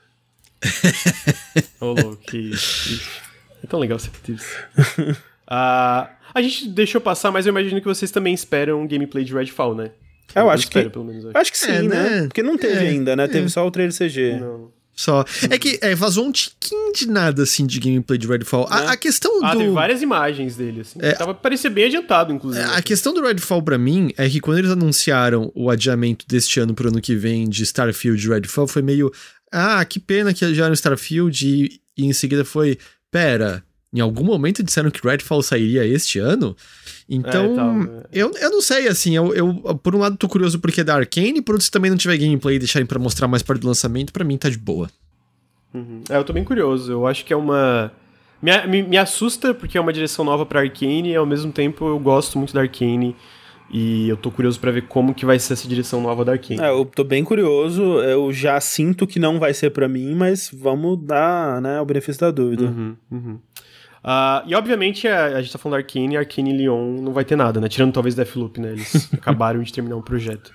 [1.80, 2.50] Ô, louco, que...
[3.62, 5.16] É tão legal State of Thieves.
[5.48, 9.32] Ah, a gente deixou passar, mas eu imagino que vocês também esperam um gameplay de
[9.34, 9.90] Redfall, né?
[10.34, 11.24] Eu acho que- espero, pelo menos.
[11.24, 11.38] eu acho.
[11.38, 11.88] Acho que sim, É, né?
[12.20, 12.22] né?
[12.26, 13.24] Porque não teve É, ainda, né?
[13.24, 13.28] é.
[13.28, 14.38] Teve só o trailer CG.
[14.38, 14.70] Não.
[14.98, 15.24] Só.
[15.50, 18.66] É que é, vazou um tiquinho de nada, assim, de gameplay de Redfall.
[18.70, 18.86] A, É.
[18.88, 19.58] a questão Ah, do.
[19.58, 20.98] teve várias imagens dele, assim.
[21.02, 21.12] É.
[21.12, 22.64] Tava, parecia bem adiantado, inclusive.
[22.64, 26.74] A questão do Redfall pra mim é que quando eles anunciaram o adiamento deste ano
[26.74, 29.12] pro ano que vem de Starfield e Redfall, foi meio.
[29.52, 32.78] Ah, que pena que adiaram Starfield e, e em seguida foi.
[33.10, 33.62] Pera,
[33.96, 36.54] em algum momento disseram que Redfall sairia este ano?
[37.08, 38.02] Então, É, tal, é.
[38.12, 40.94] eu, eu não sei, assim, eu, eu, por um lado tô curioso porque é da
[40.96, 43.68] Arkane, por outro se também não tiver gameplay e deixarem pra mostrar mais perto do
[43.68, 44.90] lançamento, pra mim tá de boa.
[45.72, 46.02] Uhum.
[46.08, 46.90] É, eu tô bem curioso.
[46.90, 47.92] Eu acho que é uma.
[48.42, 51.86] Me, me, me assusta porque é uma direção nova pra Arkane e ao mesmo tempo
[51.86, 53.14] eu gosto muito da Arkane.
[53.70, 56.60] E eu tô curioso pra ver como que vai ser essa direção nova da Arkane.
[56.60, 57.82] É, eu tô bem curioso.
[58.00, 62.20] Eu já sinto que não vai ser pra mim, mas vamos dar, né, o benefício
[62.20, 62.64] da dúvida.
[62.64, 63.38] Uhum, uhum.
[64.08, 67.24] Ah, e obviamente a, a gente tá falando da Arkane, Arkane e Lyon não vai
[67.24, 67.68] ter nada, né?
[67.68, 68.70] Tirando talvez Deathloop, né?
[68.70, 70.52] Eles acabaram de terminar um projeto.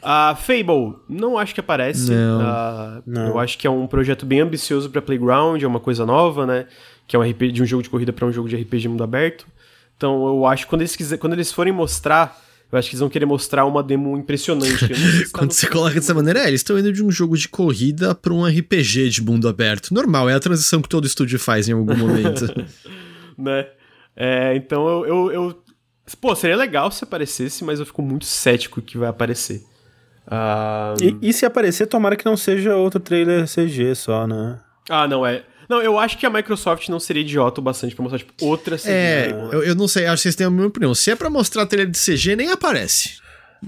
[0.00, 2.12] A Fable, não acho que aparece.
[2.12, 2.40] Não.
[2.40, 3.26] Ah, Não.
[3.26, 6.66] Eu acho que é um projeto bem ambicioso pra Playground, é uma coisa nova, né?
[7.08, 9.02] Que é um RPG de um jogo de corrida pra um jogo de RPG mundo
[9.02, 9.44] aberto.
[9.96, 12.38] Então eu acho que quando eles, quiser, quando eles forem mostrar,
[12.72, 14.94] Eu acho que eles vão querer mostrar uma demo impressionante.
[14.94, 17.48] Se tá Quando você coloca dessa maneira, é, eles estão indo de um jogo de
[17.48, 19.94] corrida para um RPG de mundo aberto.
[19.94, 22.46] Normal, é a transição que todo estúdio faz em algum momento.
[23.38, 23.66] né?
[24.16, 25.64] É, então eu, eu, eu,
[26.20, 29.64] Pô, seria legal se aparecesse, mas eu fico muito cético que vai aparecer.
[30.26, 31.02] Uh...
[31.22, 34.58] E, e se aparecer, tomara que não seja outro trailer CG só, né?
[34.88, 35.44] Ah, não, é.
[35.68, 38.76] Não, eu acho que a Microsoft não seria idiota o bastante pra mostrar, tipo, outra
[38.76, 38.90] CG.
[38.90, 40.94] É, eu, eu, não sei, acho que vocês têm a mesma opinião.
[40.94, 43.22] Se é pra mostrar trailer de CG, nem aparece.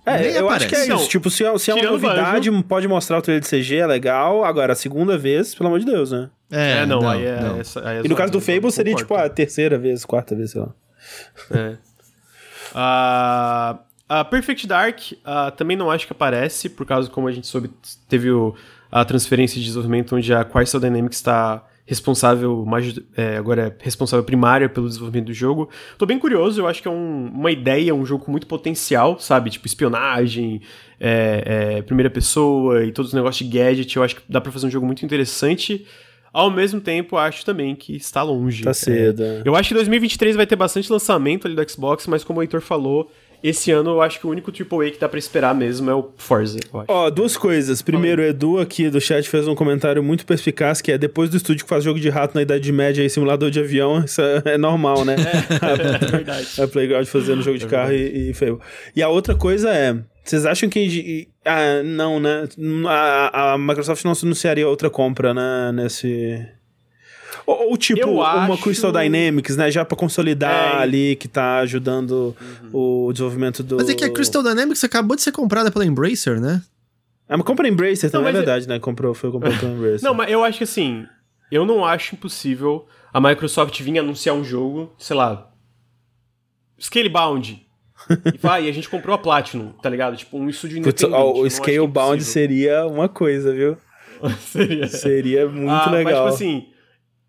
[0.05, 0.66] É, nem eu aparece.
[0.66, 1.09] acho que é isso.
[1.09, 4.44] tipo, se é, se é uma novidade, pode mostrar o trailer de CG, é legal.
[4.44, 6.28] Agora, a segunda vez, pelo amor de Deus, né?
[6.51, 7.40] É, é não, não, aí é.
[7.40, 7.60] Não.
[7.60, 10.51] Essa, aí é e no caso do Fable seria, tipo, a terceira vez, quarta vez,
[10.51, 10.68] sei lá.
[11.51, 11.77] É.
[12.73, 13.78] Uh,
[14.09, 17.70] a Perfect Dark uh, também não acho que aparece, por causa como a gente soube,
[18.09, 18.55] teve o,
[18.90, 24.25] a transferência de desenvolvimento onde a Crystal Dynamics está responsável, mais, é, agora é responsável
[24.25, 25.71] primária pelo desenvolvimento do jogo.
[25.97, 29.19] Tô bem curioso, eu acho que é um, uma ideia, um jogo com muito potencial,
[29.21, 29.51] sabe?
[29.51, 30.61] Tipo, espionagem,
[30.99, 33.97] é, é, primeira pessoa e todos os negócios de gadget.
[33.97, 35.87] Eu acho que dá pra fazer um jogo muito interessante.
[36.33, 38.65] Ao mesmo tempo, acho também que está longe.
[38.65, 39.23] Tá cedo.
[39.23, 39.43] É.
[39.45, 42.61] Eu acho que 2023 vai ter bastante lançamento ali do Xbox, mas como o Heitor
[42.61, 43.11] falou,
[43.43, 46.11] esse ano eu acho que o único AAA que dá pra esperar mesmo é o
[46.17, 46.59] Forza,
[46.89, 47.83] Ó, duas coisas.
[47.83, 51.37] Primeiro, o Edu aqui do chat fez um comentário muito perspicaz, que é depois do
[51.37, 54.43] estúdio que faz jogo de rato na Idade Média e simulador de avião, isso é,
[54.45, 55.17] é normal, né?
[55.67, 56.47] É, é verdade.
[56.61, 58.61] A Playground fazendo jogo de é carro e, e feio.
[58.95, 61.29] E a outra coisa é, vocês acham que...
[61.45, 62.49] Ah, não, né?
[62.89, 65.73] A, a Microsoft não anunciaria outra compra, né?
[65.73, 66.47] Nesse...
[67.45, 68.63] Ou, ou tipo, eu uma acho...
[68.63, 69.71] Crystal Dynamics, né?
[69.71, 70.83] Já pra consolidar é.
[70.83, 72.37] ali, que tá ajudando
[72.73, 73.07] uhum.
[73.09, 73.77] o desenvolvimento do.
[73.77, 76.63] Mas é que a Crystal Dynamics acabou de ser comprada pela Embracer, né?
[77.29, 78.79] É, mas compra Embracer também, não, é verdade, né?
[78.79, 80.03] Comprou, foi comprado pela Embracer.
[80.03, 81.05] Não, mas eu acho que assim,
[81.51, 85.51] eu não acho impossível a Microsoft vir anunciar um jogo, sei lá,
[86.81, 87.67] Scalebound.
[88.33, 90.17] e vai, e a gente comprou a Platinum, tá ligado?
[90.17, 91.11] Tipo, um estúdio independente.
[91.11, 93.77] Putz, o Scalebound seria uma coisa, viu?
[94.39, 94.87] seria.
[94.87, 96.25] Seria muito ah, legal.
[96.25, 96.69] Mas, tipo assim,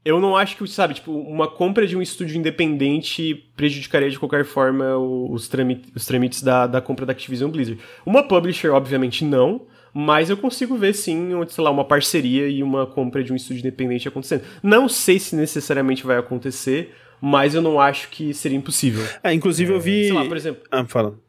[0.07, 4.45] eu não acho que, sabe, tipo, uma compra de um estúdio independente prejudicaria de qualquer
[4.45, 7.81] forma os, trâmites, os trâmites da, da compra da Activision Blizzard.
[8.05, 9.63] Uma publisher, obviamente, não,
[9.93, 13.59] mas eu consigo ver sim, sei lá, uma parceria e uma compra de um estúdio
[13.59, 14.43] independente acontecendo.
[14.63, 19.03] Não sei se necessariamente vai acontecer, mas eu não acho que seria impossível.
[19.21, 20.05] É, inclusive eu vi.
[20.05, 20.63] Sei lá, por exemplo.
[20.71, 21.19] Ah, fala.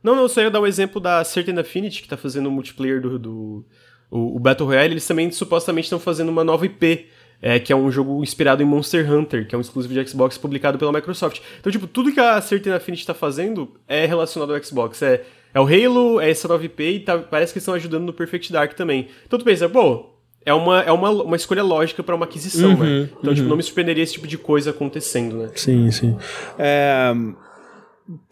[0.00, 2.52] Não, não, só ia dar o um exemplo da Certain Affinity, que tá fazendo o
[2.52, 3.18] multiplayer do.
[3.18, 3.64] do
[4.08, 7.08] o, o Battle Royale, eles também supostamente estão fazendo uma nova IP
[7.42, 10.36] é, que é um jogo inspirado em Monster Hunter, que é um exclusivo de Xbox
[10.36, 11.40] publicado pela Microsoft.
[11.58, 15.02] Então, tipo, tudo que a Certain Affinity está fazendo é relacionado ao Xbox.
[15.02, 15.22] É,
[15.54, 18.74] é o Halo, é essa 9P e tá, parece que estão ajudando no Perfect Dark
[18.74, 19.08] também.
[19.26, 20.10] Então tu pensa, pô,
[20.44, 22.74] é uma, é uma, uma escolha lógica para uma aquisição, né?
[22.76, 23.08] uhum, né?
[23.18, 23.34] Então, uhum.
[23.34, 25.50] tipo, não me surpreenderia esse tipo de coisa acontecendo, né?
[25.54, 26.16] Sim, sim.
[26.58, 27.12] É,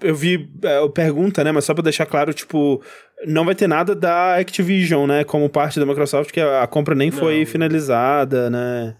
[0.01, 1.53] eu vi é, pergunta, né?
[1.53, 2.83] Mas só pra deixar claro, tipo,
[3.27, 5.25] não vai ter nada da Activision, né?
[5.25, 7.19] Como parte da Microsoft, que a, a compra nem não.
[7.19, 8.97] foi finalizada, né?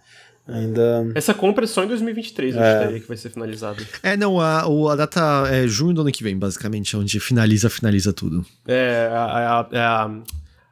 [0.49, 1.13] Ainda.
[1.15, 2.59] Essa compra é só em 2023, é.
[2.59, 3.87] eu acho que vai ser finalizada.
[4.03, 8.15] É, não, a, a data é junho do ano que vem, basicamente, onde finaliza, finaliza
[8.15, 8.45] tudo.
[8.67, 10.11] É, a, a, a,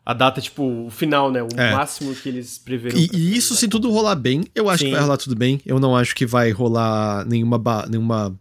[0.06, 1.42] a data, tipo, o final, né?
[1.42, 1.72] O é.
[1.72, 2.96] máximo que eles preveram.
[2.96, 4.86] E, e isso, se tudo rolar bem, eu acho Sim.
[4.86, 5.60] que vai rolar tudo bem.
[5.66, 8.34] Eu não acho que vai rolar nenhuma, nenhuma,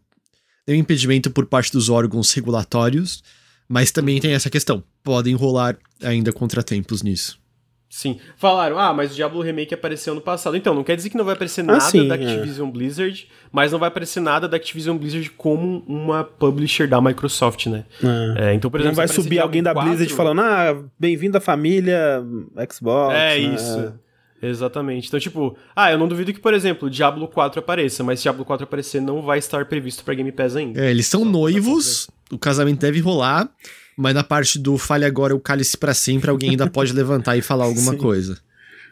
[0.67, 3.23] nenhum impedimento por parte dos órgãos regulatórios.
[3.67, 4.83] Mas também tem essa questão.
[5.03, 7.39] Podem rolar ainda contratempos nisso.
[7.89, 8.19] Sim.
[8.35, 10.57] Falaram, ah, mas o Diablo Remake apareceu no passado.
[10.57, 12.21] Então, não quer dizer que não vai aparecer ah, nada sim, da é.
[12.21, 12.71] Activision é.
[12.71, 17.85] Blizzard, mas não vai aparecer nada da Activision Blizzard como uma publisher da Microsoft, né?
[18.37, 18.49] É.
[18.49, 19.89] É, então, por exemplo, não vai subir alguém da 4...
[19.89, 22.21] Blizzard falando, ah, bem-vindo à família
[22.69, 23.15] Xbox.
[23.15, 23.37] É, né?
[23.37, 23.93] isso.
[24.41, 25.07] Exatamente.
[25.07, 28.65] Então, tipo, ah, eu não duvido que, por exemplo, Diablo 4 apareça, mas Diablo 4
[28.65, 30.79] aparecer, não vai estar previsto para Game Pass ainda.
[30.83, 33.49] É, eles são Só noivos, o casamento deve rolar,
[33.97, 37.41] mas na parte do fale agora o cálice para sempre, alguém ainda pode levantar e
[37.41, 37.97] falar alguma Sim.
[37.97, 38.37] coisa.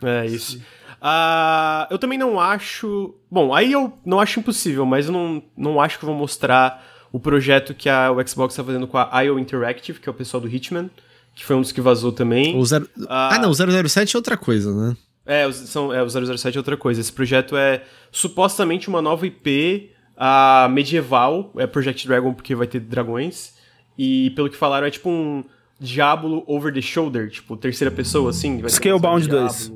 [0.01, 0.57] É isso.
[1.03, 3.13] Uh, eu também não acho.
[3.29, 7.19] Bom, aí eu não acho impossível, mas eu não, não acho que vou mostrar o
[7.19, 10.39] projeto que a, o Xbox está fazendo com a IO Interactive, que é o pessoal
[10.39, 10.89] do Hitman,
[11.35, 12.57] que foi um dos que vazou também.
[12.57, 12.85] O zero...
[12.97, 14.95] Uh, ah, não, o 007 é outra coisa, né?
[15.25, 16.99] É, são, é, o 007 é outra coisa.
[16.99, 22.79] Esse projeto é supostamente uma nova IP uh, medieval, é Project Dragon porque vai ter
[22.79, 23.53] dragões.
[23.97, 25.43] E pelo que falaram, é tipo um
[25.79, 28.67] Diablo over the shoulder, tipo, terceira pessoa, assim.
[28.67, 29.71] Scalebound 2.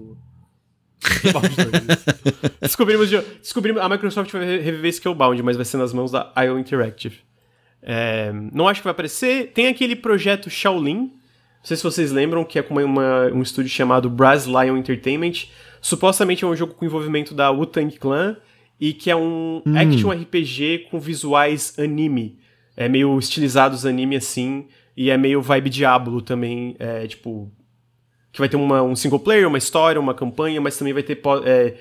[2.62, 3.10] descobrimos,
[3.42, 3.82] descobrimos.
[3.82, 7.20] A Microsoft vai reviver Scalebound, mas vai ser nas mãos da IO Interactive.
[7.82, 9.52] É, não acho que vai aparecer.
[9.54, 11.14] Tem aquele projeto Shaolin.
[11.60, 15.48] Não sei se vocês lembram, que é com uma, um estúdio chamado Brass Lion Entertainment.
[15.82, 18.38] Supostamente é um jogo com envolvimento da Wu-Tang Clan
[18.80, 19.78] e que é um hum.
[19.78, 22.40] action RPG com visuais anime.
[22.76, 27.52] é meio estilizado os animes assim, e é meio vibe Diablo também, é tipo.
[28.32, 31.20] Que vai ter uma, um single player, uma história, uma campanha, mas também vai ter
[31.46, 31.76] é,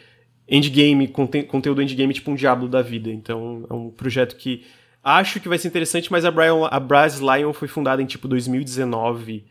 [0.48, 3.10] endgame, conte conteúdo endgame, tipo um Diablo da vida.
[3.10, 4.64] Então é um projeto que
[5.06, 8.26] acho que vai ser interessante, mas a, Brian, a Brass Lion foi fundada em tipo
[8.26, 9.44] 2019.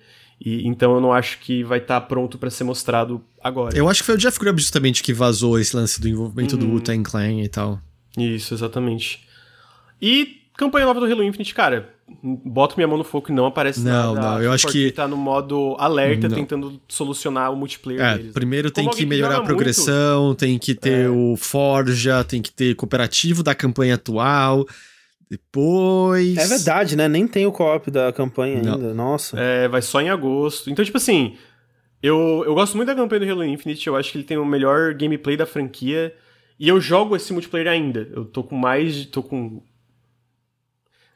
[0.44, 3.76] E, então eu não acho que vai estar tá pronto para ser mostrado agora.
[3.77, 6.60] Eu acho que foi o Jeff Grubb justamente que vazou esse lance do envolvimento uhum.
[6.60, 7.80] do Wu-Tang Clan e tal.
[8.18, 9.26] Isso, exatamente.
[10.02, 11.90] E campanha nova do Halo Infinite, cara,
[12.22, 14.27] boto minha mão no fogo e não aparece não, nada.
[14.27, 14.91] Não, não, eu acho que...
[14.91, 16.36] tá no modo alerta, não.
[16.36, 18.34] tentando solucionar o multiplayer é, deles.
[18.34, 20.40] Primeiro tem que melhorar a progressão, muito...
[20.40, 21.10] tem que ter é.
[21.10, 24.65] o Forja, tem que ter cooperativo da campanha atual...
[25.30, 26.38] Depois.
[26.38, 27.07] É verdade, né?
[27.07, 28.73] Nem tem o co-op da campanha não.
[28.73, 28.93] ainda.
[28.93, 29.39] Nossa.
[29.39, 30.69] É, vai só em agosto.
[30.69, 31.35] Então, tipo assim,
[32.02, 33.88] eu, eu gosto muito da campanha do Halo Infinite.
[33.88, 36.15] Eu acho que ele tem o melhor gameplay da franquia.
[36.60, 38.07] E eu jogo esse multiplayer ainda.
[38.14, 39.06] Eu tô com mais.
[39.07, 39.61] tô com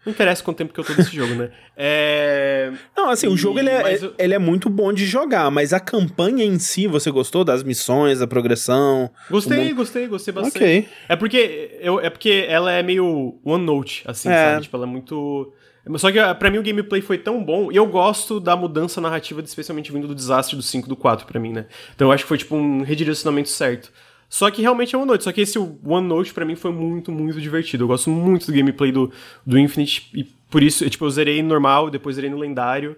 [0.09, 1.49] não interessa quanto tempo que eu tô nesse jogo, né?
[1.81, 2.73] É...
[2.95, 3.29] Não, assim, e...
[3.29, 4.13] o jogo ele é, eu...
[4.19, 8.19] ele é muito bom de jogar, mas a campanha em si, você gostou das missões,
[8.19, 9.09] da progressão?
[9.29, 9.75] Gostei, mundo...
[9.75, 10.57] gostei, gostei bastante.
[10.57, 10.89] Ok.
[11.07, 14.51] É porque, eu, é porque ela é meio one note, assim, é.
[14.51, 14.63] sabe?
[14.63, 15.53] Tipo, ela é muito...
[15.95, 19.39] Só que pra mim o gameplay foi tão bom, e eu gosto da mudança narrativa,
[19.41, 21.65] especialmente vindo do desastre do 5 do 4 pra mim, né?
[21.95, 23.89] Então eu acho que foi tipo um redirecionamento certo.
[24.29, 25.23] Só que realmente é One Note.
[25.23, 27.83] Só que esse One Note para mim foi muito, muito divertido.
[27.83, 29.11] Eu gosto muito do gameplay do,
[29.45, 32.95] do Infinite e por isso, eu, tipo, eu zerei normal, depois zerei no lendário.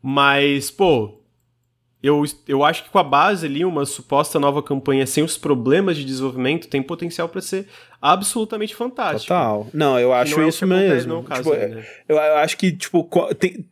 [0.00, 1.22] Mas, pô,
[2.02, 5.96] eu, eu acho que com a base ali, uma suposta nova campanha sem os problemas
[5.96, 7.68] de desenvolvimento tem potencial para ser
[8.00, 9.28] absolutamente fantástico.
[9.28, 9.68] Total.
[9.72, 11.20] Não, eu acho não é isso mesmo.
[11.20, 11.86] É caso, tipo, né?
[12.08, 13.64] eu, eu acho que, tipo, tem,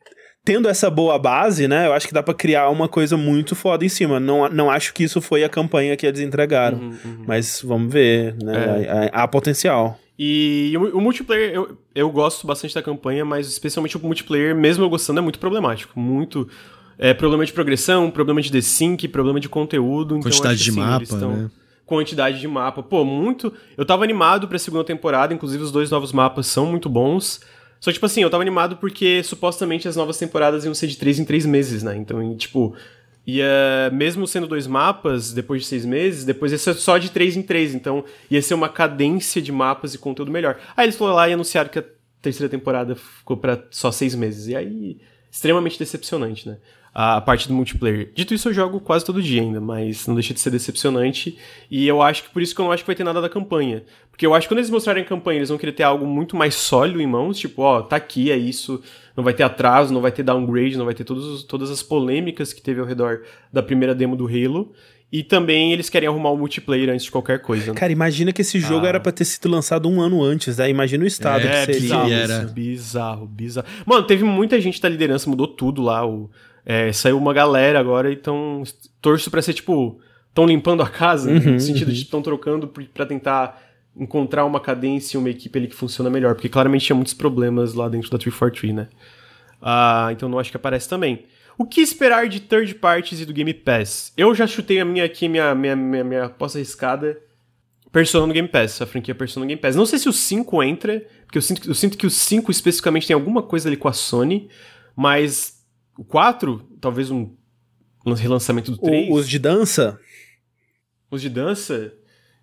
[0.45, 3.85] tendo essa boa base, né, eu acho que dá para criar uma coisa muito foda
[3.85, 4.19] em cima.
[4.19, 6.79] Não, não acho que isso foi a campanha que eles entregaram.
[6.79, 7.25] Uhum, uhum.
[7.27, 8.83] Mas vamos ver, né?
[8.83, 9.11] É.
[9.13, 9.99] Há, há, potencial.
[10.19, 14.85] E o, o, multiplayer, eu, eu gosto bastante da campanha, mas especialmente o multiplayer, mesmo
[14.85, 15.99] eu gostando, é muito problemático.
[15.99, 16.49] Muito.
[16.99, 20.19] É, problema de progressão, problema de desync, problema de conteúdo.
[20.19, 21.51] Então Quantidade então, de assim, mapa, né?
[21.87, 22.83] Quantidade de mapa.
[22.83, 23.53] Pô, muito.
[23.77, 27.41] Eu tava animado pra segunda temporada, inclusive os dois novos mapas são muito bons.
[27.81, 31.19] Só tipo assim, eu tava animado porque supostamente as novas temporadas iam ser de três
[31.19, 31.97] em três meses, né?
[31.97, 32.77] Então, tipo,
[33.27, 37.37] ia, mesmo sendo dois mapas, depois de seis meses, depois ia ser só de três
[37.37, 37.75] em três.
[37.75, 40.59] Então, ia ser uma cadência de mapas e conteúdo melhor.
[40.77, 41.85] Aí eles foram lá e anunciaram que a
[42.21, 44.49] terceira temporada ficou para só seis meses.
[44.49, 44.99] E aí,
[45.31, 46.59] extremamente decepcionante, né?
[46.93, 48.11] A parte do multiplayer.
[48.15, 51.39] Dito isso, eu jogo quase todo dia ainda, mas não deixa de ser decepcionante.
[51.71, 53.29] E eu acho que por isso que eu não acho que vai ter nada da
[53.29, 53.85] campanha.
[54.11, 56.37] Porque eu acho que quando eles mostrarem a campanha, eles vão querer ter algo muito
[56.37, 58.83] mais sólido em mãos, tipo, ó, tá aqui, é isso,
[59.17, 62.53] não vai ter atraso, não vai ter downgrade, não vai ter todos, todas as polêmicas
[62.53, 63.23] que teve ao redor
[63.53, 64.73] da primeira demo do Halo.
[65.13, 67.73] E também eles querem arrumar o multiplayer antes de qualquer coisa.
[67.73, 67.79] Né?
[67.79, 68.91] Cara, imagina que esse jogo ah.
[68.91, 70.71] era pra ter sido lançado um ano antes, né?
[70.71, 71.81] Imagina o estado é, que seria.
[71.81, 72.39] Bizarro, era.
[72.45, 73.67] bizarro, bizarro.
[73.85, 76.07] Mano, teve muita gente da liderança, mudou tudo lá.
[76.07, 76.31] O,
[76.65, 78.63] é, saiu uma galera agora, então
[79.01, 80.01] torço pra ser tipo.
[80.29, 81.95] Estão limpando a casa, uhum, no sentido uhum.
[81.95, 83.61] de estão trocando para tentar
[83.97, 87.75] encontrar uma cadência e uma equipe ali que funciona melhor, porque claramente tinha muitos problemas
[87.75, 88.89] lá dentro da 343, né?
[89.61, 91.25] Ah, então não acho que aparece também.
[91.59, 94.13] O que esperar de third parties e do Game Pass?
[94.17, 97.19] Eu já chutei a minha aqui, minha, minha, minha, minha aposta arriscada.
[97.93, 99.77] Persona no Game Pass, a franquia Persona no Game Pass.
[99.77, 103.07] Não sei se o 5 entra, porque eu sinto, eu sinto que o 5 especificamente
[103.07, 104.49] tem alguma coisa ali com a Sony,
[104.97, 105.60] mas
[105.97, 107.35] o 4, talvez um
[108.07, 109.11] relançamento do 3.
[109.11, 109.99] O, os de dança?
[111.11, 111.93] Os de dança?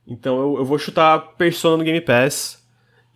[0.06, 2.66] Então eu, eu vou chutar Persona no Game Pass.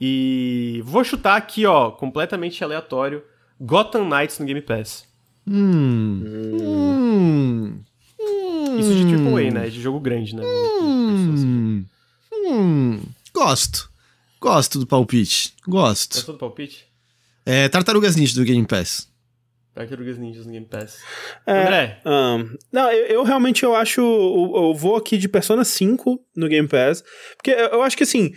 [0.03, 3.23] E vou chutar aqui, ó, completamente aleatório,
[3.59, 5.07] Gotham Knights no Game Pass.
[5.47, 6.23] Hum.
[6.59, 7.83] Hum.
[8.79, 9.69] Isso de AAA, né?
[9.69, 10.41] De jogo grande, né?
[10.43, 11.85] Hum.
[12.33, 12.99] Hum.
[13.31, 13.91] Gosto.
[14.39, 15.53] Gosto do palpite.
[15.67, 16.15] Gosto.
[16.15, 16.87] Gostou do palpite?
[17.45, 19.10] É Tartarugas Ninja do Game Pass.
[19.73, 20.99] Tartarugas Ninjas no Game Pass.
[21.47, 22.01] É, André?
[22.05, 24.01] Um, não, eu, eu, realmente eu acho.
[24.01, 27.03] Eu, eu, vou aqui de Persona 5 no Game Pass.
[27.37, 28.33] Porque eu acho que assim.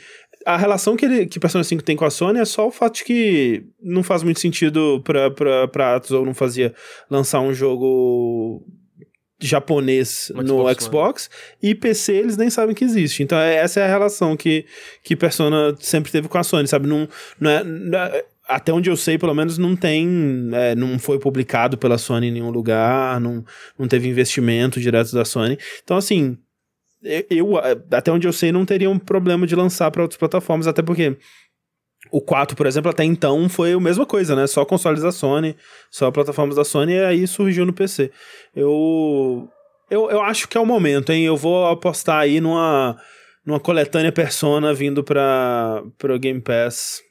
[0.46, 2.96] A relação que, ele, que Persona 5 tem com a Sony é só o fato
[2.96, 6.74] de que não faz muito sentido pra, pra, pra Atos ou não fazia
[7.08, 8.62] lançar um jogo
[9.40, 11.30] japonês no Xbox, Xbox
[11.62, 13.22] e PC eles nem sabem que existe.
[13.22, 14.66] Então é, essa é a relação que,
[15.02, 16.86] que Persona sempre teve com a Sony, sabe?
[16.86, 17.08] Não,
[17.40, 21.18] não, é, não é, até onde eu sei, pelo menos não tem, é, não foi
[21.18, 23.44] publicado pela Sony em nenhum lugar, não,
[23.78, 25.58] não teve investimento direto da Sony.
[25.82, 26.36] Então, assim,
[27.30, 27.56] eu,
[27.90, 31.16] até onde eu sei, não teria um problema de lançar para outras plataformas, até porque
[32.10, 34.46] o 4, por exemplo, até então foi a mesma coisa, né?
[34.46, 35.56] Só consoles da Sony,
[35.90, 38.10] só plataformas da Sony, e aí surgiu no PC.
[38.54, 39.48] Eu,
[39.90, 41.24] eu, eu acho que é o momento, hein?
[41.24, 42.96] Eu vou apostar aí numa,
[43.44, 47.02] numa coletânea Persona vindo para o Game Pass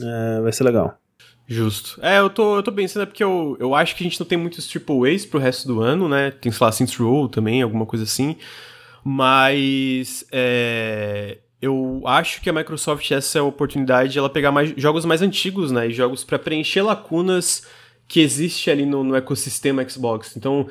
[0.00, 0.98] é, vai ser legal.
[1.46, 1.98] Justo.
[2.02, 4.26] É, eu tô, eu tô pensando, é porque eu, eu acho que a gente não
[4.26, 6.30] tem muitos triple A's pro resto do ano, né?
[6.30, 8.36] Tem, sei lá, Saints Row também, alguma coisa assim.
[9.04, 14.72] Mas é, eu acho que a Microsoft, essa é a oportunidade de ela pegar mais,
[14.76, 15.88] jogos mais antigos, né?
[15.88, 17.66] E jogos para preencher lacunas
[18.06, 20.36] que existe ali no, no ecossistema Xbox.
[20.36, 20.68] Então,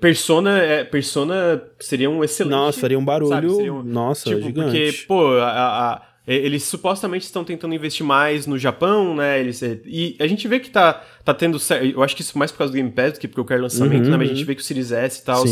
[0.00, 2.52] Persona, é, Persona seria um excelente.
[2.52, 3.30] Nossa, faria um barulho.
[3.30, 4.92] Sabe, seria um, nossa, tipo, gigante.
[4.92, 9.40] Porque, pô, a, a eles supostamente estão tentando investir mais no Japão, né?
[9.40, 11.58] Eles, e a gente vê que tá, tá tendo.
[11.94, 13.62] Eu acho que isso mais por causa do Game Pass do que porque eu quero
[13.62, 14.16] lançamento, uhum, né?
[14.18, 14.46] Mas a gente uhum.
[14.46, 15.44] vê que o Series S e tal.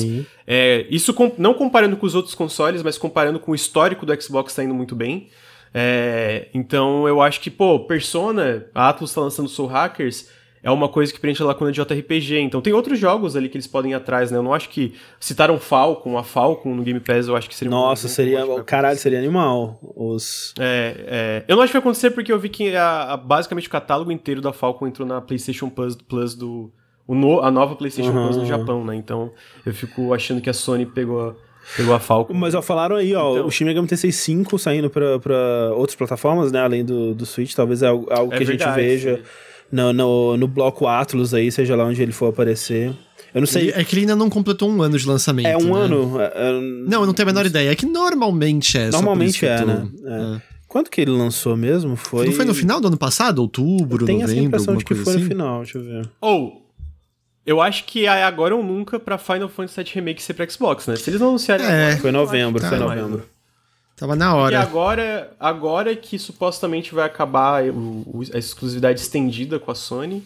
[0.46, 4.22] É, isso com, não comparando com os outros consoles, mas comparando com o histórico do
[4.22, 5.28] Xbox tá indo muito bem.
[5.72, 10.28] É, então eu acho que, pô, Persona, a Atlus tá lançando Soul Hackers
[10.66, 12.40] é uma coisa que preenche a lacuna de JRPG.
[12.40, 14.36] Então tem outros jogos ali que eles podem ir atrás, né?
[14.36, 17.70] Eu não acho que citaram Falcon, a Falcon no Game Pass, eu acho que seria
[17.70, 19.78] Nossa, seria, caralho, seria animal.
[19.94, 23.16] Os É, é, eu não acho que vai acontecer porque eu vi que a, a,
[23.16, 26.72] basicamente o catálogo inteiro da Falcon entrou na PlayStation Plus, Plus do
[27.06, 28.24] o no, a nova PlayStation uhum.
[28.24, 28.96] Plus no Japão, né?
[28.96, 29.30] Então
[29.64, 31.36] eu fico achando que a Sony pegou
[31.76, 32.34] Pegou a Falcon.
[32.34, 35.96] Mas ó, falaram aí, ó, então, o Shin Megami Tensei 5 saindo pra, pra outras
[35.96, 36.60] plataformas, né?
[36.60, 39.16] Além do, do Switch, talvez é algo, algo é que verdade, a gente veja.
[39.16, 42.94] Sim no, no, no bloco Atlas aí, seja lá onde ele for aparecer.
[43.34, 43.70] Eu não sei.
[43.70, 45.46] É que ele ainda não completou um ano de lançamento.
[45.46, 45.80] É um né?
[45.80, 46.20] ano?
[46.20, 47.70] É, é, não, eu não tenho a menor ideia.
[47.70, 48.90] É que normalmente é.
[48.90, 49.66] Normalmente é, tô...
[49.66, 49.88] né?
[50.04, 50.36] É.
[50.36, 50.42] é.
[50.66, 51.96] Quando que ele lançou mesmo?
[51.96, 52.26] Foi.
[52.26, 53.38] Não foi no final do ano passado?
[53.38, 54.34] Outubro, Tem novembro?
[54.34, 55.22] Tem essa impressão de que foi assim?
[55.22, 56.08] no final, deixa eu ver.
[56.20, 56.62] Ou.
[56.62, 56.66] Oh,
[57.46, 60.86] eu acho que é agora ou nunca pra Final Fantasy VII Remake ser pra Xbox,
[60.88, 60.96] né?
[60.96, 61.64] Se eles não anunciarem.
[61.64, 63.22] É, agora, foi novembro, foi novembro.
[63.96, 64.54] Tava na hora.
[64.54, 70.22] E agora, agora que supostamente vai acabar o, o, a exclusividade estendida com a Sony.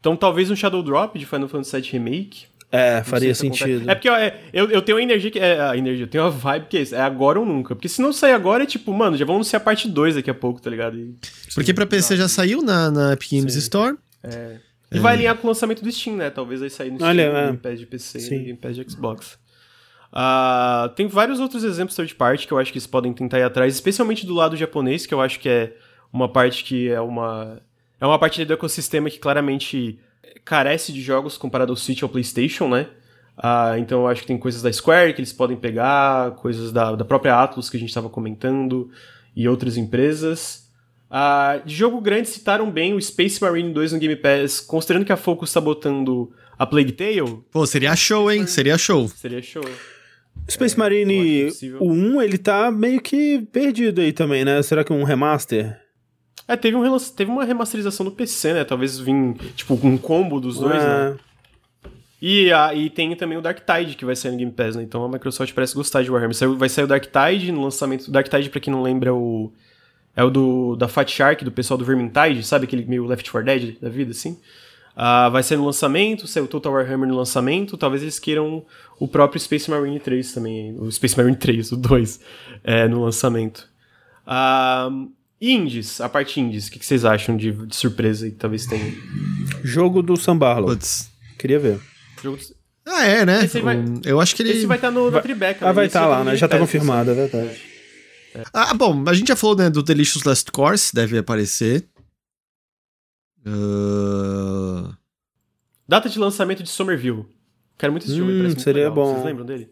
[0.00, 2.46] Então talvez um Shadow Drop de Final Fantasy VII Remake.
[2.72, 3.88] É, faria sentido.
[3.88, 5.38] É porque ó, é, eu, eu tenho a energia que.
[5.38, 6.92] É, a energia, eu tenho a vibe que é isso.
[6.92, 7.76] É agora ou nunca.
[7.76, 10.28] Porque se não sair agora, é tipo, mano, já vamos anunciar a parte 2 daqui
[10.28, 10.98] a pouco, tá ligado?
[10.98, 11.14] E,
[11.54, 13.96] porque pra PC já saiu na, na Epic Games Store.
[14.24, 14.56] É.
[14.90, 15.00] E é.
[15.00, 16.30] vai alinhar com o lançamento do Steam, né?
[16.30, 18.34] Talvez aí sair no Steam, Olha, no Game Pass de PC Sim.
[18.34, 19.38] e Game Pass de Xbox.
[20.14, 23.42] Uh, tem vários outros exemplos third party que eu acho que eles podem tentar ir
[23.42, 25.76] atrás, especialmente do lado japonês, que eu acho que é
[26.12, 27.60] uma parte que é uma.
[28.00, 29.98] É uma parte do ecossistema que claramente
[30.44, 32.86] carece de jogos comparado ao Switch ou ao PlayStation, né?
[33.36, 36.94] Uh, então eu acho que tem coisas da Square que eles podem pegar, coisas da,
[36.94, 38.90] da própria Atlus que a gente estava comentando,
[39.34, 40.70] e outras empresas.
[41.10, 45.12] Uh, de jogo grande citaram bem o Space Marine 2 no Game Pass, considerando que
[45.12, 47.42] a Focus está botando a Plague Tale.
[47.50, 48.46] Pô, seria show, hein?
[48.46, 49.08] Seria show.
[49.08, 49.64] Seria show.
[50.48, 51.48] Space é, Marine
[51.80, 54.62] o 1, ele tá meio que perdido aí também, né?
[54.62, 55.80] Será que um remaster?
[56.46, 58.64] É, teve, um, teve uma remasterização do PC, né?
[58.64, 61.16] Talvez vim, tipo, um combo dos dois, né?
[61.18, 61.34] É.
[62.20, 64.82] E, a, e tem também o Dark Tide que vai sair no Game Pass, né?
[64.82, 66.34] Então a Microsoft parece gostar de Warhammer.
[66.56, 68.08] Vai sair o Dark Tide no lançamento.
[68.08, 69.52] O Dark Tide, pra quem não lembra, é o.
[70.16, 72.64] É o do, da Fat Shark, do pessoal do Vermintide, sabe?
[72.64, 74.38] Aquele meio Left 4 Dead da vida, assim.
[74.96, 78.64] Uh, vai ser no lançamento, saiu o Total Warhammer no lançamento, talvez eles queiram
[78.98, 82.20] o próprio Space Marine 3 também, o Space Marine 3, o 2,
[82.62, 83.68] é, no lançamento.
[84.24, 88.38] Uh, indies, a parte indies, o que, que, vocês acham de, de surpresa aí que
[88.38, 88.94] talvez tenha?
[89.64, 90.68] Jogo do Sambarlo.
[90.68, 91.10] Putz.
[91.38, 91.80] Queria ver.
[92.22, 92.42] Jogo do...
[92.86, 93.46] Ah, é, né?
[93.62, 94.52] Vai, um, eu acho que ele.
[94.52, 95.68] Esse vai estar tá no, na Tribeca.
[95.68, 96.36] Ah, vai estar tá lá, né?
[96.36, 97.60] Já tá confirmado, é verdade.
[98.34, 98.42] É.
[98.52, 101.84] Ah, bom, a gente já falou né, do Delicious Last Course, deve aparecer.
[103.46, 104.94] Uh...
[105.86, 107.26] Data de lançamento de Somerville.
[107.76, 108.94] Quero muito esse jogo, hum, parece seria legal.
[108.94, 109.12] bom.
[109.12, 109.70] Vocês lembram dele?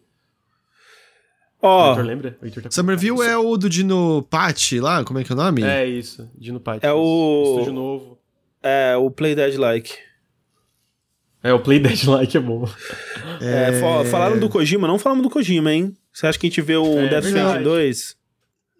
[1.62, 2.38] Ó, oh, Victor lembra?
[2.42, 5.62] Victor tá Somerville é o do Dino Patch lá, como é que é o nome?
[5.62, 6.82] É isso, Dino Patch.
[6.82, 8.18] É o estúdio novo.
[8.60, 9.92] É, o Play Dead Like.
[11.40, 12.68] É, o Play Dead Like é bom.
[13.40, 13.70] É...
[13.70, 15.94] é, falaram do Kojima, não falamos do Kojima, hein?
[16.12, 18.16] Você acha que a gente vê o é, Death Stranding 2?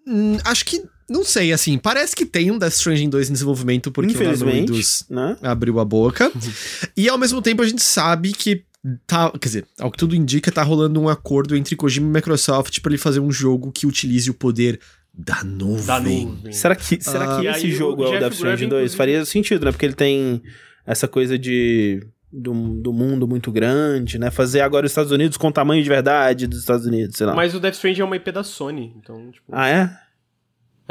[0.07, 0.83] Hum, acho que
[1.13, 5.37] não sei, assim, parece que tem um Death Stranding 2 em desenvolvimento porque o né?
[5.43, 6.33] abriu a boca.
[6.97, 8.65] e ao mesmo tempo a gente sabe que
[9.07, 12.81] tá, quer dizer, ao que tudo indica, tá rolando um acordo entre Kojima e Microsoft
[12.81, 14.81] para ele fazer um jogo que utilize o poder
[15.13, 15.87] da nuvem.
[15.87, 16.53] Da nuvem.
[16.53, 18.95] Será que, será que ah, esse jogo é o Death Stranding 2?
[18.95, 19.73] Faria sentido, né?
[19.73, 20.43] Porque ele tem
[20.87, 24.31] essa coisa de do, do mundo muito grande, né?
[24.31, 27.35] Fazer agora os Estados Unidos com o tamanho de verdade dos Estados Unidos, sei lá.
[27.35, 29.45] Mas o Death Stranding é uma IP da Sony, então, tipo...
[29.53, 29.91] Ah, é?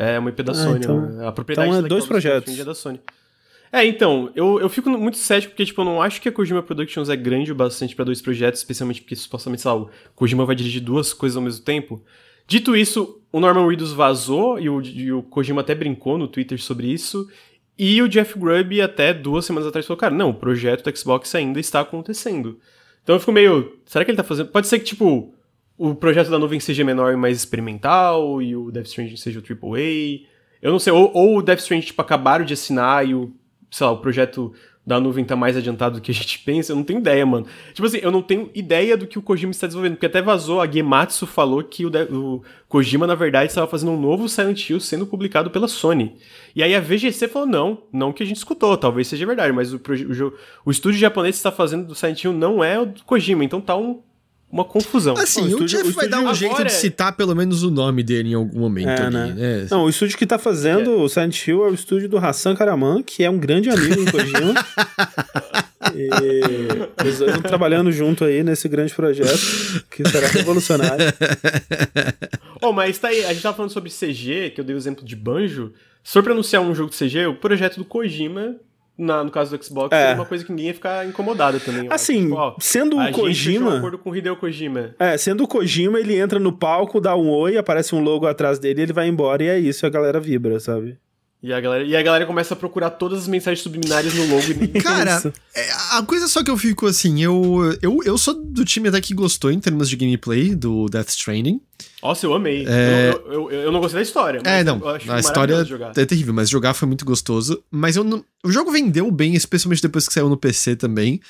[0.01, 0.80] É uma IP da ah, Sony.
[0.80, 1.27] Então, né?
[1.27, 2.59] A propriedade então é dois projetos.
[2.59, 2.99] É da Sony.
[3.71, 6.63] É, então, eu, eu fico muito cético porque, tipo, eu não acho que a Kojima
[6.63, 10.43] Productions é grande o bastante para dois projetos, especialmente porque supostamente, sei lá, o Kojima
[10.43, 12.03] vai dirigir duas coisas ao mesmo tempo.
[12.47, 16.59] Dito isso, o Norman Reedus vazou e o, e o Kojima até brincou no Twitter
[16.59, 17.30] sobre isso.
[17.77, 21.33] E o Jeff Grubb até duas semanas atrás falou, cara, não, o projeto do Xbox
[21.35, 22.59] ainda está acontecendo.
[23.03, 24.49] Então eu fico meio, será que ele tá fazendo...
[24.49, 25.33] Pode ser que, tipo,
[25.89, 29.43] o projeto da nuvem seja menor e mais experimental, e o Death Stranding seja o
[29.43, 30.27] AAA.
[30.61, 33.33] Eu não sei, ou, ou o Death Stranding, tipo, acabaram de assinar e o
[33.71, 34.53] sei lá, o projeto
[34.85, 37.45] da nuvem tá mais adiantado do que a gente pensa, eu não tenho ideia, mano.
[37.73, 40.59] Tipo assim, eu não tenho ideia do que o Kojima está desenvolvendo, porque até vazou,
[40.59, 44.79] a Gematsu falou que o, o Kojima, na verdade, estava fazendo um novo Silent Hill
[44.79, 46.15] sendo publicado pela Sony.
[46.55, 49.73] E aí a VGC falou, não, não que a gente escutou, talvez seja verdade, mas
[49.73, 50.33] o, o,
[50.65, 53.77] o estúdio japonês que está fazendo do Silent Hill não é o Kojima, então tá
[53.77, 54.01] um
[54.51, 55.15] uma confusão.
[55.15, 57.63] Assim, o, estúdio, o Jeff o vai dar um jeito de é- citar pelo menos
[57.63, 59.33] o nome dele em algum momento é, ali, né?
[59.33, 59.67] né?
[59.71, 60.95] Não, o estúdio que tá fazendo é.
[60.95, 64.11] o Silent Hill é o estúdio do Hassan Karaman, que é um grande amigo do
[64.11, 64.53] Kojima.
[65.95, 66.09] e
[67.01, 71.05] eles estão trabalhando junto aí nesse grande projeto que será revolucionário.
[72.61, 75.05] oh, mas tá aí, a gente tava falando sobre CG, que eu dei o exemplo
[75.05, 75.71] de Banjo.
[76.03, 78.55] Se for pra anunciar um jogo de CG, o projeto do Kojima
[79.01, 80.13] na, no caso do Xbox, é.
[80.13, 81.88] uma coisa que ninguém ia ficar incomodado também.
[81.89, 83.71] Assim, tipo, ó, sendo o Kojima.
[83.71, 84.95] Um acordo com o Hideo Kojima.
[84.99, 88.59] É, sendo o Kojima, ele entra no palco, dá um oi, aparece um logo atrás
[88.59, 90.97] dele, ele vai embora e é isso, a galera vibra, sabe?
[91.43, 94.43] E a, galera, e a galera começa a procurar todas as mensagens subliminares no logo.
[94.63, 98.63] E Cara, é, a coisa só que eu fico assim, eu, eu, eu sou do
[98.63, 101.59] time até que gostou em termos de gameplay do Death Stranding.
[102.01, 102.65] Nossa, eu amei.
[102.67, 103.11] É...
[103.11, 104.41] Eu, eu, eu, não gostei da história.
[104.43, 104.81] é, não.
[104.88, 105.55] a história
[105.95, 107.63] é terrível, mas jogar foi muito gostoso.
[107.69, 111.21] Mas eu não, o jogo vendeu bem, especialmente depois que saiu no PC também.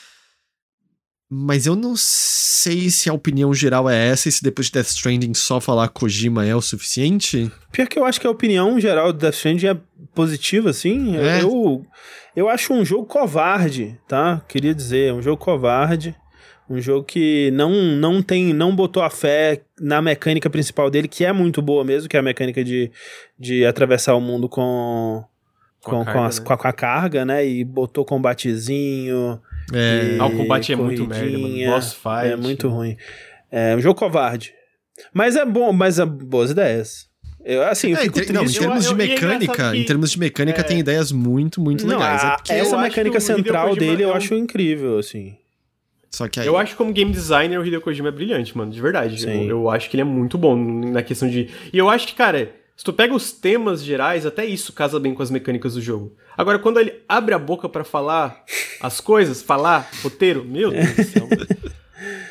[1.34, 4.88] Mas eu não sei se a opinião geral é essa e se depois de Death
[4.88, 7.50] Stranding só falar Kojima é o suficiente.
[7.72, 9.78] Pior que eu acho que a opinião geral do Death Stranding é
[10.14, 11.16] positiva, assim.
[11.16, 11.42] É.
[11.42, 11.86] Eu,
[12.36, 14.42] eu acho um jogo covarde, tá?
[14.46, 16.14] Queria dizer, um jogo covarde.
[16.72, 21.26] Um jogo que não, não tem, não botou a fé na mecânica principal dele, que
[21.26, 22.90] é muito boa mesmo, que é a mecânica de,
[23.38, 25.24] de atravessar o mundo com,
[25.82, 26.46] com, com, a, carga, com, as, né?
[26.46, 27.46] com, a, a carga, né?
[27.46, 29.42] E botou combatezinho
[29.74, 31.66] é, ah, o combate é muito merda, mano.
[31.66, 32.28] Boss fight.
[32.28, 32.98] É muito ruim.
[33.52, 34.54] É um jogo covarde.
[35.14, 37.10] Mas é bom, mas é boas ideias.
[37.44, 39.78] Eu, assim, eu é, fico não, em termos eu, de mecânica, que...
[39.78, 40.64] em termos de mecânica é...
[40.64, 42.24] tem ideias muito, muito não, legais.
[42.24, 45.36] A, é essa mecânica central dele eu acho incrível, assim.
[46.14, 46.48] Só que aí...
[46.48, 49.26] Eu acho que como game designer o Hideo Kojima é brilhante, mano, de verdade.
[49.26, 51.50] Eu, eu, acho que ele é muito bom na questão de...
[51.72, 55.14] E eu acho que, cara, se tu pega os temas gerais, até isso casa bem
[55.14, 56.16] com as mecânicas do jogo.
[56.38, 58.44] Agora, quando ele abre a boca para falar
[58.82, 61.28] as coisas, falar roteiro, meu Deus do céu.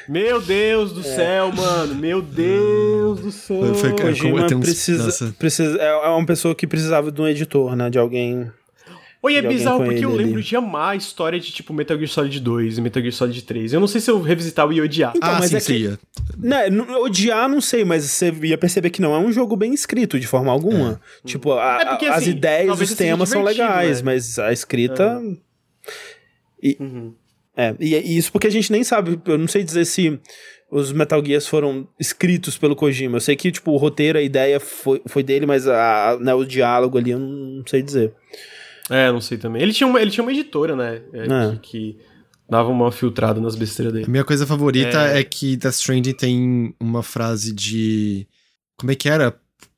[0.09, 1.05] Meu Deus do é.
[1.05, 1.95] céu, mano.
[1.95, 3.73] Meu Deus do céu.
[3.77, 7.89] Foi, Kojima precisa, precisa, é uma pessoa que precisava de um editor, né?
[7.89, 8.51] De alguém
[9.23, 10.43] Oi, é bizarro porque eu lembro ali.
[10.43, 13.75] de amar a história de tipo Metal Gear Solid 2 e Metal Gear Solid 3.
[13.75, 15.13] Eu não sei se eu revisitar ia odiar.
[15.15, 15.99] Então, ah, mas sim, é que,
[16.39, 16.69] né,
[17.03, 20.27] odiar não sei, mas você ia perceber que não é um jogo bem escrito de
[20.27, 21.01] forma alguma.
[21.23, 21.29] É.
[21.29, 24.13] Tipo, a, é porque, assim, as ideias, os temas são legais, né?
[24.13, 25.21] mas a escrita.
[25.23, 25.51] É.
[26.63, 27.15] E, uhum.
[27.55, 30.19] é, e, e isso porque a gente nem sabe, eu não sei dizer se
[30.71, 33.17] os Metal Gears foram escritos pelo Kojima.
[33.17, 36.45] Eu sei que, tipo, o roteiro, a ideia foi, foi dele, mas a, né, o
[36.45, 38.15] diálogo ali eu não sei dizer.
[38.91, 39.63] É, não sei também.
[39.63, 41.01] Ele tinha uma, ele tinha uma editora, né?
[41.13, 41.51] É, é.
[41.53, 41.99] Que, que,
[42.49, 44.07] dava uma filtrada nas besteiras dele.
[44.07, 45.21] A minha coisa favorita é...
[45.21, 48.27] é que Death Stranding tem uma frase de.
[48.77, 49.35] Como é que era?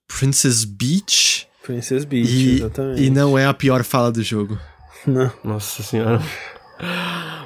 [0.08, 1.47] Princess Beach?
[1.62, 3.02] Princess Beach, e, exatamente.
[3.02, 4.58] E não é a pior fala do jogo.
[5.07, 5.31] Não.
[5.44, 6.20] Nossa senhora.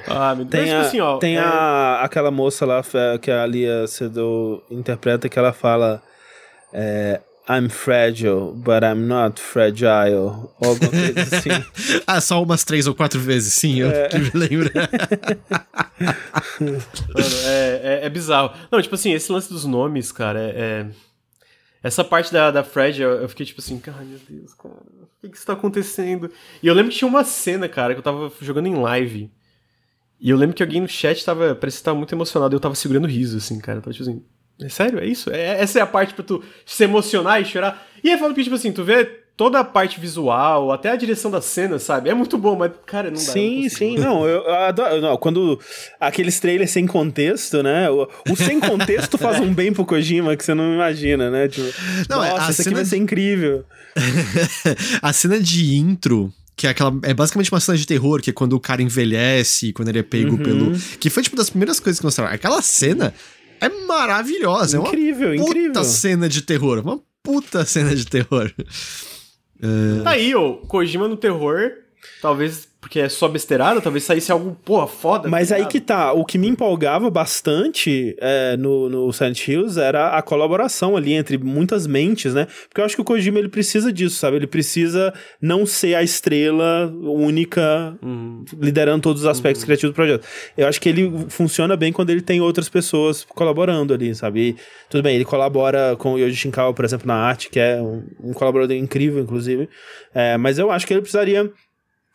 [0.09, 1.39] Ah, Tem, a, assim, ó, tem é...
[1.39, 2.81] a, aquela moça lá
[3.21, 6.01] que a Lia Sedou interpreta que ela fala
[6.73, 10.51] é, I'm fragile, but I'm not fragile.
[10.59, 11.49] Ou alguma coisa assim.
[12.05, 14.09] ah, só umas três ou quatro vezes, sim, eu é.
[14.09, 14.69] que me lembro.
[16.59, 16.83] Mano,
[17.45, 18.53] é, é, é, bizarro.
[18.69, 20.59] Não, tipo assim, esse lance dos nomes, cara, é.
[20.59, 20.87] é
[21.83, 25.29] essa parte da, da Fragile, eu fiquei tipo assim, ai meu Deus, cara, o que
[25.29, 26.29] que está acontecendo?
[26.61, 29.31] E eu lembro que tinha uma cena, cara, que eu tava jogando em live.
[30.19, 32.59] E eu lembro que alguém no chat tava, parecia que tava muito emocionado e eu
[32.59, 33.77] tava segurando riso, assim, cara.
[33.77, 34.23] Eu tava tipo assim,
[34.61, 34.99] é sério?
[34.99, 35.29] É isso?
[35.29, 37.87] É, essa é a parte pra tu se emocionar e chorar?
[38.03, 39.05] E é falando que, tipo assim, tu vê
[39.37, 42.09] toda a parte visual, até a direção da cena, sabe?
[42.09, 43.31] É muito bom, mas, cara, não dá.
[43.31, 44.99] Sim, não sim, não, eu, adoro.
[44.99, 45.59] Não, quando
[45.99, 47.87] aqueles trailers sem contexto, né?
[47.89, 51.47] O, o sem contexto faz um bem pro Kojima que você não imagina, né?
[51.47, 51.67] Tipo,
[52.09, 52.69] não, é, nossa, isso cena...
[52.69, 53.63] aqui vai ser incrível.
[55.01, 56.91] a cena de intro que é aquela.
[57.03, 60.03] É basicamente uma cena de terror, que é quando o cara envelhece, quando ele é
[60.03, 60.37] pego uhum.
[60.37, 60.79] pelo.
[60.99, 62.33] Que foi, tipo, das primeiras coisas que mostraram.
[62.33, 63.13] Aquela cena
[63.61, 64.77] é maravilhosa.
[64.77, 65.83] Incrível, é uma puta incrível.
[65.83, 66.79] cena de terror.
[66.79, 68.53] Uma puta cena de terror.
[69.61, 70.03] É...
[70.03, 71.71] Tá aí, ô, Kojima no terror,
[72.21, 75.27] talvez porque é só besteirada, talvez saísse algo, porra, foda.
[75.27, 80.17] Mas aí que tá, o que me empolgava bastante é, no, no Silent Hills era
[80.17, 82.47] a colaboração ali entre muitas mentes, né?
[82.69, 84.37] Porque eu acho que o Kojima ele precisa disso, sabe?
[84.37, 88.45] Ele precisa não ser a estrela única uhum.
[88.57, 89.67] liderando todos os aspectos uhum.
[89.67, 90.25] criativos do projeto.
[90.57, 94.39] Eu acho que ele funciona bem quando ele tem outras pessoas colaborando ali, sabe?
[94.39, 94.55] E,
[94.89, 98.05] tudo bem, ele colabora com o Yoji Shinkawa, por exemplo, na arte, que é um,
[98.23, 99.67] um colaborador incrível, inclusive.
[100.15, 101.51] É, mas eu acho que ele precisaria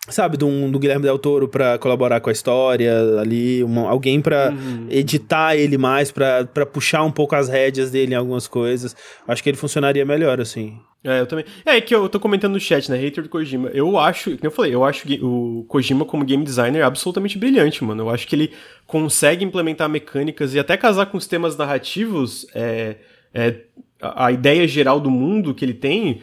[0.09, 4.51] sabe, do, do Guilherme Del Toro pra colaborar com a história ali, uma, alguém pra
[4.51, 4.87] uhum.
[4.91, 8.97] editar ele mais, pra, pra puxar um pouco as rédeas dele em algumas coisas.
[9.29, 10.77] Acho que ele funcionaria melhor, assim.
[11.05, 11.45] É, eu também.
[11.65, 12.97] É, que eu tô comentando no chat, né?
[12.97, 13.71] Hater do Kojima.
[13.71, 18.05] Eu acho, como eu falei, eu acho o Kojima como game designer absolutamente brilhante, mano.
[18.05, 18.53] Eu acho que ele
[18.87, 22.97] consegue implementar mecânicas e até casar com os temas narrativos, é,
[23.35, 23.57] é,
[24.01, 26.23] a, a ideia geral do mundo que ele tem,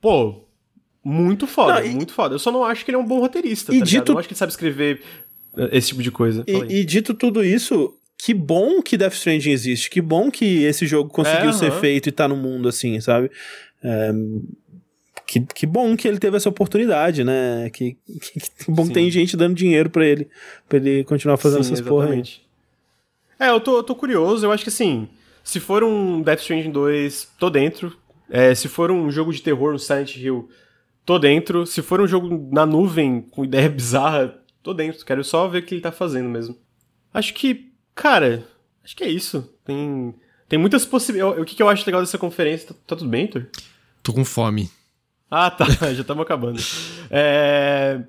[0.00, 0.45] pô,
[1.06, 2.34] muito foda, não, e, muito foda.
[2.34, 4.18] Eu só não acho que ele é um bom roteirista, e tá dito, Eu não
[4.18, 5.00] acho que ele sabe escrever
[5.56, 6.42] eh, esse tipo de coisa.
[6.48, 9.88] E, e, dito tudo isso, que bom que Death Stranding existe.
[9.88, 13.30] Que bom que esse jogo conseguiu é, ser feito e tá no mundo assim, sabe?
[13.84, 14.10] É,
[15.24, 17.70] que, que bom que ele teve essa oportunidade, né?
[17.72, 18.88] Que, que, que bom Sim.
[18.88, 20.28] que tem gente dando dinheiro para ele,
[20.68, 22.42] para ele continuar fazendo Sim, essas exatamente.
[23.38, 23.48] porra aí.
[23.48, 24.44] É, eu tô, eu tô curioso.
[24.44, 25.08] Eu acho que assim,
[25.44, 27.96] se for um Death Stranding 2, tô dentro.
[28.28, 30.48] É, se for um jogo de terror no Silent Hill,
[31.06, 31.64] tô dentro.
[31.64, 35.04] Se for um jogo na nuvem com ideia bizarra, tô dentro.
[35.06, 36.58] Quero só ver o que ele tá fazendo mesmo.
[37.14, 38.44] Acho que, cara,
[38.84, 39.48] acho que é isso.
[39.64, 40.14] Tem,
[40.48, 41.40] tem muitas possibilidades.
[41.40, 42.68] O que, que eu acho legal dessa conferência?
[42.68, 43.46] Tá, tá tudo bem, Heitor?
[44.02, 44.68] Tô com fome.
[45.30, 45.64] Ah, tá.
[45.94, 46.60] Já estamos acabando.
[47.10, 48.02] É...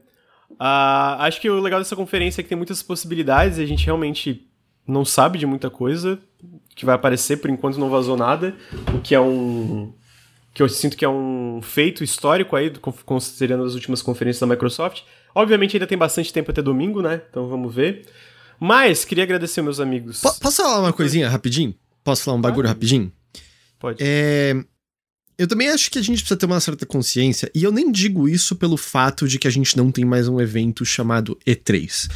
[0.60, 3.86] Ah, acho que o legal dessa conferência é que tem muitas possibilidades e a gente
[3.86, 4.48] realmente
[4.88, 6.18] não sabe de muita coisa
[6.74, 8.56] que vai aparecer, por enquanto não vazou nada,
[8.96, 9.94] o que é um,
[10.58, 12.74] que eu sinto que é um feito histórico aí,
[13.06, 15.04] considerando as últimas conferências da Microsoft.
[15.36, 17.22] Obviamente ainda tem bastante tempo até domingo, né?
[17.30, 18.08] Então vamos ver.
[18.60, 20.20] Mas queria agradecer meus amigos.
[20.20, 21.76] P posso falar uma coisinha rapidinho?
[22.04, 23.14] Posso falar um bagulho ah, rapidinho?
[23.78, 24.00] Pode.
[24.02, 24.56] É...
[25.38, 28.28] Eu também acho que a gente precisa ter uma certa consciência, e eu nem digo
[28.28, 32.10] isso pelo fato de que a gente não tem mais um evento chamado E3.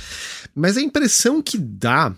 [0.55, 2.15] Mas a impressão que dá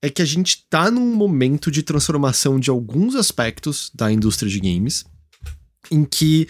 [0.00, 4.58] é que a gente tá num momento de transformação de alguns aspectos da indústria de
[4.58, 5.04] games
[5.90, 6.48] em que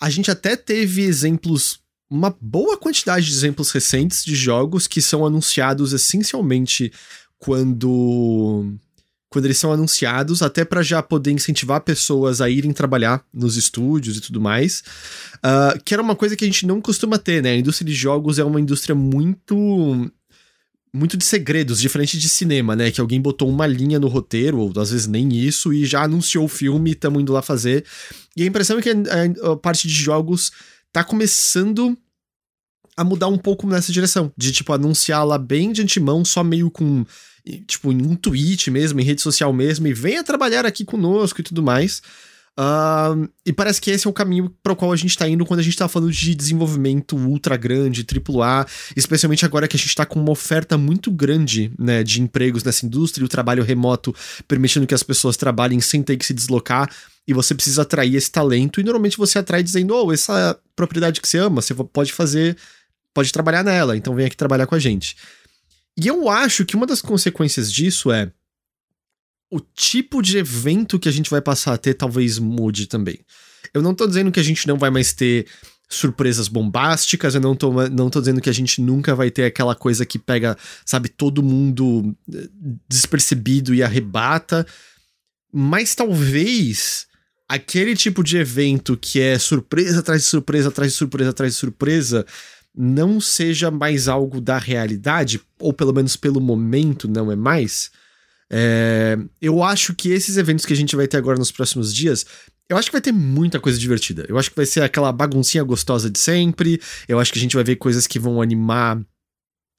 [0.00, 1.80] a gente até teve exemplos,
[2.10, 6.92] uma boa quantidade de exemplos recentes de jogos que são anunciados essencialmente
[7.38, 8.76] quando
[9.34, 14.16] quando eles são anunciados, até para já poder incentivar pessoas a irem trabalhar nos estúdios
[14.16, 14.84] e tudo mais,
[15.38, 17.50] uh, que era uma coisa que a gente não costuma ter, né?
[17.50, 20.08] A indústria de jogos é uma indústria muito
[20.94, 22.88] muito de segredos, diferente de cinema, né?
[22.88, 26.44] Que alguém botou uma linha no roteiro, ou às vezes nem isso, e já anunciou
[26.44, 27.84] o filme e estamos indo lá fazer.
[28.36, 30.52] E a impressão é que a, a, parte de jogos
[30.92, 31.98] tá começando
[32.96, 34.32] a mudar um pouco nessa direção.
[34.36, 37.04] De, tipo, anunciar lá bem de antemão, só meio com.
[37.66, 41.44] Tipo, em um tweet mesmo, em rede social mesmo, e venha trabalhar aqui conosco e
[41.44, 42.02] tudo mais.
[42.56, 45.44] Uh, e parece que esse é o caminho para o qual a gente está indo
[45.44, 48.66] quando a gente está falando de desenvolvimento ultra grande, AAA,
[48.96, 52.86] especialmente agora que a gente está com uma oferta muito grande né, de empregos nessa
[52.86, 54.14] indústria o trabalho remoto
[54.46, 56.88] permitindo que as pessoas trabalhem sem ter que se deslocar.
[57.26, 61.28] E você precisa atrair esse talento, e normalmente você atrai dizendo: Oh, essa propriedade que
[61.28, 62.54] você ama, você pode fazer,
[63.14, 65.16] pode trabalhar nela, então vem aqui trabalhar com a gente.
[65.96, 68.30] E eu acho que uma das consequências disso é
[69.54, 73.20] o tipo de evento que a gente vai passar a ter talvez mude também.
[73.72, 75.46] Eu não tô dizendo que a gente não vai mais ter
[75.88, 79.76] surpresas bombásticas, eu não tô, não tô dizendo que a gente nunca vai ter aquela
[79.76, 82.48] coisa que pega, sabe, todo mundo eh,
[82.88, 84.66] despercebido e arrebata,
[85.52, 87.06] mas talvez
[87.48, 91.58] aquele tipo de evento que é surpresa atrás de surpresa atrás de surpresa atrás de
[91.60, 92.26] surpresa
[92.76, 97.92] não seja mais algo da realidade, ou pelo menos pelo momento não é mais.
[98.56, 102.24] É, eu acho que esses eventos que a gente vai ter agora nos próximos dias,
[102.68, 104.24] eu acho que vai ter muita coisa divertida.
[104.28, 106.80] Eu acho que vai ser aquela baguncinha gostosa de sempre.
[107.08, 109.00] Eu acho que a gente vai ver coisas que vão animar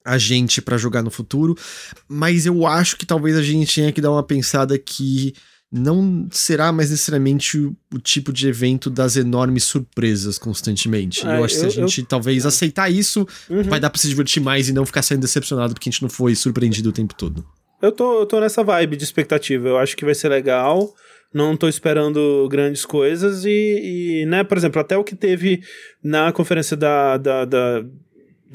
[0.04, 1.58] a gente para jogar no futuro.
[2.06, 5.34] Mas eu acho que talvez a gente tenha que dar uma pensada que
[5.72, 11.26] não será mais necessariamente o, o tipo de evento das enormes surpresas constantemente.
[11.26, 12.06] É, eu acho que se a gente eu...
[12.06, 13.64] talvez aceitar isso, uhum.
[13.64, 16.10] vai dar pra se divertir mais e não ficar sendo decepcionado porque a gente não
[16.10, 17.46] foi surpreendido o tempo todo.
[17.82, 19.68] Eu tô, eu tô nessa vibe de expectativa.
[19.68, 20.94] Eu acho que vai ser legal.
[21.34, 23.46] Não tô esperando grandes coisas.
[23.46, 25.62] E, e né, por exemplo, até o que teve
[26.04, 27.84] na conferência da, da, da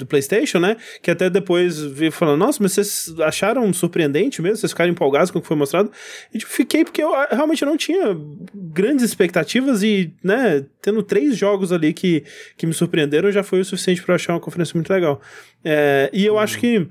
[0.01, 0.77] do PlayStation, né?
[1.01, 4.57] Que até depois vi falando, nossa, mas vocês acharam surpreendente mesmo?
[4.57, 5.91] Vocês ficaram empolgados com o que foi mostrado?
[6.33, 8.17] E tipo, fiquei porque eu realmente não tinha
[8.53, 12.23] grandes expectativas e, né, tendo três jogos ali que,
[12.57, 15.21] que me surpreenderam já foi o suficiente para achar uma conferência muito legal.
[15.63, 16.39] É, e eu uhum.
[16.39, 16.87] acho que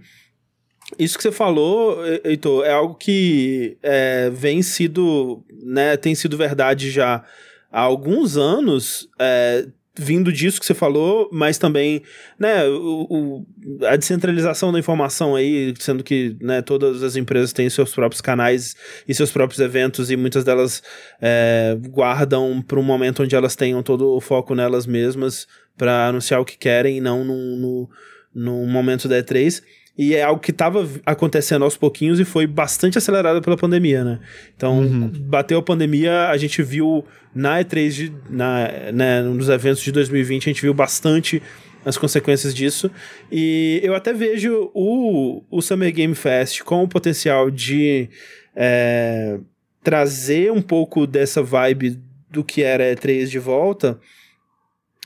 [0.99, 6.91] isso que você falou, Heitor, é algo que é, vem sido, né, tem sido verdade
[6.91, 7.25] já
[7.71, 12.03] há alguns anos, é, vindo disso que você falou, mas também,
[12.39, 17.69] né, o, o, a descentralização da informação aí, sendo que, né, todas as empresas têm
[17.69, 18.75] seus próprios canais
[19.07, 20.83] e seus próprios eventos e muitas delas
[21.21, 25.47] é, guardam para um momento onde elas tenham todo o foco nelas mesmas
[25.77, 27.91] para anunciar o que querem e não no, no,
[28.35, 29.63] no momento da E3
[29.97, 34.19] e é algo que estava acontecendo aos pouquinhos e foi bastante acelerado pela pandemia, né?
[34.57, 35.09] Então, uhum.
[35.09, 37.05] bateu a pandemia, a gente viu
[37.35, 41.43] na E3, de, na, né, nos eventos de 2020, a gente viu bastante
[41.85, 42.91] as consequências disso.
[43.31, 48.09] E eu até vejo o, o Summer Game Fest com o potencial de
[48.55, 49.39] é,
[49.83, 51.99] trazer um pouco dessa vibe
[52.31, 53.99] do que era E3 de volta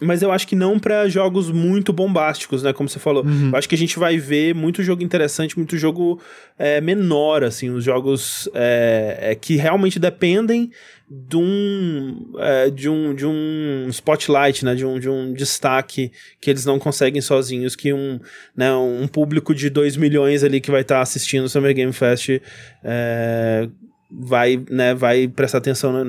[0.03, 2.73] mas eu acho que não para jogos muito bombásticos, né?
[2.73, 3.25] Como você falou.
[3.25, 3.51] Uhum.
[3.51, 6.21] Eu acho que a gente vai ver muito jogo interessante, muito jogo
[6.59, 10.71] é, menor, assim, os jogos é, é, que realmente dependem
[11.09, 14.75] de um, é, de um de um spotlight, né?
[14.75, 18.19] De um, de um destaque que eles não conseguem sozinhos, que um,
[18.57, 21.93] né, um público de 2 milhões ali que vai estar tá assistindo o Summer Game
[21.93, 22.41] Fest
[22.83, 23.69] é,
[24.11, 26.05] vai, né, vai prestar atenção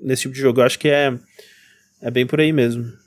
[0.00, 0.60] nesse tipo de jogo.
[0.60, 1.12] Eu acho que é,
[2.00, 3.04] é bem por aí mesmo.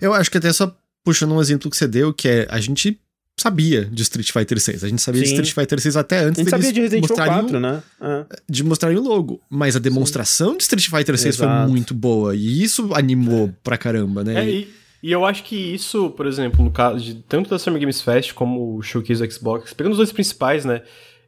[0.00, 2.98] Eu acho que até só puxando um exemplo que você deu, que é a gente
[3.36, 4.84] sabia de Street Fighter 6.
[4.84, 5.26] A gente sabia Sim.
[5.26, 7.82] de Street Fighter 6 até antes a gente sabia de Resident Evil 4, né?
[8.00, 8.24] É.
[8.48, 9.40] De mostrarem o logo.
[9.50, 10.56] Mas a demonstração Sim.
[10.58, 11.62] de Street Fighter 6 Exato.
[11.62, 12.34] foi muito boa.
[12.34, 13.54] E isso animou é.
[13.62, 14.44] pra caramba, né?
[14.44, 14.68] É, e,
[15.02, 18.32] e, eu acho que isso, por exemplo, no caso de tanto da Summer Games Fest
[18.32, 20.82] como o Showcase do Xbox, pegando os dois principais, né?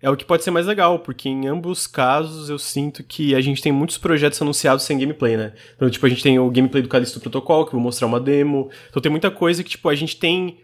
[0.07, 3.41] É o que pode ser mais legal, porque em ambos casos eu sinto que a
[3.41, 5.53] gente tem muitos projetos anunciados sem gameplay, né?
[5.75, 8.21] Então, tipo, a gente tem o gameplay do Callisto Protocol, que eu vou mostrar uma
[8.21, 8.71] demo.
[8.89, 10.59] Então tem muita coisa que, tipo, a gente tem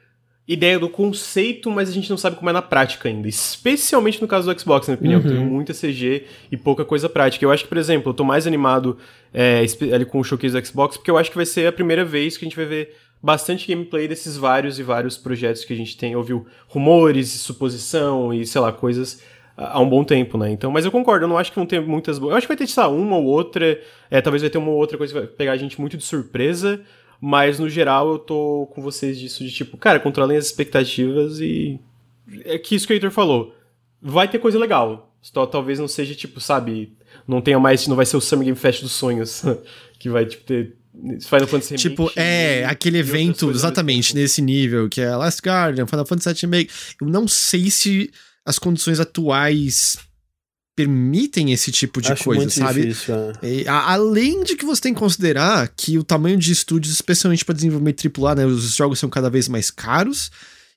[0.47, 3.27] ideia do conceito, mas a gente não sabe como é na prática ainda.
[3.27, 5.41] Especialmente no caso do Xbox, na minha opinião.
[5.41, 5.47] Uhum.
[5.49, 7.45] Tem muita CG e pouca coisa prática.
[7.45, 8.97] Eu acho que, por exemplo, eu tô mais animado
[9.35, 12.05] é, ali com o showcase do Xbox, porque eu acho que vai ser a primeira
[12.05, 15.77] vez que a gente vai ver bastante gameplay desses vários e vários projetos que a
[15.77, 19.23] gente tem, ouviu rumores, suposição e, sei lá, coisas
[19.57, 20.51] há um bom tempo, né?
[20.51, 22.33] Então, mas eu concordo, eu não acho que vão ter muitas boas.
[22.33, 23.81] Eu acho que vai ter, sei lá, uma ou outra.
[24.11, 26.05] É, talvez vai ter uma ou outra coisa que vai pegar a gente muito de
[26.05, 26.81] surpresa.
[27.21, 31.79] Mas no geral eu tô com vocês disso de tipo, cara, controlem as expectativas e.
[32.45, 33.55] É que isso que o Heitor falou.
[34.01, 35.15] Vai ter coisa legal.
[35.33, 36.93] Talvez não seja, tipo, sabe,
[37.29, 37.87] não tenha mais.
[37.87, 39.45] Não vai ser o Summer Game Fest dos sonhos.
[40.01, 40.75] que vai, tipo, ter
[41.21, 41.89] Final Fantasy Remake.
[41.89, 46.73] Tipo, é, aquele evento exatamente nesse nível, que é Last Guardian, Final Fantasy VII Remake.
[47.01, 48.11] Eu não sei se
[48.45, 49.97] as condições atuais
[50.75, 52.87] permitem esse tipo de Acho coisa, sabe?
[52.87, 53.33] Difícil, é.
[53.43, 57.45] e, a, além de que você tem que considerar que o tamanho de estúdios, especialmente
[57.45, 60.31] para desenvolvimento AAA, né, os jogos são cada vez mais caros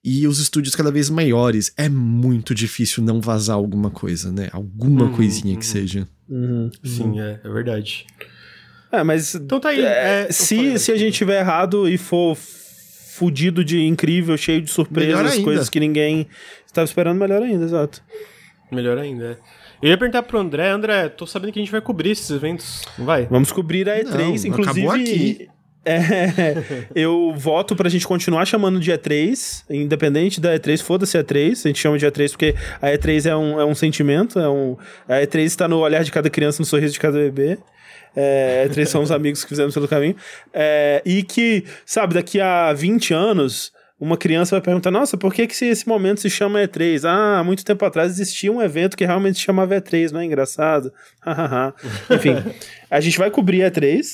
[0.04, 1.72] e os estúdios cada vez maiores.
[1.78, 4.50] É muito difícil não vazar alguma coisa, né?
[4.52, 5.60] Alguma uhum, coisinha uhum.
[5.60, 6.08] que seja.
[6.30, 8.06] Uhum, Sim, é, é verdade.
[8.92, 9.34] É, mas.
[9.34, 9.82] Então tá aí.
[9.82, 12.38] É, se, se a gente tiver errado e for
[13.16, 16.28] fudido de incrível, cheio de surpresas, coisas que ninguém
[16.66, 18.04] estava esperando, melhor ainda, exato.
[18.70, 19.38] Melhor ainda, é.
[19.82, 22.82] Eu ia perguntar pro André, André, tô sabendo que a gente vai cobrir esses eventos,
[22.98, 23.26] não vai?
[23.26, 25.50] Vamos cobrir a E3, não, inclusive.
[25.88, 26.64] É,
[26.96, 31.78] eu voto pra gente continuar chamando de E3, independente da E3, foda-se E3, a gente
[31.78, 34.76] chama de E3 porque a E3 é um, é um sentimento, é um,
[35.08, 37.60] a E3 está no olhar de cada criança, no sorriso de cada bebê.
[38.16, 40.16] É, E3 são os amigos que fizemos pelo caminho.
[40.54, 45.48] É, e que, sabe, daqui a 20 anos, uma criança vai perguntar: nossa, por que,
[45.48, 47.04] que esse momento se chama E3?
[47.06, 50.92] Ah, muito tempo atrás existia um evento que realmente se chamava E3, não é engraçado?
[52.12, 52.36] Enfim,
[52.90, 54.12] a gente vai cobrir E3.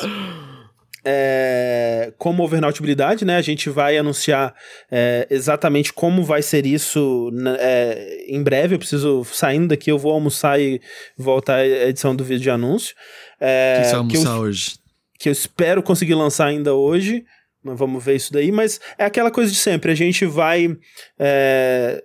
[1.04, 3.36] É, como overnautibilidade, né?
[3.36, 4.54] A gente vai anunciar
[4.92, 8.76] é, exatamente como vai ser isso né, é, em breve.
[8.76, 10.80] Eu preciso, saindo daqui, eu vou almoçar e
[11.18, 12.94] voltar à edição do vídeo de anúncio.
[13.42, 14.76] É, que almoçar eu, hoje?
[15.20, 17.26] Que eu espero conseguir lançar ainda hoje.
[17.64, 19.92] Vamos ver isso daí, mas é aquela coisa de sempre.
[19.92, 20.76] A gente vai
[21.20, 22.04] é,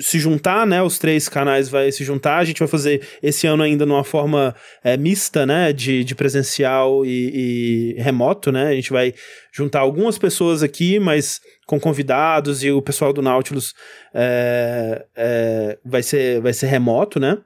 [0.00, 0.82] se juntar, né?
[0.82, 2.38] Os três canais vai se juntar.
[2.38, 5.72] A gente vai fazer esse ano ainda numa forma é, mista, né?
[5.72, 8.68] De, de presencial e, e, remoto, né?
[8.68, 9.14] A gente vai
[9.52, 13.74] juntar algumas pessoas aqui, mas com convidados e o pessoal do Nautilus
[14.12, 17.38] é, é, vai, ser, vai ser remoto, né?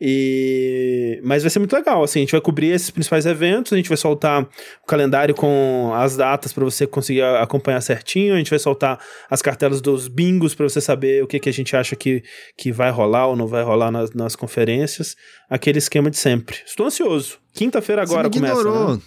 [0.00, 1.20] E...
[1.22, 3.88] Mas vai ser muito legal, assim, a gente vai cobrir esses principais eventos, a gente
[3.88, 8.58] vai soltar o calendário com as datas para você conseguir acompanhar certinho, a gente vai
[8.58, 8.98] soltar
[9.28, 12.22] as cartelas dos bingos para você saber o que, que a gente acha que,
[12.56, 15.16] que vai rolar ou não vai rolar nas, nas conferências,
[15.50, 16.56] aquele esquema de sempre.
[16.64, 17.38] Estou ansioso.
[17.52, 18.64] Quinta-feira agora começa.
[18.64, 19.00] Né?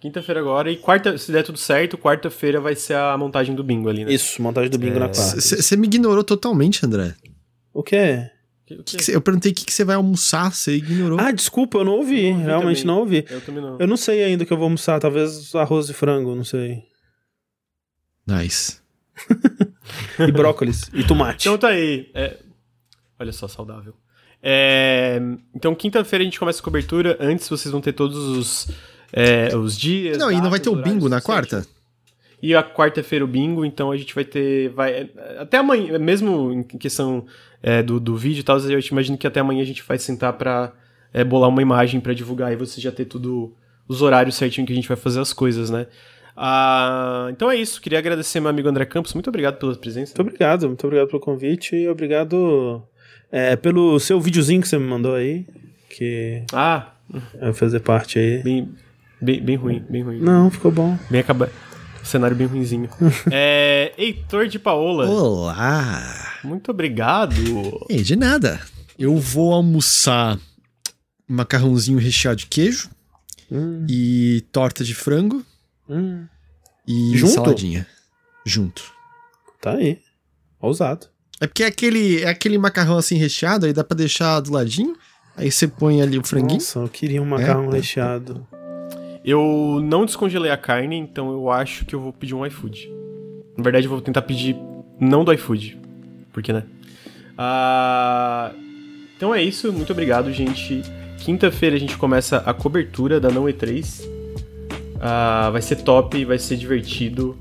[0.00, 3.90] Quinta-feira agora e quarta, se der tudo certo, quarta-feira vai ser a montagem do bingo
[3.90, 4.10] ali, né?
[4.10, 5.00] Isso, montagem do bingo é...
[5.00, 5.38] na quarta.
[5.38, 7.14] Você me ignorou totalmente, André.
[7.74, 8.30] O quê?
[8.84, 11.18] Que que eu perguntei o que, você vai almoçar, você ignorou.
[11.18, 12.28] Ah, desculpa, eu não ouvi.
[12.28, 12.86] Eu realmente também.
[12.86, 13.26] não ouvi.
[13.28, 13.78] Eu também não.
[13.78, 15.00] Eu não sei ainda o que eu vou almoçar.
[15.00, 16.84] Talvez arroz e frango, não sei.
[18.26, 18.78] Nice.
[20.20, 20.88] e brócolis.
[20.94, 21.48] e tomate.
[21.48, 22.10] Então tá aí.
[22.14, 22.38] É...
[23.18, 23.94] Olha só, saudável.
[24.42, 25.20] É...
[25.54, 27.16] Então, quinta-feira a gente começa a cobertura.
[27.20, 28.68] Antes vocês vão ter todos os,
[29.12, 30.16] é, os dias.
[30.16, 31.66] Não, datas, e não vai ter o bingo na quarta?
[32.42, 34.70] E a quarta-feira o bingo, então a gente vai ter.
[34.70, 37.26] Vai, até amanhã, mesmo em questão
[37.62, 40.32] é, do, do vídeo e tal, eu imagino que até amanhã a gente vai sentar
[40.32, 40.72] pra
[41.12, 43.52] é, bolar uma imagem para divulgar e você já ter tudo.
[43.86, 45.86] os horários certinho que a gente vai fazer as coisas, né?
[46.36, 47.80] Ah, então é isso.
[47.82, 49.12] Queria agradecer meu amigo André Campos.
[49.12, 50.14] Muito obrigado pela presença.
[50.16, 52.82] Muito obrigado, muito obrigado pelo convite e obrigado
[53.30, 55.44] é, pelo seu videozinho que você me mandou aí.
[55.90, 56.92] Que Ah,
[57.38, 58.42] vai fazer parte aí.
[58.42, 58.68] bem,
[59.20, 60.20] bem, bem ruim, bem ruim.
[60.20, 60.96] Não, ficou bom.
[61.10, 61.50] Bem acabado.
[62.10, 62.88] Cenário bem ruinzinho.
[63.30, 66.38] é, Heitor de Paola, Olá!
[66.42, 67.34] muito obrigado.
[67.88, 68.60] Ei, de nada.
[68.98, 70.38] Eu vou almoçar
[71.28, 72.90] macarrãozinho recheado de queijo
[73.52, 75.44] Hum, e torta de frango
[75.88, 76.24] hum,
[76.86, 77.32] e Junto?
[77.34, 77.84] saladinha.
[78.46, 78.82] Junto.
[79.60, 79.98] tá aí.
[80.60, 81.06] Ousado.
[81.40, 84.96] É porque é aquele, é aquele macarrão assim recheado, aí dá pra deixar do ladinho.
[85.36, 86.54] Aí você põe ali o franguinho.
[86.60, 87.76] Nossa, eu queria um macarrão É?
[87.76, 88.46] recheado.
[89.24, 92.90] Eu não descongelei a carne, então eu acho que eu vou pedir um iFood.
[93.56, 94.56] Na verdade, eu vou tentar pedir
[94.98, 95.78] não do iFood.
[96.32, 96.64] Porque, né?
[97.36, 98.52] Ah,
[99.16, 100.82] então é isso, muito obrigado, gente.
[101.18, 104.08] Quinta-feira a gente começa a cobertura da Não E3.
[105.00, 107.36] Ah, vai ser top, vai ser divertido.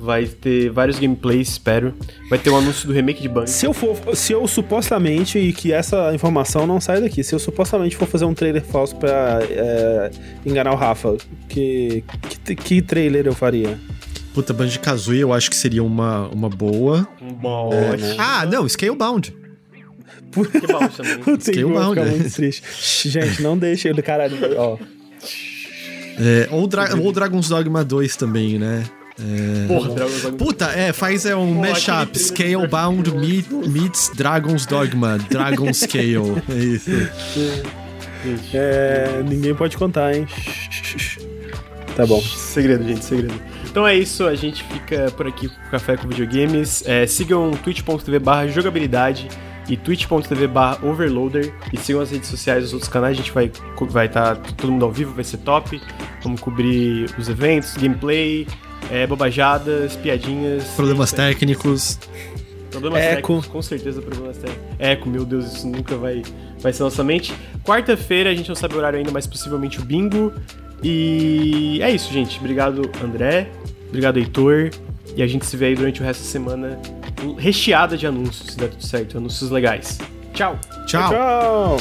[0.00, 1.94] Vai ter vários gameplays, espero.
[2.30, 3.48] Vai ter o anúncio do remake de Bang.
[3.50, 7.38] Se eu for, se eu supostamente, e que essa informação não sai daqui, se eu
[7.38, 10.10] supostamente for fazer um trailer falso pra é,
[10.46, 11.16] enganar o Rafa,
[11.48, 12.02] que,
[12.46, 13.78] que, que trailer eu faria?
[14.32, 17.06] Puta, Banjo Kazooie eu acho que seria uma, uma boa.
[17.20, 17.96] Uma É, ótima.
[18.08, 18.16] né?
[18.18, 19.34] Ah, não, Scalebound.
[20.32, 21.40] Que bom também.
[21.40, 22.10] Scalebound, né?
[22.10, 22.62] muito triste.
[23.08, 24.36] Gente, não deixa ele, caralho.
[24.56, 24.78] Ó,
[26.18, 28.84] É, ou, Dra ou Dragon's Dogma 2 também, né?
[29.68, 30.38] Porra, Dragon's Dogma.
[30.38, 32.18] Puta, é, faz é um mashup.
[32.18, 35.18] Scalebound meet, meets Dragon's Dogma.
[35.18, 36.42] Dragon Scale.
[36.48, 36.90] É isso.
[38.54, 40.26] É, ninguém pode contar, hein?
[41.96, 42.20] Tá bom.
[42.20, 43.34] Segredo, gente, segredo.
[43.70, 46.82] Então é isso, a gente fica por aqui com o Café com Videogames.
[46.86, 49.28] É, sigam twitch.tv barra jogabilidade
[49.68, 51.52] e twitch.tv barra overloader.
[51.72, 54.72] E sigam as redes sociais dos outros canais, a gente vai estar vai tá todo
[54.72, 55.80] mundo ao vivo, vai ser top.
[56.22, 58.46] Vamos cobrir os eventos, gameplay,
[58.90, 60.64] é, bobajadas, piadinhas.
[60.76, 61.98] Problemas técnicos.
[62.70, 63.16] Problemas Eco.
[63.16, 64.64] técnicos, com certeza problemas técnicos.
[64.78, 66.22] Eco, meu Deus, isso nunca vai,
[66.60, 67.34] vai ser nossa mente.
[67.64, 70.32] Quarta-feira, a gente não sabe o horário ainda, mas possivelmente o bingo.
[70.82, 72.38] E é isso, gente.
[72.38, 73.48] Obrigado, André.
[73.88, 74.70] Obrigado, Heitor.
[75.16, 76.80] E a gente se vê aí durante o resto da semana
[77.36, 79.18] recheada de anúncios, se der tudo certo.
[79.18, 79.98] Anúncios legais.
[80.32, 80.58] Tchau!
[80.86, 81.10] Tchau.
[81.10, 81.76] Tchau!